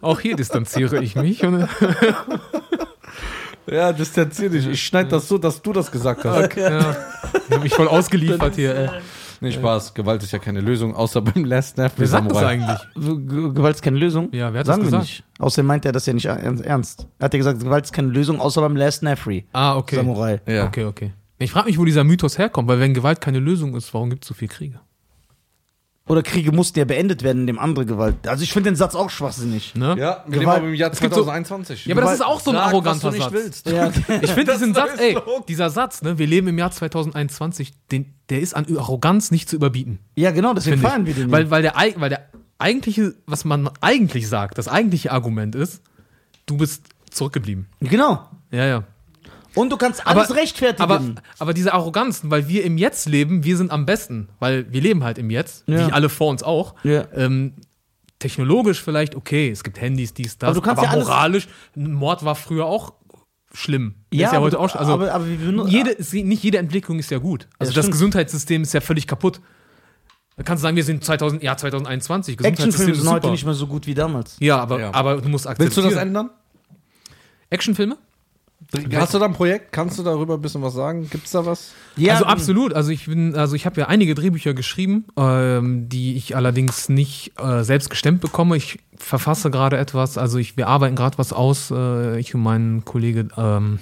[0.00, 1.42] Auch hier distanziere ich mich.
[3.66, 4.66] Ja, distanzier dich.
[4.66, 6.54] Ich schneide das so, dass du das gesagt hast.
[6.56, 6.96] ja.
[7.48, 8.88] Ich hab mich voll ausgeliefert hier, ey.
[9.40, 9.94] Nee, Spaß.
[9.94, 11.92] Gewalt ist ja keine Lösung, außer beim Last Snap.
[11.96, 12.78] Wer sagt das eigentlich?
[12.94, 14.28] G- Gewalt ist keine Lösung?
[14.32, 15.02] Ja, wer hat Sagen das gesagt?
[15.04, 15.24] nicht.
[15.38, 17.06] Außerdem meint er das ja nicht ern- ernst.
[17.18, 19.46] Er hat ja gesagt, Gewalt ist keine Lösung, außer beim Last Nafri.
[19.52, 19.96] Ah, okay.
[19.96, 20.40] Samurai.
[20.46, 20.66] Ja.
[20.66, 21.12] Okay, okay.
[21.38, 24.24] Ich frage mich, wo dieser Mythos herkommt, weil wenn Gewalt keine Lösung ist, warum gibt
[24.24, 24.78] es so viel Kriege?
[26.06, 28.28] Oder Kriege mussten ja beendet werden, indem andere Gewalt.
[28.28, 29.74] Also ich finde den Satz auch schwachsinnig.
[29.74, 29.96] Ne?
[29.98, 31.86] Ja, wir leben aber im Jahr Es gibt so- 2021.
[31.86, 33.32] Ja, aber das ist auch so ein Sag, arroganter was du nicht Satz.
[33.32, 33.70] willst.
[33.70, 33.90] Ja.
[34.22, 35.16] Ich finde diesen Satz, ey,
[35.48, 39.56] dieser Satz, ne, wir leben im Jahr 2021, den, der ist an Arroganz nicht zu
[39.56, 39.98] überbieten.
[40.14, 41.18] ja, genau, deswegen Finde feiern wir ich.
[41.18, 41.32] den.
[41.32, 42.28] Weil, weil, der, weil der
[42.58, 45.80] eigentliche, was man eigentlich sagt, das eigentliche Argument ist,
[46.44, 47.66] du bist zurückgeblieben.
[47.80, 48.28] genau.
[48.50, 48.84] Ja, ja.
[49.54, 50.82] Und du kannst alles Aber- rechtfertigen.
[50.82, 51.00] Aber,
[51.38, 55.04] aber diese Arroganzen, weil wir im Jetzt leben, wir sind am besten, weil wir leben
[55.04, 55.86] halt im Jetzt, Ja.
[55.88, 56.74] wie alle vor uns auch.
[56.82, 57.04] Ja.
[57.14, 57.54] Ähm,
[58.18, 61.48] technologisch vielleicht okay, es gibt Handys, dies, das, Aber du kannst aber ja alles- moralisch,
[61.74, 62.94] Mord war früher auch
[63.52, 63.94] schlimm.
[64.12, 66.42] Ja, ist ja aber heute du- auch, sch- also aber- aber wir benut- jede, nicht
[66.42, 67.46] jede Entwicklung ist ja gut.
[67.58, 67.92] Also Ja, das stimmt.
[67.92, 69.40] Gesundheitssystem ist ja völlig kaputt.
[70.36, 73.54] Da kannst du sagen, wir sind 2000, ja, 2021, Actionfilme ist sind heute nicht mehr
[73.54, 74.36] so gut wie damals.
[74.40, 74.92] Ja, aber, Ja.
[74.94, 75.66] aber du musst akzeptieren.
[75.76, 76.30] Willst du das ändern?
[77.50, 77.96] Actionfilme?
[78.94, 79.72] Hast du da ein Projekt?
[79.72, 81.08] Kannst du darüber ein bisschen was sagen?
[81.10, 81.72] Gibt's da was?
[81.96, 82.72] Ja, also absolut.
[82.72, 87.32] Also ich bin, also ich habe ja einige Drehbücher geschrieben, ähm, die ich allerdings nicht
[87.38, 88.56] äh, selbst gestemmt bekomme.
[88.56, 92.84] Ich verfasse gerade etwas, also ich, wir arbeiten gerade was aus, äh, ich und mein
[92.84, 93.78] Kollege, ähm,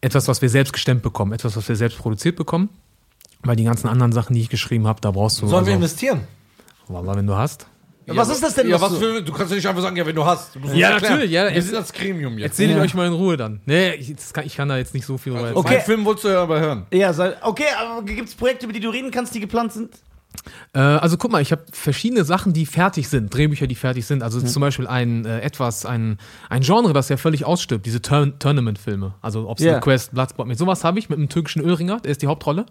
[0.00, 2.68] etwas, was wir selbst gestemmt bekommen, etwas, was wir selbst produziert bekommen.
[3.42, 5.46] Weil die ganzen anderen Sachen, die ich geschrieben habe, da brauchst du.
[5.46, 6.20] Sollen wir also, investieren?
[6.88, 7.66] Wallah, wenn du hast.
[8.06, 8.68] Was ist das denn?
[8.68, 10.54] Ja, was für, du kannst ja nicht einfach sagen, ja, wenn du hast.
[10.56, 11.12] Du Ja, erklären.
[11.14, 11.52] natürlich, ja.
[11.52, 12.52] Wir sind das Gremium jetzt.
[12.52, 12.82] Erzähle ich Ja.
[12.82, 13.60] euch mal in Ruhe dann.
[13.66, 15.52] Nee, ich, kann, ich kann da jetzt nicht so viel okay.
[15.54, 15.74] Okay.
[15.76, 16.86] Mein Film wolltest du ja aber hören.
[16.92, 19.94] Ja, sei- okay, aber gibt es Projekte, über die du reden kannst, die geplant sind?
[20.74, 24.22] Äh, also guck mal, ich habe verschiedene Sachen, die fertig sind, Drehbücher, die fertig sind.
[24.22, 26.18] Also zum Beispiel ein äh, etwas, ein,
[26.50, 29.14] ein Genre, das ja völlig ausstirbt, diese Turn Tournament-Filme.
[29.22, 29.72] Also ob es Ja.
[29.72, 32.66] eine Quest, Bloodsport, mit sowas habe ich mit einem türkischen Ölringer, der ist die Hauptrolle.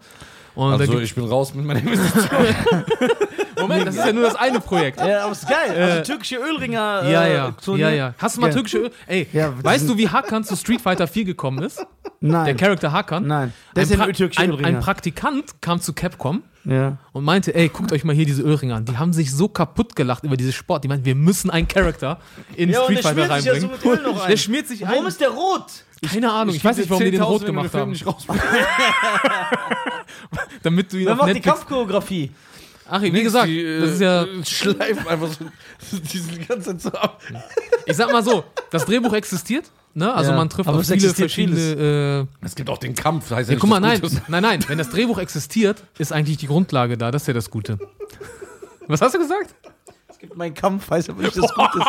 [0.55, 2.30] Und Also ich bin raus mit meiner Investition.
[3.64, 4.99] Moment, das ist ja nur das eine Projekt.
[4.99, 5.76] Ja, aber ist geil.
[5.81, 7.10] Also türkische Ölringer.
[7.10, 7.90] Ja, äh, ja, Turnier.
[7.90, 8.14] ja, ja.
[8.18, 8.91] Hast du mal türkische Öl?
[9.07, 11.85] Ey, Ja, weißt du, wie Hakan zu Street Fighter 4 gekommen ist?
[12.19, 12.45] Nein.
[12.45, 13.27] Der Charakter Hakan?
[13.27, 13.53] Nein.
[13.76, 14.06] Der Ein, ist ja pra
[14.41, 14.68] ein Ölringer.
[14.68, 16.98] ein Praktikant kam zu Capcom ja.
[17.11, 18.85] und meinte, ey, guckt euch mal hier diese Ölringe an.
[18.85, 20.84] Die haben sich so kaputt gelacht über dieses Sport.
[20.85, 22.19] Die meinten, wir müssen einen Charakter
[22.56, 23.91] in Ja, Street Fighter sich ja so reinbringen.
[23.91, 24.30] mit Öl noch ein.
[24.30, 25.07] Der schmiert sich Warum ein.
[25.07, 25.65] ist der rot?
[26.11, 27.91] Keine Ahnung, ich, weiß nicht, warum die den rot gemacht haben.
[27.91, 28.41] Nicht rausbringen.
[30.64, 31.41] Damit du ihn Wer macht die.
[31.41, 32.31] Kampfchoreografie?
[32.89, 34.26] Ach, wie gesagt, Die, äh, das ist ja...
[34.45, 37.22] Schleifen einfach so diesen ganze Zeit so ab.
[37.85, 40.14] Ich sag mal so, das Drehbuch existiert, ne?
[40.14, 42.27] Also Ja, man trifft aber auf es viele verschiedene...
[42.41, 44.77] Äh, Es gibt auch den Kampf, heißt ja, ja, guck mal, nein, nein, nein, wenn
[44.77, 47.77] das Drehbuch existiert, ist eigentlich die Grundlage da, das ist ja das Gute.
[48.88, 49.53] Was hast du gesagt?
[50.35, 51.79] Mein Kampf heißt aber nicht das Gute.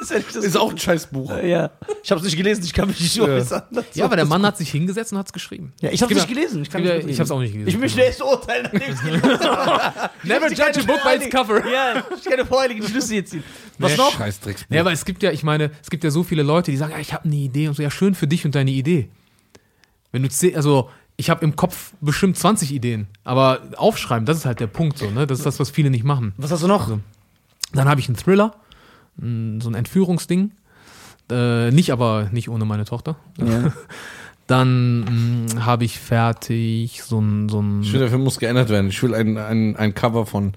[0.00, 1.30] ist ja nicht das Ist auch ein Scheißbuch.
[1.42, 1.70] Ja.
[2.02, 3.62] Ich hab's nicht gelesen, ich kann mich nicht äußern.
[3.70, 5.72] Das Ja, war aber der Mann hat sich hingesetzt und hat's geschrieben.
[5.80, 6.62] Ja, ich hab's Es nicht gibt gelesen.
[6.62, 7.68] Ich, kann es gibt ja- ich hab's auch nicht gelesen.
[7.68, 10.10] Ich möchte erst urteilen, nachdem ich es gelesen habe.
[10.24, 11.66] Never judge a book by its cover.
[11.70, 13.44] Ja, ich kann keine vorheiligen Schlüsse jetzt ziehen.
[13.78, 14.18] Was Nee, noch?
[14.70, 16.92] Ja, aber es gibt ja, ich meine, es gibt ja so viele Leute, die sagen,
[16.92, 19.08] ja, ich habe eine Idee und so, ja, schön für dich und deine Idee.
[20.12, 24.44] Wenn du, zeh- also, ich habe im Kopf bestimmt 20 Ideen, aber aufschreiben, das ist
[24.46, 25.26] halt der Punkt so, ne?
[25.26, 26.32] Das ist das, was viele nicht machen.
[26.36, 26.98] Was hast du noch?
[27.72, 28.54] Dann habe ich einen Thriller,
[29.16, 30.52] so ein Entführungsding.
[31.30, 33.16] Äh, nicht aber nicht ohne meine Tochter.
[33.38, 33.72] Ja.
[34.46, 38.68] Dann mh, habe ich fertig so ein, so ein Ich finde, der Film muss geändert
[38.68, 38.88] werden.
[38.88, 40.52] Ich will ein, ein, ein Cover von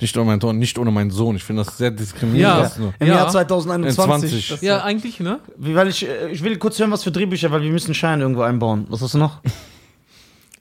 [0.00, 1.36] Nicht ohne meinen Sohn, nicht ohne meinen Sohn.
[1.36, 2.72] Ich finde das sehr diskriminierend.
[2.78, 2.92] Ja.
[3.00, 3.14] Im Ja.
[3.14, 4.30] Jahr 2021.
[4.30, 4.48] 20.
[4.50, 5.40] Das- Ja, eigentlich, ne?
[5.56, 8.20] Wie, weil ich, äh, ich will kurz hören, was für Drehbücher, weil wir müssen Schein
[8.20, 8.86] irgendwo einbauen.
[8.88, 9.40] Was hast du noch?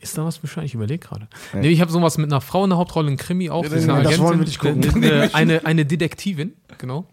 [0.01, 0.65] Ist da was bescheuert?
[0.65, 1.27] Ich überlege gerade.
[1.53, 3.63] Nee, ich habe sowas mit einer Frau in der Hauptrolle, ein Krimi auch.
[3.63, 4.89] Ja, nee, eine das Agentin, wollen wir nicht gucken.
[4.95, 7.05] Eine, eine, eine Detektivin, genau.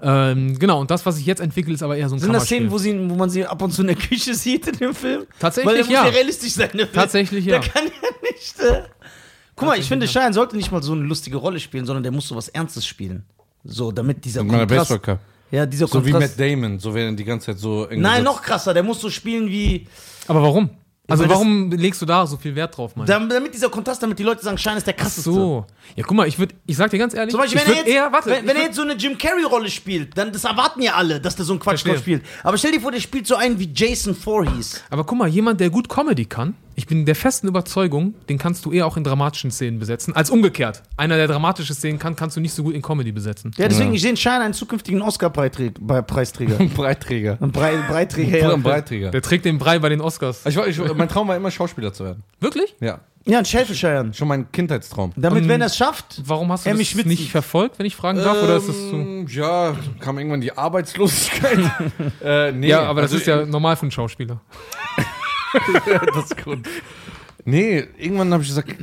[0.00, 2.44] Ähm, genau, und das, was ich jetzt entwickle, ist aber eher so ein Sind das.
[2.44, 4.94] Szenen, wo, sie, wo man sie ab und zu in der Küche sieht in dem
[4.94, 5.26] Film?
[5.38, 6.02] Tatsächlich, Weil der ja.
[6.02, 6.92] muss ja realistisch sein, der Film.
[6.92, 7.58] Tatsächlich, ja.
[7.58, 8.60] Der kann ja nicht.
[8.60, 8.82] Äh
[9.56, 12.12] Guck mal, ich finde, Schein sollte nicht mal so eine lustige Rolle spielen, sondern der
[12.12, 13.24] muss so was Ernstes spielen.
[13.64, 14.90] So, damit dieser meiner Kontrast.
[14.90, 15.20] Baseballcap.
[15.50, 16.38] Ja, dieser So wie Kontrast.
[16.38, 18.72] Matt Damon, so werden die ganze Zeit so Nein, so- noch krasser.
[18.72, 19.88] Der muss so spielen wie.
[20.28, 20.70] Aber warum?
[21.10, 23.06] Also weil das- warum legst du da so viel Wert drauf, Mann?
[23.06, 25.22] Damit, dieser Kontrast, damit die Leute sagen, Schein ist der Ach krasseste.
[25.32, 25.64] so.
[25.96, 27.78] Ja, guck mal, ich würde, ich sag dir ganz ehrlich, Zum Beispiel, ich wenn er,
[27.78, 30.82] jetzt, eher, warte, wenn, wenn er jetzt so eine Jim Carrey-Rolle spielt, dann das erwarten
[30.82, 32.22] ja alle, dass der so einen Quatsch spielt.
[32.42, 34.82] Aber stell dir vor, der spielt so einen wie Jason Voorhees.
[34.90, 38.64] Aber guck mal, jemand, der gut Comedy kann, ich bin der festen Überzeugung, den kannst
[38.64, 40.84] du eher auch in dramatischen Szenen besetzen, als umgekehrt.
[40.96, 43.50] Einer, der dramatische Szenen kann, kannst du nicht so gut in Comedy besetzen.
[43.56, 45.80] Ja, deswegen, ich sehe in Schein einen zukünftigen Oscar-Preisträger.
[46.60, 47.36] Ein Breitträger.
[47.40, 48.38] Ein Brei Breitträger.
[48.38, 48.54] Oder Ja.
[48.54, 49.10] ein Breitträger.
[49.10, 50.46] Der trägt den Brei bei den Oscars.
[50.46, 52.22] Ich, ich, mein Traum war immer, Schauspieler zu werden.
[52.38, 52.76] Wirklich?
[52.78, 53.00] Ja.
[53.24, 54.14] ja, ein Schäfelscheiern.
[54.14, 55.10] Schon mein Kindheitstraum.
[55.16, 58.18] Damit, Und- wenn er es schafft, Warum hast du das nicht verfolgt, wenn ich fragen
[58.18, 58.40] darf?
[58.40, 58.94] oder ist das so?
[58.96, 61.58] Ähm, Ja, kam irgendwann die Arbeitslosigkeit.
[62.22, 64.40] äh, nee, Ja, aber das also ist ja normal für einen Schauspieler.
[66.14, 66.60] das ist gut.
[67.44, 68.74] Nee, irgendwann habe ich gesagt.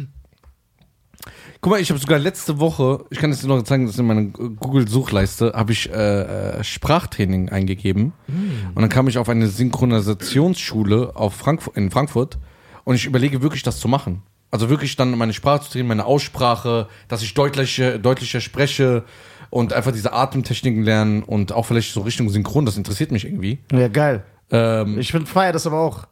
[1.62, 4.00] Guck mal, ich habe sogar letzte Woche, ich kann das dir noch zeigen, das ist
[4.00, 8.14] in meiner Google-Suchleiste, habe ich äh, äh, Sprachtraining eingegeben.
[8.28, 12.38] Und dann kam ich auf eine Synchronisationsschule auf Frankfurt, in Frankfurt
[12.84, 14.22] und ich überlege wirklich, das zu machen.
[14.52, 19.04] Also wirklich dann meine Sprache zu trainieren, meine Aussprache, dass ich deutlicher, deutlicher spreche
[19.50, 23.60] und einfach diese Atemtechniken lernen und auch vielleicht so Richtung Synchron, das interessiert mich irgendwie.
[23.72, 24.24] ja, geil.
[24.52, 26.06] Ähm, Ich finde, feier das aber auch.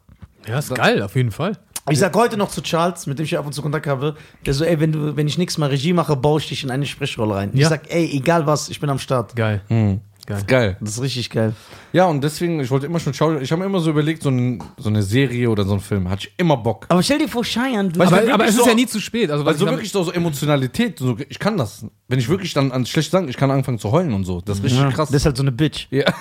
[0.46, 1.56] Ja, ist geil, auf jeden Fall.
[1.90, 4.16] Ich sag heute noch zu Charles, mit dem ich ab und zu Kontakt habe,
[4.46, 6.70] der so, ey, wenn du, wenn ich nichts mal Regie mache, baue ich dich in
[6.70, 7.50] eine Sprechrolle rein.
[7.52, 7.68] Ich Ja.
[7.68, 9.36] sag, ey, egal was, ich bin am Start.
[9.36, 9.60] Geil.
[9.68, 10.42] hm, Geil.
[10.46, 10.76] geil.
[10.80, 11.52] Das ist richtig geil.
[11.92, 14.30] Ja, und deswegen, ich wollte immer schon schauen, ich habe mir immer so überlegt, so,
[14.30, 16.86] ein, so eine Serie oder so ein Film, hatte ich immer Bock.
[16.88, 19.30] Aber stell dir vor, Cheyenne, du Aber, aber es ist so- ja nie zu spät.
[19.30, 21.84] Also, Also ich wirklich so, so Emotionalität, so, ich kann das.
[22.08, 24.40] Wenn ich wirklich dann an schlecht sagen, ich kann anfangen zu heulen und so.
[24.40, 25.10] Das ist richtig ja, krass.
[25.10, 25.86] das ist halt so eine Bitch.
[25.90, 26.06] ja.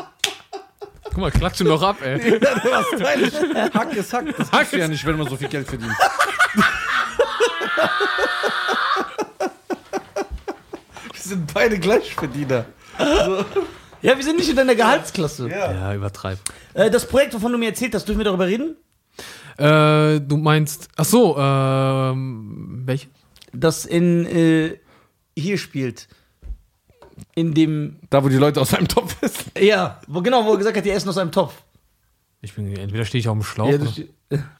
[1.10, 2.40] Guck mal, klatschen noch ab, ey.
[3.74, 4.26] Hack ist Hack.
[4.36, 5.92] Das du ja nicht, wenn man so viel Geld verdient.
[11.12, 12.64] Wir sind beide Gleichverdiener.
[14.02, 15.48] Ja, wir sind nicht in deiner Gehaltsklasse.
[15.48, 16.38] Ja, übertreib.
[16.74, 18.76] Äh, das Projekt, wovon du mir erzählt hast, dürfen wir darüber reden?
[19.58, 23.08] Äh, du meinst, ach so, ähm, welche?
[23.52, 24.78] Das in, äh,
[25.36, 26.08] hier spielt.
[27.34, 29.50] In dem, Da, wo die Leute aus einem Topf essen.
[29.58, 31.54] ja, wo genau, wo er gesagt hat, die essen aus einem Topf.
[32.42, 33.68] Ich bin, entweder stehe ich auf dem Schlauch.
[33.68, 33.92] Ja, oder-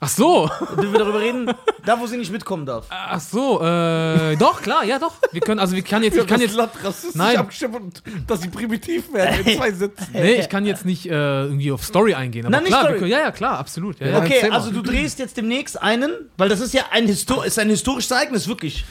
[0.00, 1.50] ach so, dürfen wir darüber reden?
[1.86, 2.86] Da, wo sie nicht mitkommen darf.
[2.90, 5.14] ach so, äh, doch, klar, ja, doch.
[5.32, 7.38] Wir können, also wir kann jetzt, ich kann jetzt, Land rassistisch Nein.
[7.38, 10.08] abgestimmt und dass sie primitiv werden in zwei Sätzen.
[10.12, 12.44] nee, ich kann jetzt nicht äh, irgendwie auf Story eingehen.
[12.44, 12.94] Aber Nein, nicht klar, Story.
[12.94, 13.98] Wir können, ja, ja, klar, absolut.
[14.00, 14.18] Ja, ja.
[14.18, 14.56] Okay, mal.
[14.56, 18.10] also du drehst jetzt demnächst einen, weil das ist ja ein, Histo ist ein historisches
[18.10, 18.84] Ereignis, wirklich.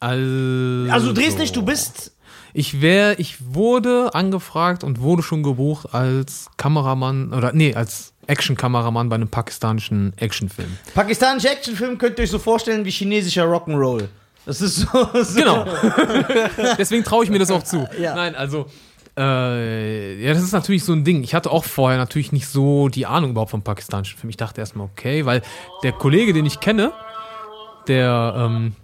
[0.00, 2.12] Also, Also du drehst nicht, du bist.
[2.54, 9.08] Ich wäre, ich wurde angefragt und wurde schon gebucht als Kameramann oder nee, als Actionkameramann
[9.08, 10.76] bei einem pakistanischen Actionfilm.
[10.94, 14.08] Pakistanischer Actionfilm könnt ihr euch so vorstellen wie chinesischer Rock'n'Roll.
[14.44, 14.86] Das ist so.
[15.22, 15.66] so Genau.
[16.78, 17.88] Deswegen traue ich mir das auch zu.
[17.98, 18.14] Ja.
[18.14, 18.66] Nein, also.
[19.14, 21.22] Äh, ja, das ist natürlich so ein Ding.
[21.22, 24.30] Ich hatte auch vorher natürlich nicht so die Ahnung überhaupt vom pakistanischen Film.
[24.30, 25.42] Ich dachte erstmal, okay, weil
[25.82, 26.92] der Kollege, den ich kenne,
[27.88, 28.74] der, ähm,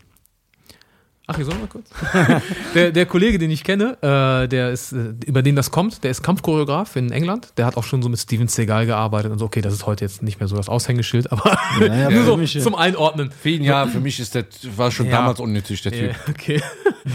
[1.30, 1.90] Ach, hier soll mal kurz.
[2.74, 6.10] der, der Kollege, den ich kenne, äh, der ist, äh, über den das kommt, der
[6.10, 7.52] ist Kampfchoreograf in England.
[7.58, 9.44] Der hat auch schon so mit Steven Seagal gearbeitet und so.
[9.44, 12.36] Okay, das ist heute jetzt nicht mehr so das Aushängeschild, aber ja, nur für so
[12.38, 12.62] mich, ja.
[12.62, 13.30] zum Einordnen.
[13.30, 15.18] Für ihn, ja, für mich ist der, war schon Ja.
[15.18, 16.12] damals unnötig, der Typ.
[16.12, 16.62] Ja, okay.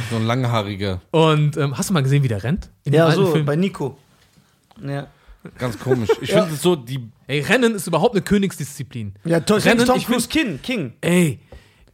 [0.10, 2.70] So ein langhaariger, Und ähm, hast du mal gesehen, wie der rennt?
[2.84, 3.46] In Ja, so, Film?
[3.46, 3.98] bei Nico.
[4.84, 5.08] Ja.
[5.60, 6.10] ganz komisch.
[6.22, 9.14] Ich finde es so, die, Ey, Rennen ist überhaupt eine Königsdisziplin.
[9.24, 10.94] Ja, Tom, Rennen, Tom Cruise King, King.
[11.02, 11.40] Ey,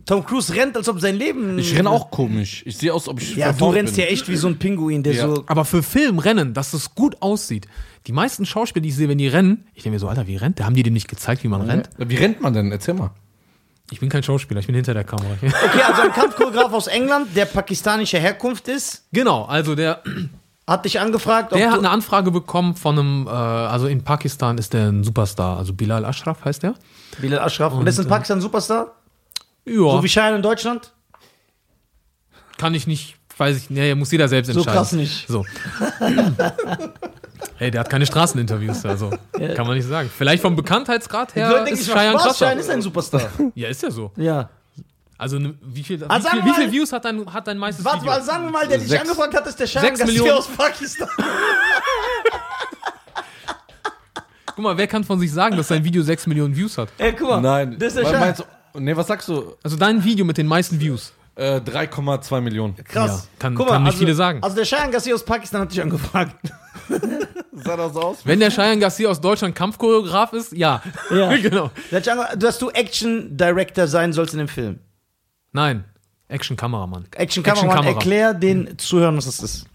[0.10, 1.60] Tom Cruise rennt, als ob sein Leben.
[1.60, 2.64] ich renne auch komisch.
[2.65, 4.06] Ich sehe aus, ob ich Ja, du rennst bin.
[4.06, 5.27] ja echt wie so ein Pinguin, der Ja.
[5.27, 5.44] so.
[5.45, 7.68] aber für Filmrennen, dass das gut aussieht.
[8.07, 10.36] Die meisten Schauspieler, die ich sehe, wenn die rennen, ich denke mir so, Alter, wie
[10.36, 10.57] rennt?
[10.57, 11.90] Der haben die dem nicht gezeigt, wie man rennt?
[11.99, 12.72] Wie rennt man denn?
[12.72, 13.11] Erzähl mal.
[13.91, 15.30] Ich bin kein Schauspieler, ich bin hinter der Kamera.
[15.41, 20.02] Okay, also ein Kampfchoreograf aus England, der pakistanischer Herkunft ist, genau, also der,
[20.69, 24.57] hat dich angefragt, ob der hat eine Anfrage bekommen von einem, äh, also in Pakistan
[24.60, 26.76] ist der ein Superstar, also Bilal Ashraf heißt der.
[27.19, 27.73] Bilal Ashraf.
[27.73, 28.95] Und, das ist in Pakistan ein Superstar?
[29.65, 30.94] Ja, So wie Schein in Deutschland?
[32.57, 34.77] kann ich nicht, weiß ich, nee, muss jeder selbst So entscheiden.
[34.77, 35.27] krass nicht.
[35.27, 35.45] So.
[37.56, 39.10] Hey, der hat keine Straßeninterviews, also
[39.56, 40.10] kann man nicht sagen.
[40.18, 42.45] Vielleicht vom Bekanntheitsgrad her Leute ist Cheyenne krasser.
[42.45, 43.22] Schein ist ein Superstar.
[43.53, 44.11] Ja, ist ja so.
[44.15, 44.49] ja.
[45.18, 47.57] Also ne, wie viel, Ah, wie, viel, wie mal- viel Views hat dein, hat dein
[47.57, 48.11] meistes Warte Video?
[48.14, 50.31] mal, sagen wir mal, der dich angefragt hat, ist der Schein sechs Gassi Millionen.
[50.38, 51.10] aus Pakistan.
[54.45, 56.90] Guck mal, wer kann von sich sagen, dass sein Video 6 Millionen Views hat?
[56.98, 57.41] Ey, guck mal.
[57.41, 57.77] Nein.
[57.80, 58.44] Das ist der Was
[58.74, 59.56] Nee, was sagst du?
[59.64, 61.14] Also dein Video mit den meisten Views.
[61.36, 62.76] Äh, 3,2 Millionen.
[62.84, 63.24] Krass.
[63.24, 64.44] Ja, kann- Guck kann nicht also, viele sagen.
[64.44, 66.36] Also der Schein Gassi aus Pakistan hat dich angefragt.
[67.64, 68.18] Sah das aus?
[68.26, 70.82] Wenn der Cheyenne Garcia aus Deutschland Kampfchoreograf ist, ja.
[71.12, 71.36] Ja.
[71.41, 71.72] genau.
[72.38, 74.80] Dass du Action Director sein sollst in dem Film.
[75.52, 75.84] Nein,
[76.28, 77.06] Action-Kameramann.
[77.16, 78.00] Action Kameramann, Action-Kamera.
[78.00, 79.66] erklär den Zuhörern, was das ist.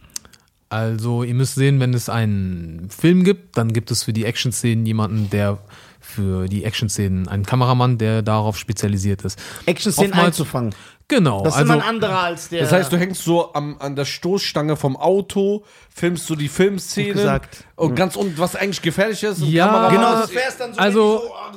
[0.69, 4.87] Also, ihr müsst sehen, wenn es einen Film gibt, dann gibt es für die Action-Szenen
[4.87, 5.59] jemanden, der
[6.05, 9.39] für die Action-Szenen einen Kameramann, der darauf spezialisiert ist.
[9.67, 10.75] Action-Szenen einzufangen.
[11.09, 11.43] Genau.
[11.43, 12.63] Das ist also, immer ein anderer als der.
[12.63, 15.65] Das heißt, du hängst so am, an der Stoßstange vom Auto,
[15.95, 17.13] filmst so die Filmszene.
[17.13, 17.65] Gesagt.
[17.77, 19.41] Und ganz unten, was eigentlich gefährlich ist.
[19.41, 20.81] Ja, genau, das so.
[20.81, 21.53] also, so, ah,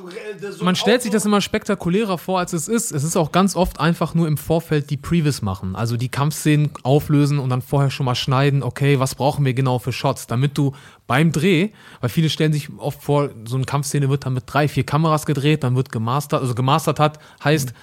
[0.52, 2.92] so man ein stellt sich Auto- das immer spektakulärer vor, als es ist.
[2.92, 5.76] Es ist auch ganz oft einfach nur im Vorfeld die Previs machen.
[5.76, 9.80] Also die Kampfszenen auflösen und dann vorher schon mal schneiden, okay, was brauchen wir genau
[9.80, 10.74] für Shots, damit du
[11.06, 11.70] beim Dreh,
[12.02, 15.26] weil viele stellen sich oft vor, so eine Kampfszene wird dann mit drei, vier Kameras
[15.26, 17.74] gedreht, dann wird gemastert, also gemastert hat, heißt,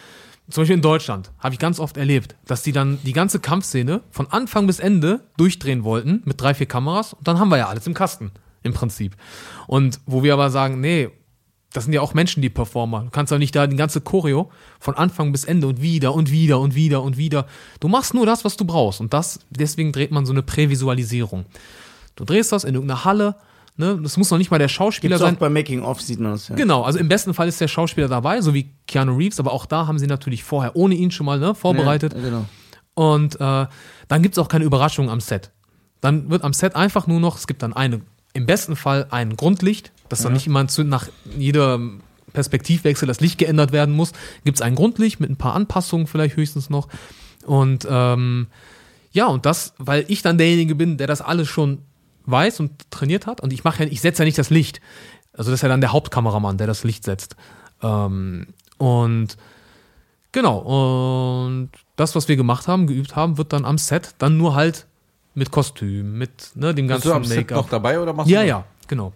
[0.50, 4.02] zum Beispiel in Deutschland habe ich ganz oft erlebt, dass die dann die ganze Kampfszene
[4.10, 7.68] von Anfang bis Ende durchdrehen wollten mit drei, vier Kameras und dann haben wir ja
[7.68, 8.30] alles im Kasten
[8.62, 9.16] im Prinzip.
[9.66, 11.10] Und wo wir aber sagen, nee,
[11.72, 13.02] das sind ja auch Menschen, die Performer.
[13.02, 16.30] Du kannst doch nicht da die ganze Choreo von Anfang bis Ende und wieder und
[16.30, 17.46] wieder und wieder und wieder.
[17.80, 19.00] Du machst nur das, was du brauchst.
[19.00, 21.46] Und das, deswegen dreht man so eine Prävisualisierung.
[22.14, 23.34] Du drehst das in irgendeiner Halle,
[23.76, 23.98] ne?
[24.02, 25.34] Das muss noch nicht mal der Schauspieler Gibt's sein.
[25.34, 26.54] auch bei Making Off sieht man das ja.
[26.54, 29.66] Genau, also im besten Fall ist der Schauspieler dabei, so wie Keanu Reeves, aber auch
[29.66, 32.14] da haben sie natürlich vorher ohne ihn schon mal ne, vorbereitet.
[32.14, 32.44] Ja, genau.
[32.94, 33.66] Und äh,
[34.08, 35.50] dann gibt es auch keine Überraschung am Set.
[36.00, 38.00] Dann wird am Set einfach nur noch, es gibt dann eine,
[38.32, 41.80] im besten Fall ein Grundlicht, dass dann nicht immer nach jeder
[42.32, 44.12] Perspektivwechsel das Licht geändert werden muss.
[44.44, 46.88] Gibt es ein Grundlicht mit ein paar Anpassungen vielleicht höchstens noch.
[47.46, 48.48] Und ähm,
[49.12, 51.78] ja, und das, weil ich dann derjenige bin, der das alles schon
[52.26, 53.40] weiß und trainiert hat.
[53.40, 54.80] Und ich mache ja, ich setze ja nicht das Licht.
[55.32, 57.36] Also das ist ja dann der Hauptkameramann, der das Licht setzt.
[57.82, 58.48] Ähm,
[58.78, 59.36] und
[60.32, 64.56] Genau, und das, was wir gemacht haben, geübt haben, wird dann am Set dann nur
[64.56, 64.86] halt
[65.34, 67.70] mit Kostüm, mit ne, dem Bist ganzen du am Set noch Make-up.
[67.70, 69.12] dabei oder machst Ja, du ja, genau.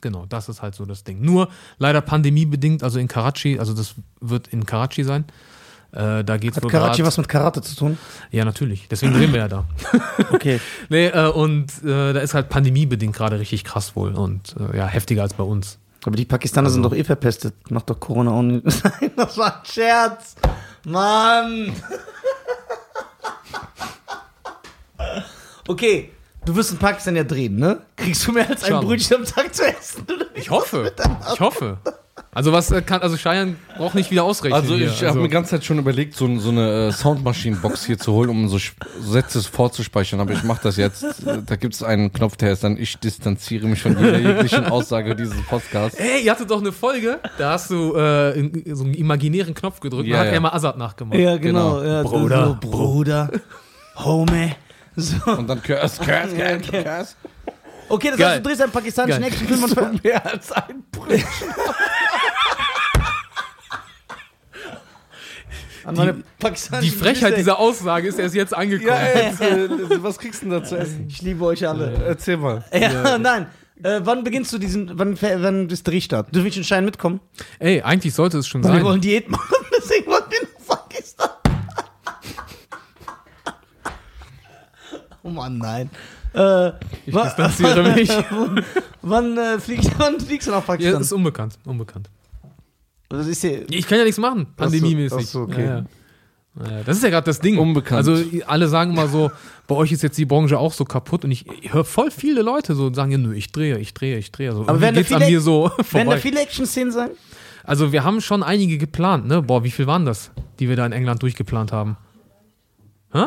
[0.00, 1.20] Genau, das ist halt so das Ding.
[1.22, 1.48] Nur
[1.78, 5.24] leider pandemiebedingt, also in Karachi, also das wird in Karachi sein.
[5.92, 7.98] Äh, da geht's Hat Karachi grad- was mit Karate zu tun?
[8.30, 8.88] Ja, natürlich.
[8.88, 9.64] Deswegen drehen wir ja da.
[10.32, 10.60] Okay.
[10.90, 14.86] Nee, äh, und äh, da ist halt pandemiebedingt gerade richtig krass wohl und äh, ja,
[14.86, 15.78] heftiger als bei uns.
[16.04, 17.54] Aber die Pakistaner sind doch eh verpestet.
[17.70, 18.64] Macht doch Corona auch nicht.
[18.84, 20.34] Nein, das war ein Scherz.
[20.84, 21.72] Mann.
[25.66, 26.10] Okay,
[26.46, 27.80] du wirst in Pakistan ja drehen, ne?
[27.96, 28.80] Kriegst du mehr als ein.
[28.80, 30.04] Brötchen am Tag zu essen?
[30.04, 30.24] oder?
[30.34, 30.92] Ich hoffe.
[31.34, 31.76] Ich hoffe.
[32.32, 34.60] Also was äh, kann, also Cheyenne braucht nicht wieder ausrechnen.
[34.60, 34.88] Also hier.
[34.88, 38.12] ich habe mir die ganze Zeit schon überlegt, so, so eine äh, Soundmaschinenbox hier zu
[38.12, 38.58] holen, um so
[39.00, 41.04] Sätze vorzuspeichern, aber ich mache das jetzt.
[41.46, 45.16] Da gibt es einen Knopf, der ist dann, ich distanziere mich von jeder jeglichen Aussage
[45.16, 45.98] dieses Podcasts.
[45.98, 49.80] Ey, ihr hattet doch eine Folge, da hast du äh, in, so einen imaginären Knopf
[49.80, 50.32] gedrückt Ja, und hat ja.
[50.34, 51.18] er mal Azad nachgemacht.
[51.18, 51.80] Ja, genau.
[51.80, 51.82] Genau.
[51.82, 52.58] Ja, Bruder.
[52.62, 53.30] So, Bruder.
[53.96, 54.52] Homie.
[54.96, 55.16] So.
[55.30, 57.14] Und dann Curse, Curse, Curse, Curse.
[57.88, 58.28] Okay, das Geil.
[58.28, 59.22] heißt, du drehst einen pakistanischen.
[59.22, 60.84] Actionfilm und ver- Mehr als ein
[65.96, 68.88] meine Die pakistanischen Frechheit dieser Aussage ist erst jetzt angekommen.
[68.90, 69.68] Ja, jetzt, äh,
[70.02, 71.06] was kriegst du denn da zu essen?
[71.08, 71.92] Ich liebe euch alle.
[72.06, 72.64] Erzähl mal.
[72.72, 73.46] Ja, nein.
[73.82, 76.28] Äh, wann beginnst du diesen, wann, wann ist Drehstart?
[76.32, 77.20] Du willst einen Schein mitkommen?
[77.60, 78.84] Ey, eigentlich sollte es schon Weil wir sein.
[78.84, 81.30] wollen Diät machen, deswegen wollen wir nach Pakistan.
[85.22, 85.90] Oh Mann, nein.
[86.34, 86.68] Äh,
[87.06, 88.10] Ich distanziere mich.
[89.02, 91.00] wann, äh, fliegst, wann fliegst du nach Ja, Pakistan?
[91.00, 91.58] ist unbekannt.
[91.64, 92.08] Unbekannt.
[93.08, 95.18] das ist hier, Ich kann ja nichts machen, pandemiemäßig.
[95.20, 95.64] Ach so, okay.
[95.64, 95.84] Ja, ja.
[96.54, 97.56] Naja, das ist ja gerade das Ding.
[97.56, 97.98] Unbekannt.
[98.08, 99.30] Also alle sagen immer so,
[99.68, 102.42] bei euch ist jetzt die Branche auch so kaputt und ich, ich höre voll viele
[102.42, 104.50] Leute so sagen, ja, nö, ich drehe, ich drehe, ich drehe.
[104.50, 107.10] Also Aber werden da geht's an viele- mir so werden da viele Action-Szenen sein?
[107.62, 109.40] Also wir haben schon einige geplant, ne?
[109.42, 111.96] Boah, wie viel waren das, die wir da in England durchgeplant haben?
[113.12, 113.26] Hä?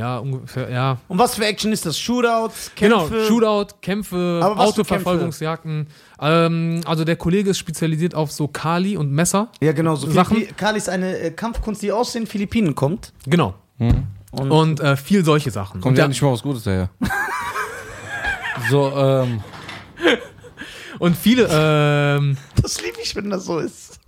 [0.00, 0.96] Ja, ungefähr, ja.
[1.08, 1.98] Und was für Action ist das?
[1.98, 3.08] Shootouts, Kämpfe?
[3.10, 5.88] Genau, Shootout, Kämpfe, Autoverfolgungsjagden.
[6.18, 9.48] Ähm, also der Kollege ist spezialisiert auf so Kali und Messer.
[9.60, 9.96] Ja, genau.
[9.96, 10.38] So Sachen.
[10.38, 13.12] Philippi- Kali ist eine äh, Kampfkunst, die aus den Philippinen kommt.
[13.26, 13.52] Genau.
[13.78, 15.82] Und, Und äh, viel solche Sachen.
[15.82, 16.88] Kommt und, ja nicht mal was Gutes daher.
[18.70, 19.42] so, ähm.
[20.98, 24.00] und viele, ähm, das liebe ich, wenn das so ist.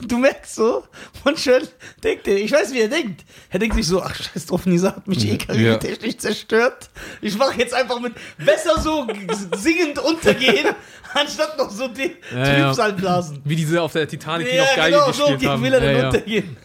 [0.00, 0.84] Du merkst so,
[1.24, 1.62] manchmal
[2.02, 3.24] denkt er, ich weiß, wie er denkt.
[3.50, 6.90] Er denkt sich so, ach scheiß drauf, Nisa hat mich eh karrieretechnisch zerstört.
[7.20, 9.06] Ich mache jetzt einfach mit besser so
[9.56, 10.74] singend untergehen,
[11.14, 12.64] anstatt noch so die Ja, ja.
[12.66, 13.40] Trübsalblasen.
[13.44, 15.62] wie diese auf der Titanic, die Ja, noch Geige genau, so gespielt haben.
[15.62, 16.06] will er dann ja, ja.
[16.08, 16.56] untergehen.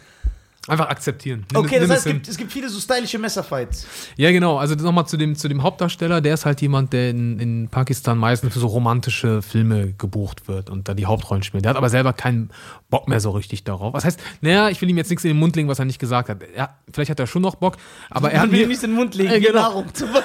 [0.66, 1.44] Einfach akzeptieren.
[1.52, 3.86] Nimm- Okay, das heißt, es gibt, es gibt viele so stylische Messerfights.
[4.16, 4.56] Ja, genau.
[4.56, 6.22] Also nochmal zu dem, zu dem Hauptdarsteller.
[6.22, 10.70] Der ist halt jemand, der in, in Pakistan meistens für so romantische Filme gebucht wird
[10.70, 11.64] und da die Hauptrollen spielt.
[11.66, 12.50] Der hat aber selber keinen
[12.88, 13.92] Bock mehr so richtig darauf.
[13.92, 15.98] Was heißt, naja, ich will ihm jetzt nichts in den Mund legen, was er nicht
[15.98, 16.38] gesagt hat.
[16.56, 17.76] Ja, vielleicht hat er schon noch Bock,
[18.08, 19.60] aber er hat will ihm nicht in den Mund legen, wie genau.
[19.60, 20.24] Nahrung zum Beispiel.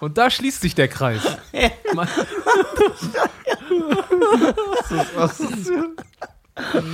[0.00, 1.20] Und da schließt sich der Kreis.
[1.92, 2.08] Man-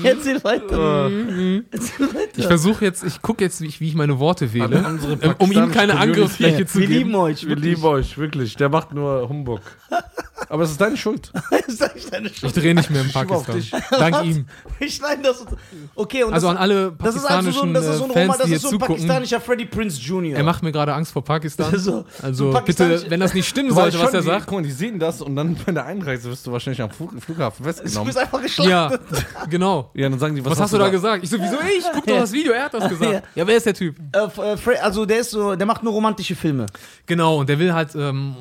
[0.02, 1.08] Erzähl weiter.
[1.08, 1.64] Mhm.
[1.70, 2.28] Erzähl weiter.
[2.36, 4.84] Ich versuche jetzt, ich gucke jetzt, wie ich, wie ich meine Worte wähle,
[5.22, 6.98] ähm, um ihm keine Angriffsfläche zu Wir geben.
[6.98, 7.42] lieben euch.
[7.42, 7.64] Wir wirklich.
[7.76, 8.56] lieben euch, wirklich.
[8.56, 9.60] Der macht nur Humbug.
[10.48, 11.32] Aber es ist deine Schuld.
[11.50, 12.56] Das ist eigentlich deine Ich Schuld.
[12.56, 13.56] drehe nicht mehr auf Pakistan.
[13.56, 13.70] dich.
[13.90, 14.46] Dank ihm.
[14.78, 15.40] Wir schneiden das.
[15.40, 15.48] und-
[15.94, 18.10] Okay, und Also das, an alle das ist also so, pakistanischen das ist so ein,
[18.10, 18.94] äh, Fans, Roma, das die ist jetzt so ein zugucken.
[18.96, 20.36] pakistanischer Freddie Prince Jr.
[20.36, 21.70] Er macht mir gerade Angst vor Pakistan.
[21.72, 24.46] So- so also pakistanisch- bitte, wenn das nicht stimmen Du sollte, was er die, sagt.
[24.46, 27.12] Guck mal, die sehen das und dann bei der Einreise wirst du wahrscheinlich am Flug,
[27.22, 28.06] Flughafen du festgenommen.
[28.06, 29.00] bist einfach Ja, geschlachtet.
[29.50, 29.90] genau.
[29.94, 31.24] Ja, dann sagen die, was, Was, hast du da gesagt?
[31.24, 31.84] Ich so, wieso ich?
[31.94, 32.88] Guck doch das Video, er hat das Ja.
[32.88, 33.22] gesagt.
[33.34, 33.96] Ja, wer ist der Typ?
[34.12, 34.20] Äh, äh,
[34.56, 36.66] Fre- also der ist so, der macht nur romantische Filme.
[37.06, 38.34] Genau, und der will halt ähm,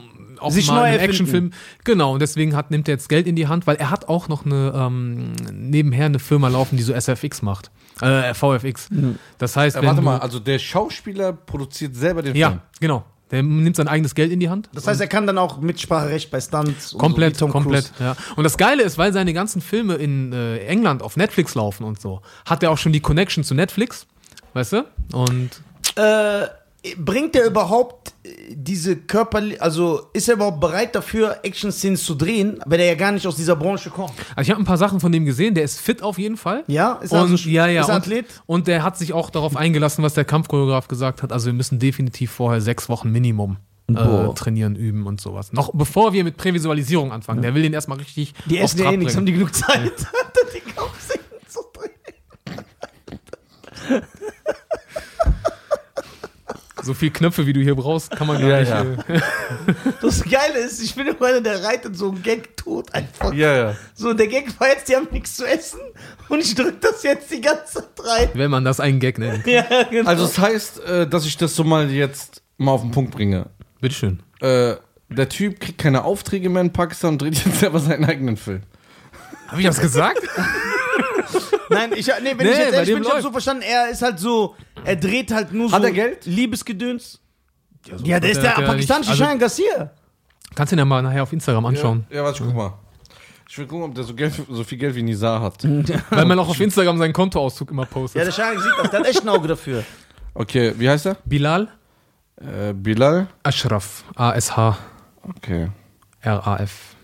[0.44, 1.10] auch Sich mal neu einen erfinden.
[1.12, 1.52] Actionfilm.
[1.84, 4.28] Genau, und deswegen hat, nimmt er jetzt Geld in die Hand, weil er hat auch
[4.28, 7.72] noch eine ähm, nebenher eine Firma laufen, die so SFX macht.
[8.02, 8.90] Äh, VFX.
[9.38, 12.42] Das heißt, Äh, warte du, mal, also der Schauspieler produziert selber den Film.
[12.42, 13.06] Ja, genau.
[13.32, 14.70] Der nimmt sein eigenes Geld in die Hand.
[14.76, 16.94] Das heißt, er kann dann auch Mitspracherecht bei Stunts.
[16.94, 18.16] und Komplett, so, komplett, ja.
[18.36, 22.00] Und das Geile ist, weil seine ganzen Filme in äh, England auf Netflix laufen und
[22.00, 24.06] so, hat er auch schon die Connection zu Netflix,
[24.54, 24.86] weißt du?
[25.14, 25.50] Und
[25.96, 26.46] Äh,
[26.98, 32.60] bringt er überhaupt äh, diese körperliche, also ist er überhaupt bereit dafür, Action-Szenen zu drehen,
[32.66, 34.14] wenn er ja gar nicht aus dieser Branche kommt?
[34.36, 36.64] also ich habe ein paar Sachen von dem gesehen, der ist fit auf jeden Fall.
[36.68, 36.94] Ja?
[37.02, 38.26] Ist er und, also, ja, ja, ist er und, Athlet?
[38.46, 41.32] und der hat sich auch darauf eingelassen, was der Kampfchoreograf gesagt hat.
[41.32, 43.58] Also wir müssen definitiv vorher sechs Wochen Minimum
[43.88, 45.54] äh, trainieren, üben und sowas.
[45.54, 47.42] Noch bevor wir mit Prävisualisierung anfangen.
[47.42, 49.92] Der will den erstmal richtig Die essen ja eh nichts, haben die genug Zeit,
[50.54, 51.92] die Kampfszenen zu drehen.
[56.84, 59.08] So viel Knöpfe, wie du hier brauchst, kann man gar Ja, nicht.
[59.08, 59.16] ja.
[59.16, 59.22] Äh,
[60.02, 63.34] Das Geile ist, ich bin immer einer, der reitet so einen Gag tot einfach.
[63.34, 63.76] Ja, ja.
[63.96, 65.80] So, der Gag war jetzt, die haben nichts zu essen
[66.30, 68.30] und ich drück das jetzt die ganze Zeit rein.
[68.34, 69.48] wenn man das einen Gag nennt.
[69.48, 70.10] Ja, genau.
[70.10, 73.48] Also es heißt, äh, dass ich das so mal jetzt mal auf den Punkt bringe.
[73.80, 74.22] Bitteschön.
[74.42, 74.76] Äh,
[75.10, 78.62] der Typ kriegt keine Aufträge mehr in Pakistan und dreht jetzt selber seinen eigenen Film.
[79.48, 80.20] Habe ich das gesagt?
[81.70, 83.24] Nein, ich, nee, wenn Nee, ich jetzt ehrlich bin, ich hab läuft.
[83.24, 84.56] so verstanden, er ist halt so,
[84.86, 86.26] er dreht halt nur Hat so er Geld?
[86.26, 87.20] Liebesgedöns.
[87.86, 89.92] so Ja, der ist der ja pakistanische also- Garcia.
[90.56, 92.06] Kannst du ihn ja mal nachher auf Instagram anschauen.
[92.12, 92.74] Ja, warte, ich guck mal.
[93.50, 95.64] Ich will gucken, ob der so, Geld, so viel Geld wie Nizar hat.
[96.10, 98.20] Weil man auch auf Instagram seinen Kontoauszug immer postet.
[98.20, 99.84] Ja, der Cheyenne sieht das, der hat echt ein Auge dafür.
[100.34, 101.18] Okay, wie heißt er?
[101.26, 101.68] Bilal
[102.38, 103.28] Äh, Bilal.
[103.44, 104.04] Ashraf.
[104.16, 104.78] A-S-H.
[105.38, 105.70] Okay.
[106.22, 106.96] R-A-F.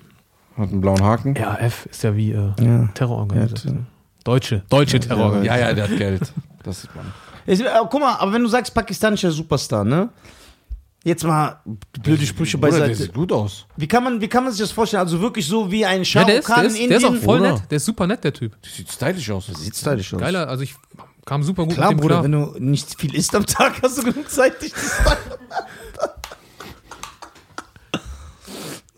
[0.57, 1.35] Hat einen blauen Haken.
[1.35, 2.89] R-F ist ja wie äh, Ja.
[2.93, 3.85] Terrororganisation.
[4.23, 4.63] Deutsche.
[4.69, 5.59] Deutsche Terrororganisation.
[5.61, 6.33] Ja, ja, der hat Geld.
[6.63, 7.05] Das sieht man.
[7.45, 10.09] Jetzt, äh, guck mal, aber wenn du sagst pakistanischer Superstar, ne?
[11.03, 11.61] Jetzt mal
[12.03, 13.03] blöde Sprüche Bruder, der beiseite.
[13.03, 13.65] sieht gut aus.
[13.77, 15.01] Wie kann, man, wie kann man sich das vorstellen?
[15.01, 17.15] Also wirklich so wie ein Shah Ja, der ist, der, ist, in der ist auch
[17.15, 17.53] voll oder?
[17.53, 17.61] nett.
[17.71, 18.61] Der ist super nett, der Typ.
[18.61, 19.47] Der sieht stylisch aus.
[19.47, 20.19] Sieht stylisch aus.
[20.19, 20.75] Geiler, also ich
[21.25, 23.97] kam super gut Klar, mit dem Bruder, wenn du nicht viel isst am Tag, hast
[23.97, 24.79] du genug Zeit, dich zu.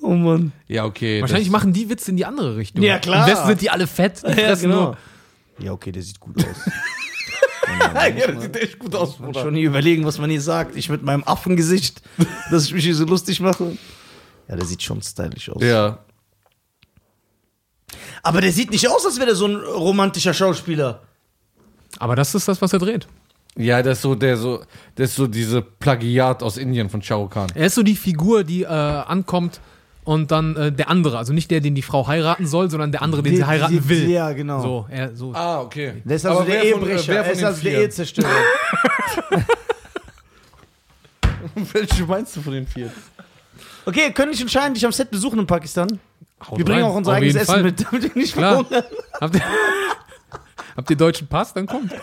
[0.03, 0.51] Oh Mann.
[0.67, 1.21] Ja, okay.
[1.21, 2.81] Wahrscheinlich machen die Witze in die andere Richtung.
[2.83, 3.27] Ja, klar.
[3.27, 4.23] Im Westen sind die alle fett.
[4.35, 4.75] Die Ja, genau.
[4.83, 4.97] nur.
[5.59, 6.45] Ja, okay, der sieht gut aus.
[8.17, 10.75] ja, das sieht echt gut aus, Man schon nie überlegen, was man hier sagt.
[10.75, 12.01] Ich mit meinem Affengesicht,
[12.51, 13.77] dass ich mich hier so lustig mache.
[14.47, 15.61] Ja, der sieht schon stylisch aus.
[15.63, 15.99] Ja.
[18.23, 21.01] Aber der sieht nicht aus, als wäre der so ein romantischer Schauspieler.
[21.99, 23.07] Aber das ist das, was er dreht.
[23.57, 24.63] Ja, das ist so, der so,
[24.95, 27.51] das ist so diese Plagiat aus Indien von Shah Rukh Khan.
[27.53, 29.59] Er ist so die Figur, die äh, ankommt
[30.03, 33.01] und dann äh, der andere, also nicht der, den die Frau heiraten soll, sondern der
[33.01, 34.09] andere, den Die- sie heiraten die- will.
[34.09, 34.61] Ja, genau.
[34.61, 35.31] So, er, so.
[35.33, 36.01] Ah, okay.
[36.03, 37.13] Der ist also Aber der wer von- Ehebrecher.
[37.13, 37.79] wer Er ist den also der vier?
[37.81, 38.29] Ehezerstörer.
[41.73, 42.91] Welche meinst du von den vier?
[43.85, 45.99] Okay, können dich entscheiden, dich am Set besuchen in Pakistan.
[46.49, 47.63] Haut Wir bringen auch unser Auf eigenes Essen Fall.
[47.63, 48.63] mit, damit wir nicht Klar.
[48.65, 48.83] verhungern.
[49.19, 49.41] Habt ihr,
[50.77, 51.53] habt ihr deutschen Pass?
[51.53, 51.91] Dann kommt.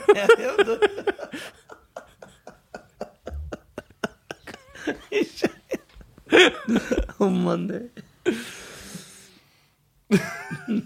[7.18, 7.90] Oh Mann, ey.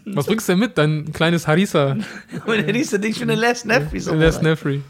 [0.07, 0.77] Was bringst du denn mit?
[0.79, 1.97] Dein kleines Harissa.
[2.47, 4.01] Und der nächste Ding für den Last Neffy.
[4.01, 4.83] So Les Nefri.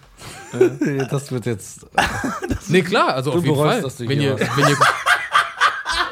[1.11, 1.87] Das wird jetzt.
[2.69, 3.83] Nee, klar, also Du auf jeden Fall.
[3.83, 4.77] wenn, ihr, wenn ihr,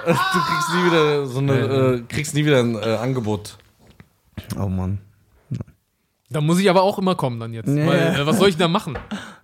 [0.06, 3.56] Du kriegst nie wieder so eine, äh, kriegst nie wieder ein äh, Angebot.
[4.58, 4.98] Oh Mann.
[6.28, 7.68] da muss ich aber auch immer kommen dann jetzt.
[7.68, 7.86] Ja.
[7.86, 8.98] Weil, äh, was soll ich da machen?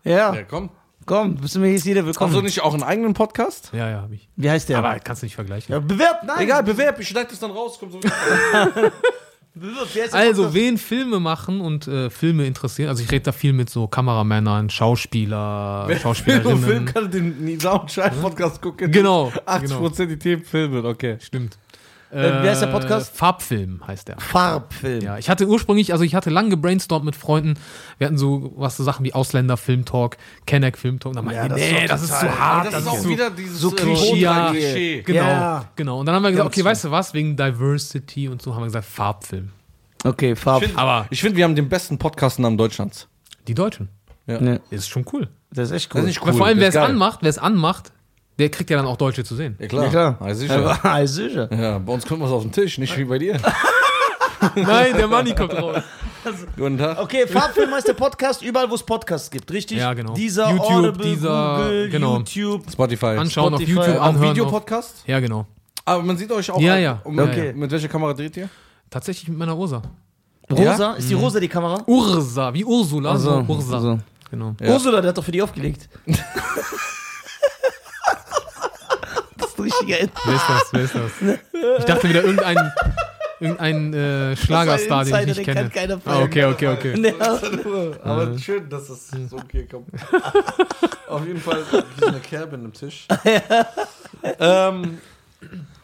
[0.04, 0.70] Ja, Ja, komm.
[1.06, 2.32] Komm, bist du mir hier ist jeder willkommen.
[2.32, 3.70] Hast du nicht auch einen eigenen Podcast?
[3.72, 4.28] Ja, ja, hab ich.
[4.36, 4.78] Wie heißt der?
[4.78, 5.72] Aber kannst du nicht vergleichen.
[5.72, 6.40] ja, bewerbt, nein.
[6.40, 7.78] Egal, bewerb, ich schneide das dann raus.
[7.78, 8.00] Kommt so
[9.54, 13.70] der Also, wen Filme machen und äh, Filme interessieren, also ich rede da viel mit
[13.70, 16.84] so Kameramännern, Schauspieler, Film Schauspielerinnen.
[16.86, 18.90] kann den Nisa und Schein Podcast gucken.
[18.90, 21.18] Genau, 80% die Themen filmen, okay.
[21.20, 21.56] Stimmt.
[22.16, 23.16] Äh, wie heißt der Podcast?
[23.16, 24.18] Farbfilm heißt der.
[24.18, 25.02] Farbfilm.
[25.02, 27.54] Ja, ich hatte ursprünglich, also ich hatte lange gebrainstormt mit Freunden.
[27.98, 30.16] Wir hatten so was so Sachen wie Ausländer Filmtalk,
[30.46, 31.14] Kenneck Filmtalk.
[31.14, 32.66] Da meinten Ja, die, das ist nee, doch das ist zu hart.
[32.66, 34.16] das, das ist auch zu- wieder dieses so äh, Klischee.
[34.16, 34.50] Ja.
[34.50, 35.02] Klischee.
[35.02, 35.64] Genau, Ja.
[35.76, 36.00] genau.
[36.00, 38.66] Und dann haben wir gesagt, okay, weißt du was, wegen Diversity und so haben wir
[38.66, 39.50] gesagt, Farbfilm.
[40.04, 40.62] Okay, Farb.
[40.62, 43.08] Ich finde, Aber- find, wir haben den besten Podcastnamen Deutschlands.
[43.48, 43.88] Die Deutschen.
[44.26, 44.40] Ja.
[44.40, 45.28] Ne, Ist schon cool.
[45.52, 46.00] das ist echt Das cool.
[46.00, 46.28] ist nicht cool.
[46.28, 47.92] Weil vor allem, wer das es ist anmacht, wer es anmacht,
[48.38, 49.56] der kriegt ja dann auch Deutsche zu sehen.
[49.58, 49.84] Ja, klar.
[49.84, 50.18] Ja, klar.
[50.26, 50.78] Ja, sicher.
[50.84, 51.48] Ja, sicher.
[51.54, 53.38] Ja, bei uns kommt was auf den Tisch, nicht wie bei dir.
[54.54, 55.82] Nein, der Money kommt raus.
[56.56, 57.00] Guten Tag.
[57.00, 59.78] Okay, Farbfilm heißt der Podcast, überall wo es Podcasts gibt, richtig?
[59.78, 60.12] Ja, genau.
[60.14, 62.16] Dieser YouTube, Audible, dieser- Google, genau.
[62.18, 62.70] YouTube.
[62.70, 63.06] Spotify.
[63.18, 64.24] Anschauen Spotify, auf YouTube, Auch anhören.
[64.24, 64.94] auf- Videopodcast?
[65.06, 65.46] Ja, genau.
[65.84, 66.60] Aber man sieht euch auch.
[66.60, 67.00] Ja, ja.
[67.04, 67.52] Und Okay.
[67.54, 68.48] Mit welcher Kamera dreht ihr?
[68.90, 69.82] Tatsächlich mit meiner Ursa.
[70.50, 70.92] Rosa?
[70.94, 71.82] Ist die rosa die Kamera?
[71.86, 73.74] Ursa, wie Ursula, Also, so Ursa.
[73.76, 73.98] also.
[74.30, 74.54] Genau.
[74.60, 74.72] Ja.
[74.72, 75.88] Ursula, der hat doch für die aufgelegt.
[79.72, 80.10] Das Ed.
[80.24, 80.68] Wer ist das?
[80.72, 81.78] Wer ist das?
[81.78, 82.72] Ich dachte wieder irgendein,
[83.40, 85.68] irgendein äh, Schlagerstar, den ich nicht kenne.
[85.70, 87.14] kennt keiner Ah, okay, okay, okay.
[87.18, 87.38] Ja.
[88.04, 89.88] Aber schön, dass es so okay kommt.
[91.08, 91.60] Auf jeden Fall
[91.96, 93.06] ist eine Kerbe im Tisch.
[94.40, 94.98] ähm,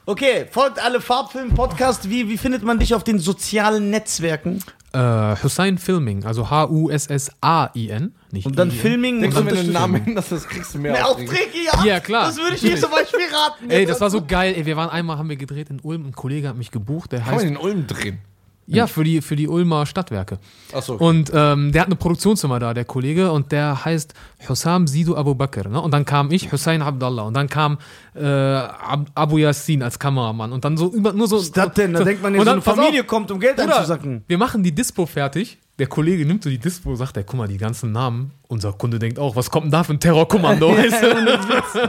[0.05, 2.11] Okay, folgt alle Farbfilm-Podcast.
[2.11, 4.61] Wie, wie findet man dich auf den sozialen Netzwerken?
[4.93, 8.15] Äh, Hussein Filming, also H-U-S-S-A-I-N.
[8.31, 8.77] Nicht Und dann I-N.
[8.77, 11.07] Filming denkst und du, wenn dann du den Namen änderst, das kriegst du mehr, Mehr
[11.09, 11.31] Aufträge?
[11.31, 11.85] Aufträge, ja.
[11.85, 12.27] Ja, klar.
[12.27, 13.71] Das würde ich mir zum Beispiel raten.
[13.71, 14.55] Ey, das war so geil.
[14.57, 16.07] Ey, wir waren einmal, haben wir gedreht in Ulm.
[16.07, 17.13] Ein Kollege hat mich gebucht.
[17.13, 18.19] Der Kann man heißt, den Ulm drehen?
[18.67, 20.39] Ja, für die, für die Ulmer Stadtwerke.
[20.73, 20.95] Achso.
[20.95, 24.15] Und ähm, der hat eine Produktionszimmer da, der Kollege, und der heißt
[24.49, 25.69] Hussam Sidu Abu Bakr.
[25.69, 25.81] Ne?
[25.81, 27.23] Und dann kam ich, Hussein Abdallah.
[27.23, 27.79] Und dann kam
[28.15, 30.53] äh, Ab Abu Yassin als Kameramann.
[30.53, 31.37] Und dann so über, nur so.
[31.37, 31.93] Was ist das denn?
[31.93, 34.25] Da so, denkt man, und so eine Familie auf, kommt, um Geld Bruder, einzusacken.
[34.27, 35.59] Wir machen die Dispo fertig.
[35.83, 38.31] Der Kollege nimmt so die Dispo, sagt er, guck mal, die ganzen Namen.
[38.47, 40.77] Unser Kunde denkt auch, was kommt denn da für ein Terrorkommando?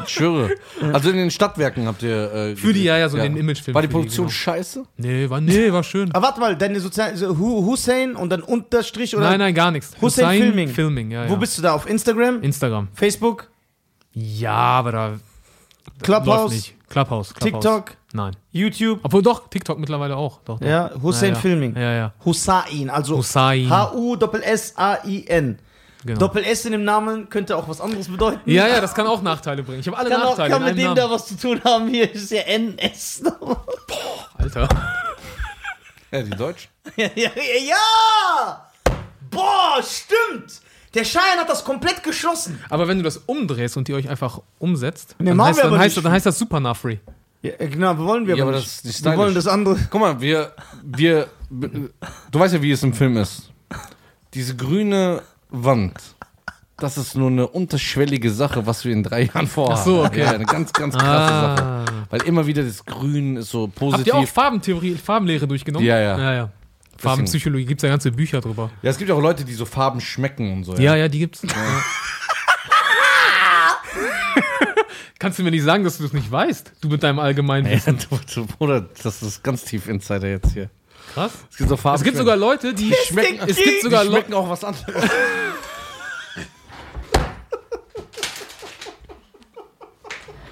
[0.08, 0.50] Ich schwöre.
[0.92, 2.34] Also in den Stadtwerken habt ihr.
[2.34, 4.34] Äh, Für die, ja, ja, so den Imagefilm War die für die, Produktion genau.
[4.36, 4.84] scheiße?
[4.98, 6.12] nee, war, nee, war schön.
[6.12, 7.16] Aber warte mal, deine sozialen.
[7.18, 9.30] So Hu- Hussein und dann Unterstrich oder?
[9.30, 9.92] Nein, nein, gar nichts.
[10.02, 10.70] Hussein Filming.
[10.70, 11.30] Filming, ja, ja.
[11.30, 11.74] Wo bist du da?
[11.76, 12.42] Auf Instagram?
[12.42, 12.88] Instagram.
[12.96, 13.52] Facebook?
[14.14, 15.22] Ja, aber da läuft
[16.02, 16.52] Clubhouse?
[16.52, 16.76] nicht.
[16.90, 17.62] Clubhouse, Clubhouse.
[17.64, 17.92] TikTok?
[18.14, 18.36] Nein.
[18.52, 19.00] YouTube?
[19.04, 20.40] Obwohl doch, TikTok mittlerweile auch.
[20.46, 20.68] Doch, doch.
[20.68, 21.42] Ja, Hussein ja, ja.
[21.42, 21.76] Filming.
[21.76, 22.14] Ja, ja.
[22.24, 23.68] Hussein, also Hussein.
[23.70, 25.60] H-U-S-S-A-I-N.
[26.06, 26.20] Genau.
[26.20, 28.42] Doppel S in dem Namen könnte auch was anderes bedeuten.
[28.50, 29.80] ja, ja, das kann auch Nachteile bringen.
[29.80, 30.96] Ich habe alle Kann auch Nachteile kann in mit dem Namen.
[30.98, 31.88] da was zu tun haben.
[31.88, 33.24] Hier ist ja NS.
[34.38, 34.68] Alter.
[36.12, 36.70] Ja, die Deutschen.
[36.98, 38.68] ja, ja, ja!
[39.32, 40.62] Boah, stimmt!
[40.94, 42.64] Der Schein hat das komplett geschlossen.
[42.70, 45.98] Aber wenn du das umdrehst und die euch einfach umsetzt, Nee, dann, heißt, dann, heißt,
[45.98, 47.00] dann heißt das Super Nafri.
[47.44, 49.78] Ja, genau, wollen wir Ja, aber das ist wir wollen das andere.
[49.90, 53.52] Guck mal, wir, wir, du weißt ja, wie es im Film ist.
[54.34, 55.94] Diese grüne Wand,
[56.78, 59.78] das ist nur eine unterschwellige Sache, was wir in drei Jahren vorhaben.
[59.78, 60.22] Ach so, okay.
[60.22, 61.58] Ja, eine ganz, ganz krasse Ah.
[61.86, 62.08] Sache.
[62.10, 63.98] Weil immer wieder das Grün ist so positiv.
[63.98, 65.86] Habt ihr auch Farbentheorie, Farbenlehre durchgenommen?
[65.86, 66.18] Ja, ja.
[66.18, 66.50] ja, ja.
[66.98, 68.72] Farbenpsychologie gibt es ja ganze Bücher drüber.
[68.82, 70.78] Ja, es gibt auch Leute, die so Farben schmecken und so.
[70.78, 71.42] Ja, ja, die gibt's.
[71.54, 71.54] Ja.
[75.24, 76.74] Kannst du mir nicht sagen, dass du das nicht weißt?
[76.82, 77.98] Du mit deinem allgemeinen Ja, Wissen.
[78.10, 80.70] du, du, Bruder, das ist ganz tief Insider jetzt hier.
[81.14, 81.32] Krass.
[81.50, 81.96] Es gibt so Farben.
[81.96, 84.86] Es gibt sogar Leute, die schmecken, es gibt sogar die schmecken auch was anderes.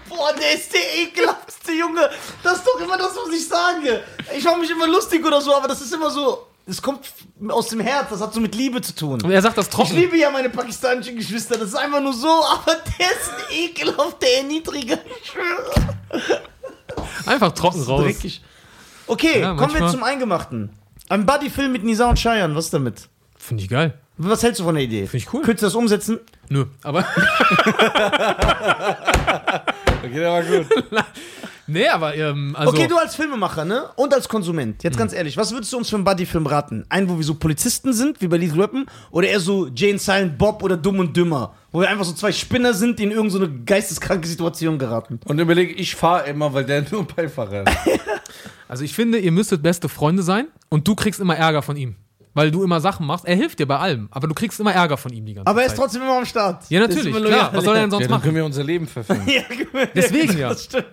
[0.07, 2.09] Boah, der ist der ekelhaftste Junge.
[2.41, 4.05] Das ist doch immer das, was ich sage.
[4.37, 6.47] Ich mache mich immer lustig oder so, aber das ist immer so.
[6.71, 7.01] Es kommt
[7.49, 9.21] aus dem Herz, das hat so mit Liebe zu tun.
[9.21, 9.93] Und er sagt das Ich trocken.
[9.95, 14.27] liebe ja meine pakistanischen Geschwister, das ist einfach nur so, aber der ist ein ekelhafter
[14.37, 14.97] Erniedriger.
[15.21, 16.41] Ich schwöre.
[17.25, 18.03] Einfach trocken raus.
[18.03, 18.41] Dreckig.
[19.05, 20.69] Okay, Ja, kommen wir zum Eingemachten.
[21.09, 23.09] Ein Buddy-Film mit Nisa und Cheyenne, was ist damit?
[23.37, 23.93] Finde ich geil.
[24.17, 25.07] Was hältst du von der Idee?
[25.07, 25.41] Find ich cool.
[25.41, 26.19] Könntest du das umsetzen?
[26.47, 27.05] Nö, aber.
[30.03, 30.65] Okay, der war gut.
[31.67, 32.73] nee, aber ähm, also.
[32.73, 33.89] okay, du als Filmemacher, ne?
[33.95, 34.83] Und als Konsument.
[34.83, 36.85] Jetzt ganz ehrlich, was würdest du uns für einen Buddy-Film raten?
[36.89, 38.85] Einen, wo wir so Polizisten sind, wie bei Lethal Weapon?
[39.11, 41.55] Oder eher so Jane Silent Bob oder Dumm und Dümmer?
[41.71, 45.19] Wo wir einfach so zwei Spinner sind, die in irgendeine so eine geisteskranke Situation geraten.
[45.25, 47.77] Und überlege, ich fahre immer, weil der nur Beifahrer ist.
[48.67, 51.97] Also ich finde, ihr müsstet beste Freunde sein und du kriegst immer Ärger von ihm.
[52.33, 53.25] Weil du immer Sachen machst.
[53.25, 55.59] Er hilft dir bei allem, aber du kriegst immer Ärger von ihm die ganze Aber
[55.61, 55.73] er Zeit.
[55.73, 56.63] ist trotzdem immer am Start.
[56.69, 57.49] Ja, natürlich, klar.
[57.53, 58.23] Was soll er denn sonst Ja, dann machen?
[58.23, 59.27] können wir unser Leben verfilmen.
[59.29, 59.41] Ja,
[59.93, 60.47] Deswegen ja.
[60.49, 60.85] Das stimmt.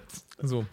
[0.43, 0.65] So.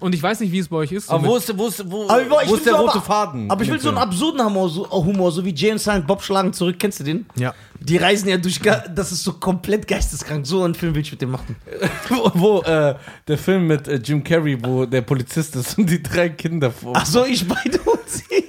[0.00, 1.06] Und ich weiß nicht, wie es bei euch ist.
[1.06, 3.02] so Aber wo ist, wo ist, wo, Aber ich, wo ist der so rote aber,
[3.02, 3.50] Faden?
[3.50, 6.52] Aber ich will so einen absurden Humor so, Humor, so wie James Silent Bob schlagen
[6.52, 6.76] zurück.
[6.78, 7.26] Kennst du den?
[7.36, 7.54] Ja.
[7.80, 8.60] Die reisen ja durch.
[8.60, 10.46] Das ist so komplett geisteskrank.
[10.46, 11.56] So einen Film will ich mit dem machen.
[12.08, 12.96] wo, wo äh,
[13.28, 16.92] der Film mit äh, Jim Carrey, wo der Polizist ist und die drei Kinder vor.
[16.96, 18.44] Ach so, ich beide und sie.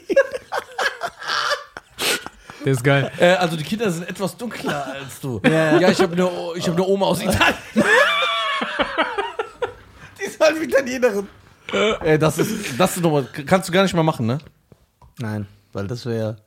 [2.65, 3.11] Der ist geil.
[3.19, 5.39] Äh, also die Kinder sind etwas dunkler als du.
[5.45, 7.55] Ja, ich habe eine ich hab eine Oma aus Italien.
[10.25, 11.27] Die ist halt Italienerin.
[11.71, 14.37] Äh, das ist das ist nochmal kannst du gar nicht mehr machen, ne?
[15.19, 16.37] Nein, weil das wäre.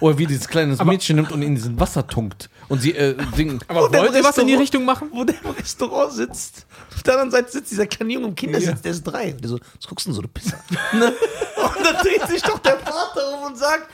[0.00, 3.60] Oder wie dieses kleine Mädchen nimmt und in diesen Wasser tunkt und sie äh, Ding.
[3.68, 5.10] Aber der wollt ihr was in die Richtung machen?
[5.12, 6.66] Wo der im Restaurant sitzt.
[6.94, 9.32] Auf der anderen Seite sitzt dieser kleine Junge im Kindersitz, der ist drei.
[9.32, 10.58] Der so, was guckst du denn so, du Pisser?
[10.92, 11.12] ne?
[11.56, 13.88] Und dann dreht sich doch der Vater um und sagt,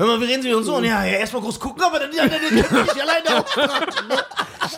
[0.00, 0.76] hör mal, wie reden Sie uns so?
[0.76, 3.94] Und ja, ja erstmal groß gucken, aber dann, dann, dann können wir nicht alleine auftragen.
[4.08, 4.16] Ne?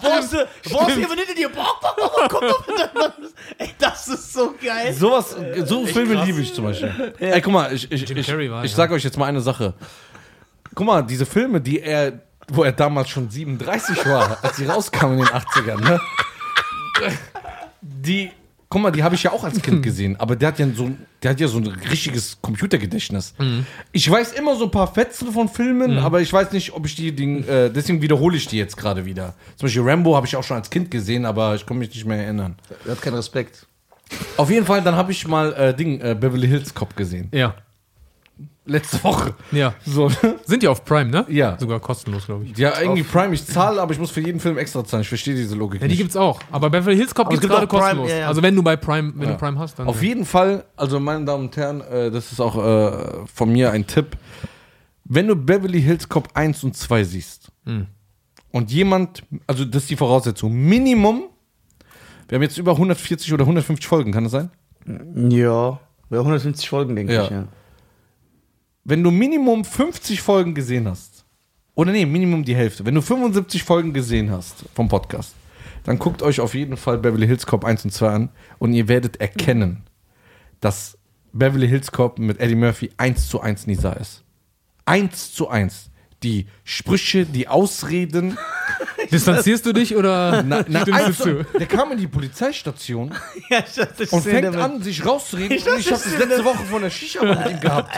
[0.01, 3.13] Brauchst du, brauchst du hier, wenn hinter dir, bock, bock, bock, komm doch
[3.59, 4.93] Ey, das ist so geil.
[4.93, 7.15] Sowas, so Filme liebe ich zum Beispiel.
[7.19, 8.77] Ey, guck mal, ich, ich, Jim ich, Carrey war, ich ja.
[8.77, 9.75] sag euch jetzt mal eine Sache.
[10.75, 15.19] Guck mal, diese Filme, die er, wo er damals schon 37 war, als sie rauskamen
[15.19, 16.01] in den 80ern, ne?
[17.81, 18.31] Die,
[18.73, 20.91] guck mal, die habe ich ja auch als Kind gesehen, aber der hat ja so,
[21.23, 23.35] der hat ja so ein richtiges Computergedächtnis.
[23.93, 26.97] Ich weiß immer so ein paar Fetzen von Filmen, aber ich weiß nicht, ob ich
[26.97, 29.35] die, die äh, deswegen wiederhole ich die jetzt gerade wieder.
[29.57, 32.07] Zum Beispiel Rambo habe ich auch schon als Kind gesehen, aber ich kann mich nicht
[32.07, 32.57] mehr erinnern.
[32.87, 33.67] Er hat keinen Respekt.
[34.39, 37.29] Auf jeden Fall, dann habe ich mal äh, Ding, äh, Beverly Hills Cop gesehen.
[37.35, 37.55] Ja.
[38.65, 39.35] Letzte Woche.
[39.51, 39.75] Ja.
[39.85, 40.09] So?
[40.45, 41.27] Sind die auf Prime, ne?
[41.29, 41.59] Ja.
[41.59, 42.57] Sogar kostenlos, glaube ich.
[42.57, 45.01] Ja, irgendwie Prime, ich zahle, aber ich muss für jeden Film extra zahlen.
[45.03, 45.99] Ich verstehe diese Logik Ja, die nicht.
[46.01, 46.41] gibt's auch.
[46.53, 48.09] Aber Beverly Hills Cop es gibt gerade kostenlos.
[48.11, 48.29] ja, ja.
[48.29, 49.33] Also wenn du bei Prime, wenn Ja.
[49.33, 49.89] du Prime hast, dann.
[49.89, 53.73] Auf jeden Fall, also meine Damen und Herren, äh, das ist auch äh, von mir
[53.73, 54.17] ein Tipp.
[55.05, 57.51] Wenn du Beverly Hills Cop 1 und 2 siehst
[58.53, 61.25] und jemand, also das ist die Voraussetzung, Minimum,
[62.29, 64.51] wir haben jetzt über 140 oder 150 Folgen, kann das sein?
[64.87, 65.81] Ja.
[66.11, 67.25] Ja, 150 Folgen, denke Ja.
[67.25, 67.45] ich, ja.
[68.85, 71.25] Wenn du Minimum 50 Folgen gesehen hast,
[71.75, 75.35] oder nee, Minimum die Hälfte, wenn du 75 Folgen gesehen hast vom Podcast,
[75.85, 78.29] dann guckt euch auf jeden Fall Beverly Hills Cop 1 und 2 an
[78.59, 79.83] und ihr werdet erkennen,
[80.61, 80.99] dass
[81.33, 84.23] Beverly Hills Cop mit Eddie Murphy 1 zu 1 Nisa ist.
[84.85, 85.91] 1 zu 1.
[86.23, 88.39] Die Sprüche, die Ausreden.
[89.11, 91.45] Distanzierst du dich oder Na, na, zu, zu?
[91.59, 93.13] der kam in die Polizeistation
[93.51, 95.57] Ja, dachte, und fängt der- an, sich rauszureden.
[95.57, 97.93] Ich und ich dachte, habe das letzte Woche von der Shisha mit ihm gehabt.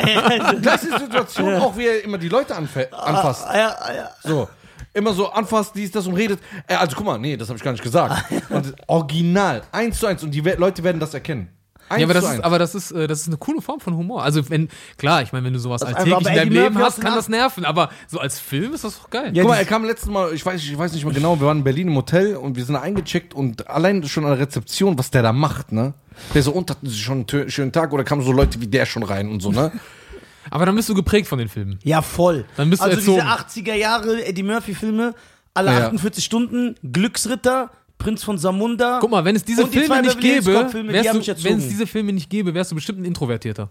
[0.62, 3.44] Gleiche Situation, auch wie er immer die Leute anfä- anfasst.
[3.46, 4.10] Ah, ja, ah, ja.
[4.22, 4.48] So.
[4.94, 6.38] Immer so anfasst, dies, das und redet.
[6.68, 8.24] Äh, also guck mal, nee, das habe ich gar nicht gesagt.
[8.48, 10.22] Und original, eins zu eins.
[10.22, 11.48] Und die Leute werden das erkennen.
[11.88, 12.44] Eins Ja, aber das, zu ist, eins.
[12.44, 14.22] aber das ist, äh, das ist eine coole Form von Humor.
[14.22, 16.84] Also wenn, klar, ich meine, wenn du sowas Das alltäglich einfach in deinem Leben Murphy
[16.86, 17.64] hast, kann das nerven.
[17.64, 19.30] Aber so als Film ist das doch geil.
[19.34, 21.46] Ja, Guck mal, er kam letztes Mal, ich weiß, ich weiß nicht mehr genau, wir
[21.46, 24.38] waren in Berlin im Hotel und wir sind da eingecheckt und allein schon an der
[24.40, 25.94] Rezeption, was der da macht, ne?
[26.32, 28.86] Der so und hatten sie schon einen schönen Tag oder kamen so Leute wie der
[28.86, 29.72] schon rein und so, ne?
[30.50, 31.78] Aber dann bist du geprägt von den Filmen.
[31.82, 32.44] Ja, voll.
[32.56, 33.22] Dann bist du also erzogen.
[33.48, 35.14] diese 80er Jahre Eddie Murphy Filme,
[35.54, 35.86] alle Ja.
[35.86, 38.98] 48 Stunden, Glücksritter, Prinz von Samunda.
[39.00, 40.40] Guck mal, wenn es diese Und die Filme nicht gäbe,
[40.72, 43.70] die wärst du, wenn es diese Filme nicht gäbe, wärst du bestimmt ein Introvertierter.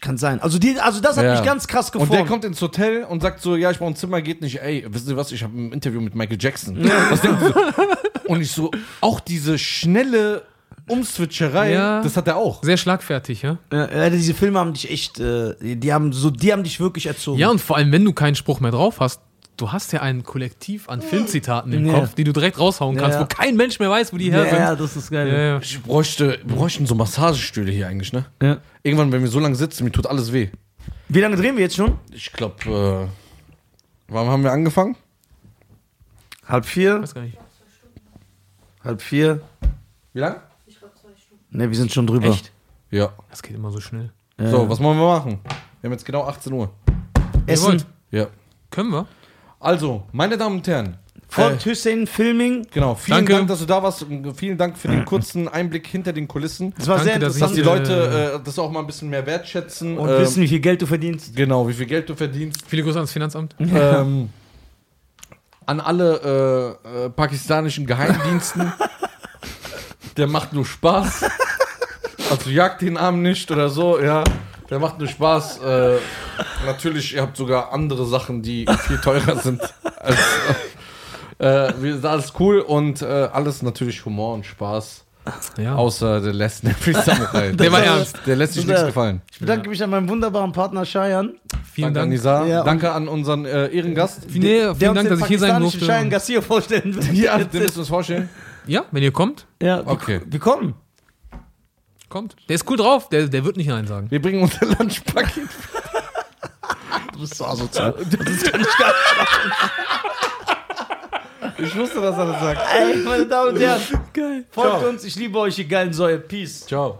[0.00, 0.40] Kann sein.
[0.40, 1.32] Also, die, also das hat Ja.
[1.34, 2.12] mich ganz krass Und geformt.
[2.14, 4.60] der kommt ins Hotel und sagt so, ja, ich brauche ein Zimmer, geht nicht.
[4.62, 6.78] Ey, wissen Sie was, ich habe ein Interview mit Michael Jackson.
[7.10, 8.28] Was denken Sie?
[8.28, 8.70] Und ich so,
[9.02, 10.42] auch diese schnelle
[10.88, 12.00] Umswitcherei, Ja.
[12.02, 12.62] das hat er auch.
[12.62, 13.58] Sehr schlagfertig, ja?
[13.72, 17.06] ja, ja, diese Filme haben dich echt, äh, die haben so, die haben dich wirklich
[17.06, 17.38] erzogen.
[17.38, 19.20] Ja, und vor allem, wenn du keinen Spruch mehr drauf hast,
[19.56, 22.00] du hast ja ein Kollektiv an Filmzitaten im Ja.
[22.00, 23.22] Kopf, die du direkt raushauen kannst, Ja.
[23.22, 24.58] wo kein Mensch mehr weiß, wo die her Ja, sind.
[24.58, 25.28] ja, das ist geil.
[25.28, 25.58] Ja, ja.
[25.60, 28.26] Ich bräuchte, wir bräuchten so Massagestühle hier eigentlich, ne?
[28.42, 28.58] Ja.
[28.82, 30.50] Irgendwann, wenn wir so lange sitzen, mir tut alles weh.
[31.08, 31.98] Wie lange drehen wir jetzt schon?
[32.12, 34.96] Ich glaube, äh, wann haben wir angefangen?
[36.46, 37.38] Halb vier, weiß gar nicht.
[38.84, 39.40] halb vier.
[40.12, 40.40] Wie lange?
[41.50, 42.28] Ne, wir sind schon drüber.
[42.28, 42.52] Echt?
[42.90, 43.12] Ja.
[43.30, 44.12] Das geht immer so schnell.
[44.38, 44.50] Ja.
[44.50, 45.40] So, was wollen wir machen?
[45.80, 46.70] Wir haben jetzt genau 18 Uhr.
[47.46, 47.82] Essen.
[48.10, 48.26] Ja.
[48.70, 49.06] Können wir?
[49.66, 50.96] Also, meine Damen und Herren.
[51.26, 52.68] Folgt Hussein Filming.
[52.72, 53.32] Genau, vielen Danke.
[53.32, 54.06] Dank, dass du da warst.
[54.36, 56.72] Vielen Dank für den kurzen Einblick hinter den Kulissen.
[56.78, 57.88] Das war Danke, sehr dass Dass interessant.
[57.88, 59.98] die Leute äh, das auch mal ein bisschen mehr wertschätzen.
[59.98, 61.34] und ähm, wissen, wie viel Geld du verdienst.
[61.34, 62.62] Genau, wie viel Geld du verdienst.
[62.68, 63.56] Viele Grüße ans Finanzamt.
[63.58, 64.30] ähm,
[65.66, 68.72] an alle äh, äh, pakistanischen Geheimdiensten.
[70.16, 71.24] Der macht nur Spaß.
[72.30, 74.22] Also jagt den Arm nicht oder so, ja.
[74.70, 75.58] Der macht nur Spaß.
[75.62, 75.96] Äh,
[76.66, 79.60] natürlich, ihr habt sogar andere Sachen, die viel teurer sind.
[80.00, 80.18] Als,
[81.38, 85.04] äh, wir- alles cool und äh, alles natürlich Humor und Spaß.
[85.58, 85.74] Ja.
[85.74, 87.50] Außer der lässt Free Samurai.
[87.50, 88.16] Der war ernst.
[88.26, 89.22] Der lässt sich nichts gefallen.
[89.32, 91.34] Ich bedanke mich an meinen wunderbaren Partner Cheyenne,
[91.72, 92.10] Vielen Danke an Dank.
[92.10, 92.46] Nizar.
[92.46, 94.20] Ja, und- Danke an unseren äh, Ehrengast.
[94.28, 95.84] Nee, vielen der uns Dank, dass ich hier sein durfte.
[95.84, 97.12] Cheyenne Garcia vorstellen wird.
[97.12, 98.28] Ja, den müssen wir uns vorstellen.
[98.68, 100.20] Ja, wenn ihr kommt, Ja, wir, Okay.
[100.24, 100.74] wir kommen.
[102.08, 102.36] Kommt.
[102.48, 104.10] Der ist cool drauf, der, der wird nicht Nein sagen.
[104.10, 105.48] Wir bringen unser Lunchpaket.
[107.12, 107.94] Du bist so asozial.
[111.58, 112.60] Ich wusste, dass er das sagt.
[112.74, 113.80] Ey, meine Damen und Herren,
[114.12, 114.44] Geil.
[114.50, 114.88] folgt Ciao.
[114.90, 115.04] uns.
[115.04, 116.18] Ich liebe euch, ihr geilen Säue.
[116.18, 116.66] Peace.
[116.66, 116.98] Ciao.